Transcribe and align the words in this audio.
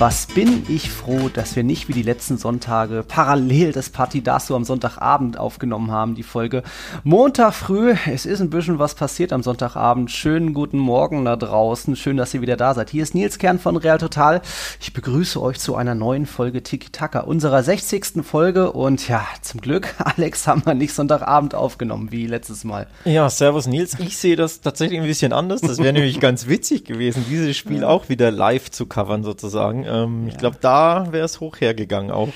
Was 0.00 0.28
bin 0.28 0.64
ich 0.68 0.92
froh, 0.92 1.28
dass 1.28 1.56
wir 1.56 1.64
nicht 1.64 1.88
wie 1.88 1.92
die 1.92 2.04
letzten 2.04 2.38
Sonntage 2.38 3.02
parallel 3.02 3.72
das 3.72 3.90
Partidaso 3.90 4.54
am 4.54 4.62
Sonntagabend 4.62 5.36
aufgenommen 5.36 5.90
haben, 5.90 6.14
die 6.14 6.22
Folge. 6.22 6.62
Montag 7.02 7.52
früh, 7.52 7.96
es 8.06 8.24
ist 8.24 8.40
ein 8.40 8.48
bisschen 8.48 8.78
was 8.78 8.94
passiert 8.94 9.32
am 9.32 9.42
Sonntagabend. 9.42 10.12
Schönen 10.12 10.54
guten 10.54 10.78
Morgen 10.78 11.24
da 11.24 11.34
draußen. 11.34 11.96
Schön, 11.96 12.16
dass 12.16 12.32
ihr 12.32 12.42
wieder 12.42 12.56
da 12.56 12.74
seid. 12.74 12.90
Hier 12.90 13.02
ist 13.02 13.16
Nils 13.16 13.38
Kern 13.38 13.58
von 13.58 13.76
Real 13.76 13.98
Total. 13.98 14.40
Ich 14.80 14.92
begrüße 14.92 15.42
euch 15.42 15.58
zu 15.58 15.74
einer 15.74 15.96
neuen 15.96 16.26
Folge 16.26 16.62
Tiki 16.62 16.90
Taka, 16.92 17.22
unserer 17.22 17.64
60. 17.64 18.22
Folge. 18.22 18.70
Und 18.70 19.08
ja, 19.08 19.26
zum 19.42 19.60
Glück, 19.60 19.96
Alex, 19.98 20.46
haben 20.46 20.64
wir 20.64 20.74
nicht 20.74 20.94
Sonntagabend 20.94 21.56
aufgenommen, 21.56 22.12
wie 22.12 22.28
letztes 22.28 22.62
Mal. 22.62 22.86
Ja, 23.04 23.28
servus 23.28 23.66
Nils. 23.66 23.96
Ich 23.98 24.16
sehe 24.16 24.36
das 24.36 24.60
tatsächlich 24.60 25.00
ein 25.00 25.06
bisschen 25.06 25.32
anders. 25.32 25.60
Das 25.60 25.78
wäre 25.78 25.92
nämlich 25.92 26.20
ganz 26.20 26.46
witzig 26.46 26.84
gewesen, 26.84 27.24
dieses 27.28 27.56
Spiel 27.56 27.82
auch 27.82 28.08
wieder 28.08 28.30
live 28.30 28.70
zu 28.70 28.86
covern 28.86 29.24
sozusagen. 29.24 29.87
Ähm, 29.88 30.26
ja. 30.26 30.32
Ich 30.32 30.38
glaube, 30.38 30.58
da 30.60 31.08
wäre 31.10 31.24
es 31.24 31.40
hoch 31.40 31.60
hergegangen, 31.60 32.10
auch. 32.10 32.28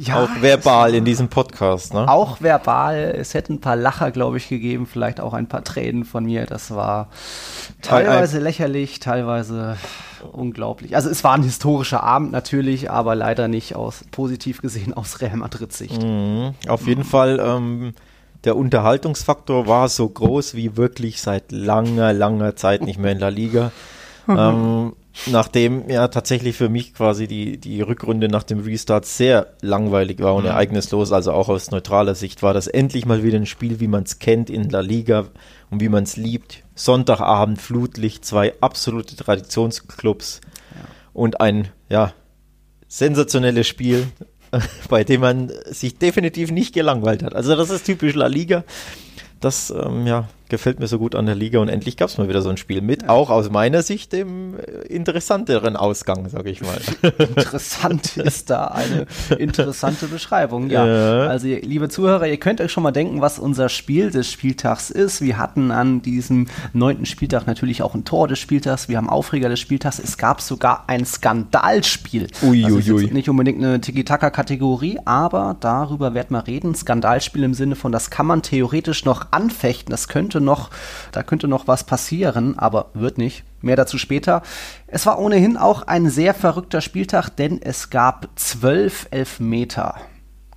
Ja, 0.00 0.22
auch 0.22 0.28
verbal 0.40 0.94
in 0.94 1.04
diesem 1.04 1.28
Podcast, 1.28 1.92
ne? 1.92 2.08
Auch 2.08 2.40
verbal. 2.40 3.16
Es 3.18 3.34
hätte 3.34 3.52
ein 3.52 3.60
paar 3.60 3.74
Lacher, 3.74 4.12
glaube 4.12 4.36
ich, 4.36 4.48
gegeben, 4.48 4.86
vielleicht 4.86 5.18
auch 5.20 5.32
ein 5.32 5.48
paar 5.48 5.64
Tränen 5.64 6.04
von 6.04 6.24
mir. 6.24 6.46
Das 6.46 6.72
war 6.72 7.08
teilweise 7.82 8.36
ein, 8.36 8.42
ein, 8.42 8.44
lächerlich, 8.44 9.00
teilweise 9.00 9.76
unglaublich. 10.30 10.94
Also 10.94 11.10
es 11.10 11.24
war 11.24 11.34
ein 11.34 11.42
historischer 11.42 12.04
Abend 12.04 12.30
natürlich, 12.30 12.92
aber 12.92 13.16
leider 13.16 13.48
nicht 13.48 13.74
aus 13.74 14.04
positiv 14.12 14.62
gesehen 14.62 14.94
aus 14.94 15.20
Real 15.20 15.36
Madrid 15.36 15.72
Sicht. 15.72 16.00
Mhm. 16.00 16.54
Auf 16.68 16.86
jeden 16.86 17.04
Fall. 17.04 17.40
Ähm, 17.40 17.94
der 18.44 18.56
Unterhaltungsfaktor 18.56 19.66
war 19.66 19.88
so 19.88 20.08
groß 20.08 20.54
wie 20.54 20.76
wirklich 20.76 21.20
seit 21.20 21.50
langer, 21.50 22.12
langer 22.12 22.54
Zeit 22.54 22.82
nicht 22.82 22.98
mehr 22.98 23.12
in 23.12 23.18
der 23.18 23.32
Liga. 23.32 23.72
ähm, 24.28 24.92
nachdem 25.26 25.88
ja 25.90 26.08
tatsächlich 26.08 26.56
für 26.56 26.68
mich 26.68 26.94
quasi 26.94 27.26
die, 27.26 27.58
die 27.58 27.80
Rückrunde 27.80 28.28
nach 28.28 28.42
dem 28.42 28.60
Restart 28.60 29.06
sehr 29.06 29.54
langweilig 29.60 30.20
war 30.20 30.34
und 30.34 30.44
mhm. 30.44 30.50
ereignislos, 30.50 31.12
also 31.12 31.32
auch 31.32 31.48
aus 31.48 31.70
neutraler 31.70 32.14
Sicht, 32.14 32.42
war 32.42 32.54
das 32.54 32.66
endlich 32.66 33.06
mal 33.06 33.22
wieder 33.22 33.38
ein 33.38 33.46
Spiel, 33.46 33.80
wie 33.80 33.88
man 33.88 34.04
es 34.04 34.18
kennt 34.18 34.50
in 34.50 34.70
La 34.70 34.80
Liga 34.80 35.26
und 35.70 35.80
wie 35.80 35.88
man 35.88 36.04
es 36.04 36.16
liebt. 36.16 36.62
Sonntagabend, 36.74 37.60
Flutlicht, 37.60 38.24
zwei 38.24 38.54
absolute 38.60 39.16
Traditionsclubs 39.16 40.40
ja. 40.74 40.80
und 41.12 41.40
ein, 41.40 41.68
ja, 41.88 42.12
sensationelles 42.86 43.66
Spiel, 43.66 44.06
bei 44.88 45.04
dem 45.04 45.20
man 45.20 45.52
sich 45.66 45.98
definitiv 45.98 46.50
nicht 46.50 46.74
gelangweilt 46.74 47.22
hat. 47.22 47.34
Also 47.34 47.54
das 47.56 47.70
ist 47.70 47.84
typisch 47.84 48.14
La 48.14 48.26
Liga. 48.26 48.64
Das, 49.40 49.70
ähm, 49.70 50.06
ja, 50.06 50.28
gefällt 50.48 50.80
mir 50.80 50.86
so 50.86 50.98
gut 50.98 51.14
an 51.14 51.26
der 51.26 51.34
Liga 51.34 51.58
und 51.58 51.68
endlich 51.68 51.96
gab 51.96 52.08
es 52.08 52.18
mal 52.18 52.28
wieder 52.28 52.42
so 52.42 52.48
ein 52.48 52.56
Spiel 52.56 52.80
mit, 52.80 53.02
ja. 53.02 53.08
auch 53.08 53.30
aus 53.30 53.50
meiner 53.50 53.82
Sicht 53.82 54.12
dem 54.12 54.58
äh, 54.58 54.86
interessanteren 54.88 55.76
Ausgang, 55.76 56.28
sage 56.28 56.50
ich 56.50 56.60
mal. 56.60 56.78
Interessant 57.18 58.16
ist 58.16 58.50
da 58.50 58.66
eine 58.66 59.06
interessante 59.38 60.06
Beschreibung, 60.06 60.70
ja. 60.70 60.86
ja. 60.86 61.26
Also 61.28 61.46
liebe 61.46 61.88
Zuhörer, 61.88 62.26
ihr 62.26 62.38
könnt 62.38 62.60
euch 62.60 62.72
schon 62.72 62.82
mal 62.82 62.92
denken, 62.92 63.20
was 63.20 63.38
unser 63.38 63.68
Spiel 63.68 64.10
des 64.10 64.30
Spieltags 64.30 64.90
ist. 64.90 65.20
Wir 65.20 65.38
hatten 65.38 65.70
an 65.70 66.02
diesem 66.02 66.46
neunten 66.72 67.06
Spieltag 67.06 67.46
natürlich 67.46 67.82
auch 67.82 67.94
ein 67.94 68.04
Tor 68.04 68.28
des 68.28 68.38
Spieltags, 68.38 68.88
wir 68.88 68.96
haben 68.96 69.08
Aufreger 69.08 69.48
des 69.48 69.60
Spieltags, 69.60 69.98
es 69.98 70.18
gab 70.18 70.40
sogar 70.40 70.84
ein 70.88 71.04
Skandalspiel. 71.04 72.28
Uiuiui. 72.42 72.74
Also 72.74 73.14
nicht 73.14 73.28
unbedingt 73.28 73.58
eine 73.58 73.80
Tiki-Taka-Kategorie, 73.80 74.98
aber 75.04 75.56
darüber 75.60 76.14
werden 76.14 76.36
wir 76.36 76.46
reden. 76.46 76.74
Skandalspiel 76.74 77.42
im 77.42 77.54
Sinne 77.54 77.76
von, 77.76 77.92
das 77.92 78.10
kann 78.10 78.26
man 78.26 78.42
theoretisch 78.42 79.04
noch 79.04 79.28
anfechten, 79.30 79.90
das 79.90 80.08
könnte 80.08 80.37
könnte 80.38 80.44
noch, 80.44 80.70
da 81.12 81.22
könnte 81.22 81.48
noch 81.48 81.66
was 81.66 81.84
passieren, 81.84 82.58
aber 82.58 82.90
wird 82.94 83.18
nicht. 83.18 83.44
Mehr 83.60 83.76
dazu 83.76 83.98
später. 83.98 84.42
Es 84.86 85.04
war 85.04 85.18
ohnehin 85.18 85.56
auch 85.56 85.82
ein 85.82 86.08
sehr 86.10 86.32
verrückter 86.32 86.80
Spieltag, 86.80 87.30
denn 87.30 87.60
es 87.60 87.90
gab 87.90 88.28
zwölf 88.36 89.08
Elfmeter. 89.10 89.96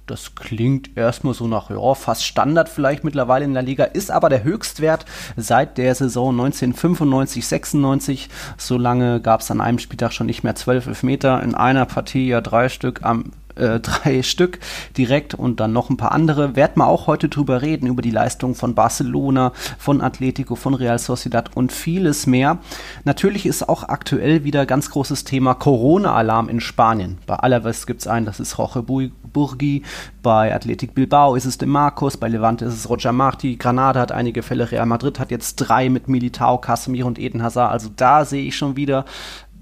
Das 0.05 0.35
klingt 0.35 0.97
erstmal 0.97 1.33
so 1.33 1.47
nach, 1.47 1.69
ja, 1.69 1.93
fast 1.95 2.25
Standard 2.25 2.69
vielleicht 2.69 3.03
mittlerweile 3.03 3.45
in 3.45 3.53
der 3.53 3.63
Liga, 3.63 3.85
ist 3.85 4.11
aber 4.11 4.29
der 4.29 4.43
Höchstwert 4.43 5.05
seit 5.35 5.77
der 5.77 5.95
Saison 5.95 6.31
1995, 6.31 7.47
96. 7.47 8.29
So 8.57 8.77
lange 8.77 9.19
gab 9.21 9.41
es 9.41 9.49
an 9.49 9.61
einem 9.61 9.79
Spieltag 9.79 10.11
schon 10.13 10.27
nicht 10.27 10.43
mehr 10.43 10.55
zwölf 10.55 10.85
Elfmeter. 10.85 11.41
In 11.41 11.55
einer 11.55 11.85
Partie 11.85 12.27
ja 12.27 12.41
drei 12.41 12.69
Stück 12.69 13.03
am 13.03 13.31
äh, 13.55 13.79
drei 13.81 14.23
Stück 14.23 14.59
direkt 14.97 15.33
und 15.33 15.59
dann 15.59 15.73
noch 15.73 15.89
ein 15.89 15.97
paar 15.97 16.11
andere. 16.11 16.55
Werden 16.55 16.77
wir 16.77 16.87
auch 16.87 17.07
heute 17.07 17.29
drüber 17.29 17.61
reden, 17.61 17.87
über 17.87 18.01
die 18.01 18.11
Leistung 18.11 18.55
von 18.55 18.75
Barcelona, 18.75 19.51
von 19.77 20.01
Atletico, 20.01 20.55
von 20.55 20.73
Real 20.73 20.99
Sociedad 20.99 21.55
und 21.55 21.71
vieles 21.71 22.27
mehr. 22.27 22.59
Natürlich 23.03 23.45
ist 23.45 23.67
auch 23.67 23.83
aktuell 23.83 24.43
wieder 24.43 24.65
ganz 24.65 24.89
großes 24.89 25.23
Thema 25.23 25.53
Corona-Alarm 25.53 26.49
in 26.49 26.59
Spanien. 26.59 27.17
Bei 27.25 27.35
Alaves 27.35 27.85
gibt 27.85 28.01
es 28.01 28.07
einen, 28.07 28.25
das 28.25 28.39
ist 28.39 28.57
Roche 28.57 28.83
Burgi, 28.83 29.83
bei 30.23 30.53
Athletic 30.53 30.93
Bilbao 30.93 31.35
ist 31.35 31.45
es 31.45 31.57
De 31.57 31.67
Marcos, 31.67 32.17
bei 32.17 32.27
Levante 32.27 32.65
ist 32.65 32.73
es 32.73 32.89
Roger 32.89 33.11
Marti, 33.11 33.55
Granada 33.55 33.99
hat 33.99 34.11
einige 34.11 34.43
Fälle, 34.43 34.71
Real 34.71 34.85
Madrid 34.85 35.19
hat 35.19 35.31
jetzt 35.31 35.55
drei 35.55 35.89
mit 35.89 36.07
Militao, 36.07 36.57
Casemiro 36.57 37.07
und 37.07 37.19
Eden 37.19 37.41
Hazard. 37.41 37.71
Also 37.71 37.89
da 37.95 38.25
sehe 38.25 38.43
ich 38.43 38.55
schon 38.55 38.75
wieder 38.75 39.05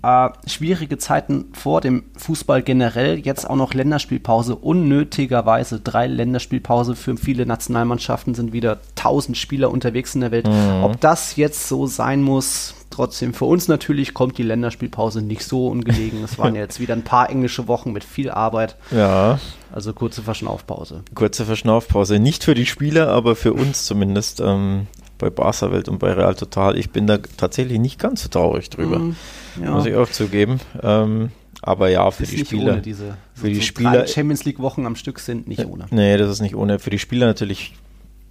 äh, 0.01 0.29
schwierige 0.47 0.97
Zeiten 0.97 1.45
vor 1.53 1.81
dem 1.81 2.03
Fußball 2.17 2.61
generell, 2.61 3.19
jetzt 3.19 3.49
auch 3.49 3.55
noch 3.55 3.73
Länderspielpause, 3.73 4.55
unnötigerweise 4.55 5.79
drei 5.79 6.07
Länderspielpause 6.07 6.95
für 6.95 7.17
viele 7.17 7.45
Nationalmannschaften 7.45 8.33
sind 8.33 8.53
wieder 8.53 8.79
tausend 8.95 9.37
Spieler 9.37 9.71
unterwegs 9.71 10.15
in 10.15 10.21
der 10.21 10.31
Welt. 10.31 10.47
Mhm. 10.47 10.83
Ob 10.83 10.99
das 11.01 11.35
jetzt 11.35 11.67
so 11.67 11.87
sein 11.87 12.21
muss, 12.21 12.75
trotzdem 12.89 13.33
für 13.33 13.45
uns 13.45 13.67
natürlich 13.67 14.13
kommt 14.13 14.37
die 14.37 14.43
Länderspielpause 14.43 15.21
nicht 15.21 15.43
so 15.43 15.67
ungelegen. 15.67 16.23
Es 16.23 16.37
waren 16.37 16.55
ja 16.55 16.61
jetzt 16.61 16.79
wieder 16.79 16.93
ein 16.93 17.03
paar 17.03 17.29
englische 17.29 17.67
Wochen 17.67 17.91
mit 17.91 18.03
viel 18.03 18.29
Arbeit. 18.29 18.75
Ja. 18.91 19.39
Also 19.71 19.93
kurze 19.93 20.21
Verschnaufpause. 20.21 21.03
Kurze 21.13 21.45
Verschnaufpause. 21.45 22.19
Nicht 22.19 22.43
für 22.43 22.55
die 22.55 22.66
Spieler, 22.66 23.09
aber 23.09 23.35
für 23.35 23.53
uns 23.53 23.85
zumindest. 23.85 24.39
Ähm, 24.39 24.87
bei 25.19 25.30
Barca 25.30 25.72
Welt 25.72 25.88
und 25.88 26.00
bei 26.00 26.12
Real 26.12 26.34
Total. 26.34 26.78
Ich 26.78 26.90
bin 26.90 27.06
da 27.06 27.18
tatsächlich 27.18 27.80
nicht 27.80 28.00
ganz 28.00 28.24
so 28.24 28.30
traurig 28.30 28.69
drüber. 28.69 28.97
Mm 29.00 29.16
ja. 29.62 29.72
muss 29.72 29.85
ich 29.85 29.96
auch 29.96 30.09
zugeben. 30.09 30.59
Ähm, 30.81 31.31
aber 31.62 31.90
ja, 31.90 32.09
für 32.12 32.24
ist 32.24 32.31
die 32.31 32.40
Spieler. 32.40 32.74
Ohne 32.74 32.81
diese, 32.81 33.18
für 33.34 33.47
so 33.47 33.47
die 33.47 33.62
Spieler. 33.62 34.08
Champions 34.08 34.46
League 34.46 34.59
Wochen 34.59 34.85
am 34.85 34.96
Stück 34.96 35.19
sind 35.19 35.47
nicht 35.47 35.66
ohne. 35.66 35.85
Nee, 35.91 36.18
das 36.18 36.29
ist 36.29 36.41
nicht 36.41 36.56
ohne. 36.56 36.79
Für 36.79 36.90
die 36.90 37.00
Spieler 37.00 37.28
natürlich, 37.28 37.74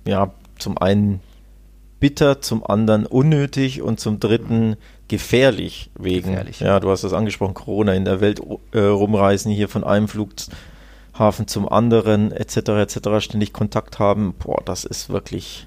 ja, 0.06 0.32
zum 0.58 0.78
einen 0.78 1.20
bitter, 2.00 2.40
zum 2.40 2.64
anderen 2.64 3.06
unnötig 3.06 3.82
und 3.82 4.00
zum 4.00 4.20
dritten 4.20 4.76
gefährlich 5.08 5.90
wegen. 5.98 6.30
Gefährlich. 6.30 6.60
Ja, 6.60 6.80
du 6.80 6.90
hast 6.90 7.04
das 7.04 7.12
angesprochen, 7.12 7.54
Corona 7.54 7.92
in 7.94 8.04
der 8.04 8.20
Welt 8.20 8.40
äh, 8.72 8.80
rumreisen, 8.80 9.52
hier 9.52 9.68
von 9.68 9.84
einem 9.84 10.08
Flughafen 10.08 11.48
zum 11.48 11.68
anderen, 11.68 12.32
etc., 12.32 12.56
etc., 12.56 12.98
ständig 13.18 13.52
Kontakt 13.52 13.98
haben. 13.98 14.34
Boah, 14.38 14.62
das 14.64 14.84
ist 14.84 15.10
wirklich 15.10 15.66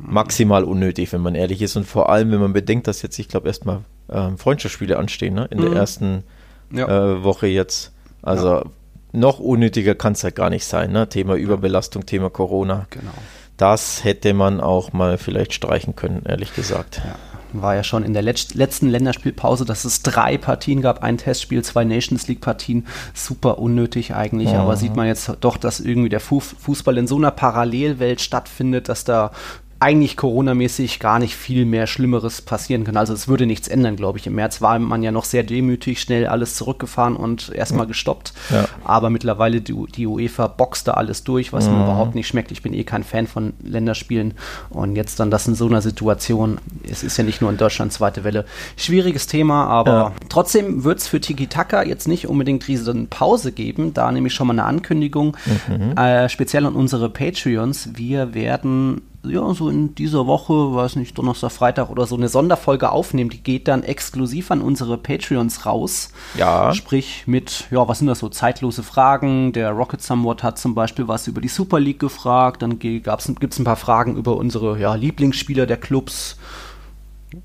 maximal 0.00 0.64
unnötig, 0.64 1.12
wenn 1.12 1.20
man 1.20 1.34
ehrlich 1.34 1.62
ist. 1.62 1.76
Und 1.76 1.86
vor 1.86 2.10
allem, 2.10 2.30
wenn 2.32 2.40
man 2.40 2.52
bedenkt, 2.52 2.86
dass 2.86 3.02
jetzt, 3.02 3.18
ich 3.18 3.28
glaube, 3.28 3.48
erstmal 3.48 3.80
ähm, 4.10 4.38
Freundschaftsspiele 4.38 4.98
anstehen, 4.98 5.34
ne? 5.34 5.46
in 5.50 5.58
mhm. 5.58 5.62
der 5.62 5.72
ersten 5.72 6.24
ja. 6.72 6.86
äh, 6.86 7.24
Woche 7.24 7.46
jetzt. 7.46 7.92
Also 8.22 8.48
ja. 8.48 8.64
noch 9.12 9.38
unnötiger 9.38 9.94
kann 9.94 10.12
es 10.12 10.24
halt 10.24 10.36
gar 10.36 10.50
nicht 10.50 10.64
sein. 10.64 10.92
Ne? 10.92 11.08
Thema 11.08 11.34
Überbelastung, 11.34 12.06
Thema 12.06 12.30
Corona. 12.30 12.86
Genau. 12.90 13.12
Das 13.56 14.04
hätte 14.04 14.32
man 14.32 14.60
auch 14.60 14.92
mal 14.92 15.18
vielleicht 15.18 15.52
streichen 15.52 15.94
können, 15.94 16.22
ehrlich 16.24 16.54
gesagt. 16.54 17.02
Ja 17.04 17.16
war 17.52 17.74
ja 17.74 17.84
schon 17.84 18.04
in 18.04 18.12
der 18.12 18.22
letzten 18.22 18.88
Länderspielpause, 18.88 19.64
dass 19.64 19.84
es 19.84 20.02
drei 20.02 20.38
Partien 20.38 20.82
gab, 20.82 21.02
ein 21.02 21.18
Testspiel, 21.18 21.62
zwei 21.62 21.84
Nations 21.84 22.28
League 22.28 22.40
Partien, 22.40 22.86
super 23.14 23.58
unnötig 23.58 24.14
eigentlich, 24.14 24.50
mhm. 24.50 24.56
aber 24.56 24.76
sieht 24.76 24.96
man 24.96 25.06
jetzt 25.06 25.32
doch, 25.40 25.56
dass 25.56 25.80
irgendwie 25.80 26.08
der 26.08 26.20
Fußball 26.20 26.98
in 26.98 27.06
so 27.06 27.16
einer 27.16 27.30
Parallelwelt 27.30 28.20
stattfindet, 28.20 28.88
dass 28.88 29.04
da 29.04 29.32
eigentlich 29.80 30.18
Corona-mäßig 30.18 31.00
gar 31.00 31.18
nicht 31.18 31.34
viel 31.34 31.64
mehr 31.64 31.86
Schlimmeres 31.86 32.42
passieren 32.42 32.84
kann. 32.84 32.98
Also 32.98 33.14
es 33.14 33.28
würde 33.28 33.46
nichts 33.46 33.66
ändern, 33.66 33.96
glaube 33.96 34.18
ich. 34.18 34.26
Im 34.26 34.34
März 34.34 34.60
war 34.60 34.78
man 34.78 35.02
ja 35.02 35.10
noch 35.10 35.24
sehr 35.24 35.42
demütig, 35.42 36.02
schnell 36.02 36.26
alles 36.26 36.54
zurückgefahren 36.54 37.16
und 37.16 37.48
erstmal 37.48 37.86
gestoppt. 37.86 38.34
Ja. 38.50 38.66
Aber 38.84 39.08
mittlerweile 39.08 39.62
die, 39.62 39.74
die, 39.86 40.06
UEFA 40.06 40.48
boxt 40.48 40.86
da 40.86 40.92
alles 40.92 41.24
durch, 41.24 41.54
was 41.54 41.66
mhm. 41.66 41.76
mir 41.76 41.84
überhaupt 41.84 42.14
nicht 42.14 42.28
schmeckt. 42.28 42.52
Ich 42.52 42.60
bin 42.60 42.74
eh 42.74 42.84
kein 42.84 43.04
Fan 43.04 43.26
von 43.26 43.54
Länderspielen. 43.64 44.34
Und 44.68 44.96
jetzt 44.96 45.18
dann 45.18 45.30
das 45.30 45.48
in 45.48 45.54
so 45.54 45.66
einer 45.66 45.80
Situation, 45.80 46.58
es 46.86 47.02
ist 47.02 47.16
ja 47.16 47.24
nicht 47.24 47.40
nur 47.40 47.48
in 47.48 47.56
Deutschland 47.56 47.90
zweite 47.94 48.22
Welle. 48.22 48.44
Schwieriges 48.76 49.28
Thema, 49.28 49.64
aber 49.64 49.92
ja. 49.92 50.12
trotzdem 50.28 50.84
wird 50.84 50.98
es 50.98 51.08
für 51.08 51.22
Tiki 51.22 51.46
Taka 51.46 51.84
jetzt 51.84 52.06
nicht 52.06 52.28
unbedingt 52.28 52.68
riesen 52.68 53.08
Pause 53.08 53.50
geben. 53.50 53.94
Da 53.94 54.12
nämlich 54.12 54.34
schon 54.34 54.46
mal 54.46 54.52
eine 54.52 54.64
Ankündigung, 54.64 55.38
mhm. 55.68 55.96
äh, 55.96 56.28
speziell 56.28 56.66
an 56.66 56.74
unsere 56.74 57.08
Patreons. 57.08 57.90
Wir 57.94 58.34
werden 58.34 59.00
ja, 59.22 59.52
so 59.52 59.68
in 59.68 59.94
dieser 59.94 60.26
Woche, 60.26 60.74
weiß 60.74 60.96
nicht, 60.96 61.18
Donnerstag, 61.18 61.52
Freitag 61.52 61.90
oder 61.90 62.06
so 62.06 62.16
eine 62.16 62.28
Sonderfolge 62.28 62.90
aufnehmen. 62.90 63.28
Die 63.28 63.42
geht 63.42 63.68
dann 63.68 63.82
exklusiv 63.82 64.50
an 64.50 64.62
unsere 64.62 64.96
Patreons 64.96 65.66
raus. 65.66 66.12
Ja. 66.36 66.72
Sprich 66.72 67.24
mit, 67.26 67.66
ja, 67.70 67.86
was 67.86 67.98
sind 67.98 68.06
das 68.06 68.20
so, 68.20 68.30
zeitlose 68.30 68.82
Fragen. 68.82 69.52
Der 69.52 69.72
Rocket 69.72 70.02
Somewhat 70.02 70.42
hat 70.42 70.58
zum 70.58 70.74
Beispiel 70.74 71.06
was 71.06 71.26
über 71.26 71.40
die 71.40 71.48
Super 71.48 71.80
League 71.80 71.98
gefragt. 71.98 72.62
Dann 72.62 72.78
gibt 72.78 73.06
es 73.06 73.58
ein 73.58 73.64
paar 73.64 73.76
Fragen 73.76 74.16
über 74.16 74.36
unsere 74.36 74.78
ja, 74.78 74.94
Lieblingsspieler 74.94 75.66
der 75.66 75.76
Clubs. 75.76 76.38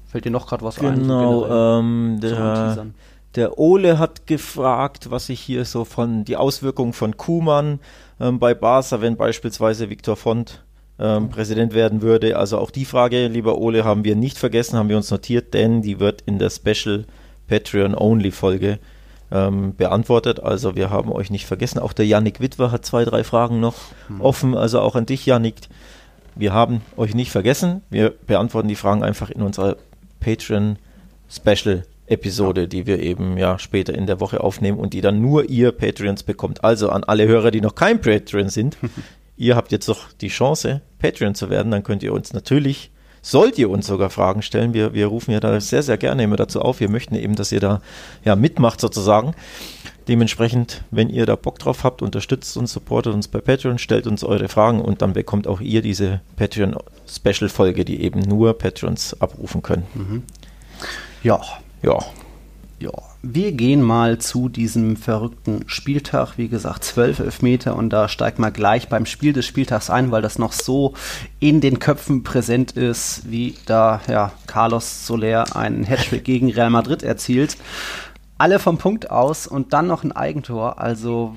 Fällt 0.07 0.25
dir 0.25 0.31
noch 0.31 0.48
gerade 0.48 0.63
was 0.63 0.77
genau, 0.77 0.92
ein? 0.92 1.01
Genau, 1.01 1.80
ähm, 1.80 2.19
der, 2.22 2.86
der 3.36 3.60
Ole 3.60 4.00
hat 4.00 4.27
gefragt, 4.27 5.12
was 5.12 5.27
ich 5.27 5.42
hier 5.42 5.66
so 5.66 5.83
von 5.83 6.24
die 6.24 6.38
Auswirkungen 6.38 6.94
von 6.94 7.18
Kuman 7.18 7.80
ähm, 8.22 8.39
bei 8.39 8.54
Barca, 8.54 9.01
wenn 9.01 9.18
beispielsweise 9.18 9.89
Viktor 9.89 10.16
Font 10.16 10.63
ähm, 11.00 11.30
Präsident 11.30 11.74
werden 11.74 12.01
würde. 12.01 12.38
Also 12.38 12.57
auch 12.57 12.71
die 12.71 12.86
Frage, 12.86 13.27
lieber 13.27 13.57
Ole, 13.57 13.83
haben 13.83 14.03
wir 14.03 14.15
nicht 14.15 14.38
vergessen, 14.38 14.77
haben 14.77 14.89
wir 14.89 14.97
uns 14.97 15.12
notiert, 15.12 15.53
denn 15.53 15.81
die 15.81 16.00
wird 16.00 16.21
in 16.21 16.39
der 16.39 16.50
Special 16.50 17.06
Patreon-Only-Folge 17.47 18.80
ähm, 19.31 19.75
beantwortet. 19.75 20.42
Also 20.42 20.75
wir 20.75 20.89
haben 20.89 21.12
euch 21.12 21.30
nicht 21.30 21.45
vergessen. 21.45 21.80
Auch 21.80 21.94
der 21.94 22.06
Yannick 22.06 22.39
Witwer 22.39 22.71
hat 22.71 22.86
zwei, 22.86 23.06
drei 23.06 23.24
Fragen 23.24 23.59
noch 23.59 23.75
mhm. 24.09 24.21
offen. 24.21 24.56
Also 24.56 24.80
auch 24.80 24.95
an 24.95 25.06
dich, 25.06 25.25
Yannick. 25.25 25.56
Wir 26.36 26.53
haben 26.53 26.81
euch 26.98 27.15
nicht 27.15 27.31
vergessen. 27.31 27.81
Wir 27.89 28.13
beantworten 28.27 28.68
die 28.68 28.75
Fragen 28.75 29.03
einfach 29.03 29.30
in 29.30 29.41
unserer 29.41 29.77
Patreon-Special-Episode, 30.19 32.62
ja. 32.62 32.68
die 32.68 32.88
wir 32.88 33.00
eben 33.00 33.38
ja 33.38 33.57
später 33.57 33.95
in 33.95 34.06
der 34.06 34.19
Woche 34.19 34.41
aufnehmen 34.41 34.77
und 34.77 34.94
die 34.94 35.00
dann 35.01 35.21
nur 35.21 35.50
ihr 35.50 35.71
Patreons 35.71 36.24
bekommt. 36.24 36.63
Also 36.63 36.89
an 36.89 37.03
alle 37.06 37.27
Hörer, 37.27 37.51
die 37.51 37.62
noch 37.62 37.75
kein 37.75 38.01
Patreon 38.01 38.50
sind, 38.50 38.77
ihr 39.37 39.55
habt 39.55 39.71
jetzt 39.71 39.87
doch 39.87 40.11
die 40.13 40.27
Chance, 40.29 40.81
Patreon 40.99 41.35
zu 41.35 41.49
werden, 41.49 41.71
dann 41.71 41.83
könnt 41.83 42.03
ihr 42.03 42.13
uns 42.13 42.33
natürlich, 42.33 42.91
sollt 43.21 43.57
ihr 43.57 43.69
uns 43.69 43.87
sogar 43.87 44.09
Fragen 44.09 44.41
stellen. 44.41 44.73
Wir, 44.73 44.93
wir 44.93 45.07
rufen 45.07 45.31
ja 45.31 45.39
da 45.39 45.59
sehr, 45.59 45.81
sehr 45.83 45.97
gerne 45.97 46.23
immer 46.23 46.35
dazu 46.35 46.61
auf. 46.61 46.79
Wir 46.79 46.89
möchten 46.89 47.15
eben, 47.15 47.35
dass 47.35 47.51
ihr 47.51 47.59
da 47.59 47.81
ja 48.23 48.35
mitmacht 48.35 48.79
sozusagen. 48.79 49.33
Dementsprechend, 50.07 50.83
wenn 50.91 51.09
ihr 51.09 51.25
da 51.25 51.35
Bock 51.35 51.57
drauf 51.57 51.83
habt, 51.83 52.03
unterstützt 52.03 52.55
uns, 52.57 52.71
supportet 52.71 53.13
uns 53.13 53.27
bei 53.27 53.39
Patreon, 53.39 53.79
stellt 53.79 54.05
uns 54.05 54.23
eure 54.23 54.47
Fragen 54.47 54.79
und 54.79 55.01
dann 55.01 55.13
bekommt 55.13 55.47
auch 55.47 55.59
ihr 55.59 55.81
diese 55.81 56.21
Patreon-Special-Folge, 56.35 57.83
die 57.83 58.01
eben 58.01 58.19
nur 58.19 58.55
Patrons 58.55 59.19
abrufen 59.19 59.63
können. 59.63 59.88
Mhm. 59.95 60.23
Ja. 61.23 61.41
Ja. 61.81 61.97
Ja, 62.79 62.91
wir 63.27 63.54
gehen 63.54 63.81
mal 63.81 64.19
zu 64.19 64.50
diesem 64.50 64.98
verrückten 64.98 65.63
Spieltag. 65.66 66.38
Wie 66.38 66.48
gesagt, 66.48 66.83
12 66.83 67.19
Elfmeter 67.19 67.75
und 67.75 67.89
da 67.89 68.07
steigt 68.07 68.38
man 68.38 68.54
gleich 68.54 68.88
beim 68.88 69.07
Spiel 69.07 69.33
des 69.33 69.45
Spieltags 69.45 69.89
ein, 69.89 70.12
weil 70.12 70.22
das 70.22 70.38
noch 70.38 70.51
so 70.51 70.94
in 71.39 71.60
den 71.60 71.80
Köpfen 71.80 72.24
präsent 72.24 72.74
ist, 72.74 73.30
wie 73.31 73.56
da 73.66 74.01
ja, 74.07 74.31
Carlos 74.45 75.07
Soler 75.07 75.56
einen 75.56 75.86
Hattrick 75.86 76.24
gegen 76.24 76.51
Real 76.51 76.69
Madrid 76.69 77.01
erzielt. 77.01 77.57
Alle 78.38 78.60
vom 78.60 78.77
Punkt 78.77 79.10
aus 79.10 79.48
und 79.48 79.74
dann 79.74 79.88
noch 79.88 80.04
ein 80.04 80.12
Eigentor. 80.12 80.80
Also 80.80 81.36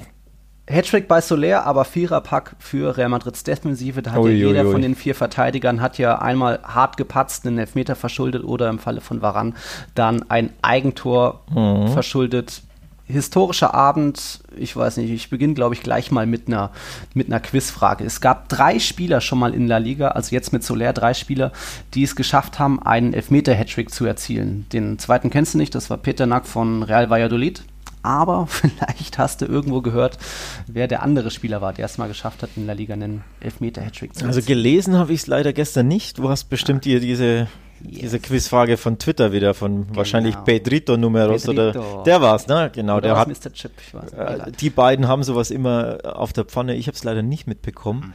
Hattrick 0.69 1.09
bei 1.09 1.21
Soler, 1.21 1.65
aber 1.65 1.85
Viererpack 1.85 2.55
für 2.59 2.97
Real 2.97 3.09
Madrids 3.09 3.43
Defensive. 3.43 4.03
Da 4.03 4.13
hat 4.13 4.19
ui, 4.19 4.31
ja 4.33 4.49
jeder 4.49 4.61
ui, 4.61 4.67
ui. 4.67 4.73
von 4.73 4.83
den 4.83 4.95
vier 4.95 5.15
Verteidigern 5.15 5.81
hat 5.81 5.99
ja 5.99 6.19
einmal 6.19 6.61
hart 6.63 6.97
gepatzt, 6.97 7.47
einen 7.47 7.59
Elfmeter 7.59 7.97
verschuldet 7.97 8.45
oder 8.45 8.69
im 8.69 8.79
Falle 8.79 9.01
von 9.01 9.23
Varan 9.23 9.55
dann 9.95 10.31
ein 10.31 10.51
Eigentor 10.63 11.41
mhm. 11.51 11.89
verschuldet. 11.89 12.63
Historischer 13.07 13.73
Abend, 13.73 14.41
ich 14.55 14.77
weiß 14.77 14.99
nicht, 14.99 15.11
ich 15.11 15.31
beginne, 15.31 15.55
glaube 15.55 15.75
ich, 15.75 15.83
gleich 15.83 16.11
mal 16.11 16.27
mit 16.27 16.47
einer, 16.47 16.71
mit 17.15 17.29
einer 17.29 17.41
Quizfrage. 17.41 18.05
Es 18.05 18.21
gab 18.21 18.51
drei 18.51 18.79
Spieler 18.79 19.23
schon 19.23 19.39
mal 19.39 19.55
in 19.55 19.67
La 19.67 19.79
Liga, 19.79 20.09
also 20.09 20.35
jetzt 20.35 20.53
mit 20.53 20.63
Soler 20.63 20.93
drei 20.93 21.15
Spieler, 21.15 21.53
die 21.95 22.03
es 22.03 22.17
geschafft 22.17 22.59
haben, 22.59 22.83
einen 22.83 23.15
Elfmeter-Hattrick 23.15 23.89
zu 23.91 24.05
erzielen. 24.05 24.67
Den 24.75 24.99
zweiten 24.99 25.31
kennst 25.31 25.55
du 25.55 25.59
nicht, 25.59 25.75
das 25.75 25.89
war 25.89 25.97
Peter 25.97 26.27
Nack 26.27 26.47
von 26.47 26.83
Real 26.83 27.09
Valladolid 27.09 27.63
aber 28.03 28.47
vielleicht 28.49 29.19
hast 29.19 29.41
du 29.41 29.47
irgendwo 29.47 29.81
gehört, 29.81 30.19
wer 30.67 30.89
der 30.89 31.03
andere 31.03 31.31
Spieler 31.31 31.61
war, 31.61 31.73
der 31.73 31.87
es 31.87 31.99
mal 31.99 32.09
geschafft 32.09 32.43
hat, 32.43 32.51
in 32.57 32.67
La 32.67 32.73
Liga 32.73 32.95
einen 32.95 33.25
Elfmeter-Hattrick 33.41 34.15
zu 34.15 34.27
Also 34.27 34.43
gelesen 34.43 34.97
habe 34.97 35.13
ich 35.13 35.21
es 35.21 35.27
leider 35.27 35.53
gestern 35.53 35.89
nicht. 35.89 36.19
Du 36.19 36.29
hast 36.29 36.45
bestimmt 36.45 36.87
ja. 36.87 36.99
dir 36.99 37.01
diese 37.01 37.49
Yes. 37.81 38.01
Diese 38.01 38.19
Quizfrage 38.19 38.77
von 38.77 38.99
Twitter 38.99 39.33
wieder, 39.33 39.55
von 39.55 39.87
genau. 39.87 39.97
wahrscheinlich 39.97 40.35
Pedrito 40.45 40.97
Numeros 40.97 41.45
Pedrito. 41.45 41.81
oder 41.81 42.03
der 42.03 42.21
war 42.21 42.35
es, 42.35 42.49
ne? 42.49 42.73
Genau, 42.75 42.97
oder 42.97 43.11
der 43.11 43.17
hat. 43.17 43.29
Mr. 43.29 43.53
Chip, 43.53 43.71
äh, 44.17 44.51
die 44.51 44.71
beiden 44.71 45.07
haben 45.07 45.23
sowas 45.23 45.53
immer 45.53 45.99
auf 46.03 46.33
der 46.33 46.45
Pfanne. 46.45 46.75
Ich 46.75 46.89
habe 46.89 46.97
es 46.97 47.05
leider 47.05 47.23
nicht 47.23 47.47
mitbekommen. 47.47 48.01
Mhm. 48.01 48.13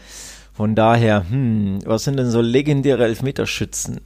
Von 0.54 0.76
daher, 0.76 1.26
hm, 1.30 1.80
was 1.86 2.04
sind 2.04 2.18
denn 2.18 2.30
so 2.30 2.42
legendäre 2.42 3.06
Elfmeterschützen? 3.06 4.02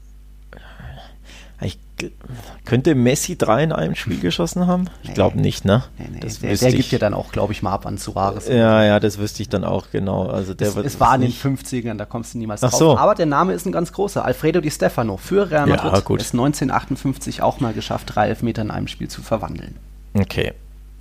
Könnte 2.65 2.95
Messi 2.95 3.37
drei 3.37 3.63
in 3.63 3.71
einem 3.71 3.95
Spiel 3.95 4.19
geschossen 4.19 4.67
haben? 4.67 4.89
Ich 5.03 5.13
glaube 5.13 5.39
nicht, 5.39 5.65
ne? 5.65 5.83
Nee, 5.97 6.09
nee. 6.11 6.19
Das 6.19 6.39
der, 6.39 6.55
der 6.55 6.71
gibt 6.71 6.91
ja 6.91 6.99
dann 6.99 7.13
auch, 7.13 7.31
glaube 7.31 7.53
ich, 7.53 7.63
mal 7.63 7.71
ab 7.71 7.85
an 7.85 7.97
Suarez. 7.97 8.47
Ja, 8.47 8.83
ja, 8.83 8.99
das 8.99 9.17
wüsste 9.17 9.41
ich 9.41 9.49
dann 9.49 9.63
auch, 9.63 9.89
genau. 9.91 10.27
Also 10.27 10.53
der 10.53 10.69
es, 10.69 10.75
wird, 10.75 10.85
es 10.85 10.99
war 10.99 11.15
in 11.15 11.21
den 11.21 11.31
50ern, 11.31 11.95
da 11.95 12.05
kommst 12.05 12.33
du 12.33 12.37
niemals 12.37 12.63
Ach 12.63 12.69
drauf. 12.69 12.79
So. 12.79 12.97
Aber 12.97 13.15
der 13.15 13.25
Name 13.25 13.53
ist 13.53 13.65
ein 13.65 13.71
ganz 13.71 13.91
großer. 13.93 14.23
Alfredo 14.23 14.61
Di 14.61 14.69
Stefano 14.69 15.17
für 15.17 15.49
Real 15.49 15.67
Madrid. 15.67 15.93
Ja, 15.93 15.99
gut. 16.01 16.21
Ist 16.21 16.33
1958 16.33 17.41
auch 17.41 17.59
mal 17.59 17.73
geschafft, 17.73 18.15
drei 18.15 18.29
Elfmeter 18.29 18.61
in 18.61 18.71
einem 18.71 18.87
Spiel 18.87 19.07
zu 19.07 19.21
verwandeln. 19.21 19.75
Okay. 20.13 20.53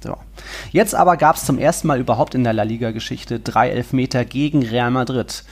So. 0.03 0.17
Jetzt 0.73 0.95
aber 0.95 1.17
gab 1.17 1.37
es 1.37 1.45
zum 1.45 1.59
ersten 1.59 1.89
Mal 1.89 2.01
überhaupt 2.01 2.35
in 2.35 2.45
der 2.45 2.53
La 2.53 2.63
Liga-Geschichte 2.63 3.41
drei 3.41 3.71
Elfmeter 3.71 4.25
gegen 4.25 4.63
Real 4.63 4.91
Madrid. 4.91 5.45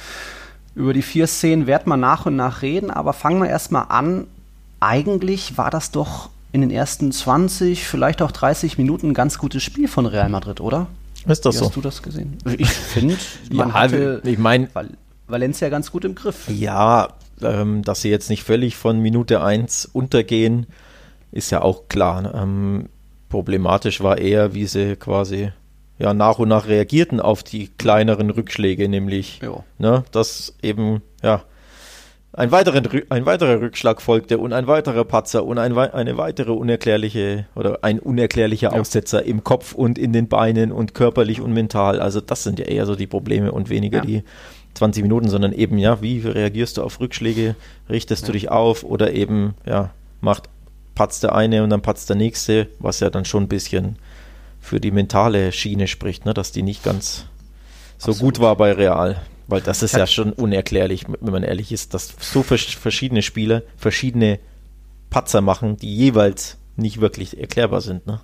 Über 0.75 0.93
die 0.93 1.03
vier 1.03 1.27
Szenen 1.27 1.67
wird 1.67 1.87
man 1.87 2.01
nach 2.01 2.27
und 2.27 2.37
nach 2.37 2.63
reden, 2.63 2.91
aber 2.91 3.13
fangen 3.13 3.41
wir 3.41 3.49
erstmal 3.49 3.87
an 3.89 4.27
eigentlich 4.85 5.57
war 5.57 5.71
das 5.71 5.91
doch 5.91 6.31
in 6.53 6.61
den 6.61 6.71
ersten 6.71 7.11
20, 7.11 7.87
vielleicht 7.87 8.23
auch 8.23 8.31
30 8.31 8.79
Minuten 8.79 9.11
ein 9.11 9.15
ganz 9.15 9.39
gutes 9.39 9.63
Spiel 9.63 9.89
von 9.89 10.07
Real 10.07 10.29
Madrid, 10.29 10.61
oder? 10.61 10.87
Ist 11.27 11.47
das 11.47 11.55
Wie 11.55 11.59
so? 11.59 11.67
Hast 11.67 11.77
du 11.77 11.81
das 11.81 12.03
gesehen? 12.03 12.37
Ich 12.59 12.69
finde, 12.71 13.17
man 13.53 13.69
ja, 13.69 13.75
hatte 13.75 14.23
ich 14.25 14.39
mein, 14.39 14.69
Valencia 15.27 15.69
ganz 15.71 15.91
gut 15.91 16.05
im 16.05 16.15
Griff. 16.15 16.49
Ja, 16.49 17.09
ähm, 17.43 17.83
dass 17.83 18.03
sie 18.03 18.11
jetzt 18.11 18.31
nicht 18.31 18.45
völlig 18.45 18.77
von 18.77 19.01
Minute 19.01 19.43
1 19.43 19.87
untergehen, 19.87 20.67
ist 21.33 21.51
ja 21.51 21.63
auch 21.63 21.89
klar. 21.89 22.35
Ähm, 22.35 22.89
problematisch 23.31 24.03
war 24.03 24.19
eher, 24.19 24.55
wie 24.55 24.67
sie 24.67 24.97
quasi 24.97 25.51
ja, 25.99 26.13
nach 26.13 26.39
und 26.39 26.49
nach 26.49 26.67
reagierten 26.67 27.21
auf 27.21 27.43
die 27.43 27.69
kleineren 27.69 28.31
Rückschläge, 28.31 28.89
nämlich, 28.89 29.41
ne, 29.79 30.05
dass 30.13 30.55
eben, 30.63 31.03
ja, 31.23 31.43
ein, 32.37 32.51
weiteren, 32.51 32.89
ein 33.11 33.27
weiterer 33.27 33.61
Rückschlag 33.61 34.03
folgte 34.03 34.39
und 34.39 34.53
ein 34.53 34.67
weiterer 34.67 35.05
Patzer 35.05 35.45
und 35.45 35.59
ein, 35.59 35.77
eine 35.79 36.17
weitere 36.17 36.51
unerklärliche 36.51 37.47
oder 37.55 37.79
ein 37.83 38.01
unerklärlicher 38.01 38.73
ja. 38.73 38.81
Aussetzer 38.81 39.25
im 39.25 39.45
Kopf 39.45 39.73
und 39.73 39.99
in 39.99 40.13
den 40.13 40.29
Beinen 40.29 40.73
und 40.73 40.95
körperlich 40.95 41.41
und 41.41 41.53
mental. 41.53 42.01
Also 42.01 42.21
das 42.21 42.43
sind 42.43 42.59
ja 42.59 42.65
eher 42.67 42.87
so 42.87 42.97
die 42.97 43.07
Probleme 43.07 43.53
und 43.53 43.71
weniger 43.71 43.99
ja. 43.99 44.05
die 44.05 44.23
20 44.75 45.05
Minuten, 45.05 45.29
sondern 45.29 45.53
eben, 45.53 45.79
ja, 45.79 46.03
wie 46.03 46.21
reagierst 46.21 46.77
du 46.77 46.83
auf 46.83 46.99
Rückschläge? 46.99 47.55
Richtest 47.89 48.23
ja. 48.23 48.27
du 48.27 48.33
dich 48.33 48.51
auf 48.51 48.83
oder 48.83 49.13
eben, 49.13 49.55
ja, 49.65 49.91
macht, 50.21 50.49
patzt 50.97 51.23
der 51.23 51.37
eine 51.37 51.63
und 51.63 51.71
dann 51.71 51.83
patzt 51.83 52.09
der 52.09 52.17
nächste, 52.17 52.67
was 52.81 52.99
ja 52.99 53.11
dann 53.11 53.25
schon 53.25 53.45
ein 53.45 53.49
bisschen 53.49 53.97
für 54.61 54.81
die 54.81 54.91
mentale 54.91 55.53
Schiene 55.53 55.87
spricht, 55.87 56.27
ne, 56.27 56.35
dass 56.35 56.51
die 56.51 56.63
nicht 56.63 56.83
ganz 56.83 57.27
so 57.99 58.11
Absolut. 58.11 58.35
gut 58.35 58.43
war 58.43 58.57
bei 58.57 58.73
Real. 58.73 59.23
Weil 59.47 59.61
das 59.61 59.83
ist 59.83 59.95
ja 59.95 60.07
schon 60.07 60.33
unerklärlich, 60.33 61.05
wenn 61.21 61.33
man 61.33 61.43
ehrlich 61.43 61.71
ist, 61.71 61.95
dass 61.95 62.15
so 62.19 62.43
verschiedene 62.43 63.23
Spieler 63.23 63.63
verschiedene 63.77 64.39
Patzer 65.11 65.43
machen, 65.43 65.77
die 65.77 65.95
jeweils 65.95 66.57
nicht 66.77 67.01
wirklich 67.01 67.39
erklärbar 67.39 67.81
sind. 67.81 68.07
Ne? 68.07 68.21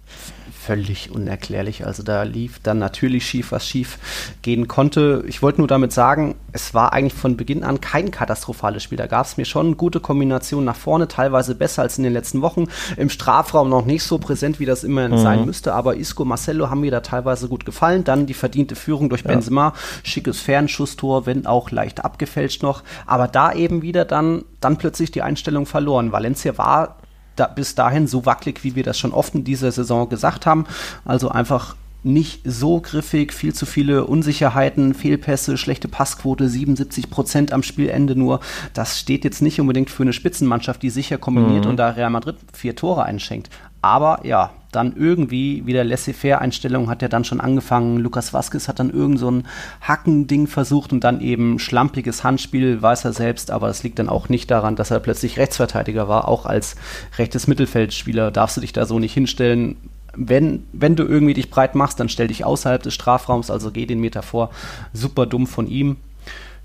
Völlig 0.61 1.11
unerklärlich. 1.11 1.87
Also 1.87 2.03
da 2.03 2.23
lief 2.23 2.59
dann 2.63 2.79
natürlich 2.79 3.27
schief, 3.27 3.53
was 3.53 3.67
schief 3.67 3.99
gehen 4.43 4.69
konnte. 4.69 5.25
Ich 5.27 5.43
wollte 5.43 5.61
nur 5.61 5.69
damit 5.69 5.93
sagen, 5.93 6.35
es 6.53 6.75
war 6.75 6.93
eigentlich 6.93 7.15
von 7.15 7.37
Beginn 7.37 7.65
an 7.65 7.81
kein 7.81 8.11
katastrophales 8.11 8.83
Spiel. 8.83 8.99
Da 8.99 9.07
gab 9.07 9.27
es 9.27 9.37
mir 9.37 9.47
schon 9.47 9.77
gute 9.77 10.01
Kombinationen 10.01 10.67
nach 10.67 10.77
vorne, 10.77 11.09
teilweise 11.09 11.55
besser 11.55 11.83
als 11.83 11.97
in 11.97 12.05
den 12.05 12.13
letzten 12.13 12.43
Wochen. 12.43 12.67
Im 12.97 13.09
Strafraum 13.09 13.71
noch 13.71 13.87
nicht 13.87 14.03
so 14.03 14.19
präsent, 14.19 14.61
wie 14.61 14.67
das 14.67 14.85
immer 14.85 15.09
mhm. 15.09 15.19
sein 15.19 15.45
müsste, 15.47 15.73
aber 15.73 15.97
Isco, 15.97 16.25
Marcelo 16.25 16.69
haben 16.69 16.83
mir 16.83 16.91
da 16.91 17.01
teilweise 17.01 17.49
gut 17.49 17.65
gefallen. 17.65 18.05
Dann 18.05 18.27
die 18.27 18.35
verdiente 18.35 18.77
Führung 18.77 19.09
durch 19.09 19.23
ja. 19.23 19.29
Benzema, 19.29 19.73
schickes 20.03 20.41
Fernschusstor, 20.41 21.25
wenn 21.25 21.47
auch 21.47 21.71
leicht 21.71 22.05
abgefälscht 22.05 22.63
noch. 22.63 22.83
Aber 23.07 23.29
da 23.29 23.53
eben 23.53 23.83
wieder 23.83 24.05
dann, 24.05 24.45
dann 24.61 24.77
plötzlich 24.77 25.11
die 25.11 25.23
Einstellung 25.23 25.65
verloren. 25.65 26.13
Valencia 26.13 26.59
war 26.59 26.97
da, 27.41 27.47
bis 27.47 27.75
dahin 27.75 28.07
so 28.07 28.27
wackelig, 28.27 28.63
wie 28.63 28.75
wir 28.77 28.83
das 28.83 28.99
schon 28.99 29.13
oft 29.13 29.35
in 29.35 29.45
dieser 29.45 29.73
Saison 29.73 30.09
gesagt 30.09 30.47
haben. 30.47 30.67
Also 31.05 31.31
einfach 31.31 31.75
nicht 32.03 32.41
so 32.45 32.81
griffig, 32.81 33.33
viel 33.33 33.55
zu 33.55 33.67
viele 33.67 34.07
Unsicherheiten, 34.07 34.95
Fehlpässe, 34.95 35.59
schlechte 35.59 35.89
Passquote, 35.89 36.49
77 36.49 37.11
Prozent 37.11 37.53
am 37.53 37.63
Spielende 37.63 38.17
nur. 38.17 38.41
Das 38.73 38.99
steht 38.99 39.25
jetzt 39.25 39.43
nicht 39.43 39.61
unbedingt 39.61 39.91
für 39.91 40.03
eine 40.03 40.13
Spitzenmannschaft, 40.13 40.83
die 40.83 40.91
sicher 40.91 41.19
kombiniert 41.19 41.65
mhm. 41.65 41.71
und 41.71 41.77
da 41.77 41.91
Real 41.91 42.11
Madrid 42.11 42.37
vier 42.53 42.75
Tore 42.75 43.05
einschenkt. 43.05 43.51
Aber 43.83 44.21
ja, 44.25 44.51
dann 44.73 44.95
irgendwie 44.97 45.67
wieder 45.67 45.85
Laissez-faire-Einstellung 45.85 46.89
hat 46.89 47.03
ja 47.03 47.09
dann 47.09 47.25
schon 47.25 47.41
angefangen. 47.41 47.99
Lukas 47.99 48.33
Vasquez 48.33 48.69
hat 48.69 48.79
dann 48.79 48.91
irgend 48.91 49.19
so 49.19 49.31
ein 49.31 49.47
Hackending 49.81 50.47
versucht 50.47 50.93
und 50.93 51.03
dann 51.03 51.21
eben 51.21 51.59
schlampiges 51.59 52.23
Handspiel, 52.23 52.81
weiß 52.81 53.05
er 53.05 53.13
selbst, 53.13 53.51
aber 53.51 53.67
das 53.67 53.83
liegt 53.83 53.99
dann 53.99 54.09
auch 54.09 54.29
nicht 54.29 54.51
daran, 54.51 54.77
dass 54.77 54.91
er 54.91 55.01
plötzlich 55.01 55.39
Rechtsverteidiger 55.39 56.09
war. 56.09 56.29
Auch 56.29 56.47
als 56.47 56.77
rechtes 57.19 57.47
Mittelfeldspieler 57.47 58.31
darfst 58.31 58.57
du 58.57 58.61
dich 58.61 58.73
da 58.73 58.87
so 58.87 58.99
nicht 58.99 59.15
hinstellen. 59.15 59.77
Wenn, 60.15 60.65
wenn 60.73 60.97
du 60.97 61.05
irgendwie 61.05 61.35
dich 61.35 61.51
breit 61.51 61.75
machst, 61.75 62.01
dann 62.01 62.09
stell 62.09 62.29
dich 62.29 62.45
außerhalb 62.45 62.83
des 62.83 62.95
Strafraums, 62.95 63.51
also 63.51 63.71
geh 63.71 63.87
den 63.87 64.01
Meter 64.01 64.23
vor. 64.23 64.51
Super 64.93 65.27
dumm 65.27 65.47
von 65.47 65.67
ihm. 65.67 65.97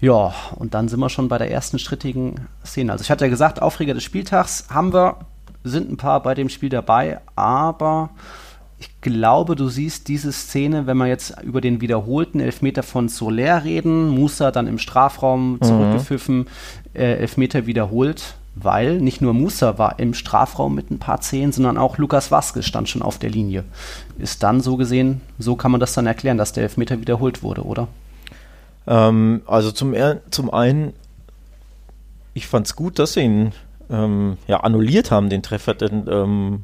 Ja, 0.01 0.33
und 0.55 0.74
dann 0.74 0.88
sind 0.89 1.00
wir 1.00 1.09
schon 1.09 1.29
bei 1.29 1.38
der 1.38 1.50
ersten 1.50 1.79
strittigen 1.79 2.47
Szene. 2.65 2.91
Also 2.91 3.03
ich 3.03 3.12
hatte 3.12 3.25
ja 3.25 3.29
gesagt, 3.29 3.62
Aufreger 3.62 3.93
des 3.93 4.03
Spieltags 4.03 4.65
haben 4.69 4.93
wir 4.93 5.19
sind 5.69 5.91
ein 5.91 5.98
paar 5.98 6.22
bei 6.22 6.34
dem 6.34 6.50
Spiel 6.50 6.69
dabei, 6.69 7.19
aber 7.36 8.12
ich 8.79 9.01
glaube, 9.01 9.55
du 9.55 9.69
siehst 9.69 10.07
diese 10.07 10.31
Szene, 10.31 10.86
wenn 10.86 10.98
wir 10.98 11.07
jetzt 11.07 11.41
über 11.43 11.62
den 11.62 11.81
wiederholten 11.81 12.39
Elfmeter 12.39 12.84
von 12.84 13.07
Soler 13.07 13.63
reden, 13.63 14.10
Musa 14.10 14.51
dann 14.51 14.67
im 14.67 14.79
Strafraum 14.79 15.53
mhm. 15.53 15.62
zurückgepfiffen, 15.62 16.38
mhm. 16.39 16.45
äh, 16.93 17.15
Elfmeter 17.15 17.65
wiederholt, 17.67 18.36
weil 18.55 19.00
nicht 19.00 19.22
nur 19.22 19.34
Musa 19.34 19.77
war 19.77 20.00
im 20.00 20.13
Strafraum 20.13 20.75
mit 20.75 20.91
ein 20.91 21.00
paar 21.00 21.22
Zehen, 21.22 21.51
sondern 21.51 21.77
auch 21.77 21.98
Lukas 21.98 22.31
Vasquez 22.31 22.65
stand 22.65 22.89
schon 22.89 23.01
auf 23.01 23.17
der 23.17 23.29
Linie. 23.29 23.63
Ist 24.17 24.43
dann 24.43 24.62
so 24.62 24.77
gesehen, 24.77 25.22
so 25.39 25.55
kann 25.55 25.72
man 25.72 25.79
das 25.79 25.93
dann 25.93 26.07
erklären, 26.07 26.38
dass 26.38 26.53
der 26.53 26.63
Elfmeter 26.63 27.00
wiederholt 27.00 27.43
wurde, 27.43 27.63
oder? 27.63 27.88
Ähm, 28.88 29.41
also 29.45 29.72
zum, 29.72 29.95
zum 30.31 30.53
einen, 30.53 30.93
ich 32.34 32.48
fand 32.48 32.67
es 32.67 32.75
gut, 32.75 33.00
dass 33.00 33.13
sie 33.13 33.22
ihn 33.22 33.51
ähm, 33.89 34.38
ja, 34.48 34.62
annulliert 34.62 35.12
haben, 35.12 35.30
den 35.30 35.44
Treffer, 35.44 35.74
denn 35.74 36.06
ähm, 36.10 36.63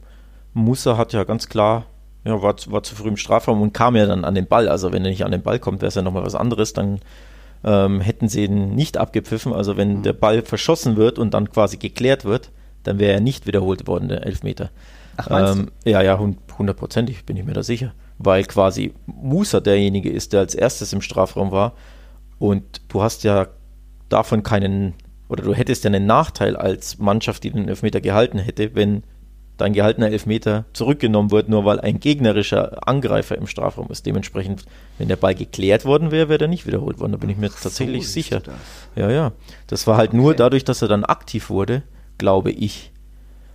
Musa 0.54 0.98
hat 0.98 1.14
ja 1.14 1.24
ganz 1.24 1.48
klar, 1.48 1.86
ja, 2.24 2.42
war, 2.42 2.56
war 2.68 2.84
zu 2.84 2.96
früh 2.96 3.08
im 3.08 3.18
Strafraum 3.18 3.62
und 3.62 3.74
kam 3.74 3.96
ja 3.96 4.06
dann 4.06 4.26
an 4.26 4.36
den 4.36 4.48
Ball. 4.48 4.70
Also 4.70 4.92
wenn 4.92 5.04
er 5.04 5.12
nicht 5.12 5.26
an 5.26 5.32
den 5.32 5.42
Ball 5.42 5.60
kommt, 5.60 5.82
wäre 5.82 5.88
es 5.88 5.96
ja 5.96 6.02
nochmal 6.02 6.26
was 6.26 6.36
anderes, 6.36 6.74
dann 6.74 7.00
ähm, 7.64 8.02
hätten 8.02 8.28
sie 8.28 8.46
ihn 8.46 8.76
nicht 8.76 8.98
abgepfiffen. 8.98 9.54
Also 9.54 9.78
wenn 9.78 9.98
mhm. 9.98 10.04
der 10.04 10.14
Ball 10.14 10.42
verschossen 10.42 10.98
wird 10.98 11.18
und 11.20 11.34
dann 11.34 11.52
quasi 11.52 11.78
geklärt 11.78 12.26
wird, 12.26 12.52
dann 12.84 13.00
wäre 13.00 13.14
er 13.14 13.22
nicht 13.22 13.48
wiederholt 13.48 13.88
worden, 13.88 14.10
der 14.10 14.26
Elfmeter. 14.26 14.70
Ach, 15.18 15.56
ähm, 15.56 15.72
ja, 15.84 16.02
ja, 16.02 16.20
hundertprozentig 16.58 17.26
bin 17.26 17.38
ich 17.38 17.46
mir 17.46 17.54
da 17.54 17.64
sicher. 17.64 17.94
Weil 18.18 18.44
quasi 18.44 18.94
Musa 19.06 19.60
derjenige 19.60 20.10
ist, 20.10 20.34
der 20.34 20.42
als 20.42 20.56
erstes 20.56 20.94
im 20.94 21.02
Strafraum 21.02 21.52
war. 21.52 21.74
Und 22.40 22.82
du 22.88 23.02
hast 23.02 23.24
ja 23.24 23.48
davon 24.10 24.44
keinen 24.44 24.94
oder 25.32 25.44
du 25.44 25.54
hättest 25.54 25.86
ja 25.86 25.88
einen 25.88 26.06
Nachteil 26.06 26.58
als 26.58 26.98
Mannschaft, 26.98 27.46
die 27.46 27.52
den 27.52 27.70
Elfmeter 27.70 28.02
gehalten 28.02 28.38
hätte, 28.38 28.76
wenn 28.76 29.04
dein 29.56 29.72
gehaltener 29.72 30.12
Elfmeter 30.12 30.66
zurückgenommen 30.74 31.32
wird, 31.32 31.48
nur 31.48 31.64
weil 31.64 31.80
ein 31.80 32.02
gegnerischer 32.02 32.86
Angreifer 32.86 33.38
im 33.38 33.48
Strafraum 33.48 33.88
ist. 33.92 34.06
Dementsprechend, 34.06 34.66
wenn 34.98 35.08
der 35.08 35.16
Ball 35.16 35.34
geklärt 35.34 35.86
worden 35.86 36.12
wäre, 36.12 36.28
wäre 36.28 36.38
der 36.38 36.48
nicht 36.50 36.68
wiederholt 36.68 37.00
worden. 37.00 37.14
Da 37.14 37.18
bin 37.18 37.30
ich 37.30 37.38
mir 37.38 37.50
Ach, 37.50 37.62
tatsächlich 37.62 38.08
so 38.08 38.12
sicher. 38.12 38.42
Ja, 38.98 39.10
ja. 39.10 39.32
Das 39.68 39.88
war 39.88 39.96
halt 39.96 40.10
okay. 40.10 40.18
nur 40.18 40.34
dadurch, 40.34 40.66
dass 40.66 40.82
er 40.82 40.90
dann 40.90 41.06
aktiv 41.06 41.50
wurde, 41.50 41.84
glaube 42.18 42.52
ich. 42.52 42.92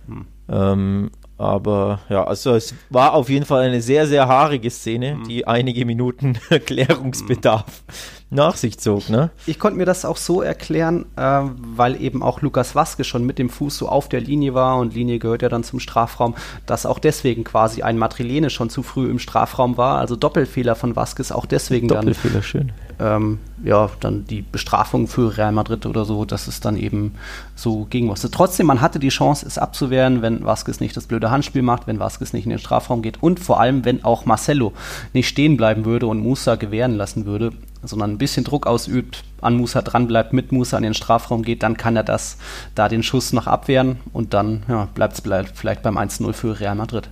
Hm. 0.07 0.25
Ähm, 0.49 1.11
aber 1.37 1.99
ja, 2.09 2.23
also 2.23 2.55
es 2.55 2.73
war 2.89 3.13
auf 3.13 3.29
jeden 3.29 3.45
Fall 3.45 3.63
eine 3.63 3.81
sehr, 3.81 4.07
sehr 4.07 4.27
haarige 4.27 4.69
Szene, 4.69 5.11
hm. 5.11 5.23
die 5.27 5.47
einige 5.47 5.85
Minuten 5.85 6.37
Klärungsbedarf 6.65 7.83
nach 8.29 8.55
sich 8.55 8.79
zog. 8.79 9.09
Ne? 9.09 9.29
Ich 9.45 9.59
konnte 9.59 9.77
mir 9.77 9.85
das 9.85 10.03
auch 10.03 10.17
so 10.17 10.41
erklären, 10.41 11.05
äh, 11.15 11.21
weil 11.21 12.01
eben 12.01 12.23
auch 12.23 12.41
Lukas 12.41 12.75
Waske 12.75 13.03
schon 13.03 13.25
mit 13.25 13.39
dem 13.39 13.49
Fuß 13.49 13.77
so 13.77 13.87
auf 13.87 14.09
der 14.09 14.19
Linie 14.19 14.53
war 14.53 14.77
und 14.77 14.93
Linie 14.93 15.19
gehört 15.19 15.41
ja 15.41 15.49
dann 15.49 15.63
zum 15.63 15.79
Strafraum, 15.79 16.35
dass 16.65 16.85
auch 16.85 16.99
deswegen 16.99 17.43
quasi 17.43 17.83
ein 17.83 17.97
Matrilene 17.97 18.49
schon 18.49 18.69
zu 18.69 18.83
früh 18.83 19.09
im 19.09 19.19
Strafraum 19.19 19.77
war. 19.77 19.99
Also 19.99 20.15
Doppelfehler 20.15 20.75
von 20.75 20.95
Vasquez 20.95 21.31
auch 21.31 21.45
deswegen 21.45 21.87
Doppelfehler, 21.87 22.33
dann. 22.35 22.43
schön. 22.43 22.71
Ähm, 22.99 23.39
ja, 23.63 23.89
dann 23.99 24.25
die 24.25 24.41
Bestrafung 24.41 25.07
für 25.07 25.37
Real 25.37 25.51
Madrid 25.51 25.85
oder 25.85 26.03
so, 26.03 26.25
dass 26.25 26.47
es 26.47 26.59
dann 26.59 26.77
eben 26.77 27.13
so 27.55 27.85
gegen 27.89 28.07
musste. 28.07 28.31
Trotzdem, 28.31 28.65
man 28.65 28.81
hatte 28.81 28.97
die 28.97 29.09
Chance, 29.09 29.45
es 29.45 29.57
abzuwehren, 29.57 30.21
wenn 30.21 30.43
Vasquez 30.43 30.79
nicht 30.79 30.97
das 30.97 31.05
blöde 31.05 31.29
Handspiel 31.29 31.61
macht, 31.61 31.85
wenn 31.85 31.99
Vasquez 31.99 32.33
nicht 32.33 32.45
in 32.45 32.49
den 32.49 32.59
Strafraum 32.59 33.01
geht 33.01 33.21
und 33.21 33.39
vor 33.39 33.59
allem, 33.59 33.85
wenn 33.85 34.03
auch 34.03 34.25
Marcelo 34.25 34.73
nicht 35.13 35.27
stehen 35.27 35.57
bleiben 35.57 35.85
würde 35.85 36.07
und 36.07 36.19
Musa 36.19 36.55
gewähren 36.55 36.95
lassen 36.95 37.25
würde 37.25 37.51
sondern 37.83 38.11
ein 38.11 38.17
bisschen 38.17 38.43
Druck 38.43 38.67
ausübt, 38.67 39.23
an 39.41 39.55
Musa 39.55 39.81
dranbleibt, 39.81 40.33
mit 40.33 40.51
Musa 40.51 40.77
an 40.77 40.83
den 40.83 40.93
Strafraum 40.93 41.43
geht, 41.43 41.63
dann 41.63 41.77
kann 41.77 41.95
er 41.95 42.03
das, 42.03 42.37
da 42.75 42.89
den 42.89 43.03
Schuss 43.03 43.33
noch 43.33 43.47
abwehren 43.47 43.97
und 44.13 44.33
dann 44.33 44.63
ja, 44.67 44.87
bleibt 44.93 45.13
es 45.17 45.23
vielleicht 45.53 45.83
beim 45.83 45.97
1-0 45.97 46.33
für 46.33 46.59
Real 46.59 46.75
Madrid. 46.75 47.09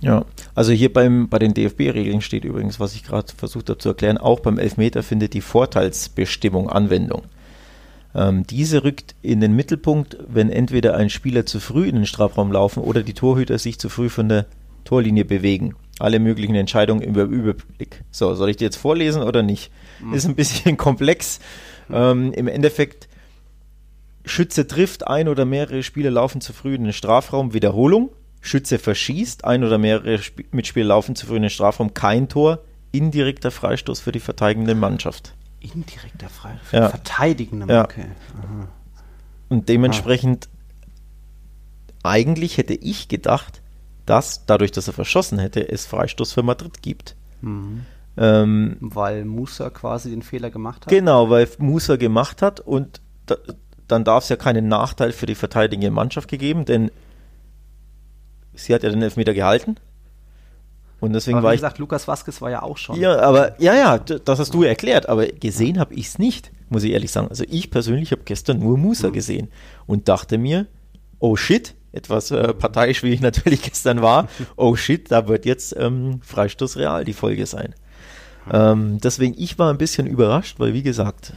Ja, 0.00 0.24
also 0.54 0.72
hier 0.72 0.92
beim, 0.92 1.28
bei 1.28 1.38
den 1.38 1.54
DFB-Regeln 1.54 2.20
steht 2.20 2.44
übrigens, 2.44 2.78
was 2.78 2.94
ich 2.94 3.04
gerade 3.04 3.32
versucht 3.34 3.70
habe 3.70 3.78
zu 3.78 3.90
erklären, 3.90 4.18
auch 4.18 4.40
beim 4.40 4.58
Elfmeter 4.58 5.02
findet 5.02 5.32
die 5.32 5.40
Vorteilsbestimmung 5.40 6.68
Anwendung. 6.68 7.22
Ähm, 8.14 8.46
diese 8.46 8.84
rückt 8.84 9.14
in 9.22 9.40
den 9.40 9.56
Mittelpunkt, 9.56 10.18
wenn 10.28 10.50
entweder 10.50 10.94
ein 10.96 11.10
Spieler 11.10 11.46
zu 11.46 11.58
früh 11.58 11.88
in 11.88 11.96
den 11.96 12.06
Strafraum 12.06 12.52
laufen 12.52 12.82
oder 12.82 13.02
die 13.02 13.14
Torhüter 13.14 13.58
sich 13.58 13.78
zu 13.78 13.88
früh 13.88 14.10
von 14.10 14.28
der 14.28 14.46
Torlinie 14.84 15.24
bewegen 15.24 15.74
alle 15.98 16.18
möglichen 16.18 16.54
Entscheidungen 16.54 17.02
im 17.02 17.14
Überblick. 17.14 18.02
So, 18.10 18.34
soll 18.34 18.50
ich 18.50 18.56
die 18.56 18.64
jetzt 18.64 18.76
vorlesen 18.76 19.22
oder 19.22 19.42
nicht? 19.42 19.70
Mhm. 20.00 20.14
Ist 20.14 20.26
ein 20.26 20.34
bisschen 20.34 20.76
komplex. 20.76 21.40
Ähm, 21.90 22.32
Im 22.32 22.48
Endeffekt, 22.48 23.08
Schütze 24.24 24.66
trifft, 24.66 25.06
ein 25.06 25.28
oder 25.28 25.44
mehrere 25.44 25.82
Spieler 25.82 26.10
laufen 26.10 26.40
zu 26.40 26.52
früh 26.52 26.74
in 26.74 26.84
den 26.84 26.92
Strafraum, 26.92 27.52
Wiederholung. 27.52 28.10
Schütze 28.44 28.78
verschießt, 28.78 29.44
ein 29.44 29.64
oder 29.64 29.78
mehrere 29.78 30.14
Sp 30.20 30.44
Mitspieler 30.52 30.88
laufen 30.88 31.16
zu 31.16 31.26
früh 31.26 31.36
in 31.36 31.42
den 31.42 31.50
Strafraum, 31.50 31.94
kein 31.94 32.28
Tor, 32.28 32.60
indirekter 32.92 33.50
Freistoß 33.50 34.00
für 34.00 34.12
die 34.12 34.20
verteidigende 34.20 34.74
Mannschaft. 34.74 35.32
Indirekter 35.60 36.28
Freistoß 36.28 36.68
für 36.68 36.76
ja. 36.76 36.84
die 36.84 36.90
verteidigende 36.90 37.66
Mannschaft? 37.66 37.96
Ja. 37.96 38.04
Okay. 38.04 38.68
Und 39.48 39.70
dementsprechend, 39.70 40.50
ah. 42.02 42.10
eigentlich 42.10 42.58
hätte 42.58 42.74
ich 42.74 43.08
gedacht, 43.08 43.62
dass 44.04 44.44
dadurch, 44.44 44.72
dass 44.72 44.88
er 44.88 44.92
verschossen 44.92 45.38
hätte, 45.38 45.66
es 45.66 45.86
Freistoß 45.86 46.34
für 46.34 46.42
Madrid 46.42 46.82
gibt. 46.82 47.16
Mhm. 47.40 47.86
Ähm, 48.18 48.76
weil 48.80 49.24
Musa 49.24 49.70
quasi 49.70 50.10
den 50.10 50.22
Fehler 50.22 50.50
gemacht 50.50 50.82
hat? 50.82 50.90
Genau, 50.90 51.30
weil 51.30 51.48
Musa 51.56 51.96
gemacht 51.96 52.42
hat 52.42 52.60
und 52.60 53.00
da, 53.24 53.36
dann 53.88 54.04
darf 54.04 54.24
es 54.24 54.28
ja 54.28 54.36
keinen 54.36 54.68
Nachteil 54.68 55.12
für 55.12 55.24
die 55.24 55.34
verteidigende 55.34 55.90
Mannschaft 55.90 56.28
gegeben, 56.28 56.66
denn 56.66 56.90
sie 58.54 58.74
hat 58.74 58.82
ja 58.82 58.90
den 58.90 59.02
Elfmeter 59.02 59.34
gehalten. 59.34 59.76
Und 61.00 61.12
deswegen 61.12 61.38
aber 61.38 61.48
war 61.48 61.52
wie 61.52 61.56
gesagt, 61.56 61.78
Lukas 61.78 62.08
Vasquez 62.08 62.40
war 62.40 62.50
ja 62.50 62.62
auch 62.62 62.78
schon. 62.78 62.98
Ja, 62.98 63.18
aber 63.20 63.60
ja, 63.60 63.74
ja, 63.74 63.98
das 63.98 64.38
hast 64.38 64.54
du 64.54 64.62
erklärt, 64.62 65.08
aber 65.08 65.26
gesehen 65.26 65.78
habe 65.78 65.92
ich 65.94 66.06
es 66.06 66.18
nicht, 66.18 66.50
muss 66.70 66.82
ich 66.82 66.92
ehrlich 66.92 67.10
sagen. 67.10 67.28
Also 67.28 67.44
ich 67.48 67.70
persönlich 67.70 68.10
habe 68.12 68.22
gestern 68.24 68.58
nur 68.58 68.78
Musa 68.78 69.08
mhm. 69.08 69.12
gesehen 69.12 69.48
und 69.86 70.08
dachte 70.08 70.38
mir, 70.38 70.66
oh 71.18 71.36
shit, 71.36 71.74
etwas 71.92 72.30
äh, 72.30 72.54
parteiisch, 72.54 73.02
wie 73.02 73.10
ich 73.10 73.20
natürlich 73.22 73.62
gestern 73.62 74.00
war, 74.02 74.28
oh 74.56 74.76
shit, 74.76 75.10
da 75.10 75.28
wird 75.28 75.44
jetzt 75.44 75.76
ähm, 75.78 76.20
Freistoß 76.22 76.76
Real 76.76 77.04
die 77.04 77.12
Folge 77.12 77.46
sein. 77.46 77.74
Ähm, 78.50 78.98
deswegen, 79.02 79.34
ich 79.36 79.58
war 79.58 79.70
ein 79.70 79.78
bisschen 79.78 80.06
überrascht, 80.06 80.58
weil 80.58 80.74
wie 80.74 80.82
gesagt, 80.82 81.32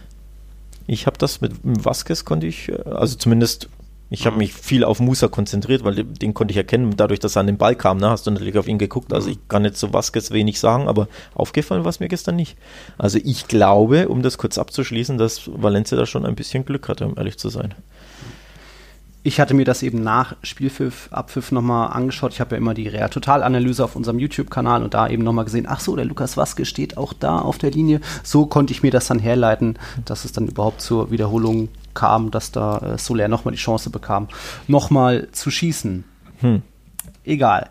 ich 0.88 1.06
habe 1.06 1.18
das 1.18 1.42
mit, 1.42 1.64
mit 1.64 1.84
Vasquez 1.84 2.26
konnte 2.26 2.48
ich, 2.48 2.70
äh, 2.70 2.82
also 2.86 3.16
zumindest, 3.18 3.70
ich 4.10 4.26
habe 4.26 4.38
mich 4.38 4.54
viel 4.54 4.84
auf 4.84 5.00
Musa 5.00 5.28
konzentriert, 5.28 5.84
weil 5.84 6.04
den, 6.04 6.34
konnte 6.34 6.52
ich 6.52 6.58
erkennen, 6.58 6.96
dadurch, 6.96 7.20
dass 7.20 7.36
er 7.36 7.42
an 7.42 7.48
den 7.48 7.58
Ball 7.58 7.76
kam, 7.76 7.98
ne, 7.98 8.10
hast 8.10 8.26
du 8.26 8.32
natürlich 8.32 8.58
auf 8.58 8.68
ihn 8.68 8.78
geguckt. 8.78 9.12
Also 9.12 9.30
ich 9.30 9.40
kann 9.48 9.66
jetzt 9.66 9.80
zu 9.80 9.94
Vasquez 9.94 10.32
wenig 10.32 10.60
sagen, 10.60 10.88
aber 10.88 11.08
aufgefallen 11.34 11.84
war 11.84 11.90
es 11.90 12.00
mir 12.00 12.08
gestern 12.08 12.38
nicht. 12.38 12.58
Also 12.98 13.20
ich 13.24 13.48
glaube, 13.48 14.08
um 14.08 14.22
das 14.22 14.38
kurz 14.38 14.58
abzuschließen, 14.58 15.18
dass 15.18 15.50
Valencia 15.54 15.98
da 15.98 16.06
schon 16.06 16.26
ein 16.26 16.36
bisschen 16.36 16.66
Glück 16.66 16.88
hatte, 16.88 17.06
um 17.06 17.18
ehrlich 17.18 17.38
zu 17.38 17.50
sein. 17.50 17.76
Ich 19.24 19.40
hatte 19.42 19.54
mir 19.54 19.66
das 19.66 19.84
eben 19.84 20.04
nach 20.04 20.36
Spielpfiff, 20.42 21.10
Abpfiff 21.12 21.52
nochmal 21.52 21.92
angeschaut. 21.92 22.32
Ich 22.32 22.40
habe 22.40 22.56
ja 22.56 22.58
immer 22.58 22.74
die 22.74 22.88
Real 22.88 23.10
Total-Analyse 23.10 23.84
auf 23.84 23.96
unserem 23.96 24.20
YouTube-Kanal 24.20 24.84
und 24.84 24.94
da 24.94 25.10
eben 25.10 25.24
nochmal 25.24 25.46
gesehen, 25.46 25.66
ach 25.68 25.82
so, 25.82 25.96
der 25.96 26.06
Lukas 26.06 26.38
Waske 26.38 26.66
steht 26.66 26.98
auch 26.98 27.12
da 27.14 27.40
auf 27.40 27.58
der 27.58 27.72
Linie. 27.72 28.00
So 28.24 28.46
konnte 28.46 28.72
ich 28.72 28.84
mir 28.84 28.92
das 28.92 29.08
dann 29.08 29.20
herleiten, 29.20 29.78
dass 30.06 30.24
es 30.24 30.32
dann 30.32 30.48
überhaupt 30.48 30.82
zur 30.82 31.12
Wiederholung 31.12 31.70
kam, 31.94 32.32
dass 32.32 32.52
da 32.52 32.78
äh, 32.78 32.98
Soler 32.98 33.28
nochmal 33.28 33.54
die 33.54 33.60
Chance 33.60 33.90
bekam, 33.90 34.28
nochmal 34.68 35.28
zu 35.32 35.52
schießen. 35.52 36.06
Hm. 36.40 36.62
Egal. 37.26 37.70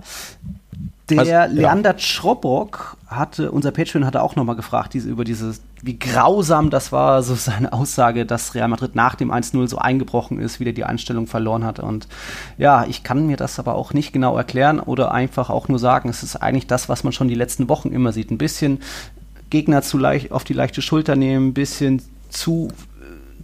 Der 1.08 1.20
also, 1.20 1.54
Leander 1.54 1.90
ja. 1.90 1.96
Czrobock 1.96 2.96
hatte, 3.06 3.52
unser 3.52 3.70
Patreon 3.70 4.04
hatte 4.04 4.22
auch 4.22 4.34
nochmal 4.34 4.56
gefragt, 4.56 4.92
diese, 4.92 5.08
über 5.08 5.22
dieses, 5.22 5.60
wie 5.80 5.98
grausam 5.98 6.70
das 6.70 6.90
war, 6.90 7.22
so 7.22 7.36
seine 7.36 7.72
Aussage, 7.72 8.26
dass 8.26 8.56
Real 8.56 8.66
Madrid 8.66 8.96
nach 8.96 9.14
dem 9.14 9.30
1-0 9.30 9.68
so 9.68 9.78
eingebrochen 9.78 10.40
ist, 10.40 10.58
wieder 10.58 10.72
die 10.72 10.84
Einstellung 10.84 11.28
verloren 11.28 11.64
hat. 11.64 11.78
Und 11.78 12.08
ja, 12.58 12.84
ich 12.88 13.04
kann 13.04 13.26
mir 13.26 13.36
das 13.36 13.60
aber 13.60 13.76
auch 13.76 13.92
nicht 13.92 14.12
genau 14.12 14.36
erklären 14.36 14.80
oder 14.80 15.12
einfach 15.12 15.48
auch 15.48 15.68
nur 15.68 15.78
sagen, 15.78 16.08
es 16.08 16.24
ist 16.24 16.36
eigentlich 16.36 16.66
das, 16.66 16.88
was 16.88 17.04
man 17.04 17.12
schon 17.12 17.28
die 17.28 17.34
letzten 17.34 17.68
Wochen 17.68 17.92
immer 17.92 18.12
sieht. 18.12 18.32
Ein 18.32 18.38
bisschen 18.38 18.80
Gegner 19.48 19.82
zu 19.82 19.98
leicht, 19.98 20.32
auf 20.32 20.42
die 20.42 20.54
leichte 20.54 20.82
Schulter 20.82 21.14
nehmen, 21.14 21.48
ein 21.48 21.54
bisschen 21.54 22.02
zu 22.30 22.68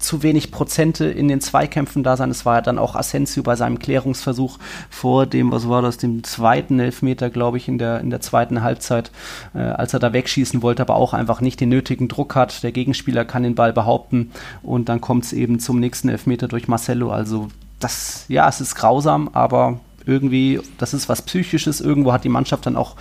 zu 0.02 0.22
wenig 0.22 0.50
Prozente 0.50 1.06
in 1.06 1.28
den 1.28 1.40
Zweikämpfen 1.40 2.02
da 2.02 2.16
sein. 2.16 2.30
Es 2.30 2.44
war 2.44 2.56
ja 2.56 2.60
dann 2.60 2.78
auch 2.78 2.94
Asensio 2.94 3.42
bei 3.42 3.56
seinem 3.56 3.78
Klärungsversuch 3.78 4.58
vor 4.90 5.26
dem, 5.26 5.50
was 5.50 5.68
war 5.68 5.82
das, 5.82 5.96
dem 5.96 6.24
zweiten 6.24 6.80
Elfmeter, 6.80 7.30
glaube 7.30 7.56
ich, 7.56 7.68
in 7.68 7.78
der, 7.78 8.00
in 8.00 8.10
der 8.10 8.20
zweiten 8.20 8.62
Halbzeit, 8.62 9.10
äh, 9.54 9.58
als 9.58 9.94
er 9.94 10.00
da 10.00 10.12
wegschießen 10.12 10.62
wollte, 10.62 10.82
aber 10.82 10.96
auch 10.96 11.14
einfach 11.14 11.40
nicht 11.40 11.60
den 11.60 11.68
nötigen 11.68 12.08
Druck 12.08 12.34
hat. 12.34 12.62
Der 12.62 12.72
Gegenspieler 12.72 13.24
kann 13.24 13.42
den 13.42 13.54
Ball 13.54 13.72
behaupten 13.72 14.32
und 14.62 14.88
dann 14.88 15.00
kommt 15.00 15.24
es 15.24 15.32
eben 15.32 15.60
zum 15.60 15.80
nächsten 15.80 16.08
Elfmeter 16.08 16.48
durch 16.48 16.68
Marcelo. 16.68 17.10
Also 17.10 17.48
das, 17.80 18.24
ja, 18.28 18.48
es 18.48 18.60
ist 18.60 18.74
grausam, 18.74 19.30
aber 19.32 19.80
irgendwie, 20.06 20.60
das 20.78 20.94
ist 20.94 21.08
was 21.08 21.22
Psychisches. 21.22 21.80
Irgendwo 21.80 22.12
hat 22.12 22.24
die 22.24 22.28
Mannschaft 22.28 22.66
dann 22.66 22.76
auch 22.76 22.96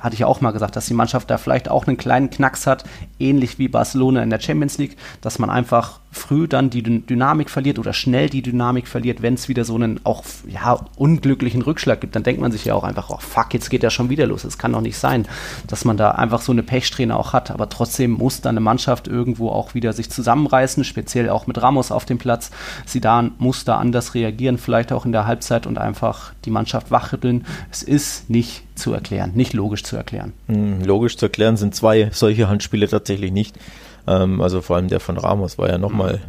hatte 0.00 0.14
ich 0.14 0.20
ja 0.20 0.26
auch 0.26 0.40
mal 0.40 0.52
gesagt, 0.52 0.76
dass 0.76 0.86
die 0.86 0.94
Mannschaft 0.94 1.30
da 1.30 1.38
vielleicht 1.38 1.68
auch 1.68 1.86
einen 1.86 1.96
kleinen 1.96 2.30
Knacks 2.30 2.66
hat, 2.66 2.84
ähnlich 3.18 3.58
wie 3.58 3.68
Barcelona 3.68 4.22
in 4.22 4.30
der 4.30 4.40
Champions 4.40 4.78
League, 4.78 4.96
dass 5.20 5.38
man 5.38 5.50
einfach 5.50 6.00
früh 6.10 6.48
dann 6.48 6.70
die 6.70 6.82
Dynamik 6.82 7.50
verliert 7.50 7.78
oder 7.78 7.92
schnell 7.92 8.30
die 8.30 8.42
Dynamik 8.42 8.88
verliert, 8.88 9.20
wenn 9.22 9.34
es 9.34 9.48
wieder 9.48 9.64
so 9.64 9.74
einen 9.74 10.00
auch 10.04 10.24
ja, 10.46 10.78
unglücklichen 10.96 11.62
Rückschlag 11.62 12.00
gibt, 12.00 12.16
dann 12.16 12.22
denkt 12.22 12.40
man 12.40 12.50
sich 12.50 12.64
ja 12.64 12.74
auch 12.74 12.84
einfach, 12.84 13.10
oh 13.10 13.18
fuck, 13.18 13.52
jetzt 13.52 13.68
geht 13.68 13.82
ja 13.82 13.90
schon 13.90 14.08
wieder 14.08 14.26
los. 14.26 14.44
Es 14.44 14.58
kann 14.58 14.72
doch 14.72 14.80
nicht 14.80 14.98
sein, 14.98 15.26
dass 15.66 15.84
man 15.84 15.96
da 15.96 16.12
einfach 16.12 16.40
so 16.40 16.52
eine 16.52 16.62
Pechsträhne 16.62 17.16
auch 17.16 17.32
hat. 17.32 17.50
Aber 17.50 17.68
trotzdem 17.68 18.12
muss 18.12 18.40
dann 18.40 18.54
eine 18.56 18.60
Mannschaft 18.60 19.06
irgendwo 19.06 19.50
auch 19.50 19.74
wieder 19.74 19.92
sich 19.92 20.10
zusammenreißen, 20.10 20.84
speziell 20.84 21.28
auch 21.28 21.46
mit 21.46 21.60
Ramos 21.60 21.92
auf 21.92 22.04
dem 22.04 22.18
Platz. 22.18 22.50
Sidan 22.86 23.32
muss 23.38 23.64
da 23.64 23.76
anders 23.76 24.14
reagieren, 24.14 24.58
vielleicht 24.58 24.92
auch 24.92 25.04
in 25.04 25.12
der 25.12 25.26
Halbzeit 25.26 25.66
und 25.66 25.78
einfach 25.78 26.32
die 26.44 26.50
Mannschaft 26.50 26.90
wachrütteln. 26.90 27.44
Es 27.70 27.82
ist 27.82 28.30
nicht 28.30 28.62
zu 28.78 28.92
erklären, 28.92 29.32
nicht 29.34 29.52
logisch 29.52 29.84
zu 29.84 29.96
erklären. 29.96 30.32
Hm, 30.46 30.82
logisch 30.84 31.16
zu 31.16 31.26
erklären 31.26 31.56
sind 31.56 31.74
zwei 31.74 32.10
solche 32.12 32.48
Handspiele 32.48 32.88
tatsächlich 32.88 33.32
nicht. 33.32 33.56
Ähm, 34.06 34.40
also 34.40 34.62
vor 34.62 34.76
allem 34.76 34.88
der 34.88 35.00
von 35.00 35.18
Ramos 35.18 35.58
war 35.58 35.68
ja 35.68 35.78
nochmal 35.78 36.20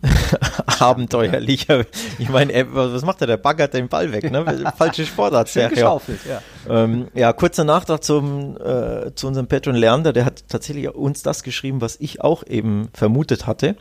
abenteuerlicher. 0.78 1.84
Ich 2.18 2.28
meine, 2.28 2.66
was 2.72 3.04
macht 3.04 3.20
er? 3.20 3.26
Der 3.26 3.36
baggert 3.36 3.74
den 3.74 3.88
Ball 3.88 4.12
weg, 4.12 4.30
ne? 4.30 4.72
Falsche 4.76 5.04
Sportart. 5.04 5.48
Schön 5.48 5.70
geschaufelt, 5.70 6.20
ja. 6.28 6.40
Ähm, 6.68 7.08
ja, 7.14 7.32
kurzer 7.32 7.64
Nachtrag 7.64 8.04
zum, 8.04 8.56
äh, 8.56 9.14
zu 9.14 9.26
unserem 9.26 9.48
Patron 9.48 9.74
Leander, 9.74 10.12
der 10.12 10.24
hat 10.24 10.44
tatsächlich 10.48 10.94
uns 10.94 11.22
das 11.22 11.42
geschrieben, 11.42 11.80
was 11.80 11.96
ich 11.98 12.20
auch 12.20 12.46
eben 12.46 12.88
vermutet 12.92 13.46
hatte. 13.46 13.76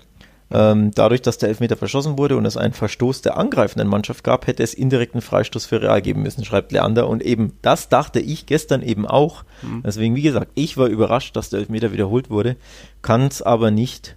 Ähm, 0.49 0.91
dadurch, 0.95 1.21
dass 1.21 1.37
der 1.37 1.49
Elfmeter 1.49 1.75
verschossen 1.75 2.17
wurde 2.17 2.37
und 2.37 2.45
es 2.45 2.55
einen 2.55 2.73
Verstoß 2.73 3.21
der 3.21 3.37
angreifenden 3.37 3.89
Mannschaft 3.89 4.23
gab, 4.23 4.47
hätte 4.47 4.63
es 4.63 4.73
indirekten 4.73 5.21
Freistoß 5.21 5.65
für 5.65 5.81
Real 5.81 6.01
geben 6.01 6.21
müssen, 6.21 6.45
schreibt 6.45 6.71
Leander. 6.71 7.09
Und 7.09 7.21
eben 7.21 7.53
das 7.61 7.89
dachte 7.89 8.19
ich 8.19 8.45
gestern 8.45 8.81
eben 8.81 9.05
auch. 9.05 9.43
Mhm. 9.61 9.83
Deswegen, 9.85 10.15
wie 10.15 10.21
gesagt, 10.21 10.51
ich 10.55 10.77
war 10.77 10.87
überrascht, 10.87 11.35
dass 11.35 11.49
der 11.49 11.59
Elfmeter 11.59 11.91
wiederholt 11.91 12.29
wurde, 12.29 12.55
kann 13.01 13.27
es 13.27 13.41
aber 13.41 13.71
nicht, 13.71 14.15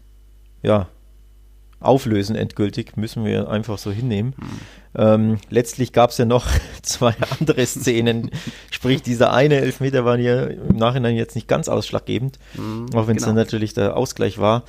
ja, 0.63 0.87
auflösen 1.81 2.37
endgültig, 2.37 2.97
müssen 2.97 3.25
wir 3.25 3.49
einfach 3.49 3.79
so 3.79 3.91
hinnehmen. 3.91 4.35
Mhm. 4.37 4.61
Ähm, 4.95 5.39
letztlich 5.49 5.93
gab 5.93 6.11
es 6.11 6.19
ja 6.19 6.27
noch 6.27 6.47
zwei 6.83 7.15
andere 7.39 7.65
Szenen, 7.67 8.31
sprich 8.71 9.03
dieser 9.03 9.33
eine 9.33 9.57
Elfmeter 9.57 10.05
war 10.05 10.19
ja 10.19 10.45
im 10.45 10.77
Nachhinein 10.77 11.17
jetzt 11.17 11.35
nicht 11.35 11.49
ganz 11.49 11.69
ausschlaggebend, 11.69 12.39
mhm, 12.55 12.87
auch 12.95 13.09
wenn 13.09 13.17
es 13.17 13.23
genau. 13.23 13.35
dann 13.35 13.37
natürlich 13.37 13.75
der 13.75 13.97
Ausgleich 13.97 14.39
war. 14.39 14.65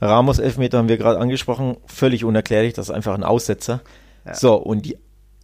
Ramos 0.00 0.38
Elfmeter 0.38 0.78
haben 0.78 0.88
wir 0.88 0.98
gerade 0.98 1.18
angesprochen, 1.18 1.76
völlig 1.86 2.24
unerklärlich, 2.24 2.74
das 2.74 2.88
ist 2.88 2.94
einfach 2.94 3.14
ein 3.14 3.24
Aussetzer. 3.24 3.80
Ja. 4.24 4.34
So, 4.34 4.54
und 4.56 4.84
die, 4.84 4.98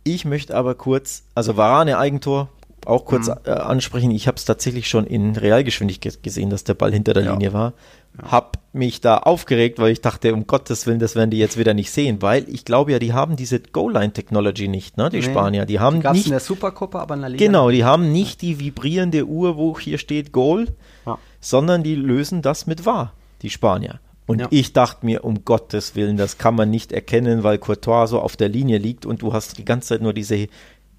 ich 0.04 0.24
möchte 0.24 0.54
aber 0.54 0.74
kurz, 0.74 1.24
also 1.34 1.56
Varane 1.56 1.98
Eigentor, 1.98 2.48
auch 2.86 3.04
kurz 3.04 3.28
mhm. 3.28 3.34
äh, 3.44 3.50
ansprechen. 3.50 4.10
Ich 4.10 4.26
habe 4.26 4.36
es 4.36 4.44
tatsächlich 4.44 4.88
schon 4.88 5.06
in 5.06 5.36
Realgeschwindigkeit 5.36 6.22
gesehen, 6.22 6.50
dass 6.50 6.64
der 6.64 6.74
Ball 6.74 6.92
hinter 6.92 7.14
der 7.14 7.24
ja. 7.24 7.32
Linie 7.32 7.52
war. 7.52 7.74
Ja. 8.20 8.30
Hab 8.30 8.58
mich 8.72 9.00
da 9.00 9.18
aufgeregt, 9.18 9.78
weil 9.78 9.92
ich 9.92 10.00
dachte, 10.00 10.34
um 10.34 10.46
Gottes 10.46 10.86
Willen, 10.86 10.98
das 10.98 11.14
werden 11.14 11.30
die 11.30 11.38
jetzt 11.38 11.56
wieder 11.58 11.74
nicht 11.74 11.90
sehen, 11.90 12.20
weil 12.20 12.48
ich 12.48 12.64
glaube 12.64 12.92
ja, 12.92 12.98
die 12.98 13.12
haben 13.12 13.36
diese 13.36 13.60
Goal-Line-Technology 13.60 14.68
nicht, 14.68 14.96
ne, 14.96 15.10
die 15.10 15.18
nee. 15.18 15.22
Spanier. 15.22 15.64
Die 15.64 15.80
haben 15.80 16.00
die 16.00 16.08
nicht. 16.08 16.26
in 16.26 16.32
der 16.32 16.40
Supercopa, 16.40 17.00
aber 17.00 17.14
in 17.14 17.20
der 17.20 17.30
Liga. 17.30 17.44
Genau, 17.44 17.70
die 17.70 17.84
haben 17.84 18.12
nicht 18.12 18.42
die 18.42 18.58
vibrierende 18.58 19.26
Uhr, 19.26 19.56
wo 19.56 19.78
hier 19.78 19.98
steht 19.98 20.32
Goal, 20.32 20.68
ja. 21.06 21.18
sondern 21.40 21.82
die 21.82 21.94
lösen 21.94 22.42
das 22.42 22.66
mit 22.66 22.84
wahr, 22.84 23.12
die 23.42 23.50
Spanier. 23.50 24.00
Und 24.26 24.40
ja. 24.40 24.46
ich 24.50 24.72
dachte 24.72 25.04
mir, 25.04 25.24
um 25.24 25.44
Gottes 25.44 25.96
Willen, 25.96 26.16
das 26.16 26.38
kann 26.38 26.54
man 26.54 26.70
nicht 26.70 26.92
erkennen, 26.92 27.42
weil 27.42 27.58
Courtois 27.58 28.06
so 28.06 28.20
auf 28.20 28.36
der 28.36 28.48
Linie 28.48 28.78
liegt 28.78 29.04
und 29.04 29.22
du 29.22 29.32
hast 29.32 29.58
die 29.58 29.64
ganze 29.64 29.88
Zeit 29.88 30.02
nur 30.02 30.12
diese 30.12 30.46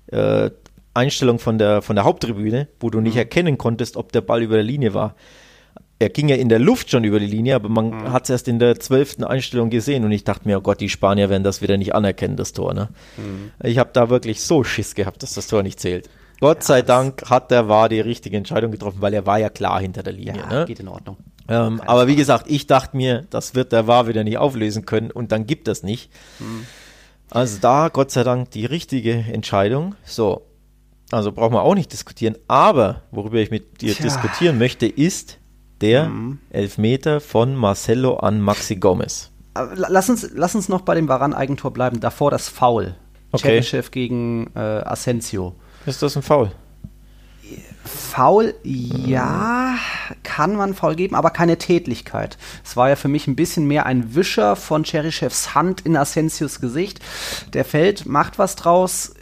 äh, 0.08 0.50
Einstellung 0.94 1.40
von 1.40 1.58
der, 1.58 1.82
von 1.82 1.96
der 1.96 2.06
Haupttribüne, 2.06 2.68
wo 2.80 2.90
du 2.90 3.02
nicht 3.02 3.14
mhm. 3.14 3.20
erkennen 3.20 3.58
konntest, 3.58 3.98
ob 3.98 4.12
der 4.12 4.22
Ball 4.22 4.44
über 4.44 4.56
der 4.56 4.64
Linie 4.64 4.94
war. 4.94 5.16
Er 6.00 6.10
ging 6.10 6.28
ja 6.28 6.36
in 6.36 6.50
der 6.50 6.60
Luft 6.60 6.92
schon 6.92 7.06
über 7.06 7.20
die 7.20 7.28
Linie, 7.28 7.56
aber 7.56 7.70
man 7.70 7.92
mhm. 7.92 8.12
hat 8.12 8.24
es 8.24 8.30
erst 8.30 8.48
in 8.48 8.60
der 8.60 8.80
zwölften 8.80 9.24
Einstellung 9.24 9.70
gesehen 9.70 10.04
und 10.04 10.12
ich 10.12 10.26
dachte 10.26 10.48
mir, 10.48 10.58
oh 10.58 10.62
Gott, 10.62 10.82
die 10.82 10.90
Spanier 10.90 11.30
werden 11.30 11.44
das 11.44 11.62
wieder 11.62 11.78
nicht 11.78 11.96
anerkennen, 11.96 12.36
das 12.36 12.52
Tor. 12.52 12.74
Ne? 12.74 12.90
Mhm. 13.18 13.52
Ich 13.64 13.78
habe 13.78 13.92
da 13.94 14.10
wirklich 14.10 14.42
so 14.42 14.64
Schiss 14.64 14.96
gehabt, 14.96 15.24
dass 15.24 15.34
das 15.34 15.48
Tor 15.48 15.64
nicht 15.64 15.80
zählt. 15.80 16.10
Gott 16.42 16.58
ja, 16.58 16.64
sei 16.64 16.82
Dank 16.82 17.30
hat 17.30 17.52
der 17.52 17.70
war 17.70 17.88
die 17.88 18.02
richtige 18.02 18.36
Entscheidung 18.36 18.72
getroffen, 18.72 18.98
weil 19.00 19.14
er 19.14 19.26
war 19.26 19.40
ja 19.40 19.50
klar 19.50 19.80
hinter 19.80 20.04
der 20.04 20.14
Linie. 20.14 20.36
Ja, 20.38 20.60
ne? 20.60 20.66
geht 20.66 20.82
in 20.82 20.90
Ordnung. 20.90 21.16
Ähm, 21.48 21.82
aber 21.82 22.08
wie 22.08 22.16
gesagt, 22.16 22.46
ich 22.48 22.68
dachte 22.68 22.96
mir, 22.96 23.26
das 23.30 23.56
wird 23.56 23.72
der 23.72 23.88
war 23.88 24.08
wieder 24.08 24.24
nicht 24.24 24.38
auflösen 24.38 24.86
können 24.86 25.12
und 25.12 25.32
dann 25.32 25.46
gibt 25.46 25.68
das 25.68 25.84
nicht. 25.84 26.10
Mhm. 26.40 26.66
Also 27.30 27.58
da, 27.60 27.90
Gott 27.90 28.12
sei 28.12 28.24
Dank, 28.24 28.52
die 28.52 28.66
richtige 28.66 29.14
Entscheidung. 29.14 29.96
So, 30.06 30.44
also 31.12 31.32
brauchen 31.32 31.54
wir 31.54 31.64
auch 31.64 31.76
nicht 31.76 31.92
diskutieren. 31.92 32.36
Aber 32.48 33.02
worüber 33.12 33.38
ich 33.38 33.52
mit 33.52 33.82
dir 33.82 33.94
Tja. 33.94 34.04
diskutieren 34.04 34.58
möchte, 34.58 34.86
ist 34.86 35.40
der 35.82 36.10
mhm. 36.10 36.40
Elfmeter 36.50 37.20
von 37.20 37.56
Marcelo 37.56 38.16
an 38.18 38.40
Maxi 38.40 38.76
Gomez. 38.76 39.32
Lass 39.76 40.10
uns, 40.10 40.30
lass 40.34 40.56
uns 40.56 40.70
noch 40.70 40.82
bei 40.82 40.96
dem 40.96 41.08
Varan-Eigentor 41.08 41.72
bleiben. 41.72 42.00
Davor 42.00 42.32
das 42.32 42.50
Foul. 42.50 42.96
Okay. 43.32 43.62
Chef 43.64 43.92
gegen 43.92 44.52
äh, 44.56 44.60
Asensio. 44.60 45.56
Ist 45.86 46.02
das 46.02 46.16
ein 46.16 46.24
Foul? 46.24 46.52
Foul, 47.86 48.54
ja, 48.64 49.76
kann 50.24 50.56
man 50.56 50.74
Foul 50.74 50.96
geben, 50.96 51.16
aber 51.16 51.32
keine 51.32 51.58
Tätlichkeit. 51.58 52.38
Es 52.64 52.78
war 52.78 52.90
ja 52.90 52.96
für 52.96 53.08
mich 53.08 53.28
ein 53.28 53.36
bisschen 53.36 53.68
mehr 53.68 53.86
ein 53.86 54.16
Wischer 54.16 54.56
von 54.56 54.84
Cherichevs 54.84 55.54
Hand 55.54 55.82
in 55.82 55.98
Asensios 55.98 56.62
Gesicht. 56.62 57.00
Der 57.54 57.66
fällt, 57.66 58.06
macht 58.06 58.40
was 58.40 58.56
draus, 58.56 59.14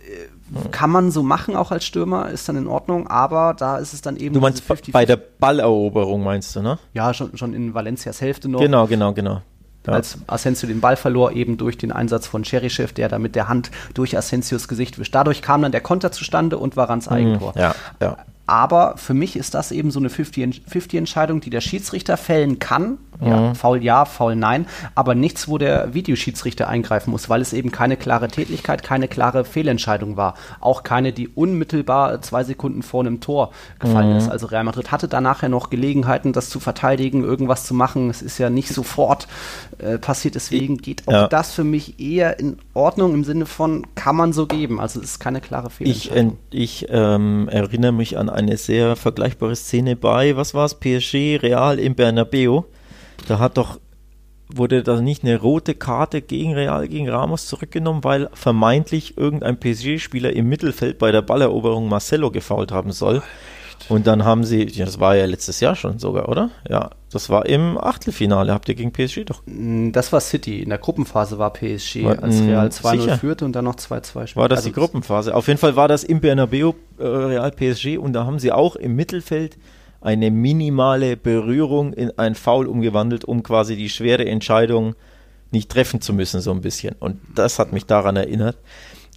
kann 0.71 0.89
man 0.89 1.11
so 1.11 1.23
machen, 1.23 1.55
auch 1.55 1.71
als 1.71 1.85
Stürmer, 1.85 2.29
ist 2.29 2.47
dann 2.49 2.57
in 2.57 2.67
Ordnung, 2.67 3.07
aber 3.07 3.55
da 3.57 3.77
ist 3.77 3.93
es 3.93 4.01
dann 4.01 4.17
eben. 4.17 4.33
Du 4.33 4.41
meinst 4.41 4.63
50 4.63 4.93
bei 4.93 5.05
der 5.05 5.15
Balleroberung, 5.17 6.23
meinst 6.23 6.55
du, 6.55 6.61
ne? 6.61 6.77
Ja, 6.93 7.13
schon, 7.13 7.37
schon 7.37 7.53
in 7.53 7.73
Valencias 7.73 8.21
Hälfte 8.21 8.49
noch. 8.49 8.59
Genau, 8.59 8.85
genau, 8.87 9.13
genau. 9.13 9.41
Ja. 9.87 9.93
Als 9.93 10.17
Asensio 10.27 10.67
den 10.67 10.79
Ball 10.79 10.95
verlor, 10.95 11.31
eben 11.31 11.57
durch 11.57 11.77
den 11.77 11.91
Einsatz 11.91 12.27
von 12.27 12.43
Cherichev, 12.43 12.93
der 12.93 13.09
da 13.09 13.17
mit 13.17 13.35
der 13.35 13.47
Hand 13.47 13.71
durch 13.95 14.15
Asensios 14.15 14.67
Gesicht 14.67 14.99
wischt. 14.99 15.15
Dadurch 15.15 15.41
kam 15.41 15.63
dann 15.63 15.71
der 15.71 15.81
Konter 15.81 16.11
zustande 16.11 16.59
und 16.59 16.75
war 16.75 16.89
ans 16.89 17.09
mhm. 17.09 17.15
Eigentor. 17.15 17.53
Ja, 17.55 17.73
ja. 17.99 18.17
Aber 18.51 18.97
für 18.97 19.13
mich 19.13 19.37
ist 19.37 19.53
das 19.53 19.71
eben 19.71 19.91
so 19.91 19.99
eine 20.01 20.09
50-Entscheidung, 20.09 21.39
die 21.39 21.49
der 21.49 21.61
Schiedsrichter 21.61 22.17
fällen 22.17 22.59
kann. 22.59 22.97
Ja, 23.21 23.39
mhm. 23.39 23.55
faul 23.55 23.83
ja, 23.83 24.05
faul 24.05 24.35
nein. 24.35 24.65
Aber 24.95 25.13
nichts, 25.15 25.47
wo 25.47 25.57
der 25.57 25.93
Videoschiedsrichter 25.93 26.67
eingreifen 26.67 27.11
muss, 27.11 27.29
weil 27.29 27.41
es 27.41 27.53
eben 27.53 27.71
keine 27.71 27.95
klare 27.95 28.27
Tätigkeit, 28.27 28.83
keine 28.83 29.07
klare 29.07 29.45
Fehlentscheidung 29.45 30.17
war. 30.17 30.33
Auch 30.59 30.83
keine, 30.83 31.13
die 31.13 31.27
unmittelbar 31.27 32.21
zwei 32.21 32.43
Sekunden 32.43 32.81
vor 32.81 33.01
einem 33.01 33.19
Tor 33.19 33.51
gefallen 33.79 34.11
mhm. 34.11 34.17
ist. 34.17 34.29
Also 34.29 34.47
Real 34.47 34.63
Madrid 34.63 34.91
hatte 34.91 35.07
danach 35.07 35.43
ja 35.43 35.49
noch 35.49 35.69
Gelegenheiten, 35.69 36.33
das 36.33 36.49
zu 36.49 36.59
verteidigen, 36.59 37.23
irgendwas 37.23 37.65
zu 37.65 37.73
machen. 37.73 38.09
Es 38.09 38.21
ist 38.21 38.39
ja 38.39 38.49
nicht 38.49 38.69
sofort 38.69 39.27
äh, 39.77 39.97
passiert. 39.97 40.35
Deswegen 40.35 40.77
geht 40.77 41.07
auch 41.07 41.13
ja. 41.13 41.27
das 41.27 41.53
für 41.53 41.63
mich 41.63 41.99
eher 41.99 42.39
in 42.39 42.57
Ordnung 42.73 43.13
im 43.13 43.23
Sinne 43.23 43.45
von, 43.45 43.85
kann 43.93 44.15
man 44.15 44.33
so 44.33 44.47
geben. 44.47 44.79
Also 44.79 44.99
es 44.99 45.11
ist 45.11 45.19
keine 45.19 45.41
klare 45.41 45.69
Fehlentscheidung. 45.69 46.37
Ich, 46.49 46.83
ich 46.83 46.87
ähm, 46.89 47.47
erinnere 47.49 47.91
mich 47.91 48.17
an 48.17 48.29
eine 48.29 48.57
sehr 48.57 48.95
vergleichbare 48.95 49.55
Szene 49.55 49.95
bei, 49.95 50.35
was 50.35 50.53
war 50.53 50.65
es, 50.65 50.75
PSG 50.75 51.39
Real 51.41 51.77
im 51.77 51.93
Bernabeu. 51.95 52.63
Da 53.27 53.39
hat 53.39 53.57
doch 53.57 53.79
wurde 54.57 54.83
da 54.83 55.01
nicht 55.01 55.23
eine 55.23 55.39
rote 55.39 55.75
Karte 55.75 56.21
gegen 56.21 56.53
Real, 56.53 56.87
gegen 56.87 57.09
Ramos 57.09 57.47
zurückgenommen, 57.47 58.03
weil 58.03 58.29
vermeintlich 58.33 59.17
irgendein 59.17 59.59
PSG-Spieler 59.59 60.33
im 60.33 60.49
Mittelfeld 60.49 60.97
bei 60.97 61.11
der 61.11 61.21
Balleroberung 61.21 61.87
Marcelo 61.87 62.31
gefault 62.31 62.71
haben 62.71 62.91
soll. 62.91 63.21
Und 63.89 64.07
dann 64.07 64.23
haben 64.23 64.43
sie, 64.43 64.67
das 64.67 64.99
war 64.99 65.15
ja 65.15 65.25
letztes 65.25 65.59
Jahr 65.59 65.75
schon 65.75 65.99
sogar, 65.99 66.29
oder? 66.29 66.51
Ja, 66.69 66.91
das 67.11 67.29
war 67.29 67.47
im 67.47 67.77
Achtelfinale. 67.77 68.53
Habt 68.53 68.69
ihr 68.69 68.75
gegen 68.75 68.93
PSG 68.93 69.25
doch? 69.25 69.41
Mm, 69.45 69.91
das 69.91 70.13
war 70.13 70.21
City. 70.21 70.61
In 70.61 70.69
der 70.69 70.77
Gruppenphase 70.77 71.39
war 71.39 71.51
PSG, 71.51 72.03
war, 72.03 72.23
als 72.23 72.41
Real 72.41 72.67
2-0 72.67 73.17
führte 73.17 73.43
und 73.43 73.53
dann 73.53 73.65
noch 73.65 73.75
2-2 73.75 74.11
spielte. 74.11 74.35
War 74.35 74.49
das 74.49 74.59
also 74.59 74.69
die 74.69 74.75
Gruppenphase? 74.75 75.35
Auf 75.35 75.47
jeden 75.47 75.59
Fall 75.59 75.75
war 75.75 75.87
das 75.87 76.03
im 76.03 76.21
Bernabeu 76.21 76.73
äh, 76.99 77.03
Real 77.03 77.51
PSG 77.51 77.97
und 77.97 78.13
da 78.13 78.25
haben 78.25 78.39
sie 78.39 78.51
auch 78.51 78.75
im 78.75 78.95
Mittelfeld 78.95 79.57
eine 80.01 80.31
minimale 80.31 81.15
Berührung 81.15 81.93
in 81.93 82.17
ein 82.17 82.35
Foul 82.35 82.67
umgewandelt, 82.67 83.23
um 83.23 83.43
quasi 83.43 83.75
die 83.75 83.89
schwere 83.89 84.25
Entscheidung 84.25 84.95
nicht 85.51 85.69
treffen 85.69 86.01
zu 86.01 86.13
müssen, 86.13 86.41
so 86.41 86.51
ein 86.51 86.61
bisschen. 86.61 86.95
Und 86.99 87.19
das 87.35 87.59
hat 87.59 87.71
mich 87.71 87.85
daran 87.85 88.15
erinnert. 88.15 88.57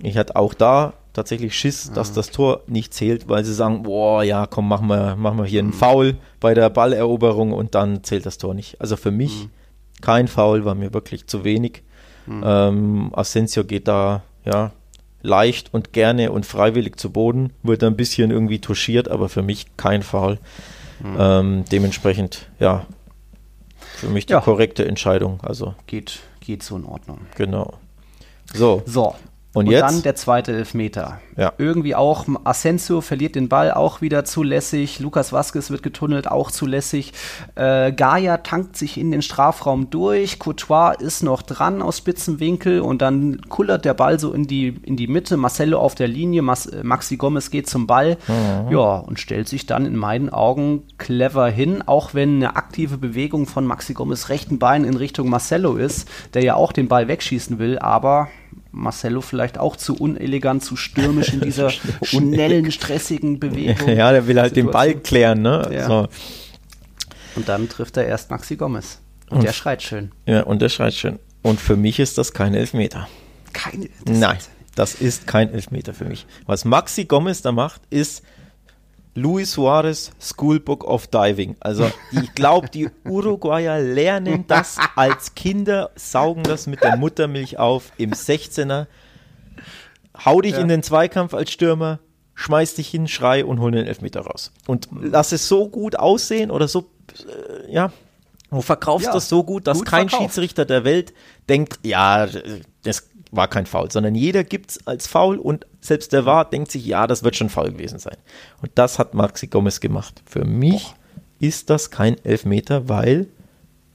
Ich 0.03 0.17
hatte 0.17 0.37
auch 0.37 0.53
da 0.55 0.95
tatsächlich 1.13 1.57
Schiss, 1.57 1.93
dass 1.93 2.13
das 2.13 2.31
Tor 2.31 2.63
nicht 2.67 2.93
zählt, 2.93 3.29
weil 3.29 3.45
sie 3.45 3.55
sagen, 3.55 3.85
boah, 3.85 4.25
ja, 4.25 4.47
komm, 4.47 4.69
machen 4.69 4.89
wir, 4.89 5.15
machen 5.17 5.39
wir 5.39 5.45
hier 5.45 5.61
einen 5.61 5.69
mhm. 5.69 5.75
Foul 5.75 6.17
bei 6.41 6.55
der 6.55 6.69
Balleroberung 6.71 7.53
und 7.53 7.75
dann 7.75 8.03
zählt 8.03 8.27
das 8.27 8.37
Tor 8.37 8.53
nicht. 8.53 8.81
Also 8.81 8.97
für 8.97 9.13
mich 9.13 9.45
mhm. 9.45 9.51
kein 10.01 10.29
Foul, 10.29 10.65
war 10.65 10.75
mir 10.75 10.93
wirklich 10.93 11.27
zu 11.29 11.45
wenig. 11.45 11.83
Mhm. 12.27 12.43
Ähm, 12.45 13.11
Asensio 13.15 13.65
geht 13.65 13.87
da, 13.87 14.25
ja, 14.45 14.73
leicht 15.23 15.73
und 15.73 15.93
gerne 15.93 16.33
und 16.33 16.45
freiwillig 16.45 16.97
zu 16.97 17.11
Boden, 17.11 17.53
wird 17.63 17.83
ein 17.83 17.97
bisschen 17.97 18.31
irgendwie 18.31 18.61
touchiert, 18.61 19.09
aber 19.09 19.29
für 19.29 19.43
mich 19.43 19.77
kein 19.77 20.03
Foul. 20.03 20.39
Mhm. 21.01 21.17
Ähm, 21.19 21.65
dementsprechend, 21.71 22.49
ja, 22.59 22.87
für 23.97 24.09
mich 24.09 24.27
die 24.27 24.33
ja. 24.33 24.41
korrekte 24.41 24.85
Entscheidung. 24.87 25.41
Also 25.43 25.75
geht, 25.87 26.21
geht 26.41 26.63
so 26.63 26.77
in 26.77 26.85
Ordnung. 26.85 27.21
Genau. 27.37 27.75
So. 28.53 28.83
So, 28.87 29.15
und, 29.55 29.67
und 29.67 29.73
jetzt? 29.73 29.83
dann 29.83 30.03
der 30.03 30.17
zweite 30.17 30.53
Elfmeter. 30.53 31.21
Ja. 31.37 31.53
Irgendwie 31.59 31.95
auch 31.95 32.27
Asensio 32.43 33.01
verliert 33.01 33.37
den 33.37 33.49
Ball 33.49 33.73
auch 33.73 34.01
wieder 34.01 34.25
zulässig. 34.25 34.99
Lukas 34.99 35.33
Vasquez 35.33 35.71
wird 35.71 35.85
getunnelt, 35.85 36.29
auch 36.29 36.51
zulässig. 36.51 37.13
Äh, 37.55 37.93
Gaia 37.93 38.39
tankt 38.39 38.77
sich 38.77 38.99
in 38.99 39.13
den 39.13 39.23
Strafraum 39.23 39.91
durch. 39.91 40.41
Courtois 40.41 40.95
ist 40.99 41.23
noch 41.23 41.43
dran 41.43 41.83
aus 41.83 41.99
Spitzenwinkel 41.99 42.81
und 42.81 43.01
dann 43.01 43.43
kullert 43.49 43.85
der 43.85 43.95
Ball 43.95 44.19
so 44.19 44.33
in 44.33 44.49
die, 44.49 44.69
in 44.83 44.97
die 44.97 45.07
Mitte. 45.07 45.37
Marcelo 45.37 45.79
auf 45.79 45.95
der 45.95 46.09
Linie. 46.09 46.43
Mas, 46.43 46.67
äh, 46.67 46.83
Maxi 46.83 47.17
Gomez 47.17 47.51
geht 47.51 47.69
zum 47.69 47.87
Ball. 47.87 48.17
Mhm. 48.27 48.73
Ja, 48.73 48.97
und 48.97 49.21
stellt 49.21 49.49
sich 49.49 49.67
dann 49.67 49.87
in 49.87 49.97
meinen 49.97 50.31
Augen 50.31 50.83
clever 50.99 51.49
hin, 51.49 51.83
auch 51.87 52.13
wenn 52.13 52.37
eine 52.37 52.57
aktive 52.57 52.99
Bewegung 52.99 53.47
von 53.47 53.67
Maxi 53.67 53.95
Gomez 53.95 54.29
rechten 54.31 54.59
Bein 54.59 54.85
in 54.85 54.97
Richtung 54.97 55.29
Marcelo 55.29 55.77
ist, 55.77 56.09
der 56.35 56.43
ja 56.43 56.57
auch 56.57 56.73
den 56.73 56.89
Ball 56.89 57.07
wegschießen 57.07 57.61
will, 57.61 57.79
aber 57.79 58.29
Marcello 58.75 59.21
vielleicht 59.21 59.59
auch 59.59 59.77
zu 59.77 59.95
unelegant, 59.97 60.65
zu 60.65 60.77
stürmisch 60.77 61.33
in 61.33 61.41
dieser 61.43 61.71
schnellen, 61.71 62.71
stressigen 62.73 63.39
Bewegung. 63.39 63.89
Ja, 63.89 64.13
der 64.13 64.27
will 64.27 64.41
halt 64.41 64.55
Situation. 64.55 64.67
den 64.67 64.73
Ball 64.73 64.95
klären, 64.95 65.43
ne? 65.43 65.69
Ja. 65.73 65.87
So. 65.87 66.09
Und 67.37 67.49
dann 67.49 67.69
trifft 67.69 67.97
er 67.97 68.07
erst 68.07 68.31
Maxi 68.31 68.57
Gomez. 68.57 69.01
Und, 69.31 69.39
und, 69.39 69.45
der 69.45 69.53
schreit 69.53 69.83
schön. 69.83 70.13
Ja, 70.27 70.43
und 70.43 70.61
der 70.61 70.69
schreit 70.69 70.95
schön. 70.95 71.19
Und 71.43 71.61
für 71.61 71.77
mich 71.77 71.99
ist 71.99 72.19
das 72.19 72.33
kein 72.33 72.55
Elfmeter. 72.55 73.09
Keine? 73.53 73.89
Nein, 74.07 74.39
das 74.75 74.95
ist 74.95 75.27
kein 75.27 75.53
Elfmeter 75.53 75.95
für 75.95 76.05
mich. 76.05 76.27
Was 76.47 76.65
Maxi 76.65 77.05
Gomez 77.05 77.43
da 77.43 77.53
macht, 77.53 77.83
ist 77.91 78.23
Luis 79.15 79.53
Suarez 79.53 80.11
Schoolbook 80.21 80.85
of 80.85 81.07
Diving. 81.07 81.57
Also 81.61 81.91
ich 82.11 82.35
glaube, 82.35 82.69
die 82.69 82.91
Uruguayer 83.05 83.81
lernen 83.81 84.45
das 84.49 84.79
als 84.97 85.35
Kinder, 85.35 85.91
saugen 85.95 86.43
das 86.43 86.67
mit 86.67 86.83
der 86.83 86.97
Muttermilch 86.97 87.59
auf 87.59 87.93
im 87.97 88.13
16er. 88.13 88.87
Hau 90.25 90.41
dich 90.41 90.53
ja. 90.53 90.59
in 90.59 90.69
den 90.69 90.83
Zweikampf 90.83 91.35
als 91.35 91.51
Stürmer, 91.53 92.01
schmeiß 92.35 92.75
dich 92.75 92.89
hin, 92.89 93.09
schrei 93.09 93.45
und 93.45 93.61
hol 93.61 93.71
den 93.71 93.87
Elfmeter 93.87 94.23
raus. 94.23 94.53
Und 94.67 94.89
lass 95.01 95.33
es 95.33 95.49
so 95.49 95.69
gut 95.69 95.97
aussehen 95.97 96.51
oder 96.51 96.69
so, 96.69 96.91
äh, 97.13 97.73
ja, 97.73 97.93
du 98.51 98.61
verkaufst 98.61 99.07
ja, 99.07 99.13
das 99.13 99.29
so 99.29 99.45
gut, 99.45 99.67
dass 99.67 99.79
gut 99.79 99.87
kein 99.87 100.09
verkauft. 100.09 100.35
Schiedsrichter 100.35 100.65
der 100.65 100.85
Welt 100.85 101.15
denkt, 101.49 101.79
ja, 101.85 102.29
das 102.83 103.09
war 103.37 103.49
kein 103.49 103.67
Foul, 103.67 103.91
sondern 103.91 104.15
jeder 104.15 104.45
gibt 104.45 104.71
es 104.71 104.87
als 104.87 105.07
Foul 105.07 105.39
und 105.39 105.67
selbst 105.81 106.13
der 106.13 106.27
war 106.27 106.49
denkt 106.49 106.71
sich, 106.71 106.85
ja, 106.87 107.07
das 107.07 107.23
wird 107.23 107.37
schon 107.37 107.51
Foul 107.51 107.73
gewesen 107.73 107.99
sein. 107.99 108.17
Und 108.63 108.73
das 108.75 108.99
hat 108.99 109.15
Maxi 109.15 109.47
Gomez 109.47 109.81
gemacht. 109.81 110.23
Für 110.27 110.45
mich 110.45 110.83
Boah. 110.83 110.95
ist 111.41 111.71
das 111.71 111.91
kein 111.91 112.23
Elfmeter, 112.25 112.89
weil 112.89 113.27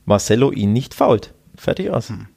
Marcelo 0.05 0.51
ihn 0.51 0.73
nicht 0.73 0.93
fault. 0.93 1.33
Fertig 1.55 1.89
aus. 1.91 2.09
Hm. 2.09 2.27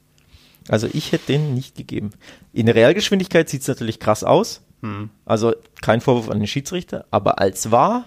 Also 0.69 0.87
ich 0.91 1.11
hätte 1.11 1.27
den 1.27 1.53
nicht 1.53 1.75
gegeben. 1.75 2.11
In 2.53 2.69
Realgeschwindigkeit 2.69 3.49
sieht 3.49 3.61
es 3.61 3.67
natürlich 3.67 3.99
krass 3.99 4.23
aus. 4.23 4.61
Hm. 4.81 5.09
Also 5.25 5.53
kein 5.81 6.01
Vorwurf 6.01 6.29
an 6.29 6.39
den 6.39 6.47
Schiedsrichter, 6.47 7.05
aber 7.11 7.39
als 7.39 7.71
war, 7.71 8.05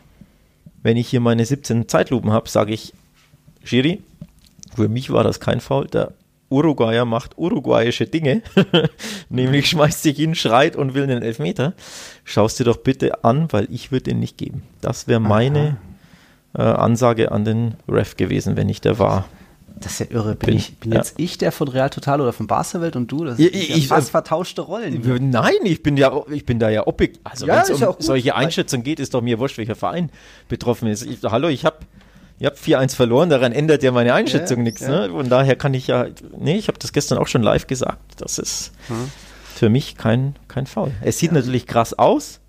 wenn 0.83 0.97
ich 0.97 1.09
hier 1.09 1.21
meine 1.21 1.45
17 1.45 1.89
Zeitlupen 1.89 2.33
habe, 2.33 2.49
sage 2.49 2.73
ich, 2.73 2.93
Schiri, 3.65 4.03
für 4.75 4.89
mich 4.89 5.11
war 5.11 5.25
das 5.25 5.41
kein 5.41 5.61
Foul. 5.61 5.87
Der 5.87 6.13
Uruguayer 6.49 7.05
macht 7.05 7.37
uruguayische 7.39 8.07
Dinge, 8.07 8.43
nämlich 9.29 9.69
schmeißt 9.69 10.03
sich 10.03 10.17
hin, 10.17 10.35
schreit 10.35 10.77
und 10.77 10.95
will 10.95 11.03
einen 11.03 11.23
Elfmeter. 11.23 11.75
Schaust 12.25 12.61
dir 12.61 12.65
doch 12.65 12.77
bitte 12.77 13.25
an, 13.25 13.49
weil 13.53 13.67
ich 13.71 13.91
würde 13.91 14.11
den 14.11 14.21
nicht 14.21 14.39
geben. 14.39 14.63
Das 14.81 15.09
wäre 15.09 15.21
meine 15.21 15.79
äh, 16.57 16.63
Ansage 16.63 17.33
an 17.33 17.45
den 17.45 17.75
Ref 17.89 18.17
gewesen, 18.17 18.57
wenn 18.57 18.69
ich 18.69 18.81
der 18.81 18.99
war. 18.99 19.27
Das 19.79 19.93
ist 19.93 19.99
ja 19.99 20.17
irre. 20.17 20.37
Bin, 20.37 20.47
bin 20.47 20.57
ich, 20.57 20.77
bin 20.79 20.93
ja. 20.93 20.99
jetzt 20.99 21.15
ich 21.19 21.37
der 21.37 21.53
von 21.53 21.69
Real 21.69 21.91
Total 21.91 22.21
oder 22.21 22.33
von 22.33 22.47
Barca-Welt 22.47 22.97
und 22.97 23.13
du? 23.13 23.25
Das 23.25 23.37
sind 23.37 23.55
ja, 23.55 23.77
ich, 23.77 23.89
fast 23.89 24.11
vertauschte 24.11 24.63
Rollen. 24.63 25.31
Nein, 25.31 25.53
ich 25.65 25.83
bin 25.83 25.97
ja, 25.97 26.23
ich 26.31 26.47
bin 26.47 26.59
da 26.59 26.71
ja 26.71 26.87
objektiv. 26.87 27.21
Also 27.25 27.47
ja, 27.47 27.57
wenn 27.67 27.75
es 27.75 27.83
um 27.83 27.95
solche 27.99 28.35
Einschätzungen 28.35 28.85
geht, 28.85 29.01
ist 29.01 29.13
doch 29.13 29.21
mir 29.21 29.39
wurscht, 29.39 29.59
welcher 29.59 29.75
Verein 29.75 30.11
betroffen 30.49 30.89
ist. 30.89 31.05
Ich, 31.05 31.19
hallo, 31.25 31.49
ich 31.49 31.67
habe 31.67 31.77
Ihr 32.39 32.49
habt 32.49 32.59
4-1 32.59 32.95
verloren, 32.95 33.31
daran 33.31 33.53
ändert 33.53 33.83
ja 33.83 33.93
meine 33.93 34.13
Einschätzung 34.13 34.59
ja, 34.59 34.63
nichts. 34.65 34.83
Ja. 34.83 35.07
Ne? 35.07 35.11
Von 35.11 35.29
daher 35.29 35.57
kann 35.57 35.73
ich 35.73 35.87
ja, 35.87 36.07
nee, 36.39 36.57
ich 36.57 36.69
habe 36.69 36.79
das 36.79 36.93
gestern 36.93 37.19
auch 37.19 37.29
schon 37.29 37.43
live 37.43 37.67
gesagt. 37.67 38.21
Das 38.21 38.39
ist 38.39 38.73
hm. 38.89 39.11
für 39.55 39.71
mich 39.71 39.97
kein, 39.97 40.37
kein 40.49 40.67
Foul. 40.67 40.93
Es 41.01 41.19
sieht 41.19 41.33
ja. 41.33 41.39
natürlich 41.39 41.67
krass 41.67 41.95
aus, 41.95 42.41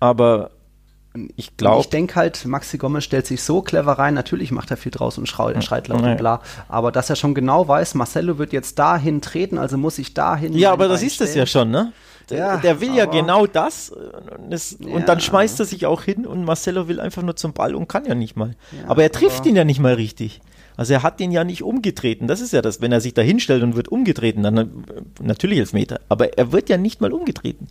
aber 0.00 0.50
ich 1.36 1.56
glaube. 1.56 1.80
Ich 1.80 1.88
denke 1.88 2.16
halt, 2.16 2.44
Maxi 2.44 2.78
Gomez 2.78 3.04
stellt 3.04 3.26
sich 3.26 3.42
so 3.42 3.62
clever 3.62 3.92
rein. 3.92 4.14
Natürlich 4.14 4.50
macht 4.50 4.70
er 4.70 4.76
viel 4.76 4.92
draus 4.92 5.18
und 5.18 5.28
schreit, 5.28 5.62
schreit 5.64 5.88
laut 5.88 6.02
und 6.02 6.16
bla. 6.16 6.42
Aber 6.68 6.92
dass 6.92 7.10
er 7.10 7.16
schon 7.16 7.34
genau 7.34 7.66
weiß, 7.66 7.94
Marcelo 7.94 8.38
wird 8.38 8.52
jetzt 8.52 8.78
dahin 8.78 9.20
treten, 9.20 9.58
also 9.58 9.78
muss 9.78 9.98
ich 9.98 10.14
dahin. 10.14 10.52
Ja, 10.54 10.72
aber 10.72 10.88
das 10.88 11.02
ist 11.02 11.20
es 11.20 11.34
ja 11.34 11.46
schon, 11.46 11.70
ne? 11.70 11.92
Ja, 12.30 12.56
der 12.58 12.80
will 12.80 12.94
ja 12.94 13.06
genau 13.06 13.46
das, 13.46 13.90
und, 13.90 14.50
das 14.50 14.76
ja. 14.78 14.94
und, 14.94 15.08
dann 15.08 15.20
schmeißt 15.20 15.58
er 15.60 15.66
sich 15.66 15.86
auch 15.86 16.02
hin 16.02 16.26
und 16.26 16.44
Marcelo 16.44 16.88
will 16.88 17.00
einfach 17.00 17.22
nur 17.22 17.36
zum 17.36 17.52
Ball 17.52 17.74
und 17.74 17.88
kann 17.88 18.04
ja 18.04 18.14
nicht 18.14 18.36
mal. 18.36 18.54
Ja, 18.72 18.88
aber 18.88 19.02
er 19.02 19.12
trifft 19.12 19.40
aber 19.40 19.48
ihn 19.48 19.56
ja 19.56 19.64
nicht 19.64 19.80
mal 19.80 19.94
richtig. 19.94 20.40
Also 20.76 20.92
er 20.92 21.02
hat 21.02 21.18
den 21.18 21.32
ja 21.32 21.42
nicht 21.42 21.62
umgetreten. 21.62 22.28
Das 22.28 22.40
ist 22.40 22.52
ja 22.52 22.62
das, 22.62 22.80
wenn 22.80 22.92
er 22.92 23.00
sich 23.00 23.12
da 23.12 23.20
hinstellt 23.20 23.64
und 23.64 23.74
wird 23.74 23.88
umgetreten, 23.88 24.44
dann 24.44 24.56
äh, 24.56 24.66
natürlich 25.20 25.58
Elfmeter. 25.58 26.00
Aber 26.08 26.38
er 26.38 26.52
wird 26.52 26.68
ja 26.68 26.76
nicht 26.76 27.00
mal 27.00 27.12
umgetreten. 27.12 27.66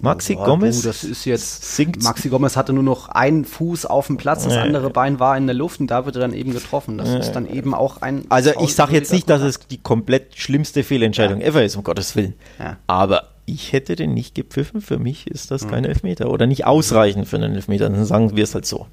Maxi 0.00 0.36
oh, 0.38 0.44
Gomez. 0.44 0.80
Du, 0.80 0.88
das 0.88 1.04
ist 1.04 1.24
jetzt. 1.24 1.76
Sinkt. 1.76 2.02
Maxi 2.02 2.28
Gomez 2.28 2.56
hatte 2.56 2.72
nur 2.72 2.82
noch 2.82 3.08
einen 3.08 3.44
Fuß 3.44 3.86
auf 3.86 4.06
dem 4.06 4.16
Platz, 4.16 4.44
das 4.44 4.56
andere 4.56 4.90
Bein 4.90 5.18
war 5.18 5.36
in 5.36 5.46
der 5.46 5.54
Luft 5.54 5.80
und 5.80 5.90
da 5.90 6.04
wird 6.04 6.16
er 6.16 6.20
dann 6.20 6.34
eben 6.34 6.52
getroffen. 6.52 6.98
Das 6.98 7.08
ist 7.10 7.32
dann 7.32 7.46
eben 7.46 7.74
auch 7.74 8.02
ein. 8.02 8.24
Also 8.28 8.50
ich 8.60 8.74
sage 8.74 8.94
jetzt 8.94 9.12
nicht, 9.12 9.28
dass 9.30 9.42
es 9.42 9.60
die 9.60 9.78
komplett 9.78 10.34
schlimmste 10.36 10.84
Fehlentscheidung 10.84 11.40
ja. 11.40 11.46
ever 11.46 11.64
ist, 11.64 11.76
um 11.76 11.84
Gottes 11.84 12.16
Willen. 12.16 12.34
Ja. 12.58 12.78
Aber 12.86 13.31
ich 13.46 13.72
hätte 13.72 13.96
den 13.96 14.14
nicht 14.14 14.34
gepfiffen. 14.34 14.80
Für 14.80 14.98
mich 14.98 15.26
ist 15.26 15.50
das 15.50 15.68
kein 15.68 15.84
Elfmeter 15.84 16.30
oder 16.30 16.46
nicht 16.46 16.66
ausreichend 16.66 17.26
für 17.28 17.36
einen 17.36 17.54
Elfmeter. 17.54 17.88
Dann 17.88 18.04
sagen 18.04 18.36
wir 18.36 18.44
es 18.44 18.54
halt 18.54 18.66
so. 18.66 18.86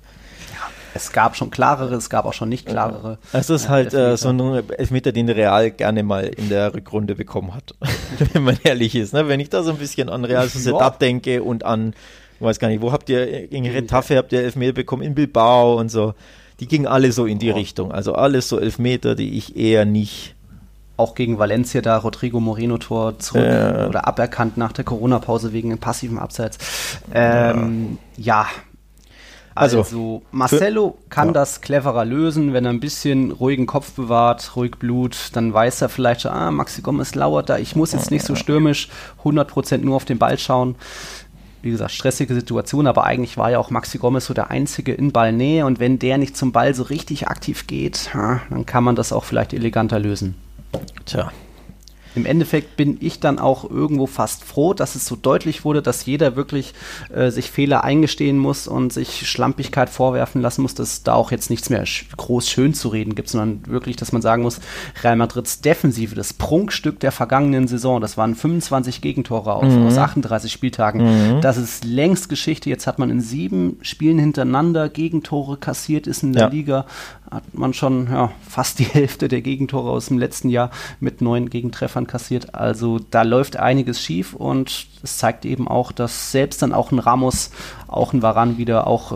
Es 0.93 1.11
gab 1.11 1.35
schon 1.35 1.51
klarere, 1.51 1.95
es 1.95 2.09
gab 2.09 2.25
auch 2.25 2.33
schon 2.33 2.49
nicht 2.49 2.65
klarere. 2.65 3.19
Es 3.31 3.49
ist 3.49 3.69
halt 3.69 3.93
äh, 3.93 4.17
so 4.17 4.29
ein 4.29 4.39
Elfmeter, 4.71 5.11
den 5.11 5.29
Real 5.29 5.69
gerne 5.71 6.03
mal 6.03 6.25
in 6.25 6.49
der 6.49 6.73
Rückrunde 6.73 7.15
bekommen 7.15 7.53
hat, 7.53 7.75
wenn 8.33 8.43
man 8.43 8.57
ehrlich 8.63 8.95
ist. 8.95 9.13
Ne? 9.13 9.27
Wenn 9.27 9.39
ich 9.39 9.49
da 9.49 9.61
so 9.63 9.71
ein 9.71 9.77
bisschen 9.77 10.09
an 10.09 10.25
Real 10.25 10.47
Sociedad 10.49 10.99
denke 11.01 11.43
und 11.43 11.63
an, 11.63 11.93
ich 12.35 12.41
weiß 12.41 12.59
gar 12.59 12.69
nicht, 12.69 12.81
wo 12.81 12.91
habt 12.91 13.09
ihr, 13.09 13.47
gegen 13.47 13.67
Retafe 13.67 14.17
habt 14.17 14.31
ihr 14.33 14.41
Elfmeter 14.41 14.73
bekommen, 14.73 15.03
in 15.03 15.13
Bilbao 15.13 15.79
und 15.79 15.89
so. 15.89 16.15
Die 16.59 16.67
gingen 16.67 16.87
alle 16.87 17.11
so 17.11 17.25
in 17.25 17.39
die. 17.39 17.51
Richtung. 17.51 17.91
Also 17.91 18.15
alles 18.15 18.49
so 18.49 18.59
Elfmeter, 18.59 19.15
die 19.15 19.37
ich 19.37 19.55
eher 19.55 19.85
nicht 19.85 20.35
auch 20.99 21.15
gegen 21.15 21.39
Valencia 21.39 21.81
da 21.81 21.97
Rodrigo 21.97 22.39
Moreno 22.39 22.77
Tor 22.77 23.17
zurück 23.19 23.43
äh. 23.43 23.85
oder 23.87 24.07
aberkannt 24.07 24.57
nach 24.57 24.71
der 24.73 24.85
Corona-Pause 24.85 25.53
wegen 25.53 25.71
einem 25.71 25.79
passiven 25.79 26.19
Abseits. 26.19 26.57
Ähm, 27.13 27.97
ja. 28.17 28.43
ja. 28.43 28.47
Also, 29.59 29.79
also 29.79 30.21
Marcelo 30.31 30.91
für, 30.91 31.09
kann 31.09 31.27
ja. 31.27 31.33
das 31.33 31.59
cleverer 31.59 32.05
lösen, 32.05 32.53
wenn 32.53 32.63
er 32.63 32.71
ein 32.71 32.79
bisschen 32.79 33.31
ruhigen 33.31 33.65
Kopf 33.65 33.91
bewahrt, 33.91 34.55
ruhig 34.55 34.77
Blut, 34.79 35.31
dann 35.33 35.53
weiß 35.53 35.81
er 35.81 35.89
vielleicht 35.89 36.21
schon, 36.21 36.31
ah, 36.31 36.49
Maxi 36.49 36.81
Gomez 36.81 37.13
lauert 37.15 37.49
da, 37.49 37.57
ich 37.57 37.75
muss 37.75 37.91
jetzt 37.91 38.09
nicht 38.09 38.23
so 38.23 38.35
stürmisch 38.35 38.87
100% 39.23 39.79
nur 39.79 39.97
auf 39.97 40.05
den 40.05 40.17
Ball 40.17 40.37
schauen. 40.37 40.75
Wie 41.61 41.71
gesagt, 41.71 41.91
stressige 41.91 42.33
Situation, 42.33 42.87
aber 42.87 43.03
eigentlich 43.03 43.35
war 43.35 43.51
ja 43.51 43.59
auch 43.59 43.69
Maxi 43.69 43.97
Gomez 43.97 44.27
so 44.27 44.33
der 44.33 44.49
Einzige 44.49 44.93
in 44.93 45.11
Ballnähe 45.11 45.65
und 45.65 45.79
wenn 45.81 45.99
der 45.99 46.17
nicht 46.17 46.37
zum 46.37 46.53
Ball 46.53 46.73
so 46.73 46.83
richtig 46.83 47.27
aktiv 47.27 47.67
geht, 47.67 48.11
dann 48.13 48.65
kann 48.65 48.85
man 48.85 48.95
das 48.95 49.11
auch 49.11 49.25
vielleicht 49.25 49.53
eleganter 49.53 49.99
lösen. 49.99 50.35
Tja. 51.05 51.31
im 52.15 52.25
Endeffekt 52.25 52.75
bin 52.75 52.97
ich 52.99 53.19
dann 53.19 53.39
auch 53.39 53.69
irgendwo 53.69 54.07
fast 54.07 54.43
froh, 54.43 54.73
dass 54.73 54.95
es 54.95 55.05
so 55.05 55.15
deutlich 55.15 55.63
wurde, 55.63 55.81
dass 55.81 56.05
jeder 56.05 56.35
wirklich 56.35 56.73
äh, 57.13 57.29
sich 57.29 57.51
Fehler 57.51 57.83
eingestehen 57.83 58.37
muss 58.37 58.67
und 58.67 58.91
sich 58.91 59.29
Schlampigkeit 59.29 59.89
vorwerfen 59.89 60.41
lassen 60.41 60.61
muss, 60.61 60.73
dass 60.73 61.03
da 61.03 61.13
auch 61.13 61.31
jetzt 61.31 61.49
nichts 61.49 61.69
mehr 61.69 61.85
sch 61.85 62.07
groß 62.17 62.49
schön 62.49 62.73
zu 62.73 62.89
reden 62.89 63.15
gibt, 63.15 63.29
sondern 63.29 63.61
wirklich, 63.67 63.95
dass 63.95 64.11
man 64.11 64.21
sagen 64.21 64.43
muss, 64.43 64.59
Real 65.03 65.15
Madrids 65.15 65.61
Defensive, 65.61 66.15
das 66.15 66.33
Prunkstück 66.33 66.99
der 66.99 67.11
vergangenen 67.11 67.67
Saison, 67.67 68.01
das 68.01 68.17
waren 68.17 68.35
25 68.35 69.01
Gegentore 69.01 69.53
auf, 69.53 69.63
mhm. 69.63 69.87
aus 69.87 69.97
38 69.97 70.51
Spieltagen. 70.51 71.37
Mhm. 71.37 71.41
Das 71.41 71.57
ist 71.57 71.85
längst 71.85 72.27
Geschichte. 72.27 72.69
Jetzt 72.69 72.87
hat 72.87 72.99
man 72.99 73.09
in 73.09 73.21
sieben 73.21 73.77
Spielen 73.81 74.19
hintereinander 74.19 74.89
Gegentore 74.89 75.57
kassiert, 75.57 76.07
ist 76.07 76.23
in 76.23 76.33
der 76.33 76.43
ja. 76.43 76.49
Liga 76.49 76.85
hat 77.31 77.53
man 77.53 77.73
schon 77.73 78.07
ja, 78.11 78.31
fast 78.47 78.79
die 78.79 78.83
Hälfte 78.93 79.27
der 79.27 79.41
Gegentore 79.41 79.91
aus 79.91 80.07
dem 80.07 80.17
letzten 80.17 80.49
Jahr 80.49 80.71
mit 80.99 81.21
neun 81.21 81.49
Gegentreffern 81.49 82.07
kassiert. 82.07 82.55
Also 82.55 82.99
da 83.11 83.21
läuft 83.21 83.57
einiges 83.57 84.01
schief 84.01 84.33
und 84.33 84.87
es 85.03 85.17
zeigt 85.17 85.45
eben 85.45 85.67
auch, 85.67 85.91
dass 85.91 86.31
selbst 86.31 86.61
dann 86.61 86.73
auch 86.73 86.91
ein 86.91 86.99
Ramos, 86.99 87.51
auch 87.87 88.13
ein 88.13 88.21
Varan 88.21 88.57
wieder, 88.57 88.87
auch 88.87 89.11
äh, 89.11 89.15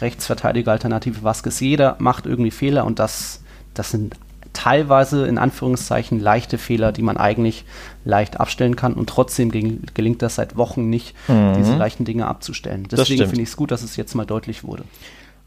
Rechtsverteidiger 0.00 0.72
Alternative 0.72 1.22
Vasquez, 1.22 1.60
jeder 1.60 1.96
macht 1.98 2.26
irgendwie 2.26 2.50
Fehler 2.50 2.84
und 2.84 2.98
das, 2.98 3.42
das 3.74 3.90
sind 3.90 4.14
teilweise 4.52 5.26
in 5.26 5.38
Anführungszeichen 5.38 6.18
leichte 6.18 6.58
Fehler, 6.58 6.90
die 6.90 7.02
man 7.02 7.16
eigentlich 7.16 7.64
leicht 8.04 8.40
abstellen 8.40 8.76
kann 8.76 8.94
und 8.94 9.08
trotzdem 9.08 9.50
gelingt 9.50 10.22
das 10.22 10.36
seit 10.36 10.56
Wochen 10.56 10.88
nicht, 10.90 11.14
mhm. 11.28 11.54
diese 11.56 11.76
leichten 11.76 12.04
Dinge 12.04 12.26
abzustellen. 12.26 12.88
Deswegen 12.90 13.26
finde 13.26 13.42
ich 13.42 13.50
es 13.50 13.56
gut, 13.56 13.70
dass 13.70 13.82
es 13.82 13.96
jetzt 13.96 14.14
mal 14.14 14.26
deutlich 14.26 14.64
wurde. 14.64 14.84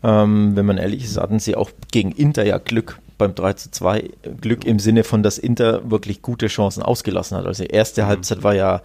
Ähm, 0.03 0.55
wenn 0.55 0.65
man 0.65 0.77
ehrlich 0.77 1.03
ist, 1.03 1.17
hatten 1.17 1.39
sie 1.39 1.55
auch 1.55 1.69
gegen 1.91 2.11
Inter 2.11 2.45
ja 2.45 2.57
Glück 2.57 2.99
beim 3.17 3.35
3 3.35 3.53
zu 3.53 3.71
2. 3.71 4.09
Glück 4.41 4.65
im 4.65 4.79
Sinne 4.79 5.03
von, 5.03 5.21
dass 5.21 5.37
Inter 5.37 5.89
wirklich 5.91 6.21
gute 6.21 6.47
Chancen 6.47 6.81
ausgelassen 6.81 7.37
hat. 7.37 7.45
Also 7.45 7.63
erste 7.63 8.03
mhm. 8.03 8.07
Halbzeit 8.07 8.43
war 8.43 8.55
ja 8.55 8.81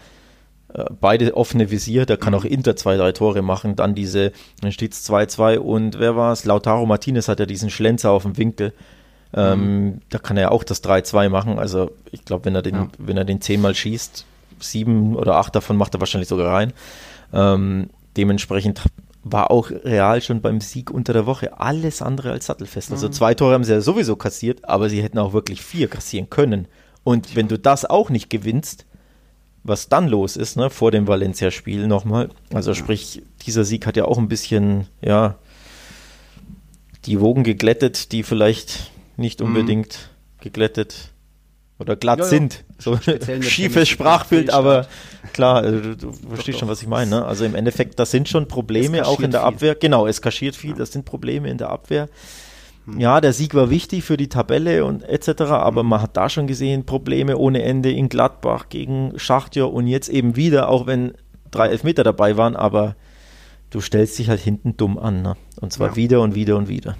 äh, 0.74 0.84
beide 1.00 1.36
offene 1.36 1.70
Visier, 1.70 2.04
da 2.04 2.16
kann 2.16 2.34
mhm. 2.34 2.40
auch 2.40 2.44
Inter 2.44 2.76
zwei, 2.76 2.96
drei 2.96 3.12
Tore 3.12 3.40
machen. 3.40 3.76
Dann 3.76 3.94
diese, 3.94 4.32
dann 4.60 4.72
steht 4.72 4.92
es 4.92 5.08
2-2 5.08 5.56
und 5.56 5.98
wer 5.98 6.16
war 6.16 6.32
es? 6.32 6.44
Lautaro 6.44 6.84
Martinez 6.84 7.28
hat 7.28 7.40
ja 7.40 7.46
diesen 7.46 7.70
Schlenzer 7.70 8.10
auf 8.10 8.22
dem 8.22 8.36
Winkel. 8.36 8.74
Ähm, 9.32 9.60
mhm. 9.60 10.00
Da 10.10 10.18
kann 10.18 10.36
er 10.36 10.44
ja 10.44 10.50
auch 10.50 10.64
das 10.64 10.84
3-2 10.84 11.30
machen. 11.30 11.58
Also 11.58 11.92
ich 12.10 12.24
glaube, 12.24 12.44
wenn 12.44 12.54
er 12.54 12.62
den, 12.62 12.74
ja. 12.74 12.88
wenn 12.98 13.16
er 13.16 13.24
den 13.24 13.40
zehnmal 13.40 13.74
schießt, 13.74 14.26
sieben 14.60 15.16
oder 15.16 15.36
acht 15.36 15.54
davon 15.54 15.76
macht 15.76 15.94
er 15.94 16.00
wahrscheinlich 16.00 16.28
sogar 16.28 16.52
rein. 16.52 16.72
Ähm, 17.32 17.88
dementsprechend 18.16 18.82
war 19.28 19.50
auch 19.50 19.70
Real 19.70 20.22
schon 20.22 20.40
beim 20.40 20.60
Sieg 20.60 20.90
unter 20.90 21.12
der 21.12 21.26
Woche 21.26 21.58
alles 21.58 22.00
andere 22.00 22.30
als 22.30 22.46
sattelfest. 22.46 22.92
Also 22.92 23.08
zwei 23.08 23.34
Tore 23.34 23.54
haben 23.54 23.64
sie 23.64 23.72
ja 23.72 23.80
sowieso 23.80 24.14
kassiert, 24.14 24.64
aber 24.64 24.88
sie 24.88 25.02
hätten 25.02 25.18
auch 25.18 25.32
wirklich 25.32 25.62
vier 25.62 25.88
kassieren 25.88 26.30
können. 26.30 26.68
Und 27.02 27.34
wenn 27.34 27.48
du 27.48 27.58
das 27.58 27.84
auch 27.84 28.08
nicht 28.08 28.30
gewinnst, 28.30 28.86
was 29.64 29.88
dann 29.88 30.06
los 30.06 30.36
ist, 30.36 30.56
ne, 30.56 30.70
vor 30.70 30.92
dem 30.92 31.08
Valencia-Spiel 31.08 31.88
nochmal, 31.88 32.28
also 32.54 32.72
sprich, 32.72 33.22
dieser 33.44 33.64
Sieg 33.64 33.84
hat 33.86 33.96
ja 33.96 34.04
auch 34.04 34.18
ein 34.18 34.28
bisschen, 34.28 34.86
ja, 35.02 35.34
die 37.04 37.20
Wogen 37.20 37.42
geglättet, 37.42 38.12
die 38.12 38.22
vielleicht 38.22 38.92
nicht 39.16 39.40
mhm. 39.40 39.46
unbedingt 39.46 40.08
mhm. 40.38 40.42
geglättet 40.42 41.10
oder 41.78 41.96
glatt 41.96 42.18
ja, 42.18 42.24
ja. 42.24 42.30
sind. 42.30 42.64
So 42.78 42.98
schiefes 43.42 43.88
Sprachbild, 43.88 44.50
aber 44.50 44.86
klar, 45.32 45.62
also 45.62 45.80
du, 45.80 45.96
du 45.96 46.12
verstehst 46.12 46.58
schon, 46.58 46.68
was 46.68 46.82
ich 46.82 46.88
meine. 46.88 47.10
Ne? 47.10 47.24
Also 47.24 47.44
im 47.44 47.54
Endeffekt, 47.54 47.98
das 47.98 48.10
sind 48.10 48.28
schon 48.28 48.48
Probleme 48.48 49.06
auch 49.06 49.20
in 49.20 49.30
der 49.30 49.40
viel. 49.40 49.48
Abwehr. 49.48 49.74
Genau, 49.74 50.06
es 50.06 50.22
kaschiert 50.22 50.56
viel, 50.56 50.74
das 50.74 50.92
sind 50.92 51.04
Probleme 51.04 51.48
in 51.50 51.58
der 51.58 51.70
Abwehr. 51.70 52.08
Hm. 52.86 53.00
Ja, 53.00 53.20
der 53.20 53.32
Sieg 53.32 53.54
war 53.54 53.70
wichtig 53.70 54.04
für 54.04 54.16
die 54.16 54.28
Tabelle 54.28 54.84
und 54.84 55.02
etc., 55.02 55.42
aber 55.42 55.82
man 55.82 56.00
hat 56.00 56.16
da 56.16 56.28
schon 56.28 56.46
gesehen, 56.46 56.86
Probleme 56.86 57.36
ohne 57.36 57.62
Ende 57.62 57.90
in 57.90 58.08
Gladbach 58.08 58.68
gegen 58.68 59.12
Schachtjör 59.16 59.72
und 59.72 59.86
jetzt 59.86 60.08
eben 60.08 60.36
wieder, 60.36 60.68
auch 60.68 60.86
wenn 60.86 61.12
drei 61.50 61.68
Elfmeter 61.68 62.04
dabei 62.04 62.36
waren, 62.36 62.56
aber 62.56 62.96
du 63.70 63.80
stellst 63.80 64.18
dich 64.18 64.28
halt 64.28 64.40
hinten 64.40 64.76
dumm 64.76 64.98
an. 64.98 65.22
Ne? 65.22 65.36
Und 65.60 65.72
zwar 65.72 65.90
ja. 65.90 65.96
wieder 65.96 66.20
und 66.22 66.34
wieder 66.34 66.56
und 66.56 66.68
wieder 66.68 66.96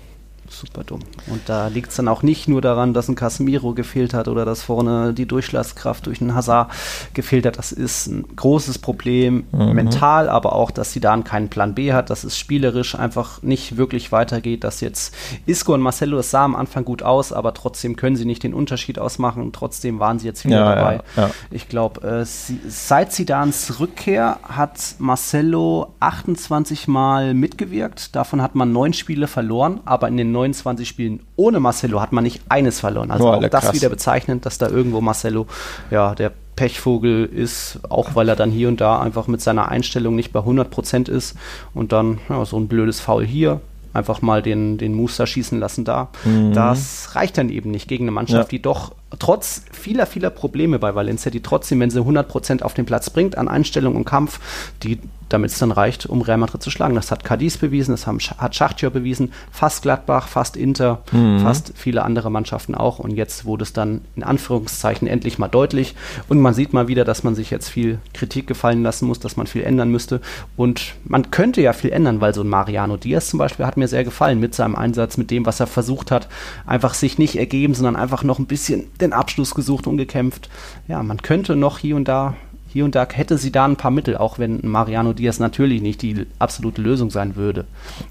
super 0.59 0.85
dumm. 0.85 1.01
Und 1.27 1.49
da 1.49 1.69
liegt 1.69 1.91
es 1.91 1.97
dann 1.97 2.09
auch 2.09 2.23
nicht 2.23 2.49
nur 2.49 2.61
daran, 2.61 2.95
dass 2.95 3.09
ein 3.09 3.15
Casemiro 3.15 3.75
gefehlt 3.75 4.15
hat 4.15 4.29
oder 4.29 4.45
dass 4.45 4.63
vorne 4.63 5.13
die 5.13 5.27
Durchschlagskraft 5.27 6.07
durch 6.07 6.21
einen 6.21 6.35
Hazard 6.35 6.71
gefehlt 7.15 7.47
hat. 7.47 7.59
Das 7.59 7.73
ist 7.73 8.07
ein 8.07 8.25
großes 8.37 8.79
Problem 8.79 9.45
mhm. 9.53 9.73
mental, 9.73 10.29
aber 10.29 10.55
auch, 10.55 10.71
dass 10.71 10.93
sie 10.93 11.01
da 11.01 11.17
keinen 11.23 11.49
Plan 11.49 11.75
B 11.75 11.93
hat, 11.93 12.11
dass 12.11 12.25
es 12.25 12.39
spielerisch 12.39 12.95
einfach 12.95 13.43
nicht 13.43 13.77
wirklich 13.77 14.13
weitergeht, 14.13 14.65
dass 14.65 14.81
jetzt 14.81 15.15
Isco 15.47 15.75
und 15.75 15.81
Marcelo, 15.81 16.19
es 16.19 16.31
sah 16.31 16.45
am 16.45 16.55
Anfang 16.55 16.85
gut 16.85 17.03
aus, 17.03 17.33
aber 17.33 17.55
trotzdem 17.55 17.97
können 17.97 18.17
sie 18.17 18.25
nicht 18.25 18.43
den 18.43 18.55
Unterschied 18.55 18.99
ausmachen 18.99 19.43
und 19.43 19.55
trotzdem 19.55 19.99
waren 19.99 20.19
sie 20.19 20.27
jetzt 20.27 20.45
wieder 20.45 20.59
ja, 20.59 20.75
dabei. 20.75 21.01
Ja, 21.17 21.23
ja. 21.23 21.31
Ich 21.51 21.69
glaube, 21.69 22.07
äh, 22.07 22.25
seit 22.25 23.13
Zidans 23.13 23.81
Rückkehr 23.81 24.39
hat 24.43 24.97
Marcelo 24.99 25.95
28 26.01 26.89
Mal 26.89 27.35
mitgewirkt, 27.35 28.15
davon 28.15 28.43
hat 28.43 28.55
man 28.55 28.73
neun 28.73 28.93
Spiele 28.93 29.27
verloren, 29.27 29.81
aber 29.85 30.09
in 30.09 30.17
den 30.17 30.33
29 30.47 30.89
Spielen 30.89 31.21
ohne 31.37 31.61
Marcelo 31.61 32.01
hat 32.01 32.13
man 32.13 32.25
nicht 32.25 32.43
eines 32.49 32.81
verloren. 32.81 33.11
Also 33.11 33.25
Boah, 33.25 33.37
auch 33.37 33.49
das 33.49 33.65
krass. 33.65 33.75
wieder 33.75 33.89
bezeichnend, 33.89 34.47
dass 34.47 34.59
da 34.59 34.69
irgendwo 34.69 35.01
Marcelo, 35.01 35.47
ja, 35.91 36.15
der 36.15 36.33
Pechvogel 36.57 37.27
ist, 37.27 37.81
auch 37.89 38.15
weil 38.15 38.29
er 38.29 38.37
dann 38.37 38.51
hier 38.51 38.69
und 38.69 38.81
da 38.81 39.01
einfach 39.01 39.27
mit 39.27 39.41
seiner 39.43 39.69
Einstellung 39.69 40.17
nicht 40.17 40.33
bei 40.33 40.41
100% 40.41 41.11
ist 41.11 41.37
und 41.75 41.93
dann 41.93 42.19
ja, 42.29 42.45
so 42.45 42.59
ein 42.59 42.67
blödes 42.67 43.01
Foul 43.01 43.27
hier, 43.27 43.61
einfach 43.93 44.23
mal 44.23 44.43
den, 44.43 44.79
den 44.79 44.95
Muster 44.95 45.27
schießen 45.27 45.59
lassen 45.59 45.85
da. 45.85 46.09
Mhm. 46.25 46.53
Das 46.53 47.15
reicht 47.15 47.37
dann 47.37 47.51
eben 47.51 47.71
nicht 47.71 47.89
gegen 47.89 48.05
eine 48.05 48.11
Mannschaft, 48.13 48.53
ja. 48.53 48.59
die 48.59 48.63
doch 48.63 48.93
trotz 49.19 49.63
vieler, 49.73 50.07
vieler 50.07 50.31
Probleme 50.31 50.79
bei 50.79 50.95
Valencia, 50.95 51.31
die 51.31 51.43
trotzdem, 51.43 51.81
wenn 51.81 51.91
sie 51.91 52.01
100% 52.01 52.63
auf 52.63 52.75
den 52.75 52.87
Platz 52.87 53.11
bringt 53.11 53.37
an 53.37 53.49
Einstellung 53.49 53.97
und 53.97 54.05
Kampf, 54.05 54.41
die 54.83 55.01
damit 55.29 55.51
es 55.51 55.59
dann 55.59 55.73
reicht, 55.73 56.07
um 56.07 56.23
Real 56.23 56.39
Madrid 56.39 56.63
zu 56.63 56.71
schlagen. 56.71 56.95
Das 56.95 57.11
hat 57.11 57.25
Cadiz 57.25 57.57
bewiesen, 57.57 57.93
das 57.93 58.07
haben, 58.07 58.19
hat 58.19 58.55
Schachtjör 58.55 58.91
bewiesen, 58.91 59.33
fast 59.51 59.83
Gladbach, 59.83 60.29
fast 60.29 60.57
Inter, 60.57 61.03
mhm. 61.13 61.41
fast 61.41 61.73
viele 61.75 62.03
andere 62.03 62.31
Mannschaften 62.31 62.75
auch. 62.75 62.99
Und 62.99 63.13
jetzt 63.13 63.45
wurde 63.45 63.65
es 63.65 63.73
dann 63.73 64.03
in 64.15 64.23
Anführungszeichen 64.23 65.09
endlich 65.09 65.39
mal 65.39 65.49
deutlich. 65.49 65.95
Und 66.29 66.41
man 66.41 66.55
sieht 66.55 66.73
mal 66.73 66.89
wieder, 66.89 67.05
dass 67.05 67.25
man 67.25 67.35
sich 67.35 67.51
jetzt 67.51 67.69
viel 67.69 67.99
Kritik 68.15 68.47
gefallen 68.47 68.83
lassen 68.83 69.07
muss, 69.07 69.21
dass 69.21 69.37
man 69.37 69.47
viel 69.47 69.63
ändern 69.63 69.91
müsste. 69.91 70.21
Und 70.57 70.95
man 71.05 71.31
könnte 71.31 71.61
ja 71.61 71.73
viel 71.73 71.91
ändern, 71.91 72.21
weil 72.21 72.35
so 72.35 72.43
ein 72.43 72.49
Mariano 72.49 72.97
Diaz 72.97 73.29
zum 73.29 73.39
Beispiel 73.39 73.67
hat 73.67 73.77
mir 73.77 73.89
sehr 73.89 74.05
gefallen 74.05 74.41
mit 74.41 74.55
seinem 74.55 74.77
Einsatz, 74.77 75.17
mit 75.17 75.31
dem, 75.31 75.47
was 75.47 75.61
er 75.61 75.67
versucht 75.67 76.11
hat. 76.11 76.29
Einfach 76.67 76.95
sich 76.95 77.19
nicht 77.19 77.37
ergeben, 77.37 77.75
sondern 77.75 77.97
einfach 77.97 78.23
noch 78.23 78.39
ein 78.39 78.47
bisschen 78.47 78.87
den 79.01 79.13
Abschluss 79.13 79.55
gesucht 79.55 79.87
und 79.87 79.97
gekämpft. 79.97 80.49
Ja, 80.89 81.03
man 81.03 81.23
könnte 81.23 81.57
noch 81.57 81.79
hier 81.79 81.97
und 81.97 82.07
da 82.07 82.35
hier 82.77 82.85
und 82.85 82.95
da 82.95 83.09
hätte 83.11 83.39
sie 83.39 83.51
da 83.51 83.65
ein 83.65 83.77
paar 83.77 83.91
Mittel, 83.91 84.19
auch 84.19 84.39
wenn 84.39 84.61
Mariano 84.63 85.15
Diaz 85.15 85.39
natürlich 85.39 85.81
nicht 85.81 86.03
die 86.03 86.27
absolute 86.39 86.83
Lösung 86.83 87.11
sein 87.11 87.35
würde. 87.35 87.65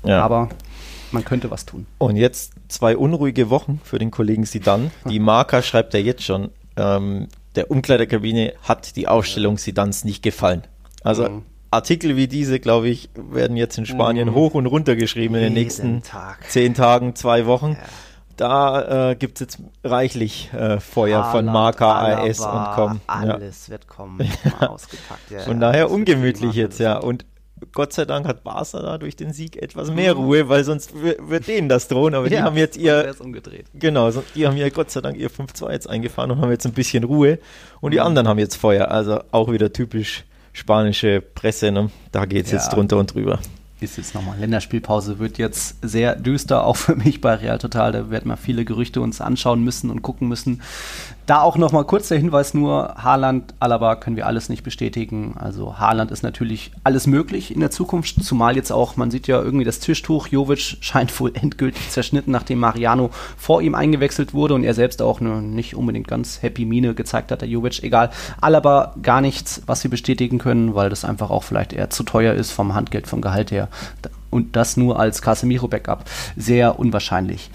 Ja. 0.04 0.24
Aber 0.24 0.50
man 1.12 1.24
könnte 1.24 1.52
was 1.52 1.68
tun. 1.68 1.86
Und 2.00 2.16
jetzt 2.16 2.54
zwei 2.68 2.98
unruhige 2.98 3.52
Wochen 3.52 3.80
für 3.84 4.00
den 4.00 4.10
Kollegen 4.10 4.44
Sidan. 4.44 4.90
Die 5.08 5.20
Marker 5.20 5.62
schreibt 5.62 5.94
er 5.94 6.02
jetzt 6.02 6.24
schon. 6.24 6.50
Ähm, 6.78 7.28
der 7.56 7.70
Umkleiderkabine 7.70 8.54
hat 8.64 8.96
die 8.96 9.08
Ausstellung 9.08 9.60
Sidans 9.60 10.04
nicht 10.04 10.24
gefallen. 10.24 10.64
Also 11.04 11.30
mhm. 11.30 11.44
Artikel 11.70 12.16
wie 12.16 12.28
diese, 12.28 12.60
glaube 12.60 12.90
ich, 12.90 13.10
werden 13.14 13.58
jetzt 13.58 13.78
in 13.78 13.86
Spanien 13.86 14.30
mhm. 14.30 14.34
hoch 14.34 14.56
und 14.56 14.66
runter 14.66 14.96
geschrieben 14.96 15.36
in 15.36 15.42
den 15.42 15.54
nächsten 15.54 16.02
Tag. 16.02 16.50
zehn 16.50 16.74
Tagen, 16.74 17.14
zwei 17.14 17.46
Wochen. 17.46 17.74
Ja. 17.74 17.78
Da 18.38 19.12
äh, 19.12 19.16
gibt 19.16 19.36
es 19.36 19.40
jetzt 19.42 19.60
reichlich 19.84 20.52
äh, 20.54 20.80
Feuer 20.80 21.26
Haaland, 21.26 21.32
von 21.32 21.46
Marka, 21.46 22.18
AS 22.18 22.40
und 22.40 22.76
Com. 22.76 23.02
Alles 23.08 23.68
ja. 23.68 23.72
wird 23.72 23.88
kommen, 23.88 24.20
ja. 24.62 24.68
ausgepackt. 24.68 25.32
Ja, 25.32 25.40
von 25.40 25.60
daher 25.60 25.90
ungemütlich 25.90 26.54
jetzt, 26.54 26.80
ja. 26.80 26.98
Und 26.98 27.26
Gott 27.72 27.94
sei 27.94 28.04
Dank 28.04 28.28
hat 28.28 28.44
Barca 28.44 28.82
da 28.82 28.98
durch 28.98 29.16
den 29.16 29.32
Sieg 29.32 29.56
etwas 29.56 29.90
mehr 29.90 30.14
mhm. 30.14 30.24
Ruhe, 30.24 30.50
weil 30.50 30.64
sonst 30.66 30.94
wird 30.94 31.48
denen 31.48 31.70
das 31.70 31.88
drohen. 31.88 32.14
Aber 32.14 32.30
die 32.30 32.40
haben 32.40 32.58
jetzt 32.58 32.76
ihr. 32.78 33.16
umgedreht. 33.20 33.68
Genau, 33.74 34.12
die 34.36 34.46
haben 34.46 34.58
ja 34.58 34.68
Gott 34.70 34.92
sei 34.92 35.02
Dank 35.02 35.18
ihr 35.18 35.32
5-2 35.32 35.72
jetzt 35.72 35.90
eingefahren 35.90 36.32
und 36.32 36.42
haben 36.42 36.52
jetzt 36.52 36.66
ein 36.66 36.74
bisschen 36.74 37.06
Ruhe. 37.06 37.40
Und 37.80 37.92
die 37.92 38.00
mhm. 38.00 38.06
anderen 38.06 38.28
haben 38.28 38.40
jetzt 38.40 38.56
Feuer. 38.56 38.90
Also 38.92 39.22
auch 39.32 39.50
wieder 39.52 39.72
typisch 39.72 40.26
spanische 40.52 41.22
Presse. 41.22 41.72
Ne? 41.72 41.92
Da 42.12 42.26
geht 42.26 42.46
es 42.46 42.52
jetzt 42.52 42.74
drunter 42.74 42.98
und 42.98 43.14
drüber 43.14 43.40
ist 43.82 43.98
jetzt 43.98 44.16
nochmal 44.16 44.40
Länderspielpause, 44.40 45.20
wird 45.20 45.38
jetzt 45.38 45.78
sehr 45.82 46.16
düster, 46.16 46.66
auch 46.66 46.78
für 46.78 46.96
mich 46.96 47.20
bei 47.22 47.36
Real 47.36 47.58
Total. 47.58 47.92
Da 47.92 48.10
werden 48.10 48.30
wir 48.30 48.38
viele 48.38 48.66
Gerüchte 48.66 49.02
uns 49.02 49.22
anschauen 49.22 49.64
müssen 49.64 49.90
und 49.90 50.02
gucken 50.02 50.28
müssen, 50.28 50.62
da 51.26 51.42
auch 51.42 51.58
noch 51.58 51.72
mal 51.72 51.84
kurz 51.86 52.08
der 52.10 52.20
Hinweis 52.20 52.54
nur, 52.54 52.96
Haaland, 52.98 53.56
Alaba 53.60 53.96
können 53.96 54.16
wir 54.16 54.28
alles 54.28 54.48
nicht 54.48 54.64
bestätigen. 54.64 55.36
Also 55.40 55.80
Haaland 55.80 56.12
ist 56.12 56.22
natürlich 56.22 56.72
alles 56.84 57.08
möglich 57.08 57.54
in 57.54 57.62
der 57.62 57.72
Zukunft, 57.72 58.24
zumal 58.24 58.56
jetzt 58.56 58.72
auch, 58.72 58.96
man 58.96 59.10
sieht 59.10 59.28
ja 59.28 59.42
irgendwie 59.42 59.66
das 59.66 59.80
Tischtuch, 59.80 60.28
Jovic 60.28 60.78
scheint 60.82 61.20
wohl 61.20 61.32
endgültig 61.34 61.90
zerschnitten, 61.90 62.32
nachdem 62.32 62.60
Mariano 62.60 63.10
vor 63.38 63.62
ihm 63.62 63.74
eingewechselt 63.74 64.34
wurde 64.34 64.54
und 64.54 64.64
er 64.64 64.76
selbst 64.76 65.02
auch 65.02 65.20
eine 65.20 65.42
nicht 65.42 65.76
unbedingt 65.76 66.08
ganz 66.08 66.44
happy 66.44 66.66
Mine 66.66 66.94
gezeigt 66.94 67.32
hat, 67.32 67.42
der 67.42 67.50
Jovic. 67.50 67.82
Egal, 67.82 68.12
Alaba 68.40 68.94
gar 69.02 69.22
nichts, 69.22 69.64
was 69.66 69.84
wir 69.84 69.90
bestätigen 69.90 70.38
können, 70.38 70.76
weil 70.76 70.90
das 70.90 71.06
einfach 71.06 71.32
auch 71.32 71.44
vielleicht 71.44 71.74
eher 71.74 71.90
zu 71.90 72.04
teuer 72.04 72.36
ist 72.36 72.52
vom 72.52 72.76
Handgeld, 72.76 73.08
vom 73.08 73.22
Gehalt 73.22 73.52
her. 73.52 73.65
Und 74.30 74.56
das 74.56 74.78
nur 74.78 75.00
als 75.00 75.22
Casemiro-Backup. 75.22 76.06
Sehr 76.36 76.80
unwahrscheinlich. 76.80 77.50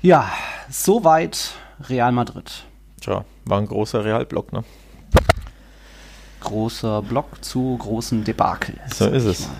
Ja, 0.00 0.30
soweit 0.68 1.52
Real 1.88 2.12
Madrid. 2.12 2.64
Ciao. 3.00 3.24
war 3.44 3.58
ein 3.58 3.66
großer 3.66 4.04
Realblock, 4.04 4.52
ne? 4.52 4.64
Großer 6.40 7.02
Block 7.02 7.44
zu 7.44 7.76
großen 7.78 8.24
Debakel. 8.24 8.74
So 8.92 9.06
ist 9.06 9.24
es. 9.24 9.46
Mal. 9.46 9.56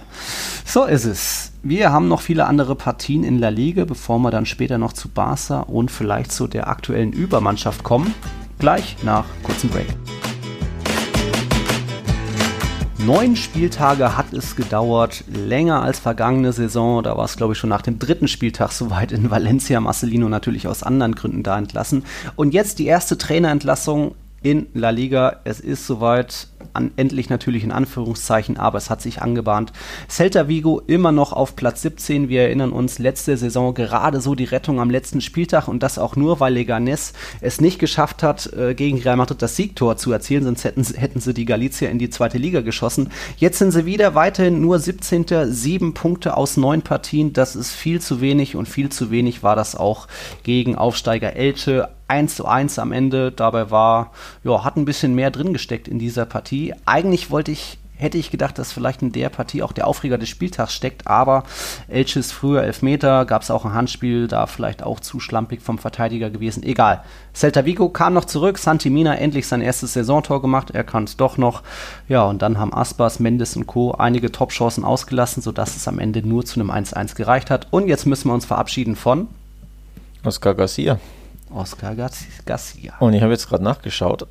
So 0.64 0.85
ist 0.85 1.04
es. 1.04 1.52
Wir 1.62 1.92
haben 1.92 2.08
noch 2.08 2.20
viele 2.20 2.46
andere 2.46 2.74
Partien 2.74 3.22
in 3.22 3.38
La 3.38 3.50
Liga, 3.50 3.85
bevor 3.85 4.18
wir 4.18 4.30
dann 4.30 4.46
später 4.46 4.78
noch 4.78 4.92
zu 4.92 5.08
Barca 5.08 5.61
und 5.61 5.90
vielleicht 5.90 6.32
zu 6.32 6.48
der 6.48 6.66
aktuellen 6.66 7.12
Übermannschaft 7.12 7.85
kommen. 7.85 8.14
Gleich 8.58 8.96
nach 9.04 9.24
kurzem 9.44 9.70
Break. 9.70 9.88
Neun 13.06 13.34
Spieltage 13.34 14.16
hat 14.16 14.32
es 14.32 14.54
gedauert, 14.54 15.24
länger 15.26 15.82
als 15.82 15.98
vergangene 15.98 16.52
Saison. 16.52 17.02
Da 17.02 17.16
war 17.16 17.24
es, 17.24 17.36
glaube 17.36 17.52
ich, 17.52 17.58
schon 17.58 17.70
nach 17.70 17.82
dem 17.82 17.98
dritten 17.98 18.28
Spieltag 18.28 18.70
soweit 18.72 19.10
in 19.10 19.28
Valencia. 19.28 19.80
Marcelino 19.80 20.28
natürlich 20.28 20.68
aus 20.68 20.84
anderen 20.84 21.16
Gründen 21.16 21.42
da 21.42 21.58
entlassen. 21.58 22.04
Und 22.36 22.54
jetzt 22.54 22.78
die 22.78 22.86
erste 22.86 23.18
Trainerentlassung 23.18 24.14
in 24.42 24.66
La 24.74 24.90
Liga. 24.90 25.40
Es 25.42 25.58
ist 25.58 25.84
soweit, 25.84 26.46
an, 26.72 26.92
endlich 26.96 27.31
natürlich 27.31 27.64
in 27.64 27.72
Anführungszeichen, 27.72 28.57
aber 28.57 28.79
es 28.79 28.90
hat 28.90 29.03
sich 29.03 29.22
angebahnt. 29.22 29.72
Celta 30.09 30.48
Vigo 30.48 30.81
immer 30.87 31.12
noch 31.12 31.33
auf 31.33 31.57
Platz 31.57 31.83
17. 31.83 32.29
Wir 32.29 32.42
erinnern 32.42 32.72
uns, 32.72 32.98
letzte 32.98 33.37
Saison 33.37 33.75
gerade 33.75 34.20
so 34.20 34.35
die 34.35 34.44
Rettung 34.44 34.81
am 34.81 34.90
letzten 34.90 35.20
Spieltag 35.20 35.68
und 35.68 35.83
das 35.83 35.98
auch 35.98 36.16
nur, 36.16 36.40
weil 36.40 36.55
Leganes 36.55 37.12
es 37.40 37.61
nicht 37.61 37.79
geschafft 37.79 38.22
hat, 38.22 38.53
äh, 38.53 38.75
gegen 38.75 38.98
Real 38.98 39.16
Madrid 39.16 39.42
das 39.42 39.57
Siegtor 39.57 39.96
zu 39.96 40.12
erzielen, 40.12 40.44
sonst 40.44 40.64
hätten, 40.64 40.85
hätten 40.85 41.20
sie 41.20 41.35
die 41.35 41.44
Galicia 41.44 41.88
in 41.88 41.98
die 41.98 42.11
zweite 42.11 42.38
Liga 42.38 42.61
geschossen. 42.61 43.11
Jetzt 43.37 43.59
sind 43.59 43.72
sie 43.72 43.87
wieder 43.87 44.14
weiterhin 44.14 44.61
nur 44.61 44.79
17. 44.79 45.53
Sieben 45.53 45.94
Punkte 45.94 46.37
aus 46.37 46.57
neun 46.57 46.83
Partien. 46.83 47.33
Das 47.33 47.57
ist 47.57 47.72
viel 47.72 48.01
zu 48.01 48.20
wenig 48.20 48.57
und 48.57 48.68
viel 48.68 48.88
zu 48.88 49.11
wenig 49.11 49.42
war 49.42 49.57
das 49.57 49.77
auch 49.77 50.09
gegen 50.42 50.77
Aufsteiger 50.77 51.35
Elche 51.37 51.88
1 52.12 52.37
zu 52.37 52.46
1 52.46 52.79
am 52.79 52.92
Ende. 52.92 53.33
Dabei 53.33 53.70
war, 53.70 54.12
ja, 54.44 54.64
hat 54.64 54.77
ein 54.77 54.85
bisschen 54.85 55.14
mehr 55.14 55.31
drin 55.31 55.53
gesteckt 55.53 55.88
in 55.88 55.98
dieser 55.98 56.27
Partie. 56.27 56.51
Eigentlich 56.84 57.30
wollte 57.30 57.52
ich 57.52 57.78
hätte 58.02 58.18
ich 58.18 58.30
gedacht, 58.30 58.58
dass 58.58 58.72
vielleicht 58.72 59.00
in 59.02 59.12
der 59.12 59.28
Partie 59.28 59.62
auch 59.62 59.72
der 59.72 59.86
Aufreger 59.86 60.18
des 60.18 60.28
Spieltags 60.28 60.74
steckt, 60.74 61.06
aber 61.06 61.44
Elches 61.88 62.32
früher 62.32 62.62
Elfmeter, 62.62 63.24
gab 63.24 63.42
es 63.42 63.50
auch 63.50 63.64
ein 63.64 63.74
Handspiel, 63.74 64.26
da 64.26 64.46
vielleicht 64.46 64.82
auch 64.82 65.00
zu 65.00 65.20
schlampig 65.20 65.62
vom 65.62 65.78
Verteidiger 65.78 66.28
gewesen. 66.28 66.62
Egal. 66.64 67.04
Celta 67.32 67.64
Vigo 67.64 67.88
kam 67.88 68.12
noch 68.12 68.24
zurück, 68.24 68.58
Santimina 68.58 69.14
endlich 69.14 69.46
sein 69.46 69.62
erstes 69.62 69.92
Saisontor 69.94 70.42
gemacht, 70.42 70.72
er 70.72 70.84
kann 70.84 71.04
es 71.04 71.16
doch 71.16 71.38
noch. 71.38 71.62
Ja, 72.08 72.24
und 72.24 72.42
dann 72.42 72.58
haben 72.58 72.74
Aspas, 72.74 73.20
Mendes 73.20 73.56
und 73.56 73.66
Co. 73.66 73.92
einige 73.92 74.32
Top-Chancen 74.32 74.84
ausgelassen, 74.84 75.42
sodass 75.42 75.76
es 75.76 75.88
am 75.88 75.98
Ende 75.98 76.26
nur 76.26 76.44
zu 76.44 76.60
einem 76.60 76.70
1-1 76.70 77.14
gereicht 77.14 77.50
hat. 77.50 77.68
Und 77.70 77.88
jetzt 77.88 78.06
müssen 78.06 78.28
wir 78.28 78.34
uns 78.34 78.44
verabschieden 78.44 78.96
von 78.96 79.28
Oscar 80.24 80.54
Garcia. 80.54 80.98
Oscar 81.54 81.94
Garcia. 81.94 82.94
Und 82.98 83.12
ich 83.14 83.22
habe 83.22 83.32
jetzt 83.32 83.48
gerade 83.48 83.62
nachgeschaut. 83.62 84.26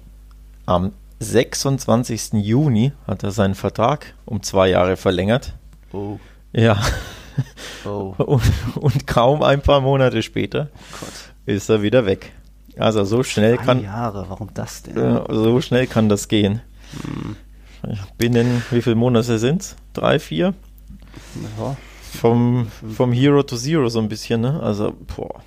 Am 0.65 0.91
26. 1.21 2.33
Juni 2.33 2.91
hat 3.07 3.23
er 3.23 3.31
seinen 3.31 3.55
Vertrag 3.55 4.13
um 4.25 4.41
zwei 4.43 4.69
Jahre 4.69 4.97
verlängert. 4.97 5.53
Oh. 5.93 6.19
Ja. 6.53 6.81
Oh. 7.85 8.13
Und, 8.17 8.43
und 8.75 9.07
kaum 9.07 9.41
ein 9.41 9.61
paar 9.61 9.79
Monate 9.81 10.21
später 10.21 10.67
Gott. 10.99 11.09
ist 11.45 11.69
er 11.69 11.81
wieder 11.81 12.05
weg. 12.05 12.33
Also 12.77 13.03
so 13.05 13.23
schnell 13.23 13.55
Zwei 13.57 13.63
kann 13.65 13.83
Jahre, 13.83 14.25
warum 14.29 14.49
das 14.53 14.83
denn? 14.83 14.95
so 15.29 15.61
schnell 15.61 15.87
kann 15.87 16.09
das 16.09 16.27
gehen. 16.27 16.61
Binnen 18.17 18.63
wie 18.69 18.81
viele 18.81 18.95
Monate 18.95 19.39
sind 19.39 19.61
es? 19.61 19.75
Drei, 19.93 20.19
vier? 20.19 20.53
Ja. 21.57 21.75
Vom, 22.19 22.67
vom 22.95 23.11
Hero 23.13 23.43
to 23.43 23.55
Zero 23.55 23.87
so 23.89 23.99
ein 23.99 24.09
bisschen, 24.09 24.41
ne? 24.41 24.59
Also, 24.61 24.93
boah. 25.15 25.41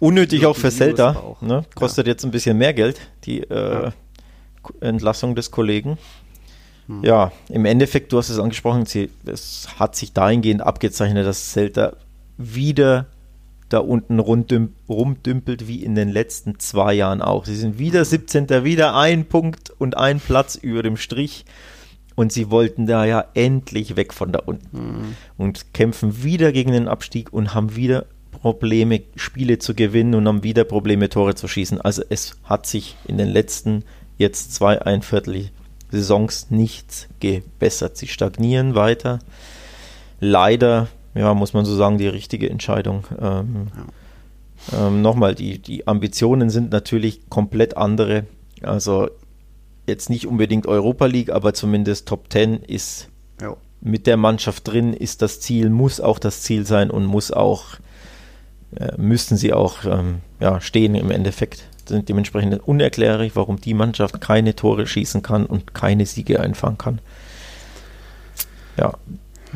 Unnötig 0.00 0.40
Hero 0.42 0.52
auch 0.52 0.56
für 0.56 0.70
Zelda. 0.70 1.10
auch- 1.16 1.42
Ne? 1.42 1.64
Kostet 1.74 2.06
jetzt 2.06 2.24
ein 2.24 2.30
bisschen 2.30 2.56
mehr 2.56 2.72
Geld, 2.72 3.00
die 3.24 3.40
äh, 3.42 3.82
Ja. 3.84 3.92
Entlassung 4.80 5.34
des 5.34 5.50
Kollegen. 5.50 5.98
Hm. 6.86 7.04
Ja, 7.04 7.32
im 7.48 7.64
Endeffekt, 7.64 8.12
du 8.12 8.18
hast 8.18 8.30
es 8.30 8.38
angesprochen, 8.38 8.86
sie, 8.86 9.10
es 9.26 9.68
hat 9.78 9.96
sich 9.96 10.12
dahingehend 10.12 10.62
abgezeichnet, 10.62 11.26
dass 11.26 11.52
Zelda 11.52 11.94
wieder 12.36 13.06
da 13.68 13.78
unten 13.78 14.18
rumdümpelt 14.18 15.68
wie 15.68 15.82
in 15.82 15.94
den 15.94 16.08
letzten 16.08 16.58
zwei 16.58 16.94
Jahren 16.94 17.20
auch. 17.20 17.44
Sie 17.44 17.56
sind 17.56 17.78
wieder 17.78 18.04
17. 18.04 18.64
wieder 18.64 18.96
ein 18.96 19.26
Punkt 19.26 19.70
und 19.78 19.96
ein 19.96 20.20
Platz 20.20 20.54
über 20.54 20.82
dem 20.82 20.96
Strich. 20.96 21.44
Und 22.14 22.32
sie 22.32 22.50
wollten 22.50 22.86
da 22.86 23.04
ja 23.04 23.26
endlich 23.34 23.94
weg 23.94 24.12
von 24.12 24.32
da 24.32 24.40
unten 24.40 25.14
und 25.36 25.72
kämpfen 25.72 26.24
wieder 26.24 26.50
gegen 26.50 26.72
den 26.72 26.88
Abstieg 26.88 27.32
und 27.32 27.54
haben 27.54 27.76
wieder 27.76 28.06
Probleme, 28.32 29.02
Spiele 29.14 29.58
zu 29.58 29.74
gewinnen 29.74 30.16
und 30.16 30.26
haben 30.26 30.42
wieder 30.42 30.64
Probleme, 30.64 31.08
Tore 31.08 31.36
zu 31.36 31.46
schießen. 31.46 31.80
Also 31.80 32.02
es 32.08 32.36
hat 32.42 32.66
sich 32.66 32.96
in 33.06 33.18
den 33.18 33.28
letzten 33.28 33.84
jetzt 34.18 34.54
zwei, 34.54 34.82
ein 34.82 35.02
Viertel 35.02 35.50
Saisons 35.90 36.50
nichts 36.50 37.08
gebessert. 37.20 37.96
Sie 37.96 38.08
stagnieren 38.08 38.74
weiter. 38.74 39.20
Leider, 40.20 40.88
ja, 41.14 41.32
muss 41.34 41.52
man 41.54 41.64
so 41.64 41.74
sagen, 41.76 41.98
die 41.98 42.08
richtige 42.08 42.50
Entscheidung. 42.50 43.04
Ähm, 43.20 43.68
ähm, 44.76 45.00
Nochmal, 45.02 45.34
die, 45.34 45.58
die 45.58 45.86
Ambitionen 45.86 46.50
sind 46.50 46.70
natürlich 46.72 47.28
komplett 47.30 47.76
andere. 47.76 48.24
Also 48.62 49.08
jetzt 49.86 50.10
nicht 50.10 50.26
unbedingt 50.26 50.66
Europa 50.66 51.06
League, 51.06 51.30
aber 51.30 51.54
zumindest 51.54 52.06
Top 52.06 52.30
10 52.30 52.62
ist 52.64 53.08
Ja. 53.40 53.56
mit 53.80 54.06
der 54.06 54.16
Mannschaft 54.16 54.68
drin, 54.68 54.92
ist 54.92 55.22
das 55.22 55.40
Ziel, 55.40 55.70
muss 55.70 56.00
auch 56.00 56.18
das 56.18 56.42
Ziel 56.42 56.66
sein 56.66 56.90
und 56.90 57.06
muss 57.06 57.30
auch, 57.30 57.64
äh, 58.76 58.92
müssten 58.98 59.36
sie 59.36 59.52
auch 59.54 59.84
ähm, 59.84 60.16
ja, 60.40 60.60
stehen 60.60 60.94
im 60.94 61.10
Endeffekt. 61.10 61.64
Sind 61.88 62.08
dementsprechend 62.08 62.66
unerklärlich, 62.66 63.34
warum 63.36 63.60
die 63.60 63.74
Mannschaft 63.74 64.20
keine 64.20 64.54
Tore 64.54 64.86
schießen 64.86 65.22
kann 65.22 65.46
und 65.46 65.74
keine 65.74 66.06
Siege 66.06 66.40
einfangen 66.40 66.78
kann. 66.78 67.00
Ja, 68.76 68.92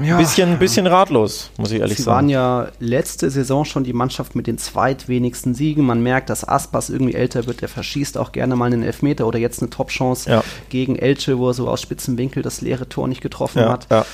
Ja. 0.03 0.16
bisschen, 0.16 0.59
bisschen 0.59 0.87
ratlos, 0.87 1.51
muss 1.59 1.71
ich 1.71 1.81
ehrlich 1.81 1.99
Sie 1.99 2.03
sagen. 2.05 2.16
waren 2.16 2.29
ja 2.31 2.68
letzte 2.81 3.31
Saison 3.31 3.64
schon 3.66 3.85
die 3.85 3.92
Mannschaft 3.92 4.35
mit 4.35 4.47
den 4.47 4.57
zweitwenigsten 4.57 5.55
Siegen. 5.55 5.85
Man 5.85 6.03
merkt, 6.03 6.31
dass 6.31 6.49
Aspas 6.49 6.88
irgendwie 6.88 7.14
älter 7.14 7.47
wird. 7.47 7.61
Der 7.61 7.68
verschießt 7.68 8.16
auch 8.16 8.33
gerne 8.33 8.57
mal 8.57 8.66
einen 8.66 8.83
Elfmeter 8.83 9.27
oder 9.27 9.38
jetzt 9.38 9.61
eine 9.61 9.68
Top-Chance 9.71 10.31
Ja. 10.31 10.45
gegen 10.71 10.97
Elche, 10.97 11.38
wo 11.38 11.49
er 11.51 11.55
so 11.55 11.68
aus 11.68 11.83
spitzen 11.83 12.16
Winkel 12.16 12.42
das 12.42 12.62
leere 12.62 12.88
Tor 12.88 13.07
nicht 13.07 13.21
getroffen 13.21 13.59
ja, 13.61 13.71
hat. 13.73 14.07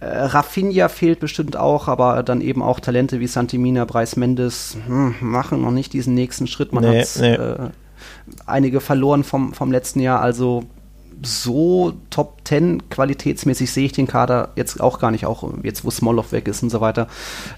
Äh, 0.00 0.06
Rafinha 0.06 0.88
fehlt 0.88 1.18
bestimmt 1.18 1.56
auch, 1.56 1.88
aber 1.88 2.22
dann 2.22 2.40
eben 2.40 2.62
auch 2.62 2.78
Talente 2.78 3.18
wie 3.18 3.26
Santimina, 3.26 3.84
Bryce 3.84 4.16
Mendes 4.16 4.76
hm, 4.86 5.16
machen 5.20 5.62
noch 5.62 5.72
nicht 5.72 5.92
diesen 5.92 6.14
nächsten 6.14 6.46
Schritt. 6.46 6.72
Man 6.72 6.84
Nee, 6.84 7.00
hat 7.00 7.18
nee. 7.20 7.34
äh, 7.34 7.70
einige 8.46 8.80
verloren 8.80 9.24
vom, 9.24 9.54
vom 9.54 9.72
letzten 9.72 10.00
Jahr. 10.00 10.20
Also 10.20 10.64
so 11.22 11.92
Top 12.10 12.40
10 12.44 12.88
qualitätsmäßig 12.90 13.70
sehe 13.70 13.86
ich 13.86 13.92
den 13.92 14.06
Kader 14.06 14.50
jetzt 14.56 14.80
auch 14.80 14.98
gar 14.98 15.10
nicht, 15.10 15.26
auch 15.26 15.52
jetzt 15.62 15.84
wo 15.84 15.90
Smolov 15.90 16.32
weg 16.32 16.48
ist 16.48 16.62
und 16.62 16.70
so 16.70 16.80
weiter. 16.80 17.08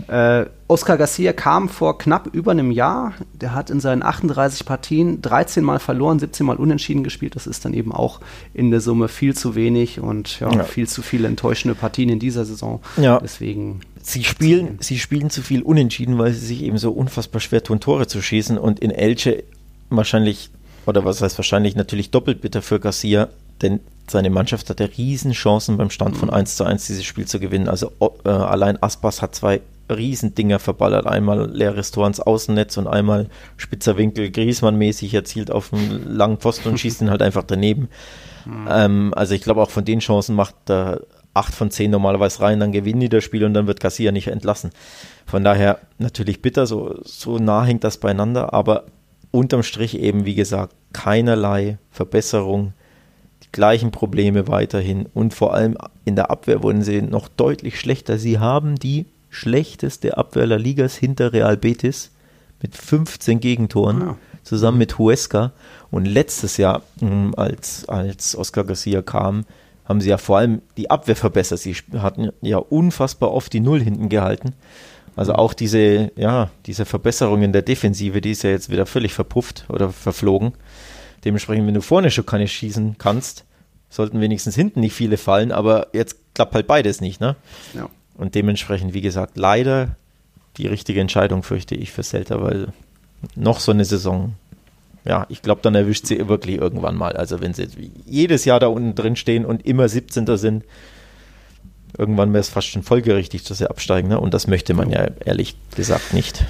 Äh, 0.09 0.47
Oscar 0.69 0.97
Garcia 0.97 1.33
kam 1.33 1.69
vor 1.69 1.99
knapp 1.99 2.29
über 2.33 2.53
einem 2.53 2.71
Jahr. 2.71 3.15
Der 3.33 3.55
hat 3.55 3.71
in 3.71 3.81
seinen 3.81 4.03
38 4.03 4.65
Partien 4.65 5.21
13 5.23 5.63
Mal 5.65 5.79
verloren, 5.79 6.19
17 6.19 6.47
Mal 6.47 6.57
unentschieden 6.57 7.05
gespielt. 7.05 7.37
Das 7.37 7.47
ist 7.47 7.65
dann 7.65 7.75
eben 7.75 7.93
auch 7.93 8.21
in 8.55 8.71
der 8.71 8.81
Summe 8.81 9.09
viel 9.09 9.35
zu 9.37 9.55
wenig 9.55 10.01
und 10.01 10.41
ja, 10.41 10.51
Ja. 10.53 10.65
viel 10.65 10.89
zu 10.89 11.03
viele 11.03 11.29
enttäuschende 11.29 11.75
Partien 11.75 12.09
in 12.09 12.19
dieser 12.19 12.45
Saison. 12.45 12.81
Ja. 12.97 13.19
Deswegen 13.21 13.81
Sie 14.03 14.25
spielen, 14.25 14.79
sie 14.81 14.99
spielen 14.99 15.29
zu 15.29 15.43
viel 15.43 15.61
unentschieden, 15.63 16.17
weil 16.19 16.33
sie 16.33 16.47
sich 16.47 16.63
eben 16.63 16.79
so 16.79 16.91
unfassbar 16.91 17.41
schwer 17.41 17.63
tun, 17.63 17.81
Tore 17.81 18.07
zu 18.07 18.23
schießen. 18.23 18.57
Und 18.57 18.81
in 18.81 18.91
Elche 18.91 19.45
wahrscheinlich, 19.91 20.51
oder 20.87 21.05
was 21.05 21.21
heißt 21.21 21.37
wahrscheinlich, 21.37 21.77
natürlich 21.77 22.11
doppelt 22.11 22.41
bitter 22.41 22.63
für 22.63 22.81
Garcia, 22.81 23.29
denn 23.63 23.81
seine 24.09 24.31
Mannschaft 24.31 24.69
hatte 24.71 24.91
Riesenchancen 24.97 25.77
beim 25.77 25.91
Stand 25.91 26.17
von 26.17 26.31
1 26.31 26.57
zu 26.57 26.65
1 26.65 26.87
dieses 26.87 27.05
Spiel 27.05 27.27
zu 27.27 27.39
gewinnen. 27.39 27.69
Also 27.69 27.93
äh, 28.25 28.29
allein 28.29 28.83
Aspas 28.83 29.23
hat 29.23 29.35
zwei 29.35 29.61
Riesendinger 29.89 30.59
verballert. 30.59 31.07
Einmal 31.07 31.51
leeres 31.51 31.91
Tor 31.91 32.07
ins 32.07 32.21
Außennetz 32.21 32.77
und 32.77 32.87
einmal 32.87 33.29
spitzer 33.57 33.97
Winkel, 33.97 34.31
Griesmann-mäßig 34.31 35.15
erzielt 35.15 35.51
auf 35.51 35.73
einen 35.73 36.17
langen 36.17 36.39
Pfosten 36.39 36.69
und 36.69 36.81
schießt 36.81 37.03
ihn 37.03 37.11
halt 37.11 37.23
einfach 37.23 37.45
daneben. 37.45 37.89
Ähm, 38.69 39.13
also 39.15 39.35
ich 39.35 39.43
glaube 39.43 39.63
auch 39.63 39.71
von 39.71 39.85
den 39.85 40.01
Chancen 40.01 40.35
macht 40.35 40.55
er 40.69 41.01
acht 41.35 41.55
von 41.55 41.71
zehn 41.71 41.91
normalerweise 41.91 42.41
rein, 42.41 42.59
dann 42.59 42.73
gewinnen 42.73 43.01
die 43.01 43.09
das 43.09 43.23
Spiel 43.23 43.45
und 43.45 43.55
dann 43.55 43.67
wird 43.67 43.81
Garcia 43.81 44.11
nicht 44.11 44.29
entlassen. 44.29 44.71
Von 45.27 45.45
daher 45.45 45.79
natürlich 45.99 46.43
bitter, 46.43 46.67
so, 46.67 46.99
so 47.05 47.39
nah 47.39 47.65
hängt 47.65 47.85
das 47.85 47.99
beieinander, 47.99 48.53
aber 48.53 48.87
unterm 49.31 49.63
Strich 49.63 49.99
eben, 49.99 50.25
wie 50.25 50.35
gesagt, 50.35 50.75
keinerlei 50.93 51.79
Verbesserung, 51.91 52.73
die 53.43 53.53
gleichen 53.53 53.91
Probleme 53.91 54.49
weiterhin 54.49 55.07
und 55.15 55.35
vor 55.35 55.55
allem 55.55 55.77
in 56.05 56.17
der 56.17 56.31
Abwehr 56.31 56.63
wurden 56.63 56.83
sie 56.83 57.03
noch 57.03 57.29
deutlich 57.29 57.79
schlechter. 57.81 58.19
Sie 58.19 58.39
haben 58.39 58.77
die 58.77 59.07
schlechteste 59.29 60.17
Abwehr 60.19 60.47
der 60.47 60.59
Ligas 60.59 60.95
hinter 60.97 61.33
Real 61.33 61.57
Betis 61.57 62.11
mit 62.63 62.77
15 62.77 63.41
Gegentoren 63.41 64.01
Ja. 64.01 64.17
zusammen 64.43 64.79
mit 64.79 64.99
Huesca. 64.99 65.53
Und 65.91 66.05
letztes 66.05 66.57
Jahr, 66.57 66.83
mh, 67.01 67.33
als, 67.37 67.89
als 67.89 68.37
Oscar 68.37 68.65
Garcia 68.65 69.03
kam, 69.03 69.45
haben 69.87 70.01
sie 70.01 70.11
ja 70.11 70.19
vor 70.19 70.39
allem 70.39 70.61
die 70.77 70.91
Abwehr 70.91 71.17
verbessert. 71.17 71.59
Sie 71.61 71.75
hatten 71.99 72.31
ja 72.43 72.59
unfassbar 72.59 73.33
oft 73.33 73.53
die 73.53 73.61
Null 73.61 73.81
hinten 73.83 74.09
gehalten. 74.09 74.53
Also 75.17 75.33
auch 75.35 75.53
diese, 75.55 76.13
ja, 76.17 76.51
diese 76.67 76.85
Verbesserung 76.85 77.43
in 77.43 77.53
der 77.53 77.63
Defensive, 77.63 78.21
die 78.21 78.31
ist 78.31 78.43
ja 78.43 78.51
jetzt 78.51 78.71
wieder 78.71 78.87
völlig 78.87 79.13
verpufft 79.15 79.65
oder 79.69 79.91
verflogen. 79.91 80.53
Dementsprechend, 81.25 81.67
wenn 81.67 81.75
du 81.75 81.83
vorne 81.83 82.11
schon 82.11 82.27
keine 82.27 82.49
schießen 82.49 82.97
kannst, 82.99 83.45
sollten 83.91 84.21
wenigstens 84.21 84.55
hinten 84.55 84.81
nicht 84.81 84.95
viele 84.95 85.17
fallen, 85.17 85.53
aber 85.53 85.89
jetzt 85.93 86.17
klappt 86.35 86.55
halt 86.55 86.67
beides 86.67 87.01
nicht, 87.01 87.21
ne? 87.21 87.37
Ja. 87.75 87.89
Und 88.17 88.35
dementsprechend, 88.35 88.95
wie 88.95 89.01
gesagt, 89.01 89.37
leider 89.37 89.97
die 90.57 90.67
richtige 90.67 91.01
Entscheidung, 91.01 91.43
fürchte 91.43 91.75
ich, 91.75 91.91
für 91.91 92.03
Celta, 92.03 92.43
weil 92.43 92.69
noch 93.35 93.61
so 93.61 93.73
eine 93.73 93.85
Saison, 93.85 94.35
ja, 95.05 95.27
ich 95.29 95.43
glaube, 95.43 95.61
dann 95.63 95.75
erwischt 95.75 96.07
sie 96.07 96.29
wirklich 96.29 96.57
irgendwann 96.57 96.97
mal. 96.97 97.17
Also 97.17 97.41
wenn 97.41 97.55
sie 97.55 97.67
jedes 98.07 98.45
Jahr 98.45 98.61
da 98.61 98.67
unten 98.69 98.95
drin 98.95 99.17
stehen 99.17 99.45
und 99.45 99.67
immer 99.67 99.89
17. 99.89 100.37
sind, 100.37 100.65
irgendwann 101.97 102.33
wäre 102.33 102.41
es 102.41 102.49
fast 102.49 102.69
schon 102.69 102.83
folgerichtig, 102.83 103.45
dass 103.45 103.59
sie 103.59 103.69
absteigen. 103.69 104.09
Ne? 104.09 104.21
Und 104.21 104.35
das 104.35 104.47
möchte 104.47 104.75
man 104.75 104.91
ja 104.91 105.09
ehrlich 105.25 105.57
gesagt 105.75 106.13
nicht. 106.13 106.45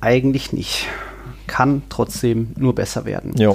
Eigentlich 0.00 0.52
nicht. 0.52 0.86
Kann 1.46 1.82
trotzdem 1.88 2.54
nur 2.56 2.74
besser 2.74 3.04
werden. 3.04 3.36
Ja. 3.36 3.54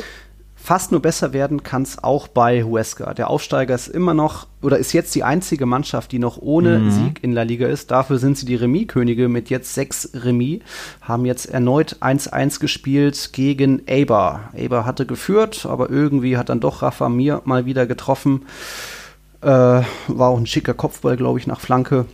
Fast 0.64 0.92
nur 0.92 1.02
besser 1.02 1.34
werden 1.34 1.64
kann 1.64 1.82
es 1.82 2.04
auch 2.04 2.28
bei 2.28 2.64
Huesca. 2.64 3.16
Der 3.16 3.32
Aufsteiger 3.32 3.74
ist 3.74 3.88
immer 3.88 4.14
noch 4.14 4.46
oder 4.62 4.78
ist 4.78 4.94
jetzt 4.94 5.16
die 5.16 5.24
einzige 5.24 5.66
Mannschaft, 5.66 6.12
die 6.12 6.20
noch 6.20 6.38
ohne 6.38 6.78
mhm. 6.78 6.92
Sieg 6.92 7.24
in 7.24 7.32
La 7.32 7.42
Liga 7.42 7.68
ist. 7.68 7.90
Dafür 7.90 8.20
sind 8.20 8.38
sie 8.38 8.46
die 8.46 8.56
Remis-Könige 8.56 9.28
mit 9.28 9.50
jetzt 9.50 9.74
sechs 9.74 10.12
Remis. 10.14 10.62
Haben 11.02 11.26
jetzt 11.26 11.48
erneut 11.48 11.98
1-1 12.02 12.60
gespielt 12.60 13.32
gegen 13.34 13.88
Eber. 13.88 14.52
Eber 14.56 14.86
hatte 14.86 15.08
geführt, 15.08 15.66
aber 15.66 15.90
irgendwie 15.90 16.38
hat 16.38 16.50
dann 16.50 16.60
doch 16.60 16.84
Rafa 16.84 17.10
Mir 17.10 17.42
mal 17.46 17.66
wieder 17.66 17.88
getroffen. 17.88 18.46
Äh, 19.42 19.48
war 19.48 20.30
auch 20.30 20.38
ein 20.38 20.46
schicker 20.46 20.76
Kopfball, 20.76 21.18
glaube 21.18 21.40
ich, 21.40 21.48
nach 21.48 21.60
Flanke. 21.60 22.06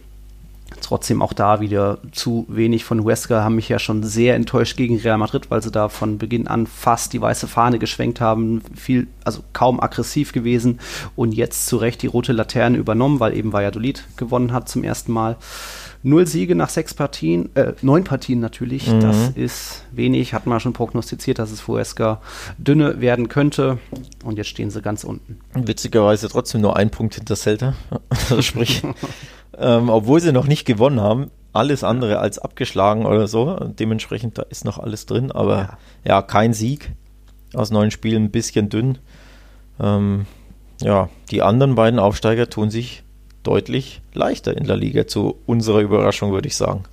Trotzdem 0.81 1.21
auch 1.21 1.33
da 1.33 1.59
wieder 1.59 1.99
zu 2.11 2.45
wenig 2.47 2.83
von 2.83 3.03
Huesca, 3.03 3.43
haben 3.43 3.55
mich 3.55 3.69
ja 3.69 3.79
schon 3.79 4.03
sehr 4.03 4.35
enttäuscht 4.35 4.77
gegen 4.77 4.97
Real 4.97 5.17
Madrid, 5.17 5.49
weil 5.49 5.61
sie 5.61 5.71
da 5.71 5.89
von 5.89 6.17
Beginn 6.17 6.47
an 6.47 6.67
fast 6.67 7.13
die 7.13 7.21
weiße 7.21 7.47
Fahne 7.47 7.79
geschwenkt 7.79 8.21
haben, 8.21 8.61
viel, 8.75 9.07
also 9.23 9.43
kaum 9.53 9.81
aggressiv 9.81 10.33
gewesen 10.33 10.79
und 11.15 11.33
jetzt 11.33 11.67
zu 11.67 11.77
Recht 11.77 12.01
die 12.01 12.07
rote 12.07 12.33
Laterne 12.33 12.77
übernommen, 12.77 13.19
weil 13.19 13.35
eben 13.35 13.53
Valladolid 13.53 14.03
gewonnen 14.17 14.53
hat 14.53 14.69
zum 14.69 14.83
ersten 14.83 15.11
Mal. 15.11 15.37
Null 16.03 16.27
Siege 16.27 16.55
nach 16.55 16.69
sechs 16.69 16.93
Partien, 16.93 17.53
äh, 17.55 17.73
neun 17.81 18.03
Partien 18.03 18.39
natürlich. 18.39 18.87
Mhm. 18.87 19.01
Das 19.01 19.29
ist 19.35 19.83
wenig. 19.91 20.33
Hat 20.33 20.45
man 20.45 20.59
schon 20.59 20.73
prognostiziert, 20.73 21.39
dass 21.39 21.51
es 21.51 21.67
Huesca 21.67 22.21
dünne 22.57 23.01
werden 23.01 23.29
könnte. 23.29 23.79
Und 24.23 24.37
jetzt 24.37 24.47
stehen 24.47 24.69
sie 24.69 24.81
ganz 24.81 25.03
unten. 25.03 25.39
Witzigerweise 25.53 26.29
trotzdem 26.29 26.61
nur 26.61 26.77
ein 26.77 26.91
Punkt 26.91 27.15
hinter 27.15 27.35
Celta. 27.35 27.73
Also 28.09 28.41
sprich, 28.41 28.83
ähm, 29.59 29.89
obwohl 29.89 30.19
sie 30.19 30.31
noch 30.31 30.47
nicht 30.47 30.65
gewonnen 30.65 31.01
haben, 31.01 31.31
alles 31.53 31.83
andere 31.83 32.19
als 32.19 32.39
abgeschlagen 32.39 33.05
oder 33.05 33.27
so. 33.27 33.55
Dementsprechend, 33.79 34.37
da 34.37 34.43
ist 34.43 34.65
noch 34.65 34.77
alles 34.77 35.05
drin, 35.05 35.31
aber 35.31 35.57
ja, 35.57 35.77
ja 36.05 36.21
kein 36.21 36.53
Sieg 36.53 36.91
aus 37.53 37.71
neun 37.71 37.91
Spielen, 37.91 38.25
ein 38.25 38.31
bisschen 38.31 38.69
dünn. 38.69 38.99
Ähm, 39.79 40.25
ja, 40.81 41.09
die 41.31 41.41
anderen 41.41 41.75
beiden 41.75 41.99
Aufsteiger 41.99 42.49
tun 42.49 42.69
sich 42.69 43.03
deutlich 43.43 44.01
leichter 44.13 44.55
in 44.55 44.65
der 44.65 44.77
Liga, 44.77 45.07
zu 45.07 45.37
unserer 45.45 45.79
Überraschung, 45.79 46.31
würde 46.31 46.47
ich 46.47 46.55
sagen. 46.55 46.83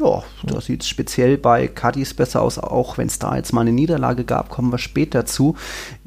Ja, 0.00 0.22
da 0.44 0.60
sieht 0.60 0.82
es 0.82 0.88
speziell 0.88 1.36
bei 1.36 1.68
Cadiz 1.68 2.14
besser 2.14 2.40
aus, 2.40 2.58
auch 2.58 2.96
wenn 2.96 3.08
es 3.08 3.18
da 3.18 3.36
jetzt 3.36 3.52
mal 3.52 3.60
eine 3.60 3.72
Niederlage 3.72 4.24
gab, 4.24 4.48
kommen 4.48 4.72
wir 4.72 4.78
später 4.78 5.26
zu 5.26 5.54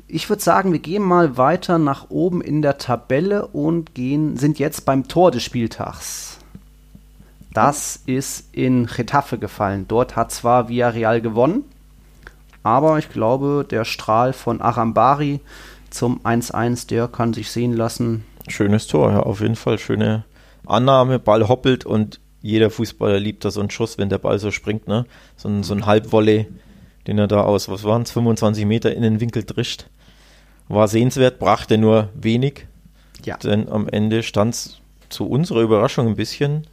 ich 0.08 0.30
würde 0.30 0.42
sagen, 0.42 0.72
wir 0.72 0.80
gehen 0.80 1.04
mal 1.04 1.38
weiter 1.38 1.78
nach 1.78 2.10
oben 2.10 2.42
in 2.42 2.62
der 2.62 2.78
Tabelle 2.78 3.48
und 3.48 3.96
gehen, 3.96 4.38
sind 4.38 4.60
jetzt 4.60 4.86
beim 4.86 5.08
Tor 5.08 5.32
des 5.32 5.44
Spieltags. 5.44 6.38
Das 7.54 8.02
ist 8.06 8.50
in 8.54 8.86
Getafe 8.86 9.38
gefallen. 9.38 9.86
Dort 9.88 10.16
hat 10.16 10.32
zwar 10.32 10.70
Villarreal 10.70 11.22
gewonnen, 11.22 11.64
aber 12.64 13.00
ich 13.00 13.10
glaube, 13.10 13.66
der 13.70 13.86
Strahl 13.86 14.34
von 14.34 14.62
Arambari 14.62 15.40
zum 15.90 16.20
1-1, 16.22 16.88
der 16.88 17.08
kann 17.08 17.34
sich 17.34 17.50
sehen 17.50 17.74
lassen. 17.74 18.26
Schönes 18.48 18.88
Tor, 18.88 19.12
ja, 19.12 19.20
auf 19.22 19.42
jeden 19.42 19.56
Fall. 19.56 19.80
Schöne 19.80 20.26
Annahme, 20.66 21.18
Ball 21.18 21.48
hoppelt 21.48 21.86
und 21.86 22.20
jeder 22.42 22.70
Fußballer 22.70 23.20
liebt 23.20 23.44
da 23.44 23.50
so 23.50 23.62
einen 23.62 23.72
Schuss, 23.72 23.98
wenn 23.98 24.10
der 24.10 24.18
Ball 24.20 24.38
so 24.38 24.52
springt, 24.52 24.88
ne? 24.88 25.06
So 25.36 25.48
ein, 25.50 25.64
so 25.64 25.74
ein 25.74 25.86
Halbvolley, 25.86 26.48
den 27.08 27.18
er 27.18 27.28
da 27.28 27.42
aus, 27.42 27.70
was 27.70 27.84
waren 27.86 28.04
es, 28.04 28.12
25 28.12 28.66
Meter 28.66 28.94
in 28.94 29.02
den 29.02 29.20
Winkel 29.20 29.44
drischt 29.44 29.88
war 30.68 30.88
sehenswert, 30.88 31.40
brachte 31.40 31.78
nur 31.78 32.10
wenig. 32.14 32.68
Ja. 33.24 33.38
Denn 33.38 33.70
am 33.70 33.88
Ende 33.88 34.24
stand 34.24 34.54
es 34.54 34.82
zu 35.10 35.28
unserer 35.28 35.62
Überraschung 35.62 36.08
ein 36.08 36.16
bisschen 36.16 36.68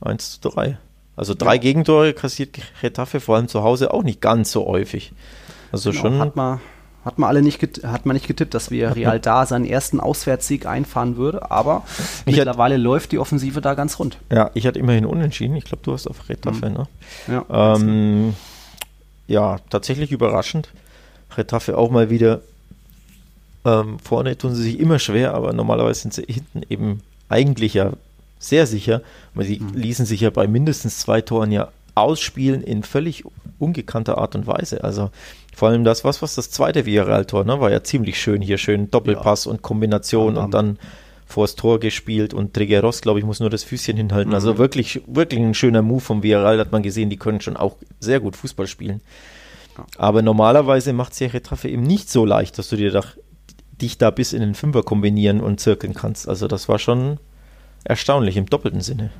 1 0.00 0.40
zu 0.40 0.50
3. 0.50 0.78
Also 1.14 1.34
drei 1.34 1.54
ja. 1.54 1.60
Gegentore 1.60 2.14
kassiert 2.14 2.58
Getafe 2.80 3.20
vor 3.20 3.36
allem 3.36 3.48
zu 3.48 3.62
Hause 3.62 3.92
auch 3.92 4.02
nicht 4.02 4.20
ganz 4.20 4.50
so 4.50 4.66
häufig. 4.66 5.12
Also 5.70 5.90
genau, 5.90 6.02
schon. 6.02 6.18
Hat 6.18 6.36
man, 6.36 6.60
hat 7.04 7.18
man 7.18 7.28
alle 7.28 7.42
nicht, 7.42 7.60
hat 7.84 8.06
man 8.06 8.14
nicht 8.14 8.26
getippt, 8.26 8.54
dass 8.54 8.70
wir 8.70 8.96
Real 8.96 9.20
da 9.20 9.44
seinen 9.44 9.66
ersten 9.66 10.00
Auswärtssieg 10.00 10.66
einfahren 10.66 11.16
würde, 11.16 11.50
aber 11.50 11.84
ich 12.24 12.36
mittlerweile 12.36 12.76
hat, 12.76 12.82
läuft 12.82 13.12
die 13.12 13.18
Offensive 13.18 13.60
da 13.60 13.74
ganz 13.74 13.98
rund. 13.98 14.18
Ja, 14.30 14.50
ich 14.54 14.66
hatte 14.66 14.78
immerhin 14.78 15.04
unentschieden. 15.04 15.54
Ich 15.56 15.64
glaube, 15.64 15.82
du 15.82 15.92
hast 15.92 16.06
auf 16.06 16.28
Retafe, 16.28 16.70
mhm. 16.70 16.74
ne? 16.74 16.86
Ja, 17.28 17.74
ähm, 17.76 18.34
ja, 19.26 19.58
tatsächlich 19.68 20.12
überraschend. 20.12 20.70
Retafe 21.36 21.76
auch 21.76 21.90
mal 21.90 22.10
wieder 22.10 22.40
ähm, 23.64 23.98
vorne 23.98 24.36
tun 24.36 24.54
sie 24.54 24.62
sich 24.62 24.80
immer 24.80 24.98
schwer, 24.98 25.34
aber 25.34 25.52
normalerweise 25.52 26.00
sind 26.00 26.14
sie 26.14 26.24
hinten 26.28 26.62
eben 26.68 27.00
eigentlich 27.28 27.74
ja 27.74 27.92
sehr 28.38 28.66
sicher. 28.66 29.02
Aber 29.34 29.44
sie 29.44 29.60
mhm. 29.60 29.74
ließen 29.74 30.06
sich 30.06 30.20
ja 30.20 30.30
bei 30.30 30.46
mindestens 30.46 30.98
zwei 30.98 31.20
Toren 31.20 31.52
ja 31.52 31.68
ausspielen 31.94 32.62
in 32.62 32.82
völlig 32.82 33.24
ungekannter 33.58 34.18
Art 34.18 34.34
und 34.34 34.46
Weise. 34.46 34.82
Also 34.82 35.10
vor 35.54 35.68
allem 35.68 35.84
das, 35.84 36.04
was, 36.04 36.22
was 36.22 36.34
das 36.34 36.50
zweite 36.50 36.86
Villarreal-Tor, 36.86 37.44
ne, 37.44 37.60
war 37.60 37.70
ja 37.70 37.84
ziemlich 37.84 38.20
schön 38.20 38.40
hier, 38.40 38.58
schön 38.58 38.90
Doppelpass 38.90 39.44
ja. 39.44 39.50
und 39.50 39.62
Kombination 39.62 40.36
und 40.36 40.54
dann 40.54 40.78
vors 41.26 41.54
Tor 41.54 41.80
gespielt 41.80 42.34
und 42.34 42.54
Trigueros, 42.54 43.00
glaube 43.00 43.18
ich, 43.18 43.24
muss 43.24 43.40
nur 43.40 43.50
das 43.50 43.64
Füßchen 43.64 43.96
hinhalten. 43.96 44.34
Also 44.34 44.48
mhm. 44.48 44.52
Also 44.52 44.58
wirklich, 44.58 45.02
wirklich 45.06 45.40
ein 45.40 45.54
schöner 45.54 45.82
Move 45.82 46.00
vom 46.00 46.22
Villarreal, 46.22 46.58
hat 46.58 46.72
man 46.72 46.82
gesehen, 46.82 47.10
die 47.10 47.16
können 47.16 47.40
schon 47.40 47.56
auch 47.56 47.76
sehr 48.00 48.20
gut 48.20 48.36
Fußball 48.36 48.66
spielen. 48.66 49.00
Aber 49.96 50.20
normalerweise 50.20 50.92
macht 50.92 51.12
es 51.12 51.20
ja 51.20 51.28
Retraffe 51.28 51.68
eben 51.68 51.82
nicht 51.82 52.10
so 52.10 52.26
leicht, 52.26 52.58
dass 52.58 52.68
du 52.68 52.76
dir 52.76 52.90
da 52.90 53.02
dich 53.82 53.98
da 53.98 54.10
bis 54.10 54.32
in 54.32 54.40
den 54.40 54.54
Fünfer 54.54 54.82
kombinieren 54.82 55.40
und 55.40 55.60
zirkeln 55.60 55.94
kannst. 55.94 56.28
Also 56.28 56.48
das 56.48 56.68
war 56.68 56.78
schon 56.78 57.18
erstaunlich 57.84 58.36
im 58.36 58.46
doppelten 58.46 58.80
Sinne. 58.80 59.10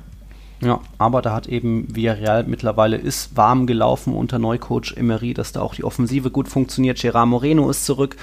Ja, 0.61 0.79
aber 0.97 1.21
da 1.21 1.33
hat 1.33 1.47
eben 1.47 1.93
Villarreal 1.93 2.45
mittlerweile 2.45 2.95
ist 2.95 3.35
warm 3.35 3.67
gelaufen 3.67 4.15
unter 4.15 4.39
Neucoach 4.39 4.95
Emery, 4.95 5.33
dass 5.33 5.51
da 5.51 5.61
auch 5.61 5.75
die 5.75 5.83
Offensive 5.83 6.31
gut 6.31 6.47
funktioniert. 6.47 6.99
Gerard 6.99 7.27
Moreno 7.27 7.69
ist 7.69 7.85
zurück. 7.85 8.15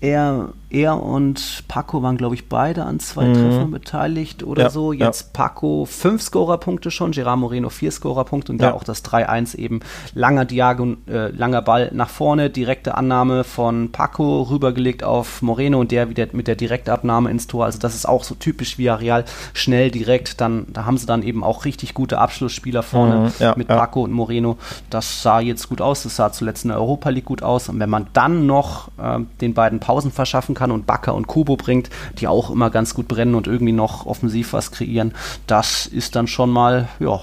Er, 0.00 0.52
er 0.70 1.02
und 1.02 1.64
Paco 1.66 2.02
waren, 2.02 2.16
glaube 2.16 2.36
ich, 2.36 2.48
beide 2.48 2.84
an 2.84 3.00
zwei 3.00 3.26
mhm. 3.26 3.34
Treffern 3.34 3.70
beteiligt 3.72 4.42
oder 4.42 4.64
ja, 4.64 4.70
so. 4.70 4.92
Jetzt 4.92 5.22
ja. 5.22 5.28
Paco 5.32 5.84
fünf 5.84 6.22
Scorerpunkte 6.22 6.90
schon, 6.90 7.10
Gerard 7.10 7.38
Moreno 7.38 7.68
vier 7.70 7.90
Scorerpunkte 7.90 8.52
und 8.52 8.60
ja. 8.60 8.70
da 8.70 8.76
auch 8.76 8.84
das 8.84 9.04
3-1 9.04 9.56
eben 9.56 9.80
langer 10.14 10.44
Diagon, 10.44 10.98
äh, 11.08 11.28
langer 11.28 11.62
Ball 11.62 11.90
nach 11.92 12.08
vorne, 12.08 12.50
direkte 12.50 12.94
Annahme 12.94 13.42
von 13.42 13.90
Paco 13.90 14.42
rübergelegt 14.42 15.02
auf 15.02 15.42
Moreno 15.42 15.80
und 15.80 15.90
der 15.90 16.08
wieder 16.08 16.26
mit 16.32 16.46
der 16.46 16.56
Direktabnahme 16.56 17.30
ins 17.30 17.48
Tor. 17.48 17.64
Also 17.64 17.78
das 17.78 17.94
ist 17.94 18.08
auch 18.08 18.22
so 18.22 18.36
typisch 18.36 18.78
wie 18.78 18.88
Real, 18.88 19.24
schnell 19.54 19.90
direkt. 19.90 20.40
Dann, 20.40 20.66
da 20.72 20.84
haben 20.84 20.98
sie 20.98 21.06
dann 21.06 21.22
eben 21.22 21.42
auch 21.42 21.64
richtig 21.64 21.94
gute 21.94 22.18
Abschlussspieler 22.18 22.82
vorne 22.82 23.32
mhm, 23.38 23.52
mit 23.56 23.68
Paco 23.68 24.02
und 24.02 24.12
Moreno. 24.12 24.56
Das 24.88 25.22
sah 25.22 25.40
jetzt 25.40 25.68
gut 25.68 25.80
aus, 25.80 26.04
das 26.04 26.16
sah 26.16 26.32
zuletzt 26.32 26.64
in 26.64 26.68
der 26.68 26.78
Europa 26.78 27.10
League 27.10 27.24
gut 27.24 27.42
aus. 27.42 27.68
Und 27.68 27.80
wenn 27.80 27.90
man 27.90 28.06
dann 28.12 28.46
noch 28.46 28.88
äh, 28.98 29.18
den 29.40 29.54
beiden 29.54 29.80
Pausen 29.80 30.12
verschaffen 30.12 30.54
kann 30.54 30.59
und 30.70 30.86
Bakker 30.86 31.14
und 31.14 31.26
Kubo 31.26 31.56
bringt, 31.56 31.90
die 32.18 32.28
auch 32.28 32.50
immer 32.50 32.70
ganz 32.70 32.94
gut 32.94 33.08
brennen 33.08 33.34
und 33.34 33.46
irgendwie 33.46 33.72
noch 33.72 34.06
offensiv 34.06 34.52
was 34.52 34.70
kreieren, 34.70 35.14
das 35.46 35.86
ist 35.86 36.16
dann 36.16 36.26
schon 36.26 36.50
mal 36.50 36.88
ja, 36.98 37.20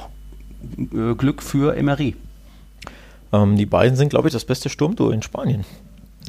äh, 0.79 1.13
Glück 1.15 1.43
für 1.43 1.75
Emery. 1.75 2.15
Ähm, 3.31 3.55
die 3.55 3.65
beiden 3.65 3.95
sind, 3.95 4.09
glaube 4.09 4.27
ich, 4.27 4.33
das 4.33 4.45
beste 4.45 4.69
Sturmduo 4.69 5.09
in 5.09 5.21
Spanien. 5.21 5.65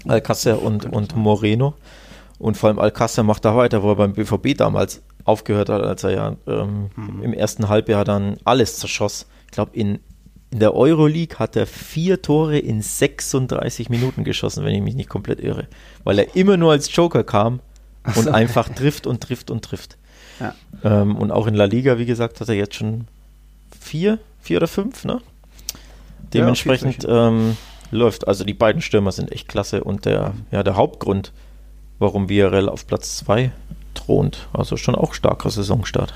Alcácer 0.06 0.54
und, 0.54 0.84
und 0.86 1.16
Moreno. 1.16 1.74
Und 2.38 2.56
vor 2.56 2.68
allem 2.68 2.78
Alcácer 2.78 3.22
macht 3.22 3.44
da 3.44 3.56
weiter, 3.56 3.82
wo 3.82 3.90
er 3.90 3.96
beim 3.96 4.12
BVB 4.12 4.56
damals 4.56 5.02
aufgehört 5.24 5.68
hat, 5.68 5.82
als 5.82 6.04
er 6.04 6.10
ja 6.10 6.36
ähm, 6.46 6.90
mhm. 6.96 7.22
im 7.22 7.32
ersten 7.32 7.68
Halbjahr 7.68 8.04
dann 8.04 8.36
alles 8.44 8.76
zerschoss. 8.76 9.26
Ich 9.46 9.52
glaube, 9.52 9.76
in 9.76 9.98
in 10.50 10.60
der 10.60 10.74
Euroleague 10.74 11.38
hat 11.38 11.56
er 11.56 11.66
vier 11.66 12.22
Tore 12.22 12.58
in 12.58 12.80
36 12.80 13.90
Minuten 13.90 14.24
geschossen, 14.24 14.64
wenn 14.64 14.74
ich 14.74 14.82
mich 14.82 14.94
nicht 14.94 15.08
komplett 15.08 15.40
irre. 15.40 15.66
Weil 16.04 16.18
er 16.18 16.36
immer 16.36 16.56
nur 16.56 16.72
als 16.72 16.94
Joker 16.94 17.22
kam 17.22 17.60
und 18.04 18.24
so. 18.24 18.30
einfach 18.30 18.68
trifft 18.70 19.06
und 19.06 19.22
trifft 19.22 19.50
und 19.50 19.62
trifft. 19.62 19.98
Ja. 20.40 20.54
Ähm, 20.82 21.16
und 21.16 21.32
auch 21.32 21.46
in 21.46 21.54
La 21.54 21.64
Liga, 21.64 21.98
wie 21.98 22.06
gesagt, 22.06 22.40
hat 22.40 22.48
er 22.48 22.54
jetzt 22.54 22.76
schon 22.76 23.06
vier, 23.78 24.18
vier 24.40 24.58
oder 24.58 24.68
fünf, 24.68 25.04
ne? 25.04 25.20
Dementsprechend 26.32 27.04
ja, 27.04 27.28
ähm, 27.28 27.56
läuft. 27.90 28.26
Also 28.26 28.44
die 28.44 28.54
beiden 28.54 28.80
Stürmer 28.80 29.12
sind 29.12 29.32
echt 29.32 29.48
klasse 29.48 29.84
und 29.84 30.04
der, 30.06 30.34
ja, 30.50 30.62
der 30.62 30.76
Hauptgrund, 30.76 31.32
warum 31.98 32.28
Villarreal 32.28 32.68
auf 32.68 32.86
Platz 32.86 33.18
zwei 33.18 33.50
thront. 33.94 34.48
Also 34.52 34.76
schon 34.76 34.94
auch 34.94 35.12
starker 35.12 35.50
Saisonstart. 35.50 36.14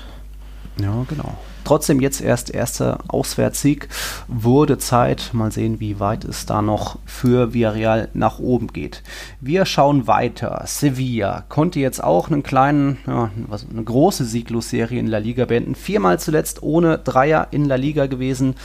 Ja, 0.81 1.05
genau. 1.07 1.37
Trotzdem 1.63 2.01
jetzt 2.01 2.21
erst 2.21 2.49
erster 2.49 2.99
Auswärtssieg. 3.07 3.87
Wurde 4.27 4.77
Zeit. 4.77 5.31
Mal 5.33 5.51
sehen, 5.51 5.79
wie 5.79 5.99
weit 5.99 6.25
es 6.25 6.45
da 6.45 6.61
noch 6.61 6.97
für 7.05 7.53
Villarreal 7.53 8.09
nach 8.13 8.39
oben 8.39 8.67
geht. 8.67 9.03
Wir 9.39 9.65
schauen 9.65 10.07
weiter. 10.07 10.63
Sevilla 10.65 11.45
konnte 11.49 11.79
jetzt 11.79 12.03
auch 12.03 12.29
einen 12.29 12.43
kleinen, 12.43 12.97
ja, 13.07 13.31
eine 13.71 13.83
große 13.83 14.25
Sieglosserie 14.25 14.99
in 14.99 15.07
La 15.07 15.19
Liga 15.19 15.45
beenden. 15.45 15.75
Viermal 15.75 16.19
zuletzt 16.19 16.63
ohne 16.63 16.97
Dreier 16.97 17.47
in 17.51 17.65
La 17.65 17.75
Liga 17.75 18.07
gewesen. 18.07 18.55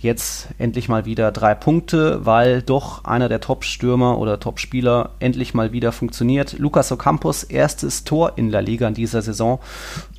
Jetzt 0.00 0.48
endlich 0.58 0.88
mal 0.88 1.06
wieder 1.06 1.32
drei 1.32 1.54
Punkte, 1.54 2.24
weil 2.26 2.62
doch 2.62 3.04
einer 3.04 3.28
der 3.28 3.40
Top-Stürmer 3.40 4.18
oder 4.18 4.38
Top-Spieler 4.38 5.10
endlich 5.18 5.54
mal 5.54 5.72
wieder 5.72 5.92
funktioniert. 5.92 6.58
Lucas 6.58 6.92
Ocampos 6.92 7.42
erstes 7.42 8.04
Tor 8.04 8.32
in 8.36 8.50
La 8.50 8.60
Liga 8.60 8.86
in 8.86 8.94
dieser 8.94 9.22
Saison 9.22 9.60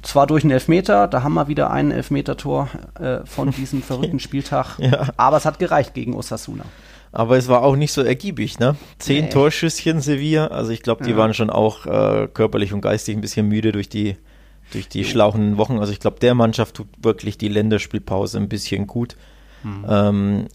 zwar 0.06 0.28
durch 0.28 0.44
einen 0.44 0.52
Elfmeter, 0.52 1.08
da 1.08 1.24
haben 1.24 1.34
wir 1.34 1.48
wieder 1.48 1.72
ein 1.72 1.92
Elfmeter-Tor 2.26 2.70
äh, 3.00 3.26
von 3.26 3.52
diesem 3.52 3.82
verrückten 3.84 4.20
Spieltag, 4.20 4.78
ja. 4.80 5.10
aber 5.18 5.38
es 5.38 5.46
hat 5.46 5.60
gereicht 5.60 5.94
gegen 5.94 6.14
Osasuna. 6.16 6.66
Aber 7.12 7.38
es 7.38 7.48
war 7.48 7.64
auch 7.64 7.78
nicht 7.78 7.94
so 7.94 8.02
ergiebig, 8.02 8.60
ne? 8.60 8.76
Zehn 9.00 9.26
nee. 9.26 9.30
Torschüsschen 9.30 10.02
Sevilla, 10.02 10.48
also 10.48 10.72
ich 10.72 10.82
glaube, 10.82 11.06
die 11.06 11.12
ja. 11.12 11.18
waren 11.18 11.34
schon 11.34 11.50
auch 11.50 11.86
äh, 11.86 12.28
körperlich 12.28 12.74
und 12.74 12.82
geistig 12.82 13.16
ein 13.16 13.22
bisschen 13.22 13.48
müde 13.48 13.72
durch 13.72 13.88
die, 13.88 14.18
durch 14.72 14.90
die 14.90 15.06
schlauchen 15.06 15.58
Wochen. 15.58 15.80
Also 15.80 15.94
ich 15.94 16.02
glaube, 16.02 16.20
der 16.20 16.36
Mannschaft 16.36 16.76
tut 16.76 16.88
wirklich 17.02 17.38
die 17.38 17.48
Länderspielpause 17.48 18.38
ein 18.38 18.50
bisschen 18.50 18.86
gut. 18.86 19.16
Hm. 19.62 19.86
Ähm, 19.88 20.48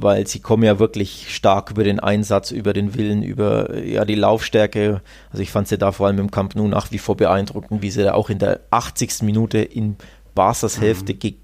weil 0.00 0.26
sie 0.26 0.40
kommen 0.40 0.62
ja 0.62 0.78
wirklich 0.78 1.34
stark 1.34 1.70
über 1.70 1.84
den 1.84 2.00
Einsatz, 2.00 2.50
über 2.50 2.72
den 2.72 2.94
Willen, 2.94 3.22
über 3.22 3.76
ja 3.78 4.04
die 4.04 4.14
Laufstärke. 4.14 5.00
Also 5.30 5.42
ich 5.42 5.50
fand 5.50 5.68
sie 5.68 5.78
da 5.78 5.92
vor 5.92 6.06
allem 6.06 6.18
im 6.18 6.30
Camp 6.30 6.54
Nou 6.54 6.68
nach 6.68 6.90
wie 6.90 6.98
vor 6.98 7.16
beeindruckend, 7.16 7.82
wie 7.82 7.90
sie 7.90 8.02
da 8.02 8.14
auch 8.14 8.30
in 8.30 8.38
der 8.38 8.60
80. 8.70 9.22
Minute 9.22 9.58
in 9.58 9.96
Barca's 10.36 10.78
mhm. 10.78 10.82
Hälfte 10.82 11.14
ge 11.14 11.34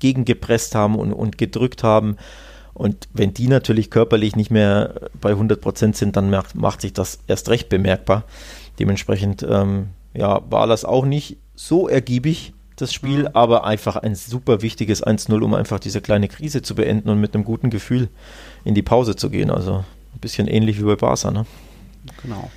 gegengepresst 0.00 0.76
haben 0.76 0.94
und, 0.94 1.12
und 1.12 1.38
gedrückt 1.38 1.82
haben. 1.82 2.18
Und 2.72 3.08
wenn 3.12 3.34
die 3.34 3.48
natürlich 3.48 3.90
körperlich 3.90 4.36
nicht 4.36 4.52
mehr 4.52 5.10
bei 5.20 5.30
100 5.30 5.60
Prozent 5.60 5.96
sind, 5.96 6.14
dann 6.14 6.30
macht, 6.30 6.54
macht 6.54 6.82
sich 6.82 6.92
das 6.92 7.18
erst 7.26 7.48
recht 7.48 7.68
bemerkbar. 7.68 8.22
Dementsprechend 8.78 9.42
ähm, 9.42 9.88
ja, 10.14 10.40
war 10.50 10.68
das 10.68 10.84
auch 10.84 11.04
nicht 11.04 11.38
so 11.56 11.88
ergiebig 11.88 12.52
das 12.76 12.92
Spiel, 12.94 13.22
mhm. 13.22 13.30
aber 13.34 13.64
einfach 13.64 13.96
ein 13.96 14.14
super 14.14 14.62
wichtiges 14.62 15.04
1-0, 15.04 15.40
um 15.40 15.54
einfach 15.54 15.80
diese 15.80 16.00
kleine 16.00 16.28
Krise 16.28 16.62
zu 16.62 16.76
beenden 16.76 17.08
und 17.08 17.20
mit 17.20 17.34
einem 17.34 17.44
guten 17.44 17.70
Gefühl 17.70 18.08
in 18.64 18.74
die 18.74 18.82
Pause 18.82 19.16
zu 19.16 19.30
gehen. 19.30 19.50
Also 19.50 19.84
ein 20.14 20.20
bisschen 20.20 20.46
ähnlich 20.46 20.78
wie 20.78 20.84
bei 20.84 20.96
Barca, 20.96 21.30
ne? 21.30 21.44
Genau. 22.22 22.50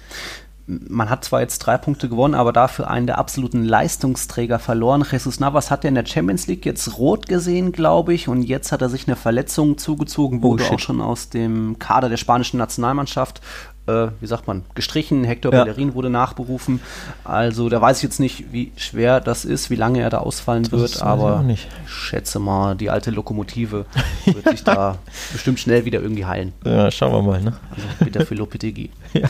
Man 0.67 1.09
hat 1.09 1.25
zwar 1.25 1.41
jetzt 1.41 1.59
drei 1.59 1.77
Punkte 1.77 2.07
gewonnen, 2.09 2.35
aber 2.35 2.53
dafür 2.53 2.89
einen 2.89 3.07
der 3.07 3.17
absoluten 3.17 3.63
Leistungsträger 3.63 4.59
verloren. 4.59 5.05
Jesus 5.09 5.39
Navas 5.39 5.71
hat 5.71 5.83
ja 5.83 5.89
in 5.89 5.95
der 5.95 6.05
Champions 6.05 6.47
League 6.47 6.65
jetzt 6.65 6.97
rot 6.97 7.27
gesehen, 7.27 7.71
glaube 7.71 8.13
ich, 8.13 8.27
und 8.27 8.43
jetzt 8.43 8.71
hat 8.71 8.81
er 8.81 8.89
sich 8.89 9.07
eine 9.07 9.15
Verletzung 9.15 9.77
zugezogen, 9.77 10.41
wurde 10.41 10.63
oh, 10.69 10.75
auch 10.75 10.79
schon 10.79 11.01
aus 11.01 11.29
dem 11.29 11.77
Kader 11.79 12.09
der 12.09 12.17
spanischen 12.17 12.57
Nationalmannschaft 12.57 13.41
äh, 13.87 14.07
wie 14.19 14.27
sagt 14.27 14.47
man, 14.47 14.63
gestrichen. 14.75 15.23
Hector 15.23 15.53
ja. 15.53 15.63
Bellerin 15.63 15.93
wurde 15.95 16.09
nachberufen. 16.09 16.79
Also 17.23 17.69
da 17.69 17.81
weiß 17.81 17.97
ich 17.97 18.03
jetzt 18.03 18.19
nicht, 18.19 18.51
wie 18.51 18.71
schwer 18.75 19.19
das 19.19 19.45
ist, 19.45 19.69
wie 19.69 19.75
lange 19.75 20.01
er 20.01 20.09
da 20.09 20.19
ausfallen 20.19 20.63
das 20.63 20.71
wird, 20.71 21.01
aber 21.01 21.43
ich 21.49 21.67
schätze 21.85 22.39
mal, 22.39 22.75
die 22.75 22.89
alte 22.89 23.11
Lokomotive 23.11 23.85
wird 24.25 24.49
sich 24.49 24.63
da 24.63 24.97
bestimmt 25.31 25.59
schnell 25.59 25.85
wieder 25.85 26.01
irgendwie 26.01 26.25
heilen. 26.25 26.53
Ja, 26.65 26.91
schauen 26.91 27.11
wir 27.11 27.21
mal. 27.21 27.41
Ne? 27.41 27.53
Also 27.71 27.87
bitte 27.99 28.25
für 28.25 28.35
Lopetegui. 28.35 28.89
ja. 29.13 29.27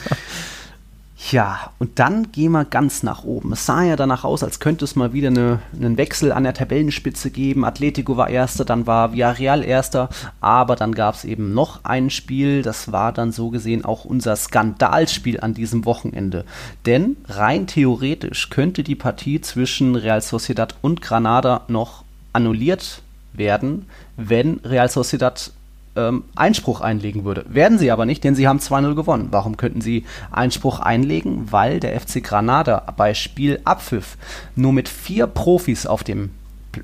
Ja, 1.29 1.71
und 1.77 1.99
dann 1.99 2.31
gehen 2.31 2.51
wir 2.53 2.65
ganz 2.65 3.03
nach 3.03 3.23
oben. 3.23 3.53
Es 3.53 3.67
sah 3.67 3.83
ja 3.83 3.95
danach 3.95 4.23
aus, 4.23 4.43
als 4.43 4.59
könnte 4.59 4.85
es 4.85 4.95
mal 4.95 5.13
wieder 5.13 5.27
eine, 5.27 5.59
einen 5.73 5.97
Wechsel 5.97 6.31
an 6.31 6.43
der 6.43 6.55
Tabellenspitze 6.55 7.29
geben. 7.29 7.63
Atletico 7.63 8.17
war 8.17 8.29
erster, 8.29 8.65
dann 8.65 8.87
war 8.87 9.13
Villarreal 9.13 9.63
erster, 9.63 10.09
aber 10.39 10.75
dann 10.75 10.95
gab 10.95 11.13
es 11.13 11.23
eben 11.23 11.53
noch 11.53 11.85
ein 11.85 12.09
Spiel, 12.09 12.63
das 12.63 12.91
war 12.91 13.13
dann 13.13 13.31
so 13.31 13.49
gesehen 13.49 13.85
auch 13.85 14.03
unser 14.03 14.35
Skandalspiel 14.35 15.39
an 15.39 15.53
diesem 15.53 15.85
Wochenende. 15.85 16.43
Denn 16.87 17.17
rein 17.27 17.67
theoretisch 17.67 18.49
könnte 18.49 18.81
die 18.81 18.95
Partie 18.95 19.41
zwischen 19.41 19.95
Real 19.95 20.21
Sociedad 20.21 20.75
und 20.81 21.03
Granada 21.03 21.61
noch 21.67 22.03
annulliert 22.33 23.03
werden, 23.33 23.85
wenn 24.17 24.59
Real 24.63 24.89
Sociedad 24.89 25.51
ähm, 25.95 26.23
Einspruch 26.35 26.81
einlegen 26.81 27.25
würde. 27.25 27.45
Werden 27.49 27.77
sie 27.77 27.91
aber 27.91 28.05
nicht, 28.05 28.23
denn 28.23 28.35
sie 28.35 28.47
haben 28.47 28.59
2-0 28.59 28.95
gewonnen. 28.95 29.27
Warum 29.31 29.57
könnten 29.57 29.81
sie 29.81 30.05
Einspruch 30.31 30.79
einlegen? 30.79 31.51
Weil 31.51 31.79
der 31.79 31.99
FC 31.99 32.23
Granada 32.23 32.83
bei 32.95 33.13
Spielabpfiff 33.13 34.17
nur 34.55 34.73
mit 34.73 34.89
vier 34.89 35.27
Profis 35.27 35.85
auf 35.85 36.03
dem, 36.03 36.31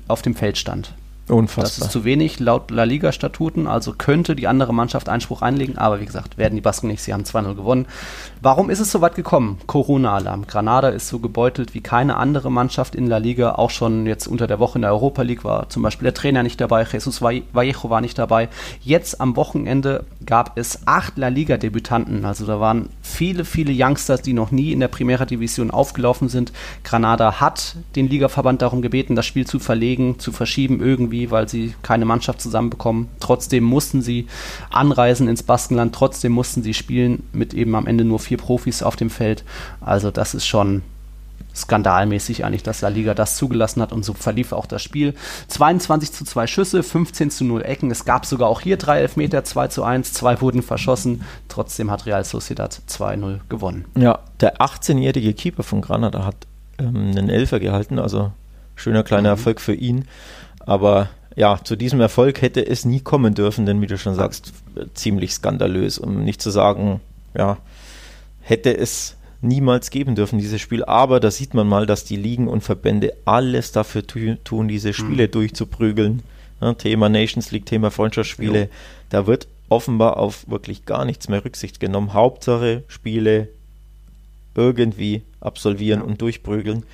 auf 0.08 0.22
dem 0.22 0.34
Feld 0.34 0.58
stand. 0.58 0.94
Unfassbar. 1.28 1.64
Das 1.64 1.78
ist 1.78 1.92
zu 1.92 2.04
wenig 2.04 2.40
laut 2.40 2.70
La 2.70 2.84
Liga-Statuten, 2.84 3.66
also 3.66 3.92
könnte 3.92 4.34
die 4.34 4.46
andere 4.46 4.72
Mannschaft 4.72 5.08
Einspruch 5.08 5.42
einlegen, 5.42 5.76
aber 5.76 6.00
wie 6.00 6.06
gesagt, 6.06 6.38
werden 6.38 6.54
die 6.54 6.60
Basken 6.60 6.88
nicht, 6.88 7.02
sie 7.02 7.12
haben 7.12 7.24
2-0 7.24 7.54
gewonnen. 7.54 7.86
Warum 8.40 8.70
ist 8.70 8.80
es 8.80 8.90
so 8.90 9.00
weit 9.00 9.14
gekommen? 9.14 9.58
Corona-Alarm. 9.66 10.46
Granada 10.46 10.88
ist 10.88 11.08
so 11.08 11.18
gebeutelt 11.18 11.74
wie 11.74 11.80
keine 11.80 12.16
andere 12.16 12.50
Mannschaft 12.50 12.94
in 12.94 13.06
La 13.06 13.18
Liga, 13.18 13.52
auch 13.56 13.70
schon 13.70 14.06
jetzt 14.06 14.26
unter 14.26 14.46
der 14.46 14.58
Woche 14.58 14.78
in 14.78 14.82
der 14.82 14.92
Europa 14.92 15.22
League 15.22 15.44
war 15.44 15.68
zum 15.68 15.82
Beispiel 15.82 16.04
der 16.04 16.14
Trainer 16.14 16.42
nicht 16.42 16.60
dabei, 16.60 16.84
Jesus 16.84 17.20
Vallejo 17.20 17.90
war 17.90 18.00
nicht 18.00 18.18
dabei. 18.18 18.48
Jetzt 18.80 19.20
am 19.20 19.36
Wochenende 19.36 20.04
gab 20.24 20.58
es 20.58 20.86
acht 20.86 21.18
La 21.18 21.28
Liga-Debütanten, 21.28 22.24
also 22.24 22.46
da 22.46 22.60
waren 22.60 22.88
viele, 23.08 23.44
viele 23.44 23.72
Youngsters, 23.74 24.22
die 24.22 24.32
noch 24.32 24.50
nie 24.50 24.72
in 24.72 24.80
der 24.80 24.88
Primera 24.88 25.24
Division 25.24 25.70
aufgelaufen 25.70 26.28
sind. 26.28 26.52
Granada 26.84 27.40
hat 27.40 27.76
den 27.96 28.08
Ligaverband 28.08 28.62
darum 28.62 28.82
gebeten, 28.82 29.16
das 29.16 29.26
Spiel 29.26 29.46
zu 29.46 29.58
verlegen, 29.58 30.18
zu 30.18 30.32
verschieben 30.32 30.80
irgendwie 30.80 31.28
weil 31.30 31.48
sie 31.48 31.74
keine 31.82 32.04
Mannschaft 32.04 32.40
zusammenbekommen. 32.40 33.08
Trotzdem 33.20 33.64
mussten 33.64 34.02
sie 34.02 34.26
anreisen 34.70 35.28
ins 35.28 35.42
Baskenland, 35.42 35.94
trotzdem 35.94 36.32
mussten 36.32 36.62
sie 36.62 36.74
spielen 36.74 37.22
mit 37.32 37.54
eben 37.54 37.74
am 37.74 37.86
Ende 37.86 38.04
nur 38.04 38.18
vier 38.18 38.38
Profis 38.38 38.82
auf 38.82 38.96
dem 38.96 39.10
Feld. 39.10 39.44
Also 39.80 40.10
das 40.10 40.34
ist 40.34 40.46
schon 40.46 40.82
skandalmäßig 41.54 42.44
eigentlich, 42.44 42.62
dass 42.62 42.80
La 42.80 42.88
Liga 42.88 43.14
das 43.14 43.36
zugelassen 43.36 43.82
hat 43.82 43.92
und 43.92 44.04
so 44.04 44.14
verlief 44.14 44.52
auch 44.52 44.66
das 44.66 44.82
Spiel. 44.82 45.14
22 45.48 46.12
zu 46.12 46.24
2 46.24 46.46
Schüsse, 46.46 46.82
15 46.82 47.30
zu 47.30 47.44
0 47.44 47.62
Ecken. 47.62 47.90
Es 47.90 48.04
gab 48.04 48.26
sogar 48.26 48.48
auch 48.48 48.60
hier 48.60 48.76
drei 48.76 49.00
Elfmeter, 49.00 49.44
2 49.44 49.68
zu 49.68 49.82
1, 49.82 50.12
zwei 50.12 50.40
wurden 50.40 50.62
verschossen. 50.62 51.22
Trotzdem 51.48 51.90
hat 51.90 52.06
Real 52.06 52.24
Sociedad 52.24 52.80
2-0 52.88 53.40
gewonnen. 53.48 53.86
Ja, 53.96 54.20
der 54.40 54.58
18-jährige 54.58 55.34
Keeper 55.34 55.62
von 55.62 55.80
Granada 55.80 56.24
hat 56.24 56.36
ähm, 56.78 57.12
einen 57.16 57.28
Elfer 57.28 57.60
gehalten, 57.60 57.98
also 57.98 58.32
schöner 58.76 59.02
kleiner 59.02 59.30
mhm. 59.30 59.38
Erfolg 59.38 59.60
für 59.60 59.74
ihn. 59.74 60.04
Aber 60.60 61.08
ja, 61.34 61.60
zu 61.62 61.76
diesem 61.76 62.00
Erfolg 62.00 62.42
hätte 62.42 62.66
es 62.66 62.84
nie 62.84 63.00
kommen 63.00 63.34
dürfen, 63.34 63.64
denn 63.66 63.80
wie 63.80 63.86
du 63.86 63.98
schon 63.98 64.14
sagst, 64.14 64.52
ziemlich 64.94 65.32
skandalös, 65.32 65.98
um 65.98 66.24
nicht 66.24 66.42
zu 66.42 66.50
sagen, 66.50 67.00
ja, 67.36 67.58
hätte 68.40 68.76
es 68.76 69.17
niemals 69.40 69.90
geben 69.90 70.14
dürfen, 70.14 70.38
dieses 70.38 70.60
Spiel. 70.60 70.84
Aber 70.84 71.20
da 71.20 71.30
sieht 71.30 71.54
man 71.54 71.68
mal, 71.68 71.86
dass 71.86 72.04
die 72.04 72.16
Ligen 72.16 72.48
und 72.48 72.62
Verbände 72.62 73.12
alles 73.24 73.72
dafür 73.72 74.06
tun, 74.06 74.68
diese 74.68 74.92
Spiele 74.92 75.26
mhm. 75.26 75.30
durchzuprügeln. 75.32 76.22
Ja, 76.60 76.74
Thema 76.74 77.08
Nations 77.08 77.50
League, 77.52 77.66
Thema 77.66 77.90
Freundschaftsspiele. 77.90 78.62
Jo. 78.62 78.68
Da 79.10 79.26
wird 79.26 79.46
offenbar 79.68 80.16
auf 80.16 80.48
wirklich 80.48 80.86
gar 80.86 81.04
nichts 81.04 81.28
mehr 81.28 81.44
Rücksicht 81.44 81.78
genommen. 81.78 82.14
Hauptsache 82.14 82.82
Spiele 82.88 83.48
irgendwie 84.54 85.22
absolvieren 85.40 86.00
ja. 86.00 86.06
und 86.06 86.20
durchprügeln. 86.20 86.84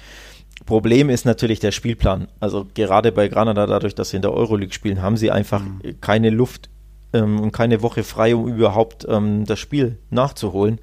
Problem 0.67 1.11
ist 1.11 1.25
natürlich 1.25 1.61
der 1.61 1.73
Spielplan. 1.73 2.29
Also 2.41 2.67
gerade 2.75 3.13
bei 3.13 3.29
Granada, 3.29 3.67
dadurch, 3.67 3.95
dass 3.95 4.11
sie 4.11 4.17
in 4.17 4.23
der 4.23 4.33
Euroleague 4.33 4.73
spielen, 4.73 5.03
haben 5.03 5.17
sie 5.17 5.31
einfach 5.31 5.63
mhm. 5.63 6.01
keine 6.01 6.31
Luft 6.31 6.69
ähm, 7.13 7.41
und 7.41 7.53
keine 7.53 7.83
Woche 7.83 8.03
frei, 8.03 8.35
um 8.35 8.49
überhaupt 8.49 9.07
ähm, 9.09 9.45
das 9.47 9.59
Spiel 9.59 9.99
nachzuholen. 10.11 10.79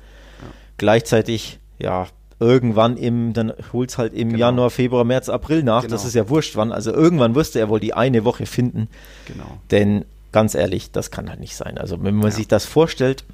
Gleichzeitig, 0.81 1.59
ja, 1.77 2.07
irgendwann 2.39 2.97
im, 2.97 3.33
dann 3.33 3.53
holt 3.71 3.91
es 3.91 3.99
halt 3.99 4.15
im 4.15 4.29
genau. 4.29 4.39
Januar, 4.39 4.71
Februar, 4.71 5.03
März, 5.03 5.29
April 5.29 5.61
nach. 5.61 5.83
Genau. 5.83 5.91
Das 5.91 6.05
ist 6.05 6.15
ja 6.15 6.27
wurscht 6.27 6.55
wann. 6.55 6.71
Also 6.71 6.91
irgendwann 6.91 7.35
wirst 7.35 7.53
du 7.53 7.59
ja 7.59 7.69
wohl 7.69 7.79
die 7.79 7.93
eine 7.93 8.25
Woche 8.25 8.47
finden. 8.47 8.87
Genau. 9.27 9.59
Denn 9.69 10.05
ganz 10.31 10.55
ehrlich, 10.55 10.91
das 10.91 11.11
kann 11.11 11.29
halt 11.29 11.39
nicht 11.39 11.55
sein. 11.55 11.77
Also 11.77 12.03
wenn 12.03 12.15
man 12.15 12.31
ja. 12.31 12.35
sich 12.35 12.47
das 12.47 12.65
vorstellt, 12.65 13.25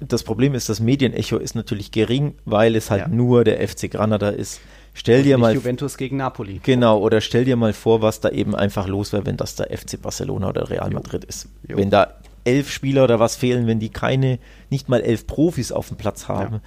das 0.00 0.24
Problem 0.24 0.52
ist, 0.52 0.68
das 0.68 0.80
Medienecho 0.80 1.36
ist 1.36 1.54
natürlich 1.54 1.92
gering, 1.92 2.34
weil 2.44 2.74
es 2.74 2.90
halt 2.90 3.02
ja. 3.02 3.08
nur 3.08 3.44
der 3.44 3.66
FC 3.68 3.88
Granada 3.88 4.30
ist. 4.30 4.60
Stell 4.92 5.22
dir 5.22 5.38
mal 5.38 5.54
Juventus 5.54 5.96
gegen 5.96 6.16
Napoli. 6.16 6.60
Genau, 6.64 6.98
oder 6.98 7.20
stell 7.20 7.44
dir 7.44 7.54
mal 7.54 7.72
vor, 7.72 8.02
was 8.02 8.18
da 8.18 8.30
eben 8.30 8.56
einfach 8.56 8.88
los 8.88 9.12
wäre, 9.12 9.26
wenn 9.26 9.36
das 9.36 9.54
der 9.54 9.66
FC 9.66 10.02
Barcelona 10.02 10.48
oder 10.48 10.68
Real 10.68 10.90
Madrid 10.90 11.22
jo. 11.22 11.28
ist. 11.28 11.48
Jo. 11.68 11.76
Wenn 11.76 11.90
da 11.90 12.14
elf 12.44 12.70
Spieler 12.70 13.04
oder 13.04 13.20
was 13.20 13.36
fehlen, 13.36 13.66
wenn 13.66 13.80
die 13.80 13.90
keine, 13.90 14.38
nicht 14.70 14.88
mal 14.88 15.00
elf 15.00 15.26
Profis 15.26 15.72
auf 15.72 15.88
dem 15.88 15.96
Platz 15.96 16.28
haben, 16.28 16.54
ja. 16.56 16.60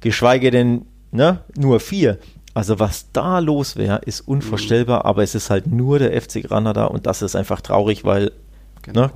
geschweige 0.00 0.50
denn 0.50 0.86
ne, 1.10 1.40
nur 1.56 1.80
vier. 1.80 2.18
Also 2.54 2.78
was 2.78 3.10
da 3.12 3.38
los 3.38 3.76
wäre, 3.76 4.00
ist 4.04 4.20
unvorstellbar, 4.20 5.00
mhm. 5.00 5.06
aber 5.06 5.22
es 5.22 5.34
ist 5.34 5.48
halt 5.50 5.66
nur 5.66 5.98
der 5.98 6.20
FC 6.20 6.42
Granada 6.42 6.84
und 6.84 7.06
das 7.06 7.22
ist 7.22 7.34
einfach 7.34 7.60
traurig, 7.60 8.04
weil 8.04 8.32
genau. 8.82 9.02
ne, 9.02 9.10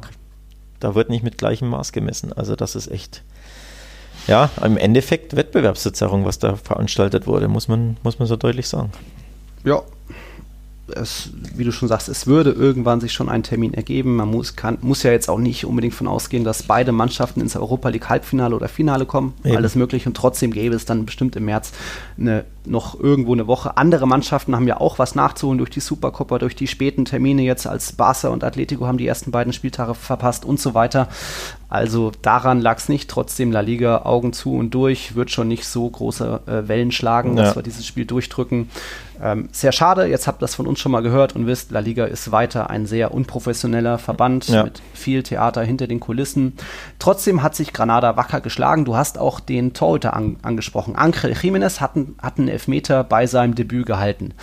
da 0.81 0.95
wird 0.95 1.11
nicht 1.11 1.23
mit 1.23 1.39
gleichem 1.39 1.69
Maß 1.69 1.93
gemessen. 1.93 2.33
Also 2.33 2.57
das 2.57 2.77
ist 2.77 2.91
echt 2.91 3.23
ja, 4.27 4.51
im 4.65 4.77
Endeffekt 4.77 5.37
Wettbewerbsverzerrung, 5.37 6.25
was 6.25 6.39
da 6.39 6.57
veranstaltet 6.57 7.27
wurde, 7.27 7.49
muss 7.49 7.69
man, 7.69 7.97
muss 8.03 8.19
man 8.19 8.27
so 8.27 8.37
deutlich 8.37 8.69
sagen. 8.69 8.91
Ja. 9.65 9.83
Es, 10.95 11.31
wie 11.55 11.65
du 11.65 11.73
schon 11.73 11.89
sagst, 11.89 12.09
es 12.09 12.27
würde 12.27 12.51
irgendwann 12.51 13.01
sich 13.01 13.13
schon 13.13 13.29
ein 13.29 13.43
Termin 13.43 13.75
ergeben. 13.75 14.17
Man 14.17 14.31
muss, 14.31 14.57
kann, 14.57 14.79
muss 14.83 15.03
ja 15.03 15.11
jetzt 15.11 15.29
auch 15.29 15.39
nicht 15.39 15.65
unbedingt 15.65 15.95
von 15.95 16.07
ausgehen, 16.07 16.45
dass 16.45 16.63
beide 16.63 16.93
Mannschaften 16.93 17.41
ins 17.41 17.57
Europa 17.57 17.89
League 17.89 18.09
Halbfinale 18.09 18.55
oder 18.55 18.69
Finale 18.69 19.07
kommen. 19.07 19.35
Eben. 19.45 19.57
Alles 19.57 19.75
möglich 19.75 20.07
und 20.07 20.17
trotzdem 20.17 20.53
gäbe 20.53 20.75
es 20.75 20.85
dann 20.85 21.05
bestimmt 21.05 21.35
im 21.37 21.47
März 21.47 21.73
eine, 22.19 22.45
noch 22.65 22.99
irgendwo 22.99 23.33
eine 23.33 23.47
Woche. 23.47 23.77
Andere 23.77 24.07
Mannschaften 24.07 24.55
haben 24.55 24.69
ja 24.69 24.81
auch 24.81 24.99
was 24.99 25.15
nachzuholen 25.15 25.59
durch 25.59 25.71
die 25.71 25.81
Supercoppa, 25.81 26.39
durch 26.39 26.55
die 26.55 26.67
späten 26.67 27.05
Termine 27.05 27.43
jetzt 27.43 27.67
als 27.67 27.93
Barca 27.93 28.29
und 28.29 28.45
Atletico 28.45 28.87
haben 28.87 28.99
die 28.99 29.07
ersten 29.07 29.31
beiden 29.31 29.53
Spieltage 29.53 29.95
verpasst 29.95 30.45
und 30.45 30.61
so 30.61 30.75
weiter. 30.75 31.09
Also 31.69 32.13
daran 32.23 32.61
lag 32.61 32.79
es 32.79 32.89
nicht. 32.89 33.11
Trotzdem 33.11 33.51
La 33.51 33.61
Liga 33.61 34.03
Augen 34.05 34.33
zu 34.33 34.55
und 34.55 34.71
durch, 34.71 35.17
wird 35.17 35.31
schon 35.31 35.49
nicht 35.49 35.67
so 35.67 35.89
große 35.89 36.43
äh, 36.47 36.69
Wellen 36.69 36.93
schlagen, 36.93 37.37
ja. 37.37 37.45
dass 37.45 37.57
wir 37.57 37.63
dieses 37.63 37.87
Spiel 37.87 38.05
durchdrücken. 38.05 38.69
Ähm, 39.23 39.49
sehr 39.53 39.73
schade, 39.73 40.07
jetzt 40.07 40.27
habt 40.27 40.39
ihr 40.39 40.47
das 40.47 40.55
von 40.55 40.67
uns 40.67 40.79
schon 40.79 40.93
mal 40.93 41.03
gehört 41.03 41.35
und 41.35 41.47
wisst, 41.47 41.71
La 41.71 41.81
Liga 41.81 42.05
ist 42.05 42.33
weiter 42.33 42.71
ein 42.71 42.87
sehr 42.87 43.15
unprofessioneller 43.15 43.99
Verband 43.99 44.49
ja. 44.49 44.65
mit 44.65 44.83
viel 44.95 45.23
Theater 45.23 45.63
hinter 45.63 45.87
den 45.87 46.01
Kulissen. 46.01 46.55
Trotzdem 46.99 47.43
hat 47.43 47.55
sich 47.55 47.73
Granada 47.73 48.17
wacker 48.17 48.41
geschlagen. 48.41 48.85
Du 48.85 48.97
hast 48.97 49.19
auch 49.19 49.41
den 49.41 49.73
Torhüter 49.73 50.15
an, 50.15 50.37
angesprochen. 50.43 50.97
Angel 50.97 51.33
Jiménez 51.33 51.81
hat, 51.81 51.93
hat 52.21 52.39
einen 52.39 52.49
Elfmeter 52.49 53.05
bei 53.05 53.27
seinem 53.27 53.55
Debüt 53.55 53.87
gehalten. 53.87 54.35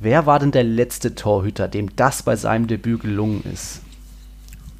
Wer 0.00 0.26
war 0.26 0.38
denn 0.38 0.50
der 0.50 0.64
letzte 0.64 1.14
Torhüter, 1.14 1.68
dem 1.68 1.94
das 1.96 2.22
bei 2.22 2.36
seinem 2.36 2.66
Debüt 2.66 3.02
gelungen 3.02 3.44
ist? 3.52 3.82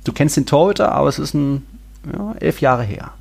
Du 0.05 0.13
kennst 0.13 0.37
den 0.37 0.47
Torhüter, 0.47 0.93
aber 0.93 1.09
es 1.09 1.19
ist 1.19 1.35
ein 1.35 1.65
ja, 2.13 2.35
elf 2.41 2.61
Jahre 2.61 2.83
her. 2.83 3.13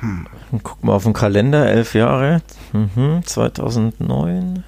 Hm. 0.00 0.26
Guck 0.62 0.84
mal 0.84 0.92
auf 0.92 1.04
den 1.04 1.12
Kalender, 1.12 1.68
elf 1.68 1.94
Jahre. 1.94 2.42
Mhm, 2.72 3.22
2009. 3.24 4.64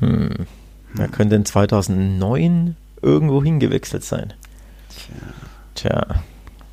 Hm. 0.00 0.46
Wer 0.94 1.08
könnte 1.08 1.36
denn 1.36 1.44
2009 1.44 2.76
irgendwo 3.02 3.42
hingewechselt 3.42 4.04
sein? 4.04 4.32
Tja. 4.88 5.14
Tja. 5.74 6.22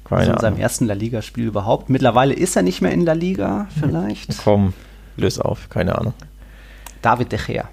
Keine 0.05 0.21
also 0.21 0.33
in 0.33 0.39
seinem 0.39 0.57
ersten 0.57 0.85
La 0.85 0.93
Liga-Spiel 0.93 1.45
überhaupt. 1.47 1.89
Mittlerweile 1.89 2.33
ist 2.33 2.55
er 2.55 2.61
nicht 2.61 2.81
mehr 2.81 2.91
in 2.91 3.05
La 3.05 3.13
Liga, 3.13 3.67
vielleicht. 3.79 4.37
Komm, 4.37 4.73
löse 5.17 5.43
auf, 5.43 5.69
keine 5.69 5.97
Ahnung. 5.97 6.13
David 7.01 7.31
De 7.31 7.39
Gea. 7.39 7.69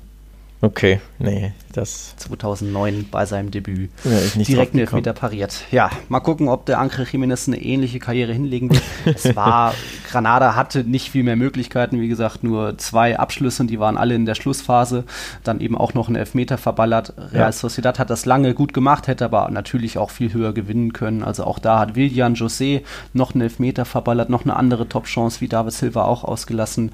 Okay, 0.62 1.00
nee, 1.18 1.52
das. 1.72 2.14
2009 2.18 3.06
bei 3.10 3.24
seinem 3.24 3.50
Debüt. 3.50 3.90
Ja, 4.04 4.42
Direkt 4.42 4.74
einen 4.74 4.80
Elfmeter 4.80 5.14
pariert. 5.14 5.64
Ja, 5.70 5.88
mal 6.10 6.20
gucken, 6.20 6.48
ob 6.48 6.66
der 6.66 6.78
Ancre 6.78 7.04
Jiménez 7.04 7.46
eine 7.48 7.62
ähnliche 7.62 7.98
Karriere 7.98 8.34
hinlegen 8.34 8.70
wird. 8.70 8.82
es 9.06 9.34
war, 9.34 9.72
Granada 10.10 10.56
hatte 10.56 10.84
nicht 10.84 11.10
viel 11.10 11.22
mehr 11.22 11.36
Möglichkeiten. 11.36 11.98
Wie 11.98 12.08
gesagt, 12.08 12.44
nur 12.44 12.76
zwei 12.76 13.18
Abschlüsse 13.18 13.62
und 13.62 13.68
die 13.68 13.80
waren 13.80 13.96
alle 13.96 14.14
in 14.14 14.26
der 14.26 14.34
Schlussphase. 14.34 15.04
Dann 15.44 15.60
eben 15.60 15.78
auch 15.78 15.94
noch 15.94 16.08
einen 16.08 16.16
Elfmeter 16.16 16.58
verballert. 16.58 17.14
Real 17.16 17.46
ja. 17.46 17.52
Sociedad 17.52 17.98
hat 17.98 18.10
das 18.10 18.26
lange 18.26 18.52
gut 18.52 18.74
gemacht, 18.74 19.06
hätte 19.06 19.24
aber 19.24 19.50
natürlich 19.50 19.96
auch 19.96 20.10
viel 20.10 20.34
höher 20.34 20.52
gewinnen 20.52 20.92
können. 20.92 21.22
Also 21.22 21.44
auch 21.44 21.58
da 21.58 21.78
hat 21.78 21.96
Willian 21.96 22.34
José 22.34 22.82
noch 23.14 23.32
einen 23.32 23.42
Elfmeter 23.42 23.86
verballert, 23.86 24.28
noch 24.28 24.44
eine 24.44 24.56
andere 24.56 24.86
Top-Chance 24.88 25.40
wie 25.40 25.48
David 25.48 25.72
Silva 25.72 26.04
auch 26.04 26.22
ausgelassen. 26.22 26.92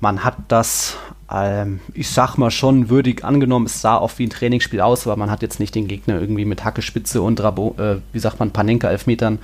Man 0.00 0.24
hat 0.24 0.34
das 0.48 0.96
ähm, 1.34 1.80
ich 1.94 2.10
sag 2.10 2.36
mal 2.36 2.50
schon 2.50 2.88
würdig 2.88 3.24
angenommen. 3.24 3.66
Es 3.66 3.80
sah 3.80 3.96
auch 3.96 4.12
wie 4.18 4.26
ein 4.26 4.30
Trainingsspiel 4.30 4.80
aus, 4.80 5.06
aber 5.06 5.16
man 5.16 5.30
hat 5.30 5.42
jetzt 5.42 5.60
nicht 5.60 5.74
den 5.74 5.88
Gegner 5.88 6.20
irgendwie 6.20 6.44
mit 6.44 6.64
Hacke, 6.64 6.82
Spitze 6.82 7.22
und 7.22 7.42
Rabo, 7.42 7.74
äh, 7.78 7.96
wie 8.12 8.18
sagt 8.18 8.38
man, 8.38 8.50
Panenka-Elfmetern 8.50 9.38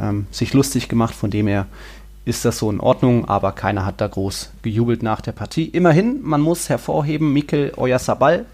ähm, 0.00 0.26
sich 0.30 0.54
lustig 0.54 0.88
gemacht. 0.88 1.14
Von 1.14 1.30
dem 1.30 1.46
her 1.46 1.66
ist 2.24 2.44
das 2.44 2.58
so 2.58 2.70
in 2.70 2.80
Ordnung, 2.80 3.28
aber 3.28 3.52
keiner 3.52 3.84
hat 3.84 4.00
da 4.00 4.06
groß 4.06 4.52
gejubelt 4.62 5.02
nach 5.02 5.20
der 5.20 5.32
Partie. 5.32 5.66
Immerhin, 5.66 6.20
man 6.22 6.40
muss 6.40 6.68
hervorheben, 6.68 7.32
Mikel 7.32 7.72
Oyarzabal, 7.76 8.46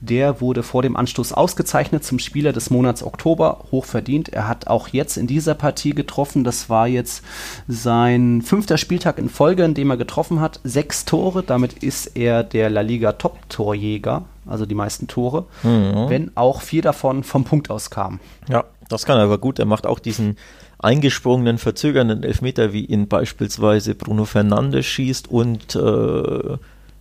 der 0.00 0.42
wurde 0.42 0.62
vor 0.62 0.82
dem 0.82 0.94
Anstoß 0.94 1.32
ausgezeichnet 1.32 2.04
zum 2.04 2.18
Spieler 2.18 2.52
des 2.52 2.68
Monats 2.68 3.02
Oktober, 3.02 3.64
hochverdient. 3.70 4.28
Er 4.28 4.46
hat 4.46 4.66
auch 4.66 4.88
jetzt 4.88 5.16
in 5.16 5.26
dieser 5.26 5.54
Partie 5.54 5.94
getroffen, 5.94 6.44
das 6.44 6.68
war 6.68 6.86
jetzt 6.86 7.24
sein 7.66 8.42
fünfter 8.42 8.76
Spieltag 8.76 9.18
in 9.18 9.30
Folge, 9.30 9.64
in 9.64 9.74
dem 9.74 9.90
er 9.90 9.96
getroffen 9.96 10.40
hat, 10.40 10.60
sechs 10.64 11.06
Tore, 11.06 11.42
damit 11.42 11.82
ist 11.82 12.16
er 12.16 12.44
der 12.44 12.68
La 12.68 12.82
Liga 12.82 13.12
Top-Torjäger, 13.12 14.24
also 14.46 14.66
die 14.66 14.74
meisten 14.74 15.08
Tore, 15.08 15.46
mhm. 15.62 16.10
wenn 16.10 16.30
auch 16.34 16.60
vier 16.60 16.82
davon 16.82 17.24
vom 17.24 17.44
Punkt 17.44 17.70
aus 17.70 17.88
kamen. 17.88 18.20
Ja, 18.48 18.64
das 18.90 19.06
kann 19.06 19.16
er 19.16 19.24
aber 19.24 19.38
gut, 19.38 19.58
er 19.58 19.64
macht 19.64 19.86
auch 19.86 19.98
diesen 19.98 20.36
eingesprungenen, 20.84 21.58
verzögernden 21.58 22.22
Elfmeter, 22.22 22.72
wie 22.72 22.84
ihn 22.84 23.08
beispielsweise 23.08 23.94
Bruno 23.94 24.24
Fernandes 24.24 24.86
schießt 24.86 25.28
und 25.28 25.74
äh, 25.74 26.58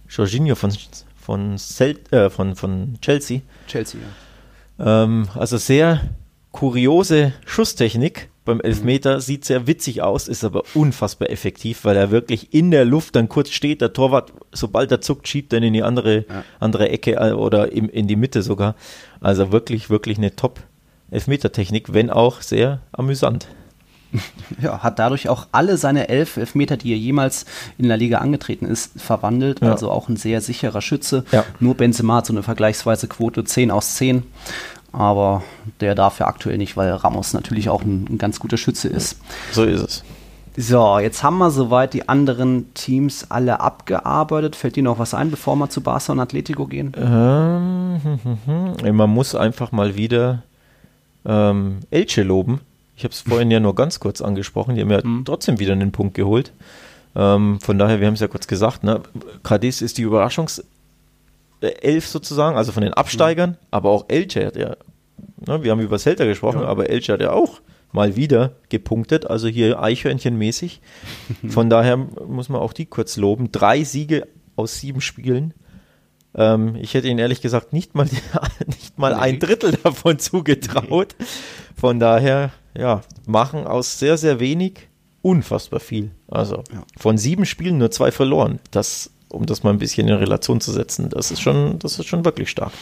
Jorginho 0.09 0.55
von, 0.55 0.71
von, 1.19 1.57
Cel 1.57 1.99
äh, 2.11 2.29
von, 2.29 2.55
von 2.55 2.97
Chelsea. 3.01 3.41
Chelsea, 3.67 3.99
ja. 3.99 5.03
Ähm, 5.03 5.27
also 5.35 5.57
sehr 5.57 6.01
kuriose 6.51 7.33
Schusstechnik 7.45 8.29
beim 8.45 8.61
Elfmeter, 8.61 9.15
mhm. 9.15 9.21
sieht 9.21 9.45
sehr 9.45 9.67
witzig 9.67 10.01
aus, 10.01 10.27
ist 10.27 10.43
aber 10.43 10.63
unfassbar 10.73 11.29
effektiv, 11.29 11.85
weil 11.85 11.95
er 11.95 12.11
wirklich 12.11 12.53
in 12.53 12.71
der 12.71 12.85
Luft 12.85 13.15
dann 13.15 13.29
kurz 13.29 13.49
steht, 13.49 13.81
der 13.81 13.93
Torwart, 13.93 14.33
sobald 14.51 14.91
er 14.91 15.01
zuckt, 15.01 15.27
schiebt 15.27 15.53
dann 15.53 15.63
in 15.63 15.73
die 15.73 15.83
andere, 15.83 16.25
ja. 16.27 16.43
andere 16.59 16.89
Ecke 16.89 17.13
äh, 17.13 17.31
oder 17.31 17.71
im, 17.71 17.89
in 17.89 18.07
die 18.07 18.15
Mitte 18.15 18.41
sogar. 18.41 18.75
Also 19.21 19.51
wirklich, 19.51 19.89
wirklich 19.89 20.17
eine 20.17 20.35
top 20.35 20.59
Elfmetertechnik, 21.11 21.93
wenn 21.93 22.09
auch 22.09 22.41
sehr 22.41 22.81
amüsant. 22.91 23.47
Ja, 24.61 24.83
hat 24.83 24.99
dadurch 24.99 25.29
auch 25.29 25.47
alle 25.51 25.77
seine 25.77 26.09
elf 26.09 26.37
Elfmeter, 26.37 26.77
die 26.77 26.91
er 26.91 26.97
jemals 26.97 27.45
in 27.77 27.87
der 27.87 27.97
Liga 27.97 28.19
angetreten 28.19 28.65
ist, 28.65 28.91
verwandelt. 29.01 29.61
Ja. 29.61 29.71
Also 29.71 29.89
auch 29.89 30.09
ein 30.09 30.15
sehr 30.15 30.41
sicherer 30.41 30.81
Schütze. 30.81 31.25
Ja. 31.31 31.43
Nur 31.59 31.75
Benzema 31.75 32.17
hat 32.17 32.27
so 32.27 32.33
eine 32.33 32.43
vergleichsweise 32.43 33.07
Quote 33.07 33.43
10 33.43 33.71
aus 33.71 33.95
10. 33.95 34.23
Aber 34.91 35.43
der 35.79 35.95
darf 35.95 36.19
ja 36.19 36.27
aktuell 36.27 36.57
nicht, 36.57 36.77
weil 36.77 36.91
Ramos 36.91 37.33
natürlich 37.33 37.69
auch 37.69 37.81
ein, 37.81 38.05
ein 38.09 38.17
ganz 38.19 38.39
guter 38.39 38.57
Schütze 38.57 38.87
ist. 38.87 39.17
So 39.51 39.63
ist 39.63 39.81
es. 39.81 40.03
So, 40.55 40.99
jetzt 40.99 41.23
haben 41.23 41.39
wir 41.39 41.49
soweit 41.49 41.95
die 41.95 42.07
anderen 42.07 42.71
Teams 42.75 43.31
alle 43.31 43.59
abgearbeitet. 43.59 44.55
Fällt 44.55 44.75
dir 44.75 44.83
noch 44.83 44.99
was 44.99 45.15
ein, 45.15 45.31
bevor 45.31 45.55
wir 45.55 45.69
zu 45.69 45.81
Barca 45.81 46.11
und 46.11 46.19
Atletico 46.19 46.67
gehen? 46.67 46.91
Ähm, 46.95 47.99
man 48.95 49.09
muss 49.09 49.33
einfach 49.33 49.71
mal 49.71 49.95
wieder 49.95 50.43
ähm, 51.25 51.79
Elche 51.89 52.21
loben 52.21 52.61
ich 52.95 53.03
habe 53.03 53.13
es 53.13 53.21
vorhin 53.21 53.51
ja 53.51 53.59
nur 53.59 53.75
ganz 53.75 53.99
kurz 53.99 54.21
angesprochen. 54.21 54.75
Die 54.75 54.81
haben 54.81 54.91
ja 54.91 55.01
mhm. 55.03 55.25
trotzdem 55.25 55.59
wieder 55.59 55.73
einen 55.73 55.91
Punkt 55.91 56.13
geholt. 56.13 56.53
Ähm, 57.15 57.59
von 57.59 57.77
daher, 57.77 57.99
wir 57.99 58.07
haben 58.07 58.13
es 58.15 58.19
ja 58.19 58.27
kurz 58.27 58.47
gesagt, 58.47 58.83
ne? 58.83 59.01
Cadiz 59.43 59.81
ist 59.81 59.97
die 59.97 60.03
Überraschungself 60.03 60.65
sozusagen, 62.01 62.57
also 62.57 62.71
von 62.71 62.83
den 62.83 62.93
Absteigern, 62.93 63.51
mhm. 63.51 63.57
aber 63.71 63.89
auch 63.89 64.05
Elche 64.07 64.45
hat 64.45 64.55
ja, 64.55 64.75
ne? 65.45 65.63
wir 65.63 65.71
haben 65.71 65.79
über 65.79 65.99
Celta 65.99 66.25
gesprochen, 66.25 66.61
ja. 66.61 66.67
aber 66.67 66.89
Elche 66.89 67.13
hat 67.13 67.21
ja 67.21 67.31
auch 67.31 67.61
mal 67.91 68.15
wieder 68.15 68.53
gepunktet, 68.69 69.29
also 69.29 69.47
hier 69.47 69.81
Eichhörnchenmäßig. 69.81 70.81
Von 71.47 71.69
daher 71.69 71.97
muss 71.97 72.49
man 72.49 72.59
auch 72.59 72.73
die 72.73 72.87
kurz 72.87 73.17
loben. 73.17 73.51
Drei 73.51 73.83
Siege 73.83 74.27
aus 74.55 74.79
sieben 74.79 74.99
Spielen. 74.99 75.53
Ähm, 76.35 76.75
ich 76.75 76.95
hätte 76.95 77.07
ihnen 77.07 77.19
ehrlich 77.19 77.41
gesagt 77.41 77.71
nicht 77.73 77.93
mal, 77.95 78.07
nicht 78.65 78.97
mal 78.97 79.13
ein 79.13 79.39
Drittel 79.39 79.77
davon 79.83 80.19
zugetraut. 80.19 81.15
Von 81.75 81.99
daher, 81.99 82.51
ja, 82.77 83.01
machen 83.25 83.65
aus 83.65 83.99
sehr, 83.99 84.17
sehr 84.17 84.39
wenig 84.39 84.87
unfassbar 85.21 85.79
viel. 85.79 86.11
Also 86.27 86.57
ja. 86.71 86.83
von 86.97 87.17
sieben 87.17 87.45
Spielen 87.45 87.79
nur 87.79 87.91
zwei 87.91 88.11
verloren. 88.11 88.59
Das, 88.71 89.09
um 89.29 89.45
das 89.45 89.63
mal 89.63 89.71
ein 89.71 89.79
bisschen 89.79 90.07
in 90.07 90.13
Relation 90.13 90.61
zu 90.61 90.71
setzen, 90.71 91.09
das 91.09 91.31
ist 91.31 91.41
schon, 91.41 91.79
das 91.79 91.97
ist 91.97 92.07
schon 92.07 92.25
wirklich 92.25 92.49
stark. 92.49 92.73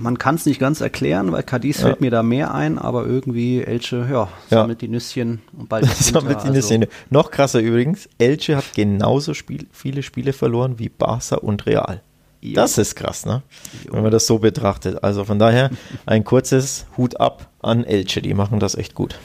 Man 0.00 0.16
kann 0.16 0.36
es 0.36 0.46
nicht 0.46 0.60
ganz 0.60 0.80
erklären, 0.80 1.32
weil 1.32 1.42
Cadiz 1.42 1.78
ja. 1.78 1.86
fällt 1.86 2.00
mir 2.00 2.12
da 2.12 2.22
mehr 2.22 2.54
ein, 2.54 2.78
aber 2.78 3.04
irgendwie 3.04 3.62
Elche, 3.62 4.06
ja, 4.08 4.28
sammelt 4.48 4.80
ja. 4.80 4.86
die 4.86 4.92
Nüsschen 4.92 5.42
und 5.52 5.68
bald 5.68 5.86
sammelt 5.86 6.44
die 6.44 6.50
Nüsschen. 6.50 6.84
Also. 6.84 6.94
Noch 7.10 7.32
krasser 7.32 7.60
übrigens, 7.60 8.08
Elche 8.18 8.56
hat 8.56 8.74
genauso 8.74 9.34
Spiel, 9.34 9.66
viele 9.72 10.04
Spiele 10.04 10.32
verloren 10.32 10.78
wie 10.78 10.88
Barca 10.88 11.36
und 11.36 11.66
Real. 11.66 12.00
Jo. 12.40 12.54
Das 12.54 12.78
ist 12.78 12.94
krass, 12.94 13.26
ne? 13.26 13.42
Jo. 13.84 13.94
Wenn 13.94 14.02
man 14.02 14.12
das 14.12 14.26
so 14.26 14.38
betrachtet. 14.38 15.02
Also 15.02 15.24
von 15.24 15.38
daher 15.38 15.70
ein 16.06 16.24
kurzes 16.24 16.86
Hut 16.96 17.20
ab 17.20 17.48
an 17.60 17.84
Elche, 17.84 18.22
die 18.22 18.34
machen 18.34 18.60
das 18.60 18.74
echt 18.74 18.94
gut. 18.94 19.18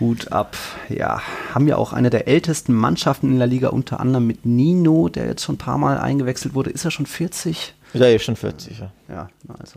Hut 0.00 0.32
ab. 0.32 0.56
Ja, 0.88 1.22
haben 1.54 1.66
ja 1.66 1.76
auch 1.76 1.92
eine 1.92 2.10
der 2.10 2.28
ältesten 2.28 2.74
Mannschaften 2.74 3.30
in 3.32 3.38
der 3.38 3.46
Liga, 3.46 3.68
unter 3.68 4.00
anderem 4.00 4.26
mit 4.26 4.44
Nino, 4.44 5.08
der 5.08 5.26
jetzt 5.26 5.42
schon 5.42 5.54
ein 5.54 5.58
paar 5.58 5.78
Mal 5.78 5.98
eingewechselt 5.98 6.54
wurde. 6.54 6.70
Ist 6.70 6.84
er 6.84 6.90
schon 6.90 7.06
40? 7.06 7.74
Ja, 7.94 8.06
ist 8.06 8.24
schon 8.24 8.36
40, 8.36 8.78
ja. 8.80 8.90
Ja, 9.08 9.28
also. 9.58 9.76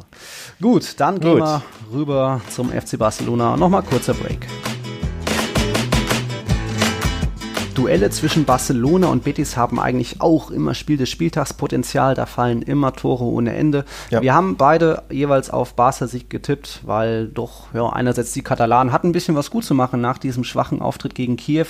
Gut, 0.62 0.96
dann 1.00 1.16
Gut. 1.16 1.24
gehen 1.24 1.38
wir 1.38 1.62
rüber 1.94 2.42
zum 2.50 2.70
FC 2.70 2.98
Barcelona. 2.98 3.56
Nochmal 3.56 3.84
kurzer 3.84 4.14
Break. 4.14 4.46
Duelle 7.74 8.10
zwischen 8.10 8.46
Barcelona 8.46 9.08
und 9.08 9.24
Betis 9.24 9.58
haben 9.58 9.80
eigentlich 9.80 10.22
auch 10.22 10.52
immer 10.52 10.74
Spiel 10.74 10.98
des 10.98 11.10
Spieltags 11.10 11.54
Potenzial. 11.54 12.16
Da 12.16 12.26
fallen 12.26 12.62
immer 12.62 12.94
Tore 12.94 13.24
ohne 13.24 13.54
Ende. 13.56 13.86
Ja. 14.10 14.22
Wir 14.22 14.34
haben 14.34 14.56
beide 14.58 15.04
jeweils 15.10 15.50
auf 15.50 15.76
Barca-Sieg 15.76 16.30
getippt, 16.30 16.82
weil 16.86 17.28
doch 17.28 17.74
ja, 17.74 17.88
einerseits 17.90 18.34
die 18.34 18.42
Katalanen 18.42 18.92
hatten 18.92 19.10
ein 19.10 19.14
bisschen 19.14 19.36
was 19.36 19.50
gut 19.50 19.64
zu 19.66 19.76
machen 19.76 20.02
nach 20.02 20.18
diesem 20.18 20.44
schwachen 20.44 20.82
Auftritt 20.82 21.16
gegen 21.16 21.38
Kiew. 21.38 21.68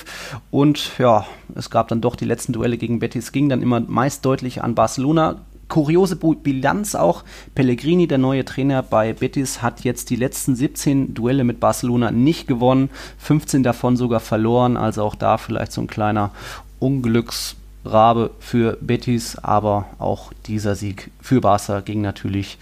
Und 0.52 0.98
ja, 0.98 1.26
es 1.56 1.70
gab 1.70 1.88
dann 1.88 2.02
doch 2.02 2.16
die 2.16 2.26
letzten 2.26 2.54
Duelle 2.54 2.78
gegen 2.78 3.00
Betis, 3.00 3.32
ging 3.32 3.50
dann 3.50 3.62
immer 3.62 3.80
meist 3.80 4.26
deutlich 4.26 4.64
an 4.64 4.76
Barcelona 4.76 5.42
kuriose 5.70 6.18
Bilanz 6.18 6.96
auch. 6.96 7.24
Pellegrini, 7.56 8.08
der 8.08 8.18
neue 8.18 8.44
Trainer 8.44 8.84
bei 8.84 9.14
Betis, 9.14 9.62
hat 9.62 9.82
jetzt 9.82 10.10
die 10.10 10.16
letzten 10.16 10.56
17 10.56 11.14
Duelle 11.14 11.44
mit 11.44 11.60
Barcelona 11.60 12.12
nicht 12.12 12.48
gewonnen, 12.48 12.90
15 13.20 13.64
davon 13.64 13.96
sogar 13.96 14.20
verloren. 14.20 14.76
Also 14.76 15.04
auch 15.04 15.16
da 15.16 15.38
vielleicht 15.38 15.72
so 15.72 15.82
ein 15.82 15.88
kleiner 15.88 16.32
Unglücksrabe 16.80 18.32
für 18.40 18.78
Betis, 18.82 19.38
aber 19.38 19.86
auch 20.00 20.34
dieser 20.48 20.76
Sieg 20.76 21.12
für 21.22 21.40
Barca 21.40 21.80
ging 21.82 22.02
natürlich 22.02 22.58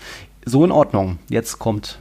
so 0.46 0.64
in 0.64 0.72
Ordnung. 0.72 1.20
Jetzt 1.30 1.60
kommt, 1.60 2.00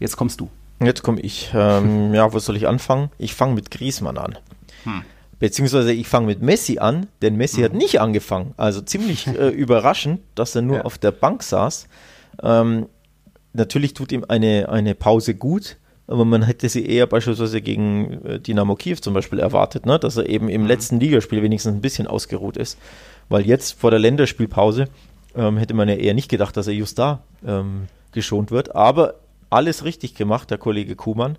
jetzt 0.00 0.16
kommst 0.16 0.40
du. 0.40 0.48
Jetzt 0.80 1.02
komme 1.02 1.20
ich. 1.20 1.50
Ähm, 1.54 2.14
ja, 2.14 2.32
wo 2.32 2.38
soll 2.38 2.56
ich 2.56 2.68
anfangen? 2.68 3.10
Ich 3.18 3.34
fange 3.34 3.54
mit 3.54 3.70
Griesmann 3.70 4.18
an. 4.18 4.38
Hm. 4.84 5.02
Beziehungsweise 5.38 5.92
ich 5.92 6.08
fange 6.08 6.26
mit 6.26 6.40
Messi 6.40 6.78
an, 6.78 7.08
denn 7.20 7.36
Messi 7.36 7.60
mhm. 7.60 7.64
hat 7.64 7.74
nicht 7.74 8.00
angefangen. 8.00 8.54
Also 8.56 8.80
ziemlich 8.80 9.26
äh, 9.26 9.48
überraschend, 9.48 10.20
dass 10.34 10.54
er 10.54 10.62
nur 10.62 10.78
ja. 10.78 10.82
auf 10.82 10.98
der 10.98 11.10
Bank 11.10 11.42
saß. 11.42 11.88
Ähm, 12.42 12.86
natürlich 13.52 13.94
tut 13.94 14.12
ihm 14.12 14.24
eine, 14.28 14.68
eine 14.68 14.94
Pause 14.94 15.34
gut, 15.34 15.76
aber 16.06 16.24
man 16.24 16.42
hätte 16.42 16.68
sie 16.68 16.86
eher 16.86 17.06
beispielsweise 17.06 17.60
gegen 17.60 18.24
äh, 18.24 18.40
Dynamo 18.40 18.76
Kiew 18.76 18.96
zum 18.96 19.12
Beispiel 19.12 19.38
erwartet, 19.38 19.86
ne? 19.86 19.98
dass 19.98 20.16
er 20.16 20.28
eben 20.28 20.48
im 20.48 20.62
mhm. 20.62 20.68
letzten 20.68 21.00
Ligaspiel 21.00 21.42
wenigstens 21.42 21.74
ein 21.74 21.80
bisschen 21.80 22.06
ausgeruht 22.06 22.56
ist. 22.56 22.78
Weil 23.28 23.44
jetzt 23.44 23.78
vor 23.78 23.90
der 23.90 24.00
Länderspielpause 24.00 24.88
ähm, 25.34 25.58
hätte 25.58 25.74
man 25.74 25.88
ja 25.88 25.96
eher 25.96 26.14
nicht 26.14 26.30
gedacht, 26.30 26.56
dass 26.56 26.66
er 26.66 26.74
just 26.74 26.98
da 26.98 27.22
ähm, 27.46 27.88
geschont 28.12 28.50
wird. 28.50 28.74
Aber 28.74 29.16
alles 29.50 29.84
richtig 29.84 30.14
gemacht, 30.14 30.50
der 30.50 30.58
Kollege 30.58 30.96
Kuhmann. 30.96 31.36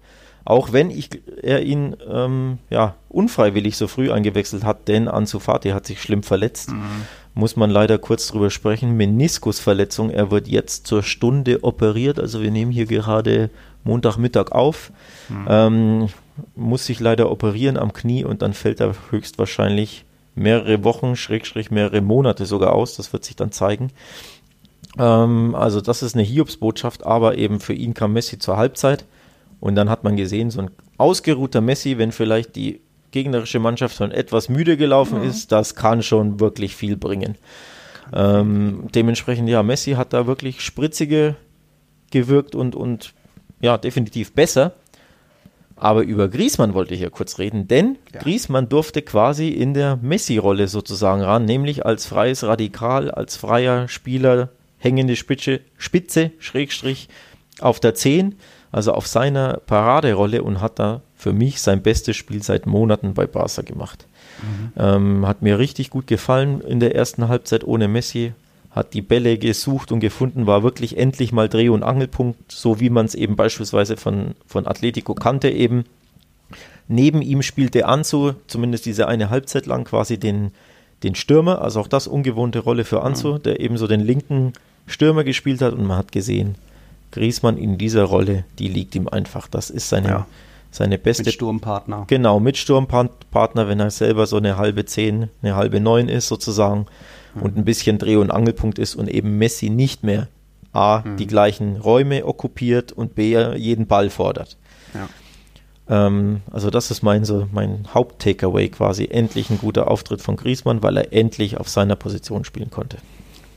Auch 0.48 0.72
wenn 0.72 0.92
ich, 0.92 1.10
er 1.42 1.64
ihn 1.64 1.98
ähm, 2.10 2.60
ja, 2.70 2.96
unfreiwillig 3.10 3.76
so 3.76 3.90
früh 3.90 4.14
eingewechselt 4.14 4.64
hat, 4.64 4.88
denn 4.88 5.10
Ansu 5.10 5.40
Fati 5.40 5.72
hat 5.72 5.86
sich 5.86 6.02
schlimm 6.02 6.24
verletzt. 6.24 6.72
Mhm. 6.72 6.86
Muss 7.34 7.58
man 7.58 7.70
leider 7.70 7.98
kurz 7.98 8.30
drüber 8.30 8.50
sprechen. 8.50 8.96
Meniskusverletzung. 8.96 10.10
Er 10.10 10.32
wird 10.32 10.48
jetzt 10.48 10.88
zur 10.88 11.04
Stunde 11.04 11.66
operiert. 11.66 12.18
Also 12.18 12.42
wir 12.42 12.50
nehmen 12.50 12.72
hier 12.72 12.86
gerade 12.86 13.50
Montagmittag 13.84 14.54
auf. 14.54 14.94
Mhm. 15.28 15.48
Ähm, 15.50 16.10
muss 16.56 16.86
sich 16.86 17.02
leider 17.02 17.30
operieren 17.30 17.76
am 17.76 17.92
Knie 17.92 18.24
und 18.24 18.42
dann 18.42 18.54
fällt 18.54 18.80
er 18.80 18.96
höchstwahrscheinlich 19.10 20.06
mehrere 20.34 20.82
Wochen, 20.86 21.18
Schrägstrich 21.18 21.72
mehrere 21.72 22.00
Monate 22.00 22.46
sogar 22.46 22.72
aus. 22.72 22.96
Das 22.96 23.12
wird 23.12 23.26
sich 23.26 23.36
dann 23.36 23.52
zeigen. 23.52 23.92
Ähm, 24.98 25.56
also 25.56 25.82
das 25.82 26.04
ist 26.04 26.16
eine 26.16 26.24
Hiobsbotschaft, 26.24 27.06
aber 27.06 27.38
eben 27.38 27.60
für 27.60 27.74
ihn 27.74 27.94
kam 27.94 28.14
Messi 28.14 28.40
zur 28.40 28.56
Halbzeit 28.56 29.04
und 29.60 29.76
dann 29.76 29.90
hat 29.90 30.04
man 30.04 30.16
gesehen, 30.16 30.52
so 30.52 30.62
ein 30.62 30.72
ausgeruhter 30.98 31.62
Messi, 31.62 31.98
wenn 31.98 32.12
vielleicht 32.12 32.56
die 32.56 32.82
gegnerische 33.12 33.60
Mannschaft 33.60 33.96
schon 33.96 34.12
etwas 34.12 34.50
müde 34.50 34.78
gelaufen 34.78 35.20
mhm. 35.20 35.30
ist, 35.30 35.52
das 35.52 35.76
kann 35.76 36.04
schon 36.04 36.40
wirklich 36.40 36.76
viel 36.76 36.98
bringen. 36.98 37.36
Ähm, 38.14 38.88
dementsprechend, 38.94 39.50
ja, 39.50 39.64
Messi 39.64 39.94
hat 39.94 40.14
da 40.14 40.28
wirklich 40.28 40.62
spritzige 40.62 41.36
gewirkt 42.12 42.56
und, 42.56 42.76
und 42.76 43.14
ja, 43.60 43.78
definitiv 43.78 44.34
besser. 44.34 44.74
Aber 45.76 46.02
über 46.02 46.28
Griesmann 46.28 46.74
wollte 46.74 46.96
ich 46.96 47.02
ja 47.02 47.10
kurz 47.10 47.38
reden, 47.38 47.68
denn 47.68 47.98
ja. 48.12 48.20
Griesmann 48.22 48.68
durfte 48.68 49.04
quasi 49.04 49.50
in 49.50 49.76
der 49.76 49.98
Messi-Rolle 49.98 50.68
sozusagen 50.68 51.22
ran, 51.22 51.46
nämlich 51.46 51.86
als 51.86 52.08
freies 52.08 52.44
Radikal, 52.44 53.12
als 53.12 53.38
freier 53.38 53.88
Spieler, 53.88 54.50
hängende 54.80 55.16
Spitze, 55.16 55.60
Spitze 55.78 56.32
Schrägstrich 56.40 57.10
auf 57.60 57.80
der 57.80 57.94
10 57.94 58.36
also 58.72 58.94
auf 58.94 59.08
seiner 59.08 59.60
Paraderolle 59.66 60.44
und 60.44 60.62
hat 60.62 60.80
da 60.80 61.02
für 61.16 61.34
mich 61.34 61.62
sein 61.62 61.82
bestes 61.82 62.16
Spiel 62.16 62.44
seit 62.44 62.66
Monaten 62.66 63.14
bei 63.14 63.26
Barca 63.26 63.62
gemacht. 63.62 64.06
Mhm. 64.42 64.72
Ähm, 64.78 65.28
hat 65.28 65.42
mir 65.42 65.58
richtig 65.58 65.90
gut 65.90 66.08
gefallen 66.08 66.62
in 66.62 66.80
der 66.80 66.96
ersten 66.96 67.28
Halbzeit 67.28 67.64
ohne 67.64 67.88
Messi. 67.88 68.34
Hat 68.72 68.94
die 68.94 69.02
Bälle 69.02 69.38
gesucht 69.40 69.92
und 69.92 70.00
gefunden, 70.00 70.46
war 70.46 70.62
wirklich 70.62 70.98
endlich 70.98 71.32
mal 71.32 71.50
Dreh- 71.50 71.70
und 71.70 71.82
Angelpunkt, 71.82 72.52
so 72.52 72.80
wie 72.80 72.92
man 72.92 73.08
es 73.08 73.16
eben 73.16 73.36
beispielsweise 73.36 73.98
von, 73.98 74.36
von 74.46 74.68
Atletico 74.68 75.16
kannte 75.16 75.50
eben. 75.50 75.86
Neben 76.88 77.22
ihm 77.22 77.42
spielte 77.42 77.88
Anzo, 77.88 78.36
zumindest 78.46 78.86
diese 78.86 79.08
eine 79.08 79.30
Halbzeit 79.30 79.66
lang, 79.66 79.84
quasi 79.84 80.20
den, 80.20 80.52
den 81.04 81.16
Stürmer, 81.16 81.62
also 81.62 81.80
auch 81.80 81.88
das 81.88 82.08
ungewohnte 82.08 82.60
Rolle 82.60 82.86
für 82.86 83.02
Anzo, 83.02 83.34
mhm. 83.34 83.44
der 83.44 83.60
eben 83.60 83.78
so 83.78 83.88
den 83.88 84.02
linken 84.02 84.54
Stürmer 84.86 85.24
gespielt 85.24 85.62
hat 85.62 85.74
und 85.74 85.86
man 85.86 85.98
hat 85.98 86.12
gesehen, 86.12 86.56
Griesmann 87.12 87.58
in 87.58 87.78
dieser 87.78 88.04
Rolle, 88.04 88.44
die 88.60 88.68
liegt 88.68 88.96
ihm 88.96 89.08
einfach. 89.08 89.48
Das 89.48 89.70
ist 89.70 89.90
seine, 89.90 90.08
ja. 90.08 90.28
seine 90.72 90.98
beste. 90.98 91.24
Mit 91.24 91.34
Sturmpartner. 91.34 92.06
Genau, 92.08 92.40
mit 92.40 92.58
Sturmpartner, 92.58 93.68
wenn 93.68 93.80
er 93.80 93.92
selber 93.92 94.28
so 94.28 94.38
eine 94.38 94.58
halbe 94.58 94.86
Zehn, 94.86 95.30
eine 95.42 95.56
halbe 95.56 95.80
Neun 95.80 96.10
ist 96.10 96.28
sozusagen 96.28 96.86
mhm. 97.36 97.42
und 97.42 97.58
ein 97.58 97.66
bisschen 97.66 97.98
Dreh- 97.98 98.18
und 98.18 98.32
Angelpunkt 98.32 98.80
ist 98.80 98.96
und 98.96 99.10
eben 99.10 99.38
Messi 99.38 99.70
nicht 99.70 100.04
mehr 100.04 100.28
A, 100.74 101.02
mhm. 101.04 101.18
die 101.18 101.28
gleichen 101.28 101.78
Räume 101.78 102.26
okkupiert 102.26 102.92
und 102.92 103.16
B, 103.16 103.38
jeden 103.56 103.88
Ball 103.88 104.10
fordert. 104.10 104.58
Ja. 104.94 105.08
Ähm, 105.90 106.42
also 106.52 106.70
das 106.70 106.92
ist 106.92 107.02
mein, 107.04 107.26
so 107.26 107.48
mein 107.52 107.88
Haupt-Takeaway 107.94 108.70
quasi. 108.70 109.06
Endlich 109.06 109.50
ein 109.50 109.58
guter 109.58 109.90
Auftritt 109.90 110.22
von 110.22 110.36
Griesmann, 110.36 110.84
weil 110.84 110.98
er 110.98 111.14
endlich 111.14 111.58
auf 111.58 111.70
seiner 111.70 111.96
Position 111.96 112.44
spielen 112.44 112.70
konnte. 112.70 112.98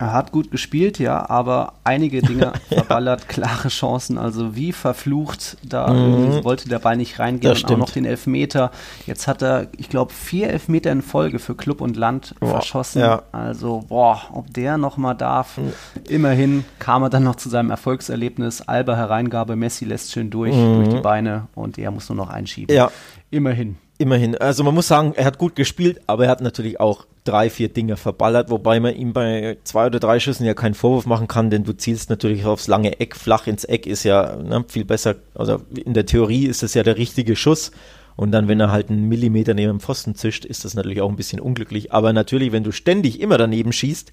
Er 0.00 0.14
hat 0.14 0.32
gut 0.32 0.50
gespielt, 0.50 0.98
ja, 0.98 1.28
aber 1.28 1.74
einige 1.84 2.22
Dinge 2.22 2.54
verballert, 2.68 3.28
klare 3.28 3.68
Chancen. 3.68 4.16
Also 4.16 4.56
wie 4.56 4.72
verflucht, 4.72 5.58
da 5.62 5.92
mhm. 5.92 6.42
wollte 6.42 6.70
der 6.70 6.78
Ball 6.78 6.96
nicht 6.96 7.18
reingehen 7.18 7.50
das 7.50 7.58
und 7.58 7.66
stimmt. 7.66 7.72
auch 7.82 7.86
noch 7.86 7.92
den 7.92 8.06
Elfmeter. 8.06 8.70
Jetzt 9.04 9.28
hat 9.28 9.42
er, 9.42 9.68
ich 9.76 9.90
glaube, 9.90 10.14
vier 10.14 10.48
Elfmeter 10.48 10.90
in 10.90 11.02
Folge 11.02 11.38
für 11.38 11.54
Club 11.54 11.82
und 11.82 11.98
Land 11.98 12.34
boah, 12.40 12.48
verschossen. 12.48 13.02
Ja. 13.02 13.24
Also, 13.30 13.84
boah, 13.88 14.22
ob 14.32 14.50
der 14.54 14.78
nochmal 14.78 15.14
darf. 15.14 15.58
Mhm. 15.58 15.72
Immerhin 16.08 16.64
kam 16.78 17.02
er 17.02 17.10
dann 17.10 17.24
noch 17.24 17.36
zu 17.36 17.50
seinem 17.50 17.68
Erfolgserlebnis. 17.68 18.62
Alba 18.62 18.96
Hereingabe, 18.96 19.54
Messi 19.54 19.84
lässt 19.84 20.12
schön 20.12 20.30
durch, 20.30 20.56
mhm. 20.56 20.76
durch 20.76 20.88
die 20.88 21.02
Beine 21.02 21.48
und 21.54 21.76
er 21.76 21.90
muss 21.90 22.08
nur 22.08 22.16
noch 22.16 22.30
einschieben. 22.30 22.74
Ja. 22.74 22.90
Immerhin. 23.28 23.76
Immerhin. 24.00 24.34
Also 24.34 24.64
man 24.64 24.74
muss 24.74 24.88
sagen, 24.88 25.12
er 25.14 25.26
hat 25.26 25.36
gut 25.36 25.54
gespielt, 25.54 26.00
aber 26.06 26.24
er 26.24 26.30
hat 26.30 26.40
natürlich 26.40 26.80
auch 26.80 27.04
drei, 27.24 27.50
vier 27.50 27.68
Dinge 27.68 27.98
verballert, 27.98 28.48
wobei 28.48 28.80
man 28.80 28.96
ihm 28.96 29.12
bei 29.12 29.58
zwei 29.64 29.88
oder 29.88 30.00
drei 30.00 30.18
Schüssen 30.18 30.46
ja 30.46 30.54
keinen 30.54 30.72
Vorwurf 30.72 31.04
machen 31.04 31.28
kann, 31.28 31.50
denn 31.50 31.64
du 31.64 31.74
zielst 31.74 32.08
natürlich 32.08 32.46
aufs 32.46 32.66
lange 32.66 32.98
Eck. 32.98 33.14
Flach 33.14 33.46
ins 33.46 33.64
Eck 33.64 33.86
ist 33.86 34.04
ja 34.04 34.36
ne, 34.36 34.64
viel 34.68 34.86
besser. 34.86 35.16
Also 35.34 35.60
in 35.74 35.92
der 35.92 36.06
Theorie 36.06 36.46
ist 36.46 36.62
das 36.62 36.72
ja 36.72 36.82
der 36.82 36.96
richtige 36.96 37.36
Schuss. 37.36 37.72
Und 38.16 38.32
dann, 38.32 38.48
wenn 38.48 38.58
er 38.58 38.72
halt 38.72 38.88
einen 38.88 39.06
Millimeter 39.06 39.52
neben 39.52 39.74
dem 39.74 39.80
Pfosten 39.80 40.14
zischt, 40.14 40.46
ist 40.46 40.64
das 40.64 40.72
natürlich 40.72 41.02
auch 41.02 41.10
ein 41.10 41.16
bisschen 41.16 41.38
unglücklich. 41.38 41.92
Aber 41.92 42.14
natürlich, 42.14 42.52
wenn 42.52 42.64
du 42.64 42.72
ständig 42.72 43.20
immer 43.20 43.36
daneben 43.36 43.70
schießt, 43.70 44.12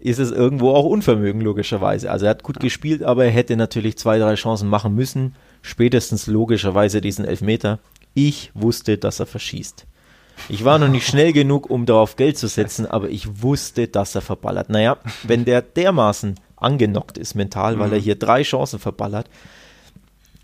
ist 0.00 0.18
es 0.18 0.32
irgendwo 0.32 0.70
auch 0.70 0.84
Unvermögen, 0.84 1.40
logischerweise. 1.40 2.10
Also 2.10 2.26
er 2.26 2.30
hat 2.30 2.42
gut 2.42 2.58
gespielt, 2.58 3.04
aber 3.04 3.24
er 3.24 3.30
hätte 3.30 3.56
natürlich 3.56 3.98
zwei, 3.98 4.18
drei 4.18 4.34
Chancen 4.34 4.68
machen 4.68 4.96
müssen. 4.96 5.36
Spätestens 5.62 6.26
logischerweise 6.26 7.00
diesen 7.00 7.24
Elfmeter. 7.24 7.78
Ich 8.16 8.50
wusste, 8.54 8.96
dass 8.96 9.20
er 9.20 9.26
verschießt. 9.26 9.86
Ich 10.48 10.64
war 10.64 10.78
noch 10.78 10.88
nicht 10.88 11.06
schnell 11.06 11.34
genug, 11.34 11.68
um 11.68 11.84
darauf 11.84 12.16
Geld 12.16 12.38
zu 12.38 12.46
setzen, 12.46 12.86
aber 12.86 13.10
ich 13.10 13.42
wusste, 13.42 13.88
dass 13.88 14.14
er 14.14 14.22
verballert. 14.22 14.70
Naja, 14.70 14.96
wenn 15.22 15.44
der 15.44 15.60
dermaßen 15.60 16.36
angenockt 16.56 17.18
ist 17.18 17.34
mental, 17.34 17.78
weil 17.78 17.92
er 17.92 17.98
mhm. 17.98 18.04
hier 18.04 18.14
drei 18.14 18.42
Chancen 18.42 18.78
verballert. 18.78 19.28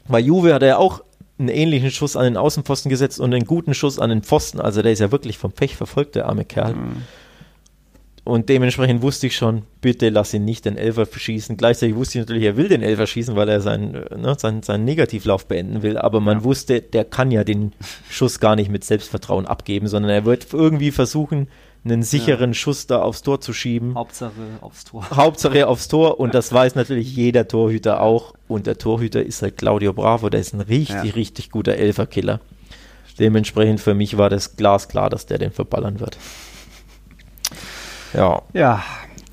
Bei 0.07 0.21
Juve 0.21 0.53
hat 0.53 0.63
er 0.63 0.79
auch 0.79 1.03
einen 1.39 1.49
ähnlichen 1.49 1.91
Schuss 1.91 2.15
an 2.15 2.25
den 2.25 2.37
Außenpfosten 2.37 2.91
gesetzt 2.91 3.19
und 3.19 3.33
einen 3.33 3.47
guten 3.47 3.73
Schuss 3.73 3.99
an 3.99 4.11
den 4.11 4.23
Pfosten. 4.23 4.61
Also 4.61 4.83
der 4.83 4.93
ist 4.93 4.99
ja 4.99 5.11
wirklich 5.11 5.39
vom 5.39 5.53
Pech 5.53 5.75
verfolgt, 5.77 6.15
der 6.15 6.27
arme 6.27 6.45
Kerl. 6.45 6.75
Mhm. 6.75 7.03
Und 8.25 8.49
dementsprechend 8.49 9.03
wusste 9.03 9.27
ich 9.27 9.37
schon, 9.37 9.63
bitte 9.81 10.09
lass 10.09 10.33
ihn 10.33 10.45
nicht 10.45 10.65
den 10.65 10.77
Elfer 10.77 11.07
schießen. 11.07 11.57
Gleichzeitig 11.57 11.97
wusste 11.97 12.19
ich 12.19 12.23
natürlich, 12.23 12.45
er 12.45 12.57
will 12.57 12.69
den 12.69 12.83
Elfer 12.83 13.09
schießen, 13.09 13.35
weil 13.35 13.49
er 13.49 13.61
seinen, 13.61 13.93
ne, 13.93 14.37
seinen, 14.39 14.63
seinen 14.63 14.85
Negativlauf 14.85 15.47
beenden 15.47 15.83
will. 15.83 15.99
Aber 15.99 16.21
man 16.21 16.39
ja. 16.39 16.45
wusste, 16.45 16.81
der 16.81 17.05
kann 17.05 17.33
ja 17.33 17.43
den 17.43 17.73
Schuss 18.09 18.39
gar 18.39 18.55
nicht 18.55 18.71
mit 18.71 18.85
Selbstvertrauen 18.85 19.47
abgeben, 19.47 19.89
sondern 19.89 20.13
er 20.13 20.25
wird 20.25 20.53
irgendwie 20.53 20.93
versuchen, 20.93 21.49
einen 21.85 22.05
sicheren 22.05 22.51
ja. 22.51 22.55
Schuss 22.55 22.87
da 22.87 23.03
aufs 23.03 23.23
Tor 23.23 23.41
zu 23.41 23.53
schieben. 23.53 23.97
Hauptsache 23.97 24.33
aufs 24.61 24.85
Tor. 24.85 25.11
Hauptsache 25.17 25.67
aufs 25.67 25.89
Tor. 25.89 26.21
Und 26.21 26.33
das 26.33 26.53
weiß 26.53 26.77
natürlich 26.77 27.17
jeder 27.17 27.49
Torhüter 27.49 28.01
auch. 28.01 28.35
Und 28.47 28.69
der 28.69 28.79
Torhüter 28.79 29.21
ist 29.25 29.43
halt 29.43 29.59
Claudio 29.59 29.93
Bravo. 29.93 30.31
Der 30.31 30.39
ist 30.39 30.55
ein 30.55 30.61
richtig, 30.61 30.95
ja. 30.95 31.13
richtig 31.15 31.51
guter 31.51 31.75
Elferkiller. 31.75 32.41
Dementsprechend 33.19 33.81
für 33.81 33.95
mich 33.95 34.17
war 34.17 34.31
das 34.31 34.57
glasklar, 34.57 35.11
dass 35.11 35.27
der 35.27 35.39
den 35.39 35.51
verballern 35.51 35.99
wird. 35.99 36.17
Ja. 38.15 38.43
Ja, 38.53 38.83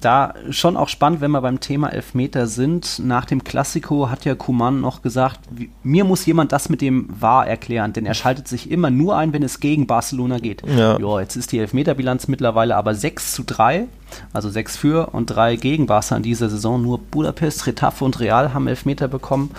da 0.02 0.34
schon 0.50 0.78
auch 0.78 0.88
spannend, 0.88 1.22
wenn 1.22 1.32
wir 1.32 1.42
beim 1.42 1.60
Thema 1.60 1.92
Elfmeter 1.92 2.48
sind. 2.48 3.00
Nach 3.00 3.26
dem 3.26 3.44
Klassiko 3.44 4.10
hat 4.10 4.26
ja 4.26 4.36
Kuman 4.36 4.82
noch 4.82 5.02
gesagt, 5.02 5.42
mir 5.84 6.06
muss 6.06 6.26
jemand 6.26 6.52
das 6.52 6.70
mit 6.70 6.82
dem 6.82 7.10
Wahr 7.20 7.48
erklären, 7.48 7.94
denn 7.94 8.06
er 8.06 8.14
schaltet 8.14 8.48
sich 8.48 8.72
immer 8.72 8.90
nur 8.90 9.18
ein, 9.18 9.34
wenn 9.34 9.44
es 9.44 9.60
gegen 9.60 9.88
Barcelona 9.88 10.40
geht. 10.40 10.64
Ja, 10.66 10.98
jo, 10.98 11.20
jetzt 11.20 11.36
ist 11.36 11.52
die 11.52 11.60
Elfmeterbilanz 11.60 12.28
mittlerweile 12.28 12.76
aber 12.76 12.96
6 12.96 13.34
zu 13.34 13.44
3, 13.44 13.88
also 14.32 14.50
6 14.50 14.78
für 14.78 15.14
und 15.14 15.28
3 15.28 15.58
gegen 15.58 15.86
Barca 15.86 16.16
in 16.16 16.24
dieser 16.24 16.50
Saison. 16.50 16.82
Nur 16.82 17.00
Budapest, 17.00 17.68
Retafe 17.68 18.06
und 18.06 18.20
Real 18.20 18.54
haben 18.54 18.68
Elfmeter 18.68 19.08
bekommen. 19.08 19.52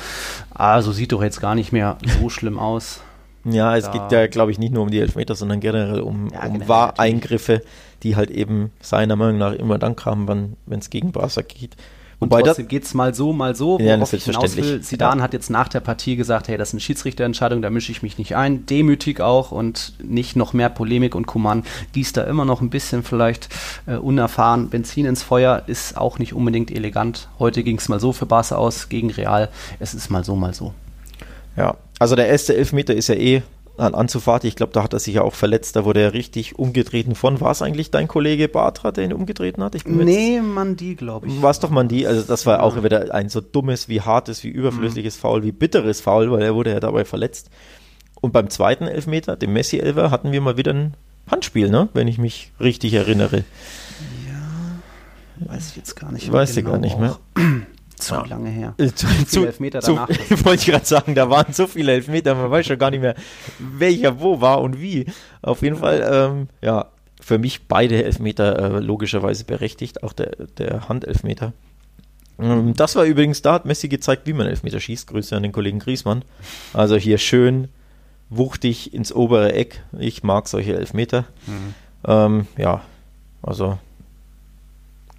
Also 0.54 0.92
sieht 0.92 1.12
doch 1.12 1.22
jetzt 1.22 1.40
gar 1.40 1.54
nicht 1.54 1.72
mehr 1.72 1.98
so 2.18 2.30
schlimm 2.30 2.58
aus. 2.58 3.00
Ja, 3.44 3.76
es 3.76 3.84
da 3.84 3.92
geht 3.92 4.12
ja, 4.12 4.26
glaube 4.26 4.52
ich, 4.52 4.58
nicht 4.58 4.72
nur 4.72 4.82
um 4.82 4.90
die 4.90 4.98
Elfmeter, 4.98 5.34
sondern 5.34 5.60
generell 5.60 6.00
um, 6.00 6.28
ja, 6.32 6.46
um 6.46 6.68
Wahreingriffe, 6.68 7.62
die 8.02 8.16
halt 8.16 8.30
eben 8.30 8.70
seiner 8.80 9.16
Meinung 9.16 9.38
nach 9.38 9.52
immer 9.52 9.78
dann 9.78 9.96
kamen, 9.96 10.56
wenn 10.66 10.78
es 10.78 10.90
gegen 10.90 11.12
Barca 11.12 11.42
geht. 11.42 11.76
Und 12.20 12.30
Wobei 12.30 12.42
trotzdem 12.42 12.68
geht 12.68 12.84
es 12.84 12.92
mal 12.92 13.14
so, 13.14 13.32
mal 13.32 13.56
so, 13.56 13.80
worauf 13.80 14.12
ja, 14.12 14.18
ich 14.18 14.24
hinaus 14.24 14.54
will. 14.54 14.82
Sidan 14.82 15.18
ja. 15.18 15.24
hat 15.24 15.32
jetzt 15.32 15.48
nach 15.48 15.68
der 15.68 15.80
Partie 15.80 16.16
gesagt, 16.16 16.48
hey, 16.48 16.58
das 16.58 16.68
ist 16.68 16.74
eine 16.74 16.80
Schiedsrichterentscheidung, 16.82 17.62
da 17.62 17.70
mische 17.70 17.90
ich 17.92 18.02
mich 18.02 18.18
nicht 18.18 18.36
ein. 18.36 18.66
Demütig 18.66 19.22
auch 19.22 19.52
und 19.52 19.94
nicht 20.02 20.36
noch 20.36 20.52
mehr 20.52 20.68
Polemik 20.68 21.14
und 21.14 21.26
Kuman 21.26 21.64
gießt 21.94 22.18
da 22.18 22.24
immer 22.24 22.44
noch 22.44 22.60
ein 22.60 22.68
bisschen 22.68 23.04
vielleicht 23.04 23.48
äh, 23.86 23.94
unerfahren. 23.94 24.68
Benzin 24.68 25.06
ins 25.06 25.22
Feuer 25.22 25.62
ist 25.66 25.96
auch 25.96 26.18
nicht 26.18 26.34
unbedingt 26.34 26.70
elegant. 26.70 27.28
Heute 27.38 27.62
ging 27.62 27.78
es 27.78 27.88
mal 27.88 28.00
so 28.00 28.12
für 28.12 28.26
Barca 28.26 28.56
aus 28.56 28.90
gegen 28.90 29.10
Real. 29.10 29.48
Es 29.78 29.94
ist 29.94 30.10
mal 30.10 30.22
so, 30.22 30.36
mal 30.36 30.52
so. 30.52 30.74
Ja, 31.56 31.76
also 31.98 32.16
der 32.16 32.28
erste 32.28 32.56
Elfmeter 32.56 32.94
ist 32.94 33.08
ja 33.08 33.14
eh 33.14 33.42
an 33.80 33.94
Anzufahrt. 33.94 34.44
Ich 34.44 34.56
glaube, 34.56 34.72
da 34.72 34.82
hat 34.82 34.92
er 34.92 34.98
sich 34.98 35.14
ja 35.14 35.22
auch 35.22 35.34
verletzt. 35.34 35.74
Da 35.76 35.84
wurde 35.84 36.00
er 36.00 36.12
richtig 36.12 36.58
umgetreten 36.58 37.14
von. 37.14 37.40
War 37.40 37.50
es 37.50 37.62
eigentlich 37.62 37.90
dein 37.90 38.08
Kollege 38.08 38.48
Bartra, 38.48 38.92
der 38.92 39.04
ihn 39.04 39.12
umgetreten 39.12 39.62
hat? 39.62 39.74
Ich 39.74 39.86
nee, 39.86 40.40
Mandi, 40.40 40.94
glaube 40.94 41.26
ich. 41.26 41.42
War 41.42 41.50
es 41.50 41.60
doch 41.60 41.70
Mandi. 41.70 42.06
Also 42.06 42.22
das 42.22 42.46
war 42.46 42.62
auch 42.62 42.82
wieder 42.82 43.12
ein 43.14 43.28
so 43.28 43.40
dummes, 43.40 43.88
wie 43.88 44.00
hartes, 44.00 44.44
wie 44.44 44.48
überflüssiges 44.48 45.16
mhm. 45.16 45.20
Foul, 45.20 45.42
wie 45.42 45.52
bitteres 45.52 46.00
Foul, 46.00 46.30
weil 46.30 46.42
er 46.42 46.54
wurde 46.54 46.70
ja 46.70 46.80
dabei 46.80 47.04
verletzt. 47.04 47.50
Und 48.20 48.32
beim 48.32 48.50
zweiten 48.50 48.86
Elfmeter, 48.86 49.36
dem 49.36 49.52
Messi-Elfer, 49.54 50.10
hatten 50.10 50.30
wir 50.30 50.40
mal 50.42 50.56
wieder 50.58 50.74
ein 50.74 50.94
Handspiel, 51.30 51.70
ne? 51.70 51.88
wenn 51.94 52.06
ich 52.06 52.18
mich 52.18 52.52
richtig 52.60 52.92
erinnere. 52.92 53.44
Ja, 54.28 55.46
weiß 55.52 55.70
ich 55.70 55.76
jetzt 55.76 55.96
gar 55.96 56.12
nicht. 56.12 56.30
Weiß 56.30 56.54
genau 56.54 56.68
ich 56.68 56.72
gar 56.72 56.78
nicht 56.78 56.98
mehr. 56.98 57.18
Zu 58.00 58.14
ja. 58.14 58.24
lange 58.26 58.50
her. 58.50 58.74
Äh, 58.78 58.88
zu, 58.88 59.06
zu, 59.26 59.44
Elfmeter 59.44 59.80
danach. 59.80 60.08
Zu, 60.28 60.44
wollte 60.44 60.62
ich 60.62 60.66
gerade 60.66 60.86
sagen, 60.86 61.14
da 61.14 61.30
waren 61.30 61.52
so 61.52 61.66
viele 61.66 61.92
Elfmeter, 61.92 62.34
man 62.34 62.50
weiß 62.50 62.66
schon 62.66 62.78
gar 62.78 62.90
nicht 62.90 63.00
mehr, 63.00 63.14
welcher 63.58 64.20
wo 64.20 64.40
war 64.40 64.60
und 64.60 64.80
wie. 64.80 65.06
Auf 65.42 65.62
jeden 65.62 65.76
Fall, 65.76 66.08
ähm, 66.10 66.48
ja, 66.62 66.86
für 67.20 67.38
mich 67.38 67.68
beide 67.68 68.02
Elfmeter 68.02 68.76
äh, 68.76 68.80
logischerweise 68.80 69.44
berechtigt, 69.44 70.02
auch 70.02 70.12
der, 70.12 70.30
der 70.58 70.88
Handelfmeter. 70.88 71.52
Ähm, 72.40 72.74
das 72.74 72.96
war 72.96 73.04
übrigens, 73.04 73.42
da 73.42 73.54
hat 73.54 73.66
Messi 73.66 73.88
gezeigt, 73.88 74.26
wie 74.26 74.32
man 74.32 74.46
Elfmeter 74.46 74.80
schießt. 74.80 75.06
Grüße 75.06 75.36
an 75.36 75.42
den 75.42 75.52
Kollegen 75.52 75.78
Griesmann. 75.78 76.22
Also 76.72 76.96
hier 76.96 77.18
schön 77.18 77.68
wuchtig 78.30 78.94
ins 78.94 79.12
obere 79.12 79.52
Eck. 79.52 79.82
Ich 79.98 80.22
mag 80.22 80.48
solche 80.48 80.74
Elfmeter. 80.74 81.24
Mhm. 81.46 81.74
Ähm, 82.06 82.46
ja, 82.56 82.80
also 83.42 83.78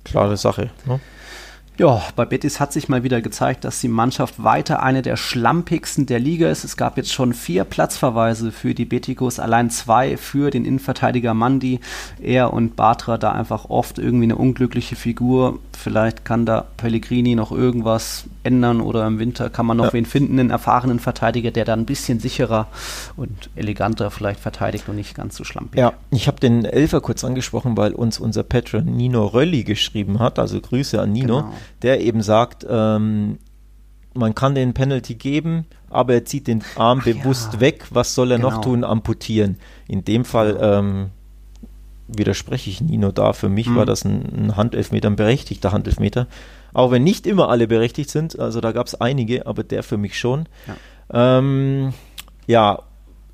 klare 0.03 0.37
Sache. 0.37 0.71
Ne? 0.85 0.99
Ja, 1.81 1.99
bei 2.15 2.25
Betis 2.25 2.59
hat 2.59 2.71
sich 2.71 2.89
mal 2.89 3.01
wieder 3.01 3.21
gezeigt, 3.21 3.63
dass 3.63 3.81
die 3.81 3.87
Mannschaft 3.87 4.43
weiter 4.43 4.83
eine 4.83 5.01
der 5.01 5.17
schlampigsten 5.17 6.05
der 6.05 6.19
Liga 6.19 6.51
ist. 6.51 6.63
Es 6.63 6.77
gab 6.77 6.95
jetzt 6.95 7.11
schon 7.11 7.33
vier 7.33 7.63
Platzverweise 7.63 8.51
für 8.51 8.75
die 8.75 8.85
Betikos, 8.85 9.39
allein 9.39 9.71
zwei 9.71 10.15
für 10.15 10.51
den 10.51 10.63
Innenverteidiger 10.63 11.33
Mandi. 11.33 11.79
Er 12.21 12.53
und 12.53 12.75
Batra 12.75 13.17
da 13.17 13.31
einfach 13.31 13.65
oft 13.71 13.97
irgendwie 13.97 14.25
eine 14.25 14.35
unglückliche 14.35 14.95
Figur. 14.95 15.57
Vielleicht 15.75 16.23
kann 16.23 16.45
da 16.45 16.67
Pellegrini 16.77 17.33
noch 17.33 17.51
irgendwas 17.51 18.25
ändern 18.43 18.81
oder 18.81 19.07
im 19.07 19.17
Winter 19.17 19.49
kann 19.49 19.65
man 19.65 19.77
noch 19.77 19.85
ja. 19.85 19.93
wen 19.93 20.05
finden, 20.05 20.39
einen 20.39 20.51
erfahrenen 20.51 20.99
Verteidiger, 20.99 21.49
der 21.49 21.65
da 21.65 21.73
ein 21.73 21.85
bisschen 21.85 22.19
sicherer 22.19 22.67
und 23.17 23.49
eleganter 23.55 24.11
vielleicht 24.11 24.39
verteidigt 24.39 24.87
und 24.87 24.97
nicht 24.97 25.15
ganz 25.15 25.35
so 25.35 25.43
schlampig. 25.43 25.79
Ja, 25.79 25.93
ich 26.11 26.27
habe 26.27 26.39
den 26.39 26.65
Elfer 26.65 27.01
kurz 27.01 27.23
angesprochen, 27.23 27.75
weil 27.77 27.93
uns 27.93 28.19
unser 28.19 28.43
Patron 28.43 28.85
Nino 28.85 29.25
Rölli 29.25 29.63
geschrieben 29.63 30.19
hat, 30.19 30.37
also 30.37 30.61
Grüße 30.61 31.01
an 31.01 31.11
Nino, 31.11 31.41
genau. 31.41 31.53
Der 31.81 32.01
eben 32.01 32.21
sagt, 32.21 32.65
ähm, 32.69 33.39
man 34.13 34.35
kann 34.35 34.55
den 34.55 34.73
Penalty 34.73 35.15
geben, 35.15 35.65
aber 35.89 36.13
er 36.13 36.25
zieht 36.25 36.47
den 36.47 36.63
Arm 36.75 36.99
Ach 37.01 37.05
bewusst 37.05 37.53
ja. 37.55 37.59
weg. 37.61 37.85
Was 37.91 38.15
soll 38.15 38.31
er 38.31 38.37
genau. 38.37 38.51
noch 38.51 38.61
tun? 38.61 38.83
Amputieren. 38.83 39.57
In 39.87 40.03
dem 40.03 40.25
Fall 40.25 40.57
ähm, 40.61 41.09
widerspreche 42.07 42.69
ich 42.69 42.81
Nino 42.81 43.11
da. 43.11 43.33
Für 43.33 43.49
mich 43.49 43.67
hm. 43.67 43.75
war 43.75 43.85
das 43.85 44.03
ein, 44.03 44.47
ein 44.47 44.57
Handelfmeter, 44.57 45.09
ein 45.09 45.15
berechtigter 45.15 45.71
Handelfmeter. 45.71 46.27
Auch 46.73 46.91
wenn 46.91 47.03
nicht 47.03 47.27
immer 47.27 47.49
alle 47.49 47.67
berechtigt 47.67 48.09
sind, 48.09 48.39
also 48.39 48.61
da 48.61 48.71
gab 48.71 48.87
es 48.87 48.99
einige, 48.99 49.45
aber 49.45 49.63
der 49.63 49.83
für 49.83 49.97
mich 49.97 50.17
schon. 50.17 50.47
Ja. 50.67 51.37
Ähm, 51.37 51.93
ja, 52.47 52.83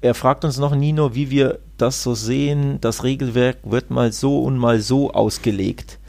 er 0.01 0.13
fragt 0.13 0.45
uns 0.45 0.57
noch, 0.57 0.75
Nino, 0.75 1.15
wie 1.15 1.29
wir 1.29 1.59
das 1.77 2.03
so 2.03 2.13
sehen. 2.13 2.79
Das 2.81 3.03
Regelwerk 3.03 3.57
wird 3.63 3.89
mal 3.89 4.11
so 4.11 4.41
und 4.41 4.57
mal 4.57 4.79
so 4.79 5.11
ausgelegt. 5.11 5.99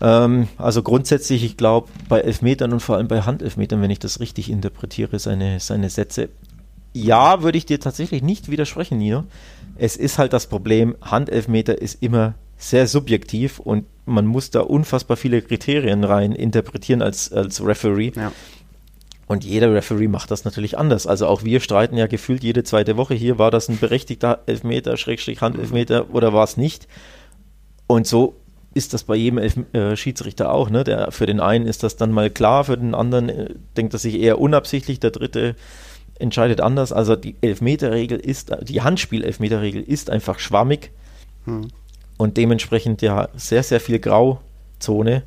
Ähm, 0.00 0.48
also 0.56 0.82
grundsätzlich, 0.82 1.44
ich 1.44 1.56
glaube, 1.56 1.88
bei 2.08 2.20
Elfmetern 2.20 2.72
und 2.72 2.80
vor 2.80 2.96
allem 2.96 3.08
bei 3.08 3.22
Handelfmetern, 3.22 3.82
wenn 3.82 3.90
ich 3.90 3.98
das 3.98 4.20
richtig 4.20 4.50
interpretiere, 4.50 5.18
seine, 5.18 5.60
seine 5.60 5.90
Sätze, 5.90 6.28
ja, 6.92 7.42
würde 7.42 7.58
ich 7.58 7.66
dir 7.66 7.78
tatsächlich 7.78 8.22
nicht 8.22 8.50
widersprechen, 8.50 8.98
Nino. 8.98 9.24
Es 9.76 9.96
ist 9.96 10.18
halt 10.18 10.32
das 10.32 10.46
Problem, 10.46 10.96
Handelfmeter 11.02 11.80
ist 11.80 12.02
immer 12.02 12.34
sehr 12.56 12.86
subjektiv 12.86 13.58
und 13.58 13.86
man 14.06 14.26
muss 14.26 14.50
da 14.50 14.60
unfassbar 14.60 15.16
viele 15.16 15.40
Kriterien 15.40 16.04
rein 16.04 16.32
interpretieren 16.32 17.00
als, 17.00 17.32
als 17.32 17.64
Referee. 17.64 18.12
Ja. 18.14 18.32
Und 19.26 19.44
jeder 19.44 19.72
Referee 19.72 20.08
macht 20.08 20.32
das 20.32 20.44
natürlich 20.44 20.76
anders. 20.76 21.06
Also 21.06 21.28
auch 21.28 21.44
wir 21.44 21.60
streiten 21.60 21.96
ja 21.96 22.08
gefühlt 22.08 22.42
jede 22.42 22.64
zweite 22.64 22.96
Woche 22.96 23.14
hier, 23.14 23.38
war 23.38 23.52
das 23.52 23.68
ein 23.68 23.78
berechtigter 23.78 24.42
Elfmeter, 24.46 24.96
Schrägstrich 24.96 25.40
Handelfmeter 25.40 26.12
oder 26.12 26.32
war 26.32 26.44
es 26.44 26.56
nicht? 26.56 26.88
Und 27.86 28.06
so 28.08 28.34
ist 28.72 28.94
das 28.94 29.04
bei 29.04 29.16
jedem 29.16 29.38
Elf 29.38 29.56
äh, 29.72 29.96
Schiedsrichter 29.96 30.52
auch. 30.52 30.70
Ne? 30.70 30.84
Der, 30.84 31.10
für 31.12 31.26
den 31.26 31.40
einen 31.40 31.66
ist 31.66 31.82
das 31.82 31.96
dann 31.96 32.12
mal 32.12 32.30
klar, 32.30 32.64
für 32.64 32.78
den 32.78 32.94
anderen 32.94 33.28
äh, 33.28 33.54
denkt 33.76 33.92
er 33.94 33.98
sich 33.98 34.20
eher 34.20 34.40
unabsichtlich, 34.40 35.00
der 35.00 35.10
dritte 35.10 35.56
entscheidet 36.18 36.60
anders. 36.60 36.92
Also 36.92 37.16
die 37.16 37.36
Elfmeterregel 37.40 38.18
ist, 38.18 38.52
die 38.62 38.82
Handspiel-Elfmeterregel 38.82 39.82
ist 39.82 40.10
einfach 40.10 40.38
schwammig. 40.38 40.92
Hm 41.46 41.68
und 42.20 42.36
dementsprechend 42.36 43.00
ja 43.00 43.30
sehr, 43.34 43.62
sehr 43.62 43.80
viel 43.80 43.98
Grauzone. 43.98 45.22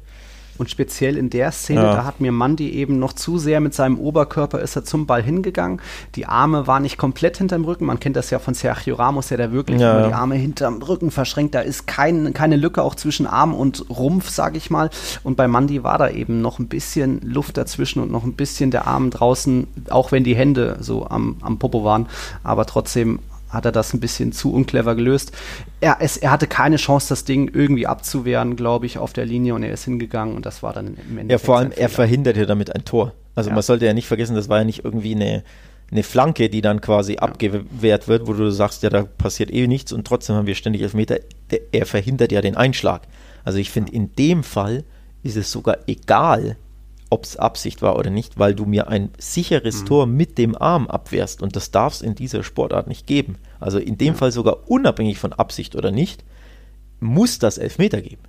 Und 0.58 0.70
speziell 0.70 1.18
in 1.18 1.30
der 1.30 1.51
Szene, 1.51 1.82
ja. 1.82 1.95
da 1.95 2.06
hat 2.06 2.22
mir 2.22 2.32
Mandy 2.32 2.70
eben 2.72 2.99
noch 2.99 3.14
zu 3.14 3.38
sehr 3.38 3.60
mit 3.60 3.74
seinem 3.74 3.97
Oberkörper 3.97 4.60
ist 4.60 4.76
er 4.76 4.86
zum 4.86 5.08
Ball 5.08 5.24
hingegangen. 5.24 5.82
Die 6.16 6.26
Arme 6.26 6.68
waren 6.68 6.84
nicht 6.84 6.97
komplett 6.97 7.38
hinterm 7.38 7.66
Rücken. 7.66 7.86
Man 7.86 7.99
kennt 7.99 8.16
das 8.16 8.30
ja 8.30 8.39
von 8.39 8.54
Sergio 8.54 8.95
Ramos, 8.95 9.30
der 9.30 9.38
da 9.38 9.51
wirklich 9.51 9.82
ja. 9.82 9.97
immer 9.97 10.08
die 10.08 10.14
Arme 10.14 10.36
hinterm 10.36 10.82
Rücken 10.82 11.10
verschränkt. 11.10 11.56
Da 11.56 11.62
ist 11.62 11.88
kein, 11.88 12.34
keine 12.34 12.56
Lücke 12.56 12.84
auch 12.84 12.95
zwischen 12.95 13.26
Arm 13.26 13.54
und 13.54 13.89
Rumpf, 13.89 14.30
sage 14.30 14.58
ich 14.58 14.70
mal. 14.70 14.89
Und 15.24 15.38
bei 15.38 15.47
Mandy 15.47 15.84
war 15.84 15.97
da 15.97 16.10
eben 16.10 16.41
noch 16.41 16.60
ein 16.60 16.68
bisschen 16.68 17.20
Luft 17.22 17.58
dazwischen 17.58 18.01
und 18.01 18.12
noch 18.12 18.24
ein 18.24 18.34
bisschen 18.34 18.70
der 18.70 18.86
Arm 18.86 19.10
draußen, 19.10 19.68
auch 19.89 20.12
wenn 20.12 20.24
die 20.24 20.36
Hände 20.36 20.78
so 20.80 21.08
am, 21.08 21.38
am 21.41 21.58
Popo 21.58 21.84
waren. 21.84 22.08
Aber 22.43 22.66
trotzdem 22.66 23.20
hat 23.54 23.66
er 23.66 23.72
das 23.72 23.93
ein 23.93 23.99
bisschen 23.99 24.32
zu 24.32 24.51
unclever 24.51 24.95
gelöst. 24.95 25.32
Er, 25.80 25.97
es, 25.99 26.18
er 26.18 26.32
hatte 26.32 26.47
keine 26.47 26.78
Chance, 26.78 27.10
das 27.10 27.24
Ding 27.24 27.49
irgendwie 27.54 27.88
abzuwehren, 27.88 28.56
glaube 28.56 28.86
ich, 28.86 28.97
auf 28.97 29.14
der 29.14 29.26
Linie 29.26 29.54
und 29.54 29.64
er 29.64 29.72
ist 29.72 29.86
hingegangen 29.86 30.36
und 30.36 30.45
das 30.45 30.64
war 30.64 30.74
dann 30.74 30.88
im 30.88 31.18
Endeffekt. 31.18 31.32
Ja, 31.32 31.38
vor 31.38 31.58
allem, 31.58 31.72
er 31.72 31.89
verhindert 31.89 32.38
ja 32.38 32.45
damit 32.45 32.76
ein 32.76 32.84
Tor. 32.84 33.14
Also 33.36 33.49
ja. 33.49 33.56
man 33.56 33.64
sollte 33.64 33.86
ja 33.86 33.93
nicht 33.93 34.08
vergessen, 34.08 34.36
das 34.36 34.49
war 34.49 34.60
ja 34.60 34.64
nicht 34.64 34.84
irgendwie 34.84 35.16
eine, 35.16 35.43
eine 35.91 36.04
Flanke, 36.04 36.49
die 36.49 36.62
dann 36.62 36.82
quasi 36.82 37.14
ja. 37.14 37.20
abgewehrt 37.20 38.08
wird, 38.08 38.28
wo 38.28 38.34
du 38.34 38.49
sagst, 38.51 38.84
ja, 38.84 38.89
da 38.89 39.04
passiert 39.04 39.51
eh 39.54 39.68
nichts 39.68 39.93
und 39.93 40.06
trotzdem 40.06 40.36
haben 40.36 40.47
wir 40.47 40.56
ständig 40.56 40.82
Elfmeter. 40.82 41.20
Der, 41.51 41.62
er 41.72 41.86
verhindert 41.86 42.32
ja 42.32 42.41
den 42.41 42.58
Einschlag. 42.58 43.04
Also 43.43 43.60
ich 43.60 43.70
finde, 43.70 43.91
in 43.91 44.14
dem 44.16 44.43
Fall 44.43 44.84
ist 45.22 45.38
es 45.38 45.51
sogar 45.51 45.78
egal, 45.88 46.58
ob 47.14 47.26
es 47.26 47.38
Absicht 47.38 47.84
war 47.84 47.95
oder 47.95 48.09
nicht, 48.09 48.39
weil 48.39 48.55
du 48.55 48.66
mir 48.66 48.88
ein 48.88 49.11
sicheres 49.20 49.82
mhm. 49.82 49.86
Tor 49.86 50.05
mit 50.07 50.39
dem 50.39 50.59
Arm 50.59 50.88
abwehrst 50.88 51.43
und 51.43 51.55
das 51.55 51.70
darf 51.70 51.93
es 51.93 52.01
in 52.01 52.16
dieser 52.16 52.41
Sportart 52.41 52.88
nicht 52.88 53.05
geben. 53.05 53.38
Also 53.59 53.78
in 53.78 53.99
dem 53.99 54.07
ja. 54.07 54.14
Fall 54.16 54.32
sogar 54.32 54.68
unabhängig 54.68 55.20
von 55.20 55.32
Absicht 55.32 55.76
oder 55.76 55.91
nicht, 55.91 56.24
muss 56.99 57.38
das 57.38 57.59
Elfmeter 57.59 58.01
geben. 58.01 58.24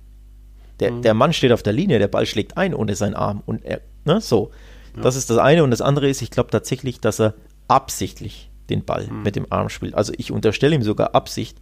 Der, 0.79 0.91
mhm. 0.91 1.01
der 1.01 1.15
Mann 1.15 1.33
steht 1.33 1.51
auf 1.51 1.63
der 1.63 1.73
Linie, 1.73 1.97
der 1.97 2.07
Ball 2.07 2.27
schlägt 2.27 2.57
ein 2.57 2.75
ohne 2.75 2.95
seinen 2.95 3.15
Arm 3.15 3.41
und 3.47 3.65
er, 3.65 3.81
ne, 4.03 4.21
so. 4.21 4.51
Ja. 4.95 5.01
Das 5.01 5.15
ist 5.15 5.31
das 5.31 5.39
eine 5.39 5.63
und 5.63 5.71
das 5.71 5.81
andere 5.81 6.07
ist, 6.07 6.21
ich 6.21 6.29
glaube 6.29 6.51
tatsächlich, 6.51 6.99
dass 6.99 7.19
er 7.19 7.33
absichtlich 7.67 8.51
den 8.69 8.85
Ball 8.85 9.07
mhm. 9.07 9.23
mit 9.23 9.35
dem 9.35 9.47
Arm 9.49 9.69
spielt. 9.69 9.95
Also 9.95 10.13
ich 10.15 10.31
unterstelle 10.31 10.75
ihm 10.75 10.83
sogar 10.83 11.15
Absicht, 11.15 11.57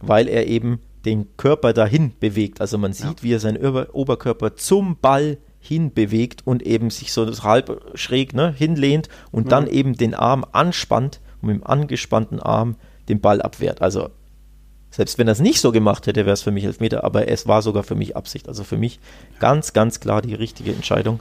weil 0.00 0.28
er 0.28 0.46
eben 0.46 0.78
den 1.04 1.36
Körper 1.36 1.72
dahin 1.72 2.12
bewegt. 2.20 2.60
Also 2.60 2.78
man 2.78 2.92
sieht, 2.92 3.18
ja. 3.18 3.22
wie 3.22 3.32
er 3.32 3.40
seinen 3.40 3.58
Oberkörper 3.58 4.54
zum 4.54 4.96
Ball 4.96 5.38
hinbewegt 5.60 6.46
und 6.46 6.62
eben 6.62 6.90
sich 6.90 7.12
so 7.12 7.26
halb 7.42 7.90
schräg 7.94 8.34
ne, 8.34 8.52
hinlehnt 8.52 9.08
und 9.30 9.46
mhm. 9.46 9.50
dann 9.50 9.66
eben 9.66 9.94
den 9.96 10.14
Arm 10.14 10.44
anspannt 10.52 11.20
und 11.40 11.48
mit 11.48 11.56
dem 11.56 11.66
angespannten 11.66 12.40
Arm 12.40 12.76
den 13.08 13.20
Ball 13.20 13.42
abwehrt. 13.42 13.82
Also 13.82 14.10
selbst 14.90 15.18
wenn 15.18 15.28
er 15.28 15.32
es 15.32 15.40
nicht 15.40 15.60
so 15.60 15.72
gemacht 15.72 16.06
hätte, 16.06 16.24
wäre 16.24 16.32
es 16.32 16.42
für 16.42 16.50
mich 16.50 16.64
Elfmeter, 16.64 17.04
aber 17.04 17.28
es 17.28 17.46
war 17.46 17.62
sogar 17.62 17.82
für 17.82 17.94
mich 17.94 18.16
Absicht. 18.16 18.48
Also 18.48 18.64
für 18.64 18.78
mich 18.78 19.00
ganz, 19.38 19.72
ganz 19.72 20.00
klar 20.00 20.22
die 20.22 20.34
richtige 20.34 20.72
Entscheidung. 20.72 21.20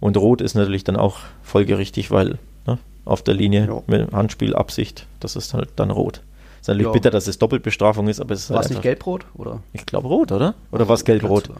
Und 0.00 0.16
Rot 0.16 0.40
ist 0.40 0.54
natürlich 0.54 0.84
dann 0.84 0.96
auch 0.96 1.18
folgerichtig, 1.42 2.10
weil 2.10 2.38
ne, 2.66 2.78
auf 3.04 3.22
der 3.22 3.34
Linie 3.34 3.66
ja. 3.66 3.82
mit 3.86 4.12
Handspiel 4.12 4.54
Absicht, 4.54 5.06
das 5.20 5.36
ist 5.36 5.54
halt 5.54 5.70
dann 5.76 5.90
Rot. 5.90 6.22
Ist 6.60 6.68
natürlich 6.68 6.86
ja. 6.86 6.92
bitter, 6.92 7.10
dass 7.10 7.26
es 7.26 7.38
Doppelbestrafung 7.38 8.08
ist, 8.08 8.20
aber 8.20 8.34
es 8.34 8.44
ist 8.44 8.50
War 8.50 8.58
halt 8.58 8.66
es 8.66 8.70
nicht 8.70 8.82
gelb-rot? 8.82 9.24
Ich 9.72 9.86
glaube 9.86 10.08
Rot, 10.08 10.30
oder? 10.30 10.54
Oder 10.70 10.88
war 10.88 10.94
es 10.94 11.04
gelb-rot? 11.04 11.50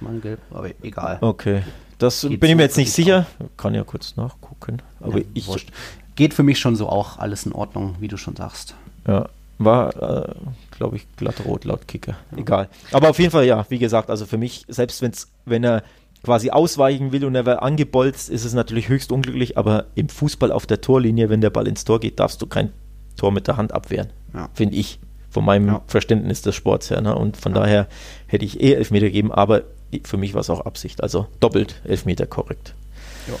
Ich 0.00 0.06
meine 0.06 0.20
gelb, 0.20 0.40
aber 0.50 0.70
egal. 0.82 1.18
Okay. 1.20 1.62
Das 1.98 2.22
Geht 2.22 2.40
bin 2.40 2.50
ich 2.50 2.56
mir 2.56 2.62
jetzt 2.62 2.78
nicht 2.78 2.92
sicher. 2.92 3.26
Auch. 3.38 3.56
Kann 3.56 3.74
ja 3.74 3.84
kurz 3.84 4.16
nachgucken. 4.16 4.80
Aber 5.00 5.18
ja, 5.18 5.24
ich. 5.34 5.46
Wurscht. 5.46 5.70
Geht 6.16 6.34
für 6.34 6.42
mich 6.42 6.58
schon 6.58 6.76
so 6.76 6.88
auch 6.88 7.18
alles 7.18 7.44
in 7.46 7.52
Ordnung, 7.52 7.96
wie 8.00 8.08
du 8.08 8.16
schon 8.16 8.36
sagst. 8.36 8.74
Ja, 9.06 9.28
war, 9.58 10.28
äh, 10.28 10.34
glaube 10.70 10.96
ich, 10.96 11.06
glatt 11.16 11.36
rot 11.44 11.64
laut 11.64 11.86
Kicker. 11.86 12.14
Egal. 12.36 12.68
Aber 12.92 13.10
auf 13.10 13.18
jeden 13.18 13.30
Fall, 13.30 13.44
ja, 13.44 13.64
wie 13.68 13.78
gesagt, 13.78 14.10
also 14.10 14.26
für 14.26 14.38
mich, 14.38 14.64
selbst 14.68 15.02
wenn's, 15.02 15.28
wenn 15.44 15.64
er 15.64 15.82
quasi 16.24 16.50
ausweichen 16.50 17.12
will 17.12 17.24
und 17.24 17.34
er 17.34 17.46
wird 17.46 17.62
angebolzt, 17.62 18.30
ist 18.30 18.44
es 18.44 18.54
natürlich 18.54 18.88
höchst 18.88 19.12
unglücklich, 19.12 19.56
aber 19.56 19.86
im 19.94 20.08
Fußball 20.08 20.52
auf 20.52 20.66
der 20.66 20.80
Torlinie, 20.80 21.28
wenn 21.28 21.40
der 21.40 21.50
Ball 21.50 21.68
ins 21.68 21.84
Tor 21.84 22.00
geht, 22.00 22.20
darfst 22.20 22.40
du 22.42 22.46
kein 22.46 22.72
Tor 23.16 23.32
mit 23.32 23.46
der 23.46 23.56
Hand 23.56 23.72
abwehren. 23.72 24.08
Ja. 24.34 24.48
Finde 24.54 24.76
ich. 24.76 24.98
Von 25.28 25.44
meinem 25.44 25.68
ja. 25.68 25.82
Verständnis 25.86 26.42
des 26.42 26.56
Sports 26.56 26.90
her. 26.90 27.00
Ne? 27.00 27.14
Und 27.14 27.36
von 27.36 27.54
ja. 27.54 27.60
daher 27.60 27.88
hätte 28.26 28.44
ich 28.44 28.60
eh 28.60 28.72
Elfmeter 28.72 29.06
gegeben, 29.06 29.30
aber 29.30 29.62
für 30.04 30.16
mich 30.16 30.34
war 30.34 30.40
es 30.40 30.50
auch 30.50 30.60
Absicht. 30.66 31.02
Also 31.02 31.26
doppelt 31.40 31.80
Elfmeter 31.84 32.26
korrekt. 32.26 32.74
Ja. 33.28 33.34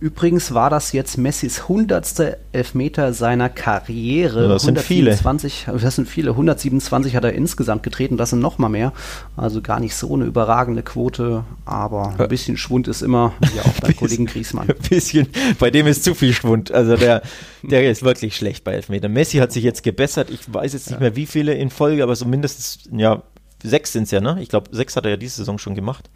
Übrigens 0.00 0.54
war 0.54 0.70
das 0.70 0.92
jetzt 0.92 1.18
Messis 1.18 1.68
hundertste 1.68 2.38
Elfmeter 2.52 3.12
seiner 3.12 3.48
Karriere. 3.48 4.42
Ja, 4.42 4.48
das 4.48 4.62
sind 4.62 4.78
viele. 4.78 5.10
Das 5.10 5.94
sind 5.96 6.08
viele. 6.08 6.30
127 6.30 7.16
hat 7.16 7.24
er 7.24 7.32
insgesamt 7.32 7.82
getreten, 7.82 8.16
das 8.16 8.30
sind 8.30 8.38
noch 8.38 8.58
mal 8.58 8.68
mehr. 8.68 8.92
Also 9.36 9.60
gar 9.60 9.80
nicht 9.80 9.96
so 9.96 10.14
eine 10.14 10.24
überragende 10.24 10.84
Quote, 10.84 11.42
aber 11.64 12.14
ein 12.16 12.28
bisschen 12.28 12.56
Schwund 12.56 12.86
ist 12.86 13.02
immer, 13.02 13.32
wie 13.40 13.58
auch 13.58 13.72
beim 13.80 13.96
Kollegen 13.96 14.26
Griesmann. 14.26 14.68
Ein 14.70 14.88
bisschen, 14.88 15.26
bei 15.58 15.72
dem 15.72 15.88
ist 15.88 16.04
zu 16.04 16.14
viel 16.14 16.32
Schwund. 16.32 16.70
Also 16.70 16.96
der, 16.96 17.22
der 17.62 17.90
ist 17.90 18.04
wirklich 18.04 18.36
schlecht 18.36 18.62
bei 18.62 18.74
Elfmeter. 18.74 19.08
Messi 19.08 19.38
hat 19.38 19.50
sich 19.50 19.64
jetzt 19.64 19.82
gebessert. 19.82 20.30
Ich 20.30 20.40
weiß 20.46 20.74
jetzt 20.74 20.90
nicht 20.90 21.00
mehr, 21.00 21.16
wie 21.16 21.26
viele 21.26 21.54
in 21.54 21.70
Folge, 21.70 22.04
aber 22.04 22.14
so 22.14 22.24
mindestens, 22.24 22.88
ja, 22.92 23.24
sechs 23.62 23.92
sind 23.92 24.04
es 24.04 24.10
ja, 24.10 24.20
ne? 24.20 24.38
Ich 24.40 24.48
glaube, 24.48 24.68
sechs 24.72 24.96
hat 24.96 25.04
er 25.04 25.12
ja 25.12 25.16
diese 25.16 25.36
Saison 25.36 25.58
schon 25.58 25.74
gemacht 25.74 26.10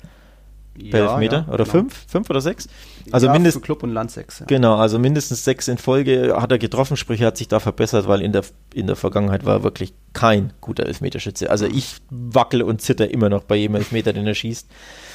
per 0.75 1.01
ja, 1.01 1.11
Elfmeter 1.11 1.45
ja, 1.47 1.53
oder 1.53 1.65
genau. 1.65 1.71
fünf, 1.71 2.07
fünf 2.09 2.31
oder 2.31 2.41
sechs. 2.41 2.69
Also 3.11 3.27
ja, 3.27 3.33
mindestens 3.33 3.63
Club 3.63 3.83
und 3.83 3.91
Land 3.91 4.11
sechs. 4.11 4.39
Ja. 4.41 4.47
Genau, 4.47 4.77
also 4.77 4.99
mindestens 4.99 5.45
sechs 5.45 5.69
in 5.69 5.77
Folge 5.77 6.35
hat 6.41 6.51
er 6.51 6.59
getroffen, 6.59 6.97
sprich 6.97 7.21
er 7.21 7.29
hat 7.29 7.37
sich 7.37 7.49
da 7.49 7.61
verbessert, 7.61 8.09
weil 8.09 8.23
in 8.23 8.33
der 8.33 8.43
in 8.73 8.87
der 8.87 8.97
Vergangenheit 8.97 9.45
war 9.45 9.57
er 9.57 9.63
wirklich 9.63 9.93
kein 10.15 10.53
guter 10.61 10.87
Elfmeterschütze. 10.87 11.51
Also 11.51 11.67
ich 11.67 11.97
wackel 12.11 12.63
und 12.63 12.81
zitter 12.81 13.11
immer 13.11 13.29
noch 13.29 13.45
bei 13.45 13.57
jedem 13.57 13.77
Elfmeter, 13.77 14.13
den 14.13 14.27
er 14.27 14.35
schießt. 14.35 14.67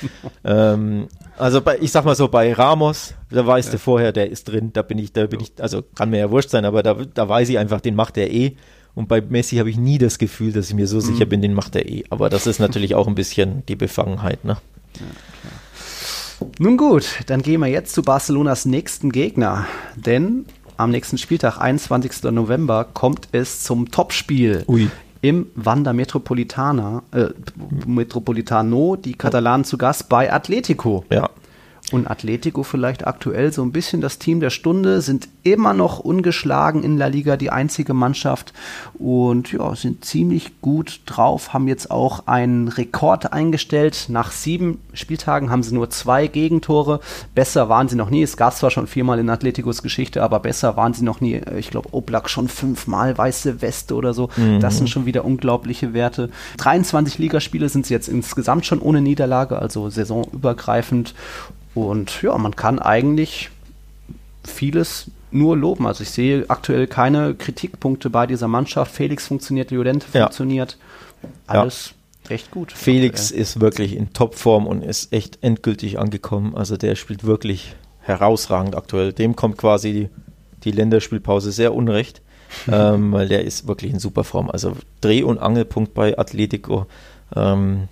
ähm, 0.43 1.07
also 1.37 1.61
bei, 1.61 1.79
ich 1.79 1.91
sag 1.91 2.05
mal 2.05 2.15
so 2.15 2.27
bei 2.27 2.53
Ramos, 2.53 3.15
da 3.31 3.45
weißt 3.45 3.73
du 3.73 3.79
vorher, 3.79 4.11
der 4.11 4.29
ist 4.29 4.49
drin. 4.49 4.71
Da 4.73 4.83
bin 4.83 4.99
ich, 4.99 5.11
da 5.13 5.25
bin 5.25 5.39
ich, 5.39 5.53
also 5.59 5.81
kann 5.81 6.11
mir 6.11 6.19
ja 6.19 6.29
wurscht 6.29 6.51
sein, 6.51 6.65
aber 6.65 6.83
da 6.83 6.93
da 6.93 7.27
weiß 7.27 7.49
ich 7.49 7.57
einfach, 7.57 7.81
den 7.81 7.95
macht 7.95 8.17
er 8.17 8.31
eh. 8.31 8.55
Und 8.97 9.07
bei 9.07 9.21
Messi 9.21 9.57
habe 9.57 9.69
ich 9.69 9.77
nie 9.77 9.99
das 9.99 10.17
Gefühl, 10.17 10.51
dass 10.51 10.69
ich 10.69 10.73
mir 10.73 10.87
so 10.87 10.99
sicher 10.99 11.25
mhm. 11.25 11.29
bin, 11.29 11.41
den 11.43 11.53
macht 11.53 11.75
er 11.75 11.87
eh. 11.87 12.05
Aber 12.09 12.31
das 12.31 12.47
ist 12.47 12.57
natürlich 12.57 12.95
auch 12.95 13.07
ein 13.07 13.13
bisschen 13.13 13.63
die 13.67 13.75
Befangenheit, 13.75 14.43
ne? 14.43 14.57
Ja, 14.95 16.47
Nun 16.57 16.77
gut, 16.77 17.05
dann 17.27 17.43
gehen 17.43 17.61
wir 17.61 17.67
jetzt 17.67 17.93
zu 17.93 18.01
Barcelonas 18.01 18.65
nächsten 18.65 19.11
Gegner. 19.11 19.67
Denn 19.95 20.47
am 20.77 20.89
nächsten 20.89 21.19
Spieltag, 21.19 21.59
21. 21.59 22.23
November, 22.31 22.85
kommt 22.91 23.27
es 23.33 23.61
zum 23.61 23.91
Topspiel. 23.91 24.63
Ui. 24.67 24.89
Im 25.21 25.45
Wanda 25.53 25.93
Metropolitana, 25.93 27.03
äh, 27.11 27.27
Metropolitano, 27.85 28.95
die 28.95 29.13
Katalanen 29.13 29.63
zu 29.63 29.77
Gast 29.77 30.09
bei 30.09 30.33
Atletico. 30.33 31.05
Ja. 31.11 31.29
Und 31.93 32.11
Atletico 32.11 32.63
vielleicht 32.63 33.07
aktuell 33.07 33.53
so 33.53 33.63
ein 33.63 33.71
bisschen 33.71 34.01
das 34.01 34.19
Team 34.19 34.41
der 34.41 34.49
Stunde, 34.49 34.99
sind 34.99 35.29
immer 35.43 35.73
noch 35.73 35.99
ungeschlagen 35.99 36.83
in 36.83 36.97
La 36.97 37.07
Liga, 37.07 37.37
die 37.37 37.49
einzige 37.49 37.93
Mannschaft 37.93 38.51
und 38.95 39.53
ja, 39.53 39.73
sind 39.73 40.03
ziemlich 40.03 40.59
gut 40.59 40.99
drauf, 41.05 41.53
haben 41.53 41.69
jetzt 41.69 41.89
auch 41.89 42.27
einen 42.27 42.67
Rekord 42.67 43.31
eingestellt. 43.31 44.07
Nach 44.09 44.31
sieben 44.31 44.81
Spieltagen 44.93 45.49
haben 45.49 45.63
sie 45.63 45.73
nur 45.73 45.89
zwei 45.89 46.27
Gegentore. 46.27 46.99
Besser 47.33 47.69
waren 47.69 47.87
sie 47.87 47.95
noch 47.95 48.09
nie. 48.09 48.21
Es 48.21 48.35
gab 48.35 48.53
zwar 48.53 48.69
schon 48.69 48.87
viermal 48.87 49.19
in 49.19 49.29
Atleticos 49.29 49.81
Geschichte, 49.81 50.21
aber 50.23 50.41
besser 50.41 50.75
waren 50.75 50.93
sie 50.93 51.05
noch 51.05 51.21
nie. 51.21 51.39
Ich 51.57 51.69
glaube, 51.69 51.93
Oblak 51.93 52.29
schon 52.29 52.49
fünfmal, 52.49 53.17
weiße 53.17 53.61
Weste 53.61 53.95
oder 53.95 54.13
so. 54.13 54.29
Mhm. 54.35 54.59
Das 54.59 54.77
sind 54.77 54.89
schon 54.89 55.05
wieder 55.05 55.23
unglaubliche 55.23 55.93
Werte. 55.93 56.31
23 56.57 57.17
Ligaspiele 57.17 57.69
sind 57.69 57.85
sie 57.85 57.93
jetzt 57.93 58.09
insgesamt 58.09 58.65
schon 58.65 58.81
ohne 58.81 58.99
Niederlage, 58.99 59.57
also 59.57 59.89
saisonübergreifend. 59.89 61.13
Und 61.77 62.23
ja, 62.23 62.35
man 62.39 62.55
kann 62.55 62.79
eigentlich 62.79 63.51
vieles 64.43 65.11
nur 65.29 65.55
loben. 65.55 65.85
Also 65.85 66.01
ich 66.01 66.09
sehe 66.09 66.45
aktuell 66.47 66.87
keine 66.87 67.35
Kritikpunkte 67.35 68.09
bei 68.09 68.25
dieser 68.25 68.47
Mannschaft. 68.47 68.95
Felix 68.95 69.27
funktioniert, 69.27 69.69
Llorente 69.69 70.07
ja. 70.13 70.23
funktioniert. 70.23 70.77
Alles 71.45 71.93
ja. 72.23 72.29
recht 72.31 72.49
gut. 72.49 72.71
Felix 72.71 73.25
aktuell. 73.25 73.41
ist 73.41 73.59
wirklich 73.61 73.95
in 73.95 74.11
Topform 74.11 74.65
und 74.65 74.83
ist 74.83 75.13
echt 75.13 75.37
endgültig 75.43 75.99
angekommen. 75.99 76.55
Also 76.55 76.77
der 76.77 76.95
spielt 76.95 77.25
wirklich 77.25 77.75
herausragend 77.99 78.75
aktuell. 78.75 79.13
Dem 79.13 79.35
kommt 79.35 79.59
quasi 79.59 79.93
die, 79.93 80.09
die 80.63 80.71
Länderspielpause 80.71 81.51
sehr 81.51 81.75
unrecht, 81.75 82.21
ähm, 82.71 83.11
weil 83.11 83.27
der 83.27 83.43
ist 83.43 83.67
wirklich 83.67 83.93
in 83.93 83.99
super 83.99 84.23
Form. 84.23 84.49
Also 84.49 84.75
Dreh- 85.01 85.21
und 85.21 85.37
Angelpunkt 85.37 85.93
bei 85.93 86.17
Atletico. 86.17 86.87
Ähm, 87.35 87.87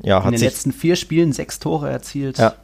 ja, 0.00 0.22
in 0.24 0.30
den 0.30 0.40
letzten 0.40 0.70
vier 0.70 0.94
Spielen 0.94 1.32
sechs 1.32 1.58
Tore 1.58 1.90
erzielt. 1.90 2.38
Ja, 2.38 2.54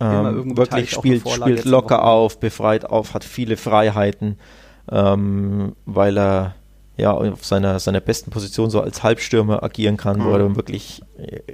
ähm, 0.00 0.56
wirklich 0.56 0.90
spielt, 0.90 1.28
spielt 1.28 1.64
locker 1.64 2.04
auf, 2.04 2.38
befreit 2.40 2.84
auf, 2.84 3.14
hat 3.14 3.24
viele 3.24 3.56
Freiheiten, 3.56 4.38
ähm, 4.90 5.74
weil 5.86 6.18
er 6.18 6.54
ja 6.96 7.12
auf 7.12 7.44
seiner, 7.44 7.78
seiner 7.78 8.00
besten 8.00 8.30
Position 8.30 8.70
so 8.70 8.80
als 8.80 9.04
Halbstürmer 9.04 9.62
agieren 9.62 9.96
kann, 9.96 10.18
mhm. 10.18 10.24
wo 10.24 10.30
er 10.30 10.56
wirklich 10.56 11.02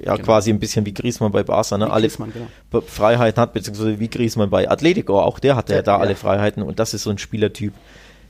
ja 0.03 0.15
genau. 0.17 0.25
quasi 0.25 0.51
ein 0.51 0.59
bisschen 0.59 0.87
wie 0.87 0.95
Griezmann 0.95 1.33
bei 1.33 1.43
Barca, 1.43 1.77
ne? 1.77 1.91
alle 1.91 2.09
genau. 2.09 2.81
Freiheiten 2.87 3.41
hat, 3.41 3.53
beziehungsweise 3.53 4.01
wie 4.01 4.09
Griezmann 4.09 4.49
bei 4.49 4.71
Atletico, 4.71 5.21
auch 5.21 5.39
der 5.39 5.55
hatte 5.55 5.75
ja, 5.75 5.79
ja 5.79 5.83
da 5.83 5.99
alle 5.99 6.17
Freiheiten 6.17 6.63
und 6.63 6.79
das 6.79 6.95
ist 6.95 7.03
so 7.03 7.11
ein 7.11 7.19
Spielertyp, 7.19 7.75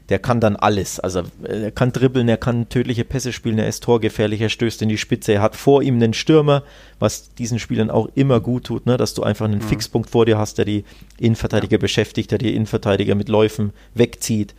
der 0.09 0.19
kann 0.19 0.41
dann 0.41 0.57
alles. 0.57 1.01
Also 1.01 1.23
er 1.43 1.71
kann 1.71 1.93
dribbeln, 1.93 2.29
er 2.29 2.37
kann 2.37 2.69
tödliche 2.69 3.05
Pässe 3.05 3.33
spielen, 3.33 3.59
er 3.59 3.69
ist 3.69 3.85
torgefährlich, 3.85 4.41
er 4.41 4.51
stößt 4.51 4.83
in 4.83 4.89
die 4.89 4.99
Spitze, 4.99 5.33
er 5.33 5.43
hat 5.43 5.57
vor 5.57 5.83
ihm 5.83 5.95
einen 5.95 6.13
Stürmer, 6.13 6.63
was 6.99 7.33
diesen 7.35 7.59
Spielern 7.59 7.91
auch 7.91 8.09
immer 8.15 8.41
gut 8.41 8.65
tut, 8.65 8.87
ne? 8.87 8.97
dass 8.97 9.15
du 9.15 9.23
einfach 9.23 9.47
einen 9.47 9.61
mhm. 9.61 9.69
Fixpunkt 9.69 10.11
vor 10.11 10.27
dir 10.27 10.39
hast, 10.39 10.59
der 10.59 10.67
die 10.67 10.85
Innenverteidiger 11.19 11.77
ja. 11.77 11.79
beschäftigt, 11.79 12.31
der 12.31 12.39
die 12.39 12.55
Innenverteidiger 12.55 13.15
mit 13.15 13.29
Läufen 13.29 13.73
wegzieht. 13.95 14.55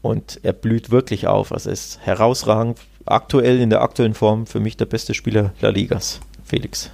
Und 0.00 0.40
er 0.42 0.52
blüht 0.52 0.90
wirklich 0.90 1.26
auf. 1.26 1.50
Also 1.50 1.70
er 1.70 1.72
ist 1.72 1.98
herausragend, 2.02 2.78
aktuell 3.04 3.60
in 3.60 3.70
der 3.70 3.82
aktuellen 3.82 4.14
Form 4.14 4.46
für 4.46 4.60
mich 4.60 4.76
der 4.76 4.86
beste 4.86 5.14
Spieler 5.14 5.52
der 5.62 5.72
Ligas, 5.72 6.20
Felix. 6.44 6.90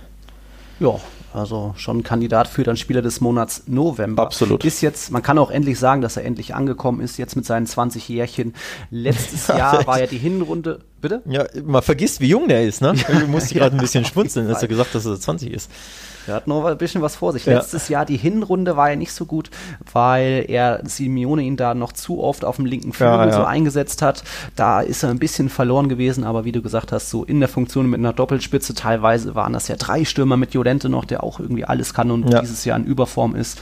Ja, 0.81 1.01
also 1.35 1.75
schon 1.77 2.03
Kandidat 2.03 2.47
für 2.49 2.63
den 2.63 2.77
Spieler 2.77 3.03
des 3.03 3.21
Monats 3.21 3.65
November. 3.67 4.23
Absolut. 4.23 4.65
Ist 4.65 4.81
jetzt, 4.81 5.11
man 5.11 5.23
kann 5.23 5.37
auch 5.39 5.51
endlich 5.51 5.79
sagen, 5.79 6.01
dass 6.01 6.17
er 6.17 6.25
endlich 6.25 6.55
angekommen 6.55 7.01
ist, 7.01 7.19
jetzt 7.19 7.35
mit 7.35 7.45
seinen 7.45 7.67
20 7.67 8.09
Jährchen. 8.09 8.55
Letztes 8.91 9.47
Jahr 9.49 9.87
war 9.87 10.01
ja 10.01 10.07
die 10.07 10.19
Hinrunde. 10.19 10.81
Bitte? 11.01 11.23
Ja, 11.27 11.45
man 11.65 11.83
vergisst, 11.83 12.21
wie 12.21 12.29
jung 12.29 12.49
der 12.49 12.65
ist, 12.65 12.81
ne? 12.81 12.95
Du 12.95 13.27
musst 13.27 13.53
ja, 13.53 13.59
gerade 13.59 13.77
ein 13.77 13.81
bisschen 13.81 14.05
schmunzeln, 14.07 14.49
als 14.49 14.63
er 14.63 14.69
gesagt 14.69 14.95
dass 14.95 15.05
er 15.05 15.19
20 15.19 15.53
ist. 15.53 15.71
Er 16.27 16.35
hat 16.35 16.47
noch 16.47 16.65
ein 16.65 16.79
bisschen 16.79 17.03
was 17.03 17.17
vor 17.17 17.33
sich. 17.33 17.47
Ja. 17.47 17.55
Letztes 17.55 17.89
Jahr 17.89 18.05
die 18.05 18.17
Hinrunde 18.17 18.77
war 18.77 18.91
ja 18.91 18.97
nicht 18.97 19.13
so 19.13 19.27
gut, 19.27 19.51
weil 19.93 20.45
er 20.49 20.81
Simeone 20.85 21.43
ihn 21.43 21.57
da 21.57 21.75
noch 21.75 21.93
zu 21.93 22.23
oft 22.23 22.45
auf 22.45 22.57
dem 22.57 22.67
linken 22.67 22.93
Flügel 22.93 23.29
ja, 23.29 23.33
so 23.33 23.45
eingesetzt 23.45 24.03
hat. 24.03 24.25
Da 24.57 24.81
ist 24.81 25.03
er 25.03 25.11
ein 25.11 25.19
bisschen 25.19 25.49
verloren 25.49 25.89
gewesen, 25.89 26.25
aber 26.25 26.45
wie 26.45 26.53
du 26.53 26.63
gesagt 26.63 26.93
hast, 26.93 27.11
so 27.11 27.25
in 27.25 27.41
der 27.41 27.49
Funktion 27.49 27.89
mit 27.89 27.99
einer 27.99 28.13
Doppelspitze, 28.13 28.75
teilweise 28.75 29.35
waren 29.35 29.53
das 29.53 29.69
ja 29.69 29.77
drei 29.77 30.05
Stürmer 30.05 30.37
mit 30.37 30.55
Jolente 30.55 30.89
noch, 30.89 31.05
der 31.05 31.23
auch 31.23 31.41
irgendwie 31.41 31.65
alles 31.65 31.95
kann 31.95 32.11
und 32.11 32.33
dieses 32.41 32.65
Jahr 32.65 32.79
in 32.79 32.85
Überform 32.85 33.35
ist. 33.35 33.61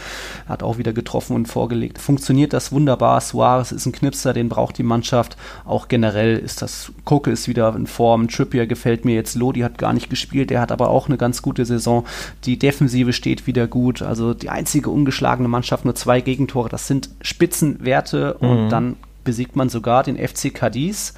Hat 0.48 0.62
auch 0.62 0.78
wieder 0.78 0.92
getroffen 0.92 1.36
und 1.36 1.46
vorgelegt. 1.46 1.98
Funktioniert 1.98 2.52
das 2.52 2.72
wunderbar. 2.72 3.20
Suarez 3.20 3.72
ist 3.72 3.86
ein 3.86 3.92
Knipser, 3.92 4.32
den 4.32 4.48
braucht 4.48 4.78
die 4.78 4.82
Mannschaft. 4.82 5.36
Auch 5.64 5.88
generell 5.88 6.36
ist 6.38 6.62
das, 6.62 6.92
Koke 7.04 7.30
ist 7.30 7.48
wieder 7.48 7.74
in 7.74 7.86
Form. 7.86 8.28
Trippier 8.28 8.66
gefällt 8.66 9.04
mir 9.04 9.14
jetzt. 9.14 9.34
Lodi 9.34 9.60
hat 9.60 9.78
gar 9.78 9.92
nicht 9.92 10.10
gespielt, 10.10 10.50
der 10.50 10.60
hat 10.60 10.72
aber 10.72 10.88
auch 10.88 11.08
eine 11.08 11.16
ganz 11.16 11.42
gute 11.42 11.64
Saison. 11.64 12.04
Die 12.44 12.51
die 12.52 12.58
Defensive 12.58 13.14
steht 13.14 13.46
wieder 13.46 13.66
gut. 13.66 14.02
Also 14.02 14.34
die 14.34 14.50
einzige 14.50 14.90
ungeschlagene 14.90 15.48
Mannschaft, 15.48 15.86
nur 15.86 15.94
zwei 15.94 16.20
Gegentore. 16.20 16.68
Das 16.68 16.86
sind 16.86 17.08
Spitzenwerte 17.22 18.34
und 18.34 18.66
mhm. 18.66 18.68
dann 18.68 18.96
besiegt 19.24 19.56
man 19.56 19.70
sogar 19.70 20.02
den 20.02 20.18
FC 20.18 20.52
Cadiz, 20.52 21.14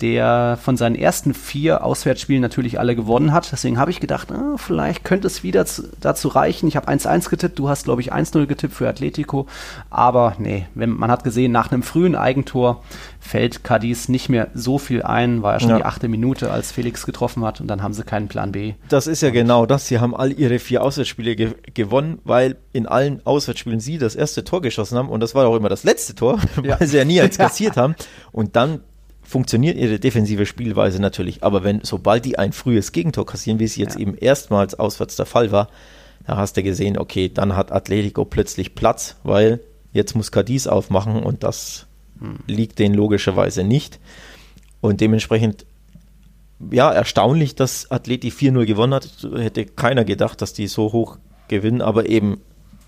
der 0.00 0.58
von 0.60 0.76
seinen 0.76 0.94
ersten 0.94 1.32
vier 1.32 1.82
Auswärtsspielen 1.82 2.42
natürlich 2.42 2.78
alle 2.78 2.94
gewonnen 2.94 3.32
hat. 3.32 3.50
Deswegen 3.50 3.78
habe 3.78 3.90
ich 3.90 4.00
gedacht, 4.00 4.30
ah, 4.30 4.56
vielleicht 4.56 5.04
könnte 5.04 5.26
es 5.26 5.42
wieder 5.42 5.64
zu, 5.64 5.88
dazu 6.00 6.28
reichen. 6.28 6.68
Ich 6.68 6.76
habe 6.76 6.88
1-1 6.88 7.30
getippt, 7.30 7.58
du 7.58 7.68
hast, 7.68 7.84
glaube 7.84 8.02
ich, 8.02 8.12
1-0 8.12 8.46
getippt 8.46 8.74
für 8.74 8.88
Atletico. 8.88 9.46
Aber 9.88 10.34
nee, 10.38 10.66
wenn, 10.74 10.90
man 10.90 11.10
hat 11.10 11.24
gesehen, 11.24 11.50
nach 11.50 11.72
einem 11.72 11.82
frühen 11.82 12.14
Eigentor 12.14 12.82
fällt 13.20 13.64
Cadiz 13.64 14.08
nicht 14.08 14.28
mehr 14.28 14.48
so 14.54 14.78
viel 14.78 15.02
ein. 15.02 15.42
War 15.42 15.54
ja 15.54 15.60
schon 15.60 15.70
ja. 15.70 15.78
die 15.78 15.84
achte 15.84 16.08
Minute, 16.08 16.50
als 16.50 16.72
Felix 16.72 17.06
getroffen 17.06 17.44
hat 17.44 17.62
und 17.62 17.66
dann 17.66 17.82
haben 17.82 17.94
sie 17.94 18.04
keinen 18.04 18.28
Plan 18.28 18.52
B. 18.52 18.74
Das 18.90 19.06
ist 19.06 19.22
ja 19.22 19.30
genau 19.30 19.64
das. 19.64 19.88
Sie 19.88 19.98
haben 19.98 20.14
all 20.14 20.30
ihre 20.32 20.58
vier 20.58 20.82
Auswärtsspiele 20.82 21.36
ge 21.36 21.54
gewonnen, 21.74 22.18
weil 22.24 22.56
in 22.72 22.86
allen 22.86 23.24
Auswärtsspielen 23.24 23.80
sie 23.80 23.96
das 23.96 24.14
erste 24.14 24.44
Tor 24.44 24.60
geschossen 24.60 24.98
haben 24.98 25.08
und 25.08 25.20
das 25.20 25.34
war 25.34 25.46
auch 25.46 25.56
immer 25.56 25.68
das 25.70 25.84
letzte 25.84 26.14
Tor, 26.14 26.38
ja. 26.62 26.78
weil 26.80 26.86
sie 26.86 26.98
ja 26.98 27.04
nie 27.04 27.20
eins 27.20 27.38
kassiert 27.38 27.76
haben. 27.76 27.94
Und 28.32 28.56
dann 28.56 28.80
funktioniert 29.26 29.76
ihre 29.76 29.98
defensive 29.98 30.46
Spielweise 30.46 31.00
natürlich. 31.00 31.42
Aber 31.42 31.64
wenn, 31.64 31.80
sobald 31.82 32.24
die 32.24 32.38
ein 32.38 32.52
frühes 32.52 32.92
Gegentor 32.92 33.26
kassieren, 33.26 33.58
wie 33.58 33.64
es 33.64 33.76
jetzt 33.76 33.94
ja. 33.94 34.00
eben 34.02 34.16
erstmals 34.16 34.74
auswärts 34.74 35.16
der 35.16 35.26
Fall 35.26 35.52
war, 35.52 35.68
da 36.26 36.36
hast 36.36 36.56
du 36.56 36.62
gesehen, 36.62 36.98
okay, 36.98 37.28
dann 37.32 37.56
hat 37.56 37.72
Atletico 37.72 38.24
plötzlich 38.24 38.74
Platz, 38.74 39.16
weil 39.22 39.60
jetzt 39.92 40.14
muss 40.14 40.32
Cadiz 40.32 40.66
aufmachen 40.66 41.22
und 41.22 41.42
das 41.42 41.86
hm. 42.20 42.38
liegt 42.46 42.78
denen 42.78 42.94
logischerweise 42.94 43.64
nicht. 43.64 43.98
Und 44.80 45.00
dementsprechend, 45.00 45.66
ja, 46.70 46.92
erstaunlich, 46.92 47.54
dass 47.54 47.90
Atleti 47.90 48.30
4-0 48.30 48.64
gewonnen 48.66 48.94
hat. 48.94 49.08
Hätte 49.36 49.66
keiner 49.66 50.04
gedacht, 50.04 50.40
dass 50.40 50.52
die 50.52 50.68
so 50.68 50.92
hoch 50.92 51.18
gewinnen, 51.48 51.82
aber 51.82 52.08
eben 52.08 52.40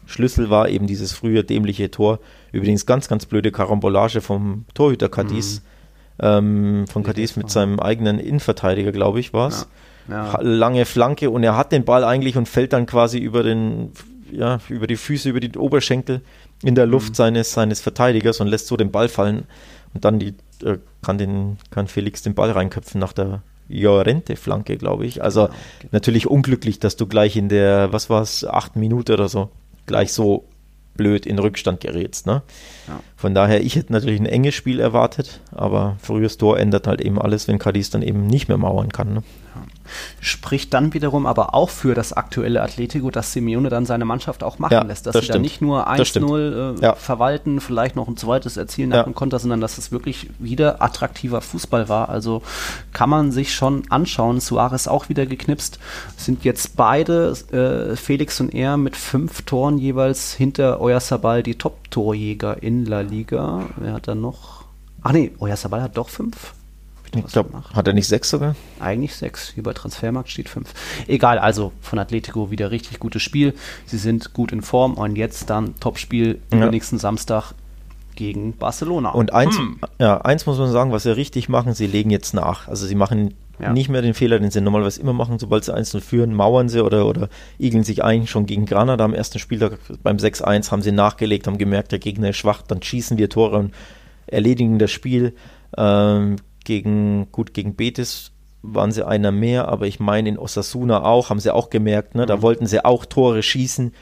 Schlüssel 0.07 0.51
war 0.51 0.69
eben 0.69 0.87
dieses 0.87 1.13
frühe 1.13 1.45
dämliche 1.45 1.91
Tor. 1.91 2.21
Übrigens 2.51 2.87
ganz, 2.87 3.09
ganz 3.09 3.27
blöde 3.27 3.53
Karambolage 3.53 4.21
vom 4.21 4.65
Torhüter 4.75 5.09
Cadiz. 5.09 5.61
Mhm. 5.61 5.78
Ähm, 6.21 6.87
von 6.89 7.03
Cadiz 7.05 7.37
mit 7.37 7.51
seinem 7.51 7.79
eigenen 7.79 8.19
Innenverteidiger, 8.19 8.93
glaube 8.93 9.21
ich, 9.21 9.33
war 9.33 9.49
es. 9.49 9.69
Ja. 10.09 10.33
Ja. 10.33 10.41
Lange 10.41 10.87
Flanke 10.87 11.31
und 11.31 11.45
er 11.45 11.57
hat 11.57 11.71
den 11.71 11.85
Ball 11.85 12.03
eigentlich 12.03 12.37
und 12.37 12.49
fällt 12.49 12.73
dann 12.73 12.87
quasi 12.87 13.19
über 13.19 13.43
den, 13.43 13.93
ja, 14.33 14.59
über 14.69 14.87
die 14.87 14.97
Füße, 14.97 15.29
über 15.29 15.41
die 15.41 15.57
Oberschenkel 15.57 16.23
in 16.63 16.75
der 16.75 16.87
Luft 16.87 17.11
mhm. 17.11 17.15
seines, 17.15 17.53
seines 17.53 17.81
Verteidigers 17.81 18.41
und 18.41 18.49
lässt 18.49 18.67
so 18.67 18.77
den 18.77 18.91
Ball 18.91 19.09
fallen. 19.09 19.47
Und 19.95 20.05
dann 20.05 20.19
die, 20.19 20.35
äh, 20.65 20.79
kann, 21.03 21.19
den, 21.19 21.59
kann 21.71 21.89
Felix 21.89 22.23
den 22.23 22.35
Ball 22.35 22.51
reinköpfen 22.51 23.01
nach 23.01 23.13
der 23.13 23.43
Jorente-Flanke, 23.69 24.77
glaube 24.77 25.07
ich. 25.07 25.23
Also 25.23 25.47
genau. 25.47 25.59
natürlich 25.93 26.27
unglücklich, 26.27 26.79
dass 26.79 26.97
du 26.97 27.07
gleich 27.07 27.37
in 27.37 27.49
der, 27.49 27.93
was 27.93 28.11
war 28.11 28.23
es, 28.23 28.45
achten 28.45 28.81
Minute 28.81 29.15
oder 29.15 29.29
so, 29.29 29.51
gleich 29.87 30.13
so 30.13 30.45
blöd 30.99 31.25
in 31.25 31.39
Rückstand 31.39 31.81
gerätst. 31.81 32.27
Ne? 32.27 32.43
Ja. 32.87 33.01
Von 33.17 33.35
daher, 33.35 33.63
ich 33.63 33.77
hätte 33.77 33.95
natürlich 33.95 34.21
ein 34.21 34.27
enges 34.27 34.55
Spiel 34.55 34.81
erwartet, 34.81 35.41
aber 35.53 35.97
frühes 36.03 36.37
Tor 36.37 36.59
ändert 36.59 36.87
halt 36.87 37.01
eben 37.01 37.19
alles, 37.19 37.49
wenn 37.49 37.59
Cadiz 37.59 37.89
dann 37.89 38.03
eben 38.03 38.27
nicht 38.27 38.49
mehr 38.49 38.59
mauern 38.59 38.91
kann. 38.93 39.15
Ne? 39.15 39.23
Ja. 39.55 39.63
Spricht 40.21 40.75
dann 40.75 40.95
wiederum 40.95 41.27
aber 41.27 41.55
auch 41.55 41.71
für 41.71 41.95
das 41.95 42.13
aktuelle 42.13 42.63
Atletico, 42.63 43.11
dass 43.11 43.33
Simeone 43.33 43.69
dann 43.69 43.87
seine 43.87 44.05
Mannschaft 44.05 44.43
auch 44.43 44.59
machen 44.59 44.73
ja, 44.73 44.83
lässt, 44.83 45.07
dass 45.07 45.15
das 45.15 45.27
sie 45.27 45.33
dann 45.33 45.43
nicht 45.43 45.61
nur 45.61 45.89
1-0 45.89 46.83
äh, 46.83 46.95
verwalten, 46.97 47.61
vielleicht 47.61 47.97
noch 47.97 48.09
ein 48.09 48.17
zweites 48.17 48.57
erzielen 48.57 48.91
nach 48.91 49.05
dem 49.05 49.15
Konter, 49.15 49.39
sondern 49.39 49.61
dass 49.61 49.79
es 49.79 49.93
wirklich 49.93 50.31
wieder 50.39 50.83
attraktiver 50.83 51.41
Fußball 51.41 51.89
war. 51.89 52.09
Also 52.09 52.43
kann 52.93 53.11
man 53.11 53.33
sich 53.33 53.55
schon 53.55 53.83
anschauen. 53.91 54.41
Suarez 54.41 54.89
auch 54.89 55.09
wieder 55.09 55.27
geknipst. 55.27 55.79
Sind 56.17 56.45
jetzt 56.45 56.77
beide, 56.77 57.35
äh, 57.53 57.97
Felix 57.97 58.41
und 58.41 58.55
er, 58.55 58.77
mit 58.77 58.97
fünf 58.97 59.43
Toren 59.43 59.79
jeweils 59.79 60.33
hinter 60.33 60.81
Oyarzabal 60.81 61.43
die 61.43 61.57
Top-Torjäger 61.57 62.63
in 62.63 62.85
La 62.85 63.01
Liga. 63.01 63.67
Wer 63.77 63.95
hat 63.95 64.09
da 64.09 64.15
noch? 64.15 64.65
Ach 65.03 65.13
nee, 65.13 65.33
Oyarzabal 65.39 65.83
hat 65.83 65.97
doch 65.97 66.09
fünf. 66.09 66.55
Ich 67.15 67.33
glaube, 67.33 67.63
hat 67.75 67.87
er 67.87 67.95
nicht 67.95 68.07
sechs 68.07 68.31
sogar? 68.31 68.55
Eigentlich 68.81 69.15
sechs. 69.15 69.51
Hier 69.55 69.63
bei 69.63 69.73
Transfermarkt 69.73 70.29
steht 70.29 70.49
fünf. 70.49 70.73
Egal, 71.07 71.39
also 71.39 71.73
von 71.81 71.99
Atletico 71.99 72.51
wieder 72.51 72.71
richtig 72.71 72.99
gutes 72.99 73.23
Spiel. 73.23 73.55
Sie 73.87 73.99
sind 73.99 74.35
gut 74.35 74.53
in 74.53 74.63
Form 74.63 74.95
und 74.95 75.17
jetzt 75.17 75.51
dann 75.51 75.79
Topspiel 75.81 76.41
ja. 76.53 76.71
nächsten 76.71 76.99
Samstag 76.99 77.55
gegen 78.15 78.57
Barcelona. 78.57 79.11
Und 79.11 79.33
eins, 79.33 79.57
hm. 79.57 79.79
ja, 79.99 80.21
eins 80.21 80.45
muss 80.45 80.59
man 80.59 80.71
sagen, 80.73 80.93
was 80.93 81.05
sie 81.05 81.15
richtig 81.15 81.49
machen, 81.49 81.75
sie 81.75 81.87
legen 81.87 82.11
jetzt 82.11 82.35
nach. 82.35 82.67
Also 82.67 82.87
sie 82.87 82.97
machen 82.97 83.35
ja. 83.61 83.73
nicht 83.73 83.89
mehr 83.89 84.03
den 84.03 84.15
Fehler, 84.15 84.39
den 84.39 84.51
sie 84.51 84.61
normalerweise 84.61 85.01
immer 85.01 85.13
machen, 85.13 85.39
sobald 85.39 85.65
sie 85.65 85.75
1 85.75 85.97
führen, 86.01 86.35
mauern 86.35 86.69
sie 86.69 86.85
oder, 86.85 87.07
oder 87.07 87.29
igeln 87.59 87.85
sich 87.85 88.03
ein, 88.05 88.27
schon 88.27 88.47
gegen 88.47 88.67
Granada 88.67 89.05
am 89.05 89.15
ersten 89.15 89.39
Spieltag 89.39 89.79
beim 90.03 90.17
6-1 90.17 90.71
haben 90.71 90.83
sie 90.83 90.93
nachgelegt, 90.93 91.47
haben 91.47 91.59
gemerkt, 91.59 91.93
der 91.93 91.99
Gegner 91.99 92.31
ist 92.31 92.37
schwach, 92.37 92.63
dann 92.63 92.83
schießen 92.83 93.19
wir 93.19 93.29
Tore 93.29 93.59
und 93.59 93.75
erledigen 94.27 94.79
das 94.79 94.91
Spiel. 94.91 95.35
Ähm, 95.77 96.37
gegen, 96.69 97.33
gut, 97.33 97.55
gegen 97.55 97.75
Betis 97.77 98.31
waren 98.63 98.93
sie 98.93 99.07
einer 99.07 99.33
mehr, 99.33 99.69
aber 99.69 99.87
ich 99.87 100.01
meine 100.01 100.29
in 100.29 100.39
Osasuna 100.39 101.03
auch, 101.03 101.31
haben 101.31 101.41
sie 101.41 101.55
auch 101.55 101.71
gemerkt, 101.71 102.15
ne? 102.15 102.27
da 102.27 102.37
mhm. 102.37 102.43
wollten 102.43 102.67
sie 102.67 102.85
auch 102.85 103.07
Tore 103.07 103.43
schießen 103.43 103.95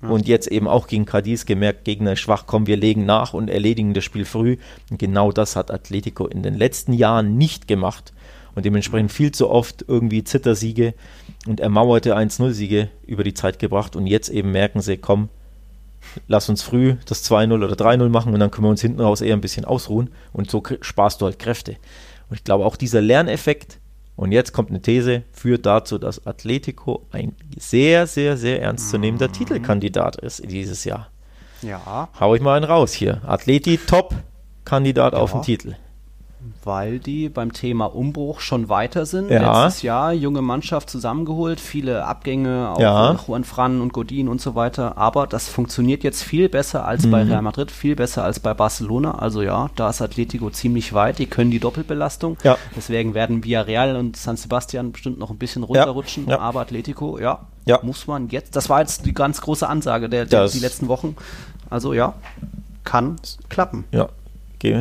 mhm. 0.00 0.10
und 0.10 0.26
jetzt 0.26 0.46
eben 0.46 0.66
auch 0.66 0.86
gegen 0.86 1.04
Cadiz 1.04 1.44
gemerkt, 1.44 1.84
Gegner 1.84 2.16
schwach, 2.16 2.44
komm, 2.46 2.66
wir 2.66 2.78
legen 2.78 3.04
nach 3.04 3.34
und 3.34 3.50
erledigen 3.50 3.92
das 3.92 4.04
Spiel 4.04 4.24
früh. 4.24 4.56
Und 4.90 4.98
genau 4.98 5.32
das 5.32 5.54
hat 5.54 5.70
Atletico 5.70 6.26
in 6.26 6.42
den 6.42 6.54
letzten 6.54 6.94
Jahren 6.94 7.36
nicht 7.36 7.68
gemacht 7.68 8.14
und 8.54 8.64
dementsprechend 8.64 9.12
viel 9.12 9.32
zu 9.32 9.50
oft 9.50 9.84
irgendwie 9.86 10.24
Zittersiege 10.24 10.94
und 11.46 11.60
ermauerte 11.60 12.16
1-0-Siege 12.16 12.88
über 13.06 13.22
die 13.22 13.34
Zeit 13.34 13.58
gebracht 13.58 13.96
und 13.96 14.06
jetzt 14.06 14.30
eben 14.30 14.50
merken 14.50 14.80
sie, 14.80 14.96
komm, 14.96 15.28
lass 16.28 16.48
uns 16.48 16.62
früh 16.62 16.96
das 17.06 17.30
2-0 17.30 17.52
oder 17.52 17.74
3-0 17.74 18.08
machen 18.08 18.32
und 18.32 18.40
dann 18.40 18.50
können 18.50 18.66
wir 18.66 18.70
uns 18.70 18.80
hinten 18.80 19.00
raus 19.00 19.20
eher 19.20 19.34
ein 19.34 19.40
bisschen 19.40 19.64
ausruhen 19.64 20.10
und 20.32 20.50
so 20.50 20.62
sparst 20.80 21.20
du 21.20 21.26
halt 21.26 21.38
Kräfte. 21.38 21.76
Und 22.28 22.36
ich 22.36 22.44
glaube, 22.44 22.64
auch 22.64 22.76
dieser 22.76 23.00
Lerneffekt, 23.00 23.78
und 24.16 24.32
jetzt 24.32 24.52
kommt 24.52 24.70
eine 24.70 24.80
These, 24.80 25.22
führt 25.32 25.66
dazu, 25.66 25.98
dass 25.98 26.26
Atletico 26.26 27.06
ein 27.10 27.34
sehr, 27.58 28.06
sehr, 28.06 28.36
sehr 28.36 28.62
ernstzunehmender 28.62 29.28
mhm. 29.28 29.32
Titelkandidat 29.32 30.16
ist 30.16 30.48
dieses 30.50 30.84
Jahr. 30.84 31.10
Ja. 31.62 32.08
Hau 32.18 32.34
ich 32.34 32.40
mal 32.40 32.56
einen 32.56 32.64
raus 32.64 32.92
hier. 32.92 33.20
Atleti 33.26 33.78
top 33.78 34.14
Kandidat 34.64 35.14
ja. 35.14 35.18
auf 35.18 35.32
den 35.32 35.42
Titel 35.42 35.76
weil 36.62 36.98
die 36.98 37.28
beim 37.28 37.52
Thema 37.52 37.86
Umbruch 37.86 38.40
schon 38.40 38.68
weiter 38.68 39.06
sind. 39.06 39.30
Ja. 39.30 39.64
Letztes 39.64 39.82
Jahr 39.82 40.12
junge 40.12 40.42
Mannschaft 40.42 40.90
zusammengeholt, 40.90 41.60
viele 41.60 42.04
Abgänge, 42.04 42.70
auch 42.70 42.80
ja. 42.80 43.16
Juan 43.26 43.44
Fran 43.44 43.80
und 43.80 43.92
Godin 43.92 44.28
und 44.28 44.40
so 44.40 44.54
weiter. 44.54 44.96
Aber 44.98 45.26
das 45.26 45.48
funktioniert 45.48 46.04
jetzt 46.04 46.22
viel 46.22 46.48
besser 46.48 46.86
als 46.86 47.06
mhm. 47.06 47.10
bei 47.10 47.22
Real 47.22 47.42
Madrid, 47.42 47.70
viel 47.70 47.96
besser 47.96 48.24
als 48.24 48.40
bei 48.40 48.54
Barcelona. 48.54 49.12
Also 49.18 49.42
ja, 49.42 49.70
da 49.76 49.90
ist 49.90 50.02
Atletico 50.02 50.50
ziemlich 50.50 50.92
weit. 50.92 51.18
Die 51.18 51.26
können 51.26 51.50
die 51.50 51.60
Doppelbelastung. 51.60 52.36
Ja. 52.42 52.58
Deswegen 52.76 53.14
werden 53.14 53.44
Villarreal 53.44 53.96
und 53.96 54.16
San 54.16 54.36
Sebastian 54.36 54.92
bestimmt 54.92 55.18
noch 55.18 55.30
ein 55.30 55.38
bisschen 55.38 55.62
runterrutschen. 55.62 56.28
Ja. 56.28 56.40
Aber 56.40 56.60
Atletico, 56.60 57.18
ja, 57.18 57.40
ja, 57.66 57.78
muss 57.82 58.06
man 58.06 58.28
jetzt. 58.28 58.56
Das 58.56 58.68
war 58.68 58.80
jetzt 58.80 59.06
die 59.06 59.14
ganz 59.14 59.40
große 59.40 59.68
Ansage 59.68 60.08
der, 60.08 60.26
der 60.26 60.48
die 60.48 60.58
letzten 60.58 60.88
Wochen. 60.88 61.16
Also 61.70 61.92
ja, 61.92 62.14
kann 62.84 63.16
klappen. 63.48 63.84
Ja, 63.90 64.08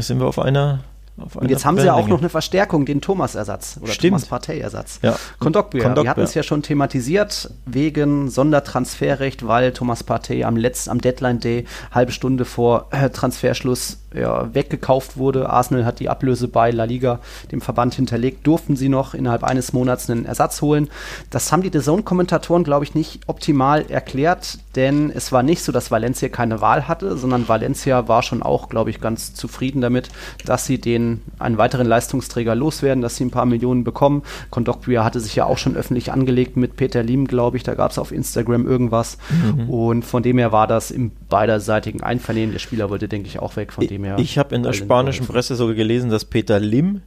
sind 0.01 0.19
wir 0.19 0.27
auf 0.27 0.39
einer 0.39 0.79
und 1.15 1.49
jetzt 1.49 1.63
haben 1.63 1.77
sie 1.77 1.85
ja 1.85 1.93
auch 1.93 2.07
noch 2.07 2.19
eine 2.19 2.29
Verstärkung, 2.29 2.85
den 2.85 2.99
Thomas-Ersatz 2.99 3.77
oder 3.81 3.91
Stimmt. 3.91 4.13
Thomas 4.13 4.25
Partey-Ersatz. 4.25 4.99
Ja. 5.03 5.15
Kondogbia. 5.37 5.95
Wir 5.95 6.09
hatten 6.09 6.21
es 6.21 6.33
ja 6.33 6.41
schon 6.41 6.63
thematisiert 6.63 7.51
wegen 7.65 8.29
Sondertransferrecht, 8.29 9.47
weil 9.47 9.73
Thomas 9.73 10.03
Partey 10.03 10.43
am 10.43 10.57
letzten, 10.57 10.89
am 10.89 11.01
Deadline 11.01 11.39
Day, 11.39 11.65
halbe 11.91 12.11
Stunde 12.11 12.45
vor 12.45 12.87
äh, 12.91 13.09
Transferschluss, 13.11 13.99
ja, 14.13 14.53
weggekauft 14.53 15.17
wurde. 15.17 15.49
Arsenal 15.49 15.85
hat 15.85 15.99
die 15.99 16.09
Ablöse 16.09 16.47
bei 16.47 16.71
La 16.71 16.85
Liga, 16.85 17.19
dem 17.51 17.61
Verband 17.61 17.95
hinterlegt. 17.95 18.45
Durften 18.47 18.75
sie 18.75 18.89
noch 18.89 19.13
innerhalb 19.13 19.43
eines 19.43 19.73
Monats 19.73 20.09
einen 20.09 20.25
Ersatz 20.25 20.61
holen. 20.61 20.89
Das 21.29 21.51
haben 21.51 21.61
die 21.61 21.71
The 21.71 21.79
Zone-Kommentatoren, 21.79 22.63
glaube 22.63 22.85
ich, 22.85 22.95
nicht 22.95 23.21
optimal 23.27 23.85
erklärt, 23.89 24.59
denn 24.75 25.11
es 25.11 25.31
war 25.31 25.43
nicht 25.43 25.63
so, 25.63 25.71
dass 25.71 25.91
Valencia 25.91 26.29
keine 26.29 26.61
Wahl 26.61 26.87
hatte, 26.87 27.17
sondern 27.17 27.47
Valencia 27.47 28.07
war 28.07 28.23
schon 28.23 28.41
auch, 28.41 28.69
glaube 28.69 28.89
ich, 28.89 28.99
ganz 28.99 29.33
zufrieden 29.33 29.81
damit, 29.81 30.09
dass 30.45 30.65
sie 30.65 30.79
den 30.79 31.21
einen 31.39 31.57
weiteren 31.57 31.87
Leistungsträger 31.87 32.55
loswerden, 32.55 33.01
dass 33.01 33.15
sie 33.15 33.25
ein 33.25 33.31
paar 33.31 33.45
Millionen 33.45 33.83
bekommen. 33.83 34.23
Condogbia 34.49 35.03
hatte 35.03 35.19
sich 35.19 35.35
ja 35.35 35.45
auch 35.45 35.57
schon 35.57 35.75
öffentlich 35.75 36.11
angelegt 36.11 36.57
mit 36.57 36.75
Peter 36.75 37.03
Lim, 37.03 37.27
glaube 37.27 37.57
ich. 37.57 37.63
Da 37.63 37.75
gab 37.75 37.91
es 37.91 37.97
auf 37.97 38.11
Instagram 38.11 38.67
irgendwas. 38.67 39.17
Mhm. 39.29 39.69
Und 39.69 40.05
von 40.05 40.23
dem 40.23 40.37
her 40.37 40.51
war 40.51 40.67
das 40.67 40.91
im 40.91 41.11
beiderseitigen 41.29 42.01
Einvernehmen. 42.01 42.51
Der 42.51 42.59
Spieler 42.59 42.89
wollte, 42.89 43.07
denke 43.07 43.27
ich, 43.27 43.39
auch 43.39 43.55
weg. 43.55 43.73
Von 43.73 43.87
dem 43.87 44.02
her. 44.03 44.17
Ich 44.19 44.37
habe 44.37 44.55
in 44.55 44.63
der 44.63 44.73
spanischen 44.73 45.27
Presse 45.27 45.55
sogar 45.55 45.75
gelesen, 45.75 46.09
dass 46.09 46.25
Peter 46.25 46.59
Lim 46.59 47.01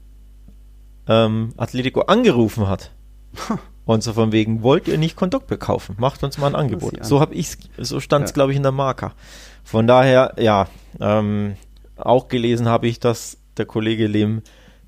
ähm, 1.09 1.53
Atletico 1.57 2.03
angerufen 2.03 2.68
hat. 2.68 2.90
Und 3.84 4.03
so 4.03 4.14
von 4.14 4.32
wegen, 4.32 4.62
wollt 4.62 4.88
ihr 4.88 4.99
nicht 4.99 5.14
Kondogbia 5.14 5.57
kaufen? 5.57 5.94
Macht 5.99 6.24
uns 6.24 6.38
mal 6.38 6.49
ein 6.49 6.57
Angebot. 6.57 7.05
So 7.05 7.20
habe 7.20 7.34
ich 7.34 7.57
so 7.78 8.01
stand 8.01 8.24
es, 8.24 8.30
ja. 8.32 8.34
glaube 8.34 8.51
ich, 8.51 8.57
in 8.57 8.64
der 8.64 8.72
Marker. 8.72 9.12
Von 9.62 9.86
daher, 9.86 10.34
ja, 10.38 10.66
ähm, 11.01 11.55
auch 11.97 12.26
gelesen 12.26 12.68
habe 12.68 12.88
ich, 12.88 12.99
dass 12.99 13.38
der 13.57 13.64
Kollege 13.64 14.09
Lehm 14.09 14.42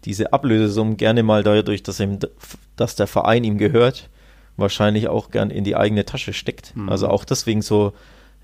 diese 0.05 0.33
Ablösesummen 0.33 0.97
gerne 0.97 1.23
mal 1.23 1.45
dadurch, 1.45 1.85
dass, 1.85 2.01
ihm, 2.01 2.19
dass 2.75 2.97
der 2.97 3.07
Verein 3.07 3.45
ihm 3.45 3.57
gehört, 3.57 4.11
wahrscheinlich 4.57 5.09
auch 5.09 5.31
gern 5.31 5.51
in 5.51 5.63
die 5.63 5.77
eigene 5.77 6.05
Tasche 6.05 6.33
steckt. 6.33 6.75
Mhm. 6.77 6.89
Also 6.89 7.09
auch 7.09 7.25
deswegen 7.25 7.63
so, 7.63 7.93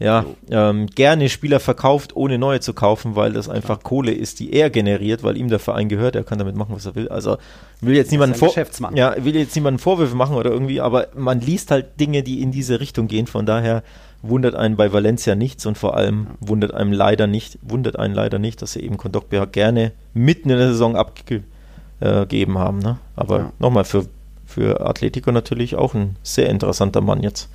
ja, 0.01 0.25
ähm, 0.51 0.87
gerne 0.87 1.29
Spieler 1.29 1.61
verkauft, 1.61 2.17
ohne 2.17 2.37
neue 2.37 2.59
zu 2.59 2.75
kaufen, 2.75 3.15
weil 3.15 3.33
das 3.33 3.49
einfach. 3.49 3.83
Kohle 3.85 4.13
ist, 4.13 4.41
die 4.41 4.53
er 4.53 4.69
generiert, 4.69 5.23
weil 5.23 5.37
ihm 5.37 5.49
der 5.49 5.61
Verein 5.61 5.89
gehört, 5.89 6.17
er 6.17 6.25
kann 6.25 6.39
damit 6.39 6.57
machen, 6.57 6.75
was 6.75 6.85
er 6.87 6.97
will. 6.97 7.09
Also 7.09 7.39
will 7.81 7.95
jetzt 7.95 8.11
niemanden 8.11 8.35
vor 8.35 8.53
ja, 8.95 9.15
will 9.25 9.37
jetzt 9.37 9.55
niemanden 9.55 9.79
Vorwürfe 9.79 10.17
machen 10.17 10.37
oder 10.37 10.51
irgendwie, 10.51 10.81
aber 10.81 11.09
man 11.15 11.41
liest 11.41 11.71
halt 11.71 12.01
Dinge, 12.01 12.23
die 12.23 12.43
in 12.43 12.51
diese 12.51 12.81
Richtung 12.81 13.07
gehen, 13.07 13.27
von 13.27 13.47
daher 13.47 13.83
wundert 14.23 14.55
einen 14.55 14.77
bei 14.77 14.93
Valencia 14.93 15.35
nichts 15.35 15.67
und 15.67 15.79
vor 15.79 15.97
allem 15.97 16.29
wundert 16.41 16.75
einem 16.75 16.93
leider 16.93 17.27
nicht, 17.27 17.59
wundert 17.63 17.99
einen 17.99 18.15
leider 18.15 18.39
nicht, 18.39 18.63
dass 18.63 18.73
sie 18.73 18.81
eben 18.81 18.97
Kondogbia 18.97 19.45
gerne 19.45 19.93
mitten 20.13 20.51
in 20.51 20.59
der 20.59 20.69
Saison 20.69 20.97
abgegeben 20.97 22.59
haben. 22.59 22.79
Ne? 22.79 22.99
Aber 23.17 23.39
ja. 23.39 23.53
nochmal, 23.59 23.85
für, 23.85 24.07
für 24.47 24.85
Atletico 24.87 25.31
natürlich 25.31 25.77
auch 25.77 25.95
ein 25.95 26.17
sehr 26.23 26.49
interessanter 26.49 27.01
Mann 27.01 27.23
jetzt. 27.23 27.49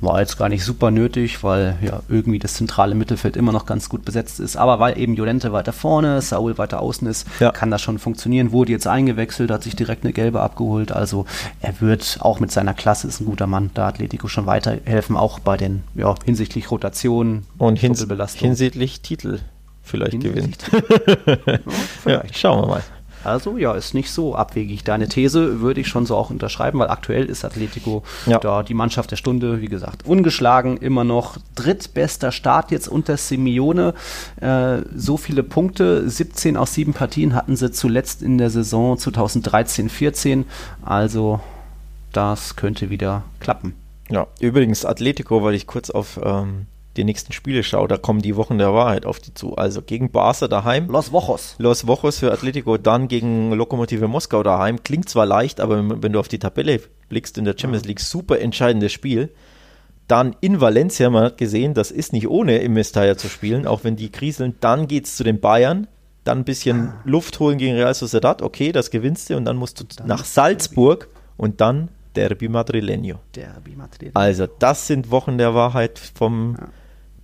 War 0.00 0.20
jetzt 0.20 0.38
gar 0.38 0.48
nicht 0.48 0.64
super 0.64 0.90
nötig, 0.90 1.42
weil 1.42 1.76
ja 1.82 2.00
irgendwie 2.08 2.38
das 2.38 2.54
zentrale 2.54 2.94
Mittelfeld 2.94 3.36
immer 3.36 3.52
noch 3.52 3.66
ganz 3.66 3.88
gut 3.88 4.04
besetzt 4.04 4.40
ist. 4.40 4.56
Aber 4.56 4.78
weil 4.78 4.98
eben 4.98 5.14
Jolente 5.14 5.52
weiter 5.52 5.72
vorne, 5.72 6.20
Saul 6.22 6.58
weiter 6.58 6.80
außen 6.80 7.06
ist, 7.06 7.26
ja. 7.40 7.50
kann 7.52 7.70
das 7.70 7.82
schon 7.82 7.98
funktionieren. 7.98 8.52
Wurde 8.52 8.72
jetzt 8.72 8.86
eingewechselt, 8.86 9.50
hat 9.50 9.62
sich 9.62 9.76
direkt 9.76 10.04
eine 10.04 10.12
gelbe 10.12 10.40
abgeholt. 10.40 10.92
Also 10.92 11.26
er 11.60 11.80
wird 11.80 12.18
auch 12.20 12.40
mit 12.40 12.50
seiner 12.50 12.74
Klasse 12.74 13.08
ist 13.08 13.20
ein 13.20 13.26
guter 13.26 13.46
Mann, 13.46 13.70
da 13.74 13.88
Atletico 13.88 14.28
schon 14.28 14.46
weiterhelfen, 14.46 15.16
auch 15.16 15.38
bei 15.38 15.56
den 15.56 15.82
ja, 15.94 16.14
hinsichtlich 16.24 16.70
Rotation 16.70 17.44
und 17.58 17.78
hins 17.78 18.06
hinsichtlich 18.34 19.00
Titel 19.00 19.40
vielleicht 19.82 20.22
vielleicht. 22.02 22.06
Ja, 22.06 22.22
schauen 22.32 22.62
wir 22.62 22.68
mal. 22.68 22.82
Also 23.24 23.58
ja, 23.58 23.74
ist 23.74 23.94
nicht 23.94 24.10
so 24.10 24.34
abwegig. 24.34 24.84
Deine 24.84 25.08
These 25.08 25.60
würde 25.60 25.80
ich 25.80 25.88
schon 25.88 26.06
so 26.06 26.16
auch 26.16 26.30
unterschreiben, 26.30 26.78
weil 26.78 26.88
aktuell 26.88 27.26
ist 27.26 27.44
Atletico 27.44 28.02
ja. 28.26 28.38
da 28.38 28.62
die 28.62 28.74
Mannschaft 28.74 29.10
der 29.10 29.16
Stunde, 29.16 29.60
wie 29.60 29.68
gesagt, 29.68 30.06
ungeschlagen, 30.06 30.76
immer 30.78 31.04
noch 31.04 31.36
drittbester 31.54 32.32
Start 32.32 32.70
jetzt 32.70 32.88
unter 32.88 33.16
Simeone. 33.16 33.94
Äh, 34.40 34.78
so 34.94 35.16
viele 35.16 35.42
Punkte, 35.42 36.08
17 36.08 36.56
aus 36.56 36.74
7 36.74 36.94
Partien 36.94 37.34
hatten 37.34 37.56
sie 37.56 37.70
zuletzt 37.70 38.22
in 38.22 38.38
der 38.38 38.50
Saison 38.50 38.96
2013-14. 38.96 40.44
Also 40.82 41.40
das 42.12 42.56
könnte 42.56 42.90
wieder 42.90 43.24
klappen. 43.38 43.74
Ja, 44.08 44.26
übrigens 44.40 44.84
Atletico, 44.84 45.42
weil 45.44 45.54
ich 45.54 45.66
kurz 45.66 45.90
auf 45.90 46.18
ähm, 46.22 46.66
die 46.96 47.04
nächsten 47.04 47.32
Spiele 47.32 47.62
schaue, 47.62 47.86
da 47.88 47.96
kommen 47.96 48.20
die 48.20 48.36
Wochen 48.36 48.58
der 48.58 48.74
Wahrheit 48.74 49.06
auf 49.06 49.20
die 49.20 49.32
zu. 49.32 49.54
Also 49.56 49.80
gegen 49.82 50.10
Barca 50.10 50.48
daheim. 50.48 50.88
Los 50.88 51.12
Wochos. 51.12 51.54
Los 51.58 51.86
Wochos 51.86 52.18
für 52.18 52.32
Atletico, 52.32 52.78
dann 52.78 53.08
gegen 53.08 53.52
Lokomotive 53.52 54.08
Moskau 54.08 54.42
daheim. 54.42 54.82
Klingt 54.82 55.08
zwar 55.08 55.26
leicht, 55.26 55.60
aber 55.60 56.02
wenn 56.02 56.12
du 56.12 56.18
auf 56.18 56.28
die 56.28 56.38
Tabelle 56.38 56.80
blickst 57.08 57.38
in 57.38 57.44
der 57.44 57.54
Champions 57.56 57.84
League, 57.84 58.00
super 58.00 58.40
entscheidendes 58.40 58.92
Spiel. 58.92 59.30
Dann 60.08 60.34
in 60.40 60.60
Valencia, 60.60 61.08
man 61.08 61.24
hat 61.24 61.38
gesehen, 61.38 61.74
das 61.74 61.92
ist 61.92 62.12
nicht 62.12 62.28
ohne 62.28 62.58
im 62.58 62.72
Mestalla 62.72 63.16
zu 63.16 63.28
spielen, 63.28 63.66
auch 63.66 63.84
wenn 63.84 63.94
die 63.94 64.10
kriseln. 64.10 64.56
Dann 64.58 64.88
geht 64.88 65.06
es 65.06 65.16
zu 65.16 65.22
den 65.22 65.38
Bayern, 65.38 65.86
dann 66.24 66.38
ein 66.38 66.44
bisschen 66.44 66.88
ah. 66.88 67.00
Luft 67.04 67.38
holen 67.38 67.58
gegen 67.58 67.76
Real 67.76 67.94
Sociedad, 67.94 68.42
okay, 68.42 68.72
das 68.72 68.90
gewinnst 68.90 69.30
du 69.30 69.36
und 69.36 69.44
dann 69.44 69.56
musst 69.56 69.78
du 69.78 69.84
dann 69.84 70.08
nach 70.08 70.24
Salzburg 70.24 71.08
und 71.36 71.60
dann 71.60 71.90
Derby 72.16 72.48
Madrileño. 72.48 73.18
Derby 73.36 73.76
Madrileño. 73.76 74.10
Also 74.14 74.48
das 74.58 74.88
sind 74.88 75.12
Wochen 75.12 75.38
der 75.38 75.54
Wahrheit 75.54 76.00
vom 76.00 76.56
ja. 76.58 76.66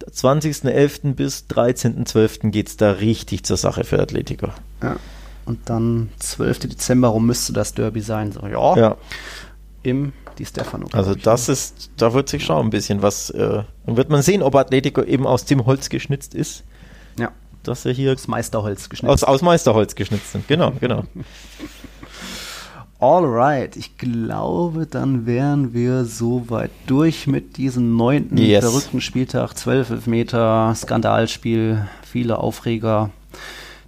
20.11. 0.05 1.15
bis 1.15 1.47
13.12. 1.51 2.51
geht 2.51 2.69
es 2.69 2.77
da 2.77 2.93
richtig 2.93 3.45
zur 3.45 3.57
Sache 3.57 3.85
für 3.85 4.01
Atletico. 4.01 4.49
Ja. 4.83 4.97
Und 5.45 5.71
dann 5.71 6.11
12. 6.19 6.61
Dezember 6.61 7.09
rum 7.09 7.27
müsste 7.27 7.53
das 7.53 7.75
Derby 7.75 8.01
sein. 8.01 8.33
So, 8.33 8.47
ja. 8.47 8.77
ja. 8.77 8.97
Im 9.83 10.13
Di 10.39 10.45
Stefano. 10.45 10.89
Also 10.93 11.15
das 11.15 11.49
ist, 11.49 11.91
da 11.97 12.13
wird 12.13 12.29
sich 12.29 12.45
schon 12.45 12.67
ein 12.67 12.71
bisschen 12.71 13.01
was, 13.01 13.31
äh, 13.31 13.63
dann 13.87 13.97
wird 13.97 14.11
man 14.11 14.23
sehen, 14.23 14.43
ob 14.43 14.55
Atletico 14.55 15.03
eben 15.03 15.27
aus 15.27 15.45
dem 15.45 15.65
Holz 15.65 15.89
geschnitzt 15.89 16.35
ist. 16.35 16.65
Ja. 17.19 17.31
Dass 17.63 17.87
er 17.87 17.93
hier 17.93 18.13
aus 18.13 18.27
Meisterholz 18.29 18.89
geschnitzt. 18.89 19.13
Aus, 19.13 19.25
aus 19.25 19.43
Meisterholz 19.43 19.95
geschnitzt 19.95 20.33
sind. 20.33 20.49
Genau, 20.49 20.73
genau. 20.81 21.05
Alright, 22.99 23.77
ich 23.77 23.99
glaube, 23.99 24.87
dann 24.87 25.27
wären 25.27 25.75
wir 25.75 26.07
soweit 26.07 26.71
durch 26.87 27.27
mit 27.27 27.59
diesem 27.59 27.95
neunten 27.95 28.39
yes. 28.39 28.65
verrückten 28.65 29.03
Spieltag. 29.03 29.53
12 29.53 30.07
Meter, 30.07 30.75
Skandalspiel, 30.75 31.87
viele 32.03 32.39
Aufreger. 32.39 33.11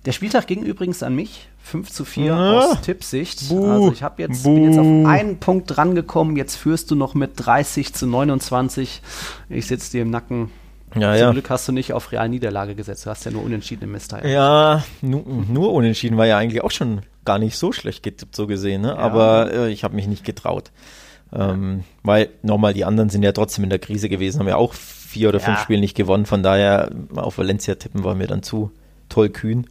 Der 0.04 0.12
Spieltag 0.12 0.46
ging 0.46 0.62
übrigens 0.62 1.02
an 1.02 1.14
mich. 1.14 1.48
5 1.62 1.90
zu 1.90 2.04
4 2.04 2.24
ja. 2.24 2.58
aus 2.58 2.80
Tippsicht. 2.82 3.48
Buh. 3.48 3.70
Also 3.70 3.92
ich 3.92 4.02
habe 4.02 4.22
jetzt, 4.22 4.44
bin 4.44 4.64
jetzt 4.64 4.78
auf 4.78 4.86
einen 4.86 5.38
Punkt 5.38 5.74
drangekommen. 5.74 6.36
Jetzt 6.36 6.56
führst 6.56 6.90
du 6.90 6.94
noch 6.94 7.14
mit 7.14 7.32
30 7.36 7.94
zu 7.94 8.06
29. 8.06 9.02
Ich 9.48 9.66
sitze 9.66 9.92
dir 9.92 10.02
im 10.02 10.10
Nacken. 10.10 10.50
Ja, 10.94 11.12
Zum 11.12 11.20
ja. 11.20 11.30
Glück 11.32 11.50
hast 11.50 11.68
du 11.68 11.72
nicht 11.72 11.92
auf 11.92 12.12
Real 12.12 12.28
Niederlage 12.28 12.74
gesetzt. 12.74 13.06
Du 13.06 13.10
hast 13.10 13.24
ja 13.24 13.30
nur 13.30 13.42
unentschieden 13.42 13.84
im 13.84 13.92
Mist. 13.92 14.14
Ja, 14.24 14.84
nur, 15.00 15.22
nur 15.26 15.72
unentschieden 15.72 16.16
war 16.16 16.26
ja 16.26 16.38
eigentlich 16.38 16.62
auch 16.62 16.70
schon 16.70 17.02
gar 17.24 17.38
nicht 17.38 17.56
so 17.56 17.72
schlecht 17.72 18.02
getippt, 18.02 18.34
so 18.34 18.46
gesehen. 18.46 18.82
Ne? 18.82 18.88
Ja. 18.88 18.96
Aber 18.96 19.52
äh, 19.52 19.70
ich 19.70 19.84
habe 19.84 19.94
mich 19.94 20.06
nicht 20.06 20.24
getraut. 20.24 20.70
Ähm, 21.32 21.84
weil 22.02 22.30
nochmal, 22.42 22.72
die 22.72 22.84
anderen 22.84 23.10
sind 23.10 23.22
ja 23.22 23.32
trotzdem 23.32 23.64
in 23.64 23.70
der 23.70 23.78
Krise 23.78 24.08
gewesen, 24.08 24.40
haben 24.40 24.48
ja 24.48 24.56
auch 24.56 24.72
vier 24.72 25.28
oder 25.28 25.40
fünf 25.40 25.58
Spiele 25.60 25.80
nicht 25.80 25.96
gewonnen. 25.96 26.26
Von 26.26 26.42
daher 26.42 26.90
auf 27.14 27.38
Valencia 27.38 27.74
tippen 27.74 28.04
war 28.04 28.14
mir 28.14 28.26
dann 28.26 28.42
zu 28.42 28.70
toll 29.08 29.28
kühn. 29.28 29.66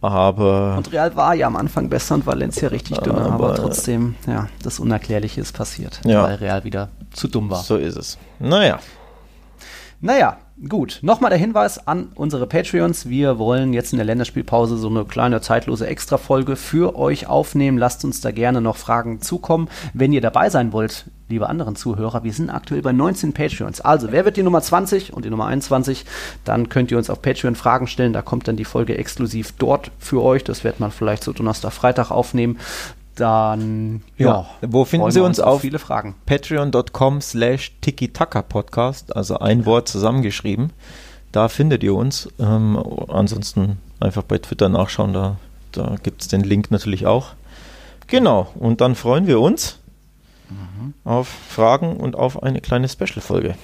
Aber. 0.00 0.76
Und 0.78 0.92
Real 0.92 1.14
war 1.14 1.34
ja 1.34 1.46
am 1.46 1.56
Anfang 1.56 1.90
besser 1.90 2.14
und 2.14 2.26
Valencia 2.26 2.68
richtig 2.68 2.98
dünner, 2.98 3.32
aber, 3.32 3.50
aber 3.50 3.54
trotzdem, 3.54 4.14
ja, 4.26 4.48
das 4.62 4.80
Unerklärliche 4.80 5.42
ist 5.42 5.52
passiert, 5.52 6.00
ja. 6.04 6.22
weil 6.22 6.36
Real 6.36 6.64
wieder 6.64 6.88
zu 7.12 7.28
dumm 7.28 7.50
war. 7.50 7.62
So 7.62 7.76
ist 7.76 7.96
es. 7.96 8.18
Naja. 8.38 8.80
Naja, 10.00 10.38
Gut, 10.68 10.98
nochmal 11.00 11.30
der 11.30 11.38
Hinweis 11.38 11.86
an 11.86 12.08
unsere 12.16 12.46
Patreons. 12.46 13.08
Wir 13.08 13.38
wollen 13.38 13.72
jetzt 13.72 13.94
in 13.94 13.96
der 13.96 14.04
Länderspielpause 14.04 14.76
so 14.76 14.88
eine 14.90 15.06
kleine 15.06 15.40
zeitlose 15.40 15.86
Extra-Folge 15.86 16.56
für 16.56 16.96
euch 16.96 17.28
aufnehmen. 17.28 17.78
Lasst 17.78 18.04
uns 18.04 18.20
da 18.20 18.30
gerne 18.30 18.60
noch 18.60 18.76
Fragen 18.76 19.22
zukommen. 19.22 19.68
Wenn 19.94 20.12
ihr 20.12 20.20
dabei 20.20 20.50
sein 20.50 20.74
wollt, 20.74 21.06
liebe 21.30 21.48
anderen 21.48 21.76
Zuhörer, 21.76 22.24
wir 22.24 22.34
sind 22.34 22.50
aktuell 22.50 22.82
bei 22.82 22.92
19 22.92 23.32
Patreons. 23.32 23.80
Also, 23.80 24.12
wer 24.12 24.26
wird 24.26 24.36
die 24.36 24.42
Nummer 24.42 24.60
20 24.60 25.14
und 25.14 25.24
die 25.24 25.30
Nummer 25.30 25.46
21? 25.46 26.04
Dann 26.44 26.68
könnt 26.68 26.90
ihr 26.90 26.98
uns 26.98 27.08
auf 27.08 27.22
Patreon 27.22 27.54
Fragen 27.54 27.86
stellen. 27.86 28.12
Da 28.12 28.20
kommt 28.20 28.46
dann 28.46 28.56
die 28.56 28.66
Folge 28.66 28.98
exklusiv 28.98 29.52
dort 29.52 29.90
für 29.98 30.22
euch. 30.22 30.44
Das 30.44 30.62
wird 30.62 30.78
man 30.78 30.90
vielleicht 30.90 31.24
so 31.24 31.32
Donnerstag, 31.32 31.72
Freitag 31.72 32.10
aufnehmen 32.10 32.58
dann 33.20 34.02
ja, 34.16 34.26
ja 34.26 34.46
wo 34.62 34.84
finden 34.84 35.10
Sie 35.10 35.20
uns, 35.20 35.38
uns 35.38 35.40
auf 35.40 35.60
viele 35.60 35.78
Fragen. 35.78 36.14
patreon.com 36.26 37.20
slash 37.20 37.72
tiki-taka 37.80 38.42
podcast 38.42 39.14
also 39.14 39.38
ein 39.38 39.66
Wort 39.66 39.88
zusammengeschrieben. 39.88 40.72
Da 41.32 41.48
findet 41.48 41.82
ihr 41.82 41.94
uns. 41.94 42.28
Ähm, 42.38 42.82
ansonsten 43.08 43.78
einfach 44.00 44.22
bei 44.22 44.38
Twitter 44.38 44.68
nachschauen 44.68 45.12
da, 45.12 45.36
da 45.72 45.96
gibt 46.02 46.22
es 46.22 46.28
den 46.28 46.42
Link 46.42 46.70
natürlich 46.70 47.06
auch. 47.06 47.28
Genau 48.06 48.48
und 48.58 48.80
dann 48.80 48.94
freuen 48.94 49.26
wir 49.26 49.40
uns 49.40 49.78
mhm. 50.48 50.94
auf 51.04 51.28
Fragen 51.28 51.96
und 51.98 52.16
auf 52.16 52.42
eine 52.42 52.60
kleine 52.60 52.88
Special-Folge 52.88 53.54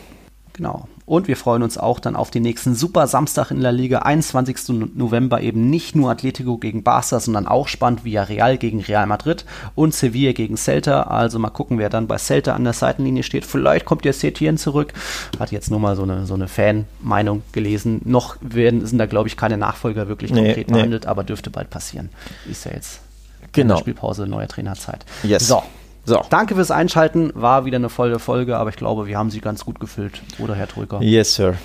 genau 0.57 0.89
und 1.07 1.29
wir 1.29 1.37
freuen 1.37 1.63
uns 1.63 1.79
auch 1.79 2.01
dann 2.01 2.17
auf 2.17 2.33
den 2.33 2.43
nächsten 2.43 2.75
Super 2.75 3.07
Samstag 3.07 3.53
in 3.53 3.61
der 3.61 3.71
Liga, 3.71 4.01
21. 4.01 4.91
November 4.97 5.41
eben 5.41 5.71
nicht 5.71 5.95
nur 5.95 6.11
Atletico 6.11 6.59
gegen 6.59 6.83
Barca, 6.83 7.21
sondern 7.21 7.47
auch 7.47 7.69
spannend 7.69 8.05
Real 8.05 8.59
gegen 8.59 8.81
Real 8.81 9.07
Madrid 9.07 9.45
und 9.77 9.95
Sevilla 9.95 10.33
gegen 10.33 10.57
Celta. 10.57 11.05
Also 11.05 11.39
mal 11.39 11.51
gucken, 11.51 11.79
wer 11.79 11.91
dann 11.91 12.09
bei 12.09 12.19
Celta 12.19 12.55
an 12.55 12.65
der 12.65 12.73
Seitenlinie 12.73 13.23
steht. 13.23 13.47
Vielleicht 13.47 13.87
kommt 13.87 14.05
der 14.05 14.13
Setien 14.13 14.59
zurück. 14.59 14.93
Hat 15.39 15.53
jetzt 15.53 15.71
nur 15.71 15.79
mal 15.79 15.95
so 15.95 16.03
eine, 16.03 16.27
so 16.27 16.35
eine 16.35 16.49
Fan-Meinung 16.49 17.43
gelesen. 17.53 18.01
Noch 18.05 18.37
werden, 18.41 18.85
sind 18.85 18.99
da, 18.99 19.07
glaube 19.07 19.29
ich, 19.29 19.37
keine 19.37 19.57
Nachfolger 19.57 20.09
wirklich 20.09 20.33
nee, 20.33 20.43
konkret 20.43 20.69
nee. 20.69 20.75
behandelt, 20.75 21.07
aber 21.07 21.23
dürfte 21.23 21.51
bald 21.51 21.71
passieren. 21.71 22.09
Ist 22.51 22.65
ja 22.65 22.73
jetzt 22.73 23.01
genau. 23.53 23.77
Spielpause, 23.77 24.27
neue 24.27 24.49
Trainerzeit. 24.49 25.05
Yes. 25.23 25.47
So, 25.47 25.63
so. 26.07 26.25
Danke 26.31 26.55
fürs 26.55 26.71
Einschalten. 26.71 27.33
War 27.35 27.65
wieder 27.65 27.77
eine 27.77 27.89
volle 27.89 28.19
Folge, 28.19 28.57
aber 28.57 28.71
ich 28.71 28.77
glaube, 28.77 29.07
wir 29.07 29.19
haben 29.19 29.31
sie 29.31 29.41
ganz 29.41 29.65
gut 29.65 29.81
gefüllt. 29.81 30.23
Oder, 30.39 30.55
Herr 30.55 30.69
Trücker? 30.69 31.03
Yes, 31.03 31.35
Sir. 31.35 31.57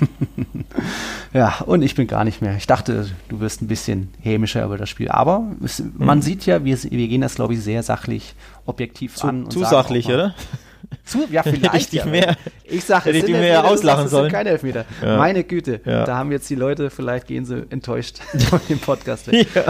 ja, 1.32 1.58
und 1.66 1.82
ich 1.82 1.94
bin 1.94 2.06
gar 2.06 2.24
nicht 2.24 2.42
mehr. 2.42 2.56
Ich 2.56 2.66
dachte, 2.66 3.08
du 3.28 3.40
wirst 3.40 3.62
ein 3.62 3.68
bisschen 3.68 4.12
hämischer 4.20 4.64
über 4.64 4.76
das 4.76 4.88
Spiel. 4.88 5.08
Aber 5.08 5.44
es, 5.64 5.82
man 5.96 6.18
hm. 6.18 6.22
sieht 6.22 6.46
ja, 6.46 6.64
wir, 6.64 6.82
wir 6.82 7.08
gehen 7.08 7.20
das, 7.20 7.36
glaube 7.36 7.54
ich, 7.54 7.62
sehr 7.62 7.82
sachlich, 7.82 8.34
objektiv 8.66 9.14
zu, 9.14 9.26
an. 9.26 9.50
zu 9.50 9.64
sachlich, 9.64 10.08
mal, 10.08 10.14
oder? 10.14 10.34
Zu, 11.04 11.26
ja, 11.30 11.42
vielleicht. 11.44 11.92
ja, 11.92 12.04
mehr, 12.06 12.36
ich 12.64 12.84
sage, 12.84 13.10
es 13.10 13.24
sind 13.24 13.32
mehr 13.32 13.64
auslachen 13.64 14.08
sollen. 14.08 14.30
Keine 14.32 14.50
Elfmeter. 14.50 14.84
Ja. 15.02 15.16
Meine 15.16 15.44
Güte. 15.44 15.80
Ja. 15.84 16.04
Da 16.04 16.16
haben 16.16 16.32
jetzt 16.32 16.48
die 16.50 16.56
Leute, 16.56 16.90
vielleicht 16.90 17.26
gehen 17.26 17.44
sie 17.44 17.66
enttäuscht 17.70 18.18
von 18.48 18.60
dem 18.68 18.78
Podcast 18.78 19.30
weg. 19.30 19.46
Ja. 19.54 19.64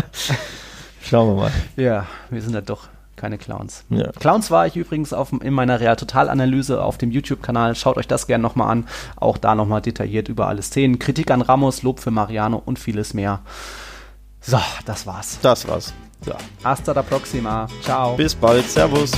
Schauen 1.02 1.28
wir 1.34 1.42
mal. 1.42 1.52
Ja, 1.76 2.06
wir 2.30 2.40
sind 2.40 2.54
da 2.54 2.60
doch 2.60 2.88
keine 3.20 3.38
Clowns. 3.38 3.84
Ja. 3.90 4.10
Clowns 4.12 4.50
war 4.50 4.66
ich 4.66 4.76
übrigens 4.76 5.12
auf, 5.12 5.32
in 5.32 5.52
meiner 5.52 5.78
Real 5.78 5.96
Total 5.96 6.28
Analyse 6.28 6.82
auf 6.82 6.98
dem 6.98 7.10
YouTube-Kanal. 7.10 7.74
Schaut 7.74 7.98
euch 7.98 8.08
das 8.08 8.26
gerne 8.26 8.42
nochmal 8.42 8.70
an. 8.70 8.88
Auch 9.16 9.38
da 9.38 9.54
nochmal 9.54 9.82
detailliert 9.82 10.28
über 10.28 10.48
alle 10.48 10.62
Szenen. 10.62 10.98
Kritik 10.98 11.30
an 11.30 11.42
Ramos, 11.42 11.82
Lob 11.82 12.00
für 12.00 12.10
Mariano 12.10 12.60
und 12.64 12.78
vieles 12.78 13.14
mehr. 13.14 13.40
So, 14.40 14.58
das 14.86 15.06
war's. 15.06 15.38
Das 15.42 15.68
war's. 15.68 15.92
So. 16.24 16.32
Hasta 16.64 16.92
la 16.92 17.02
próxima. 17.02 17.66
Ciao. 17.82 18.16
Bis 18.16 18.34
bald. 18.34 18.68
Servus. 18.68 19.12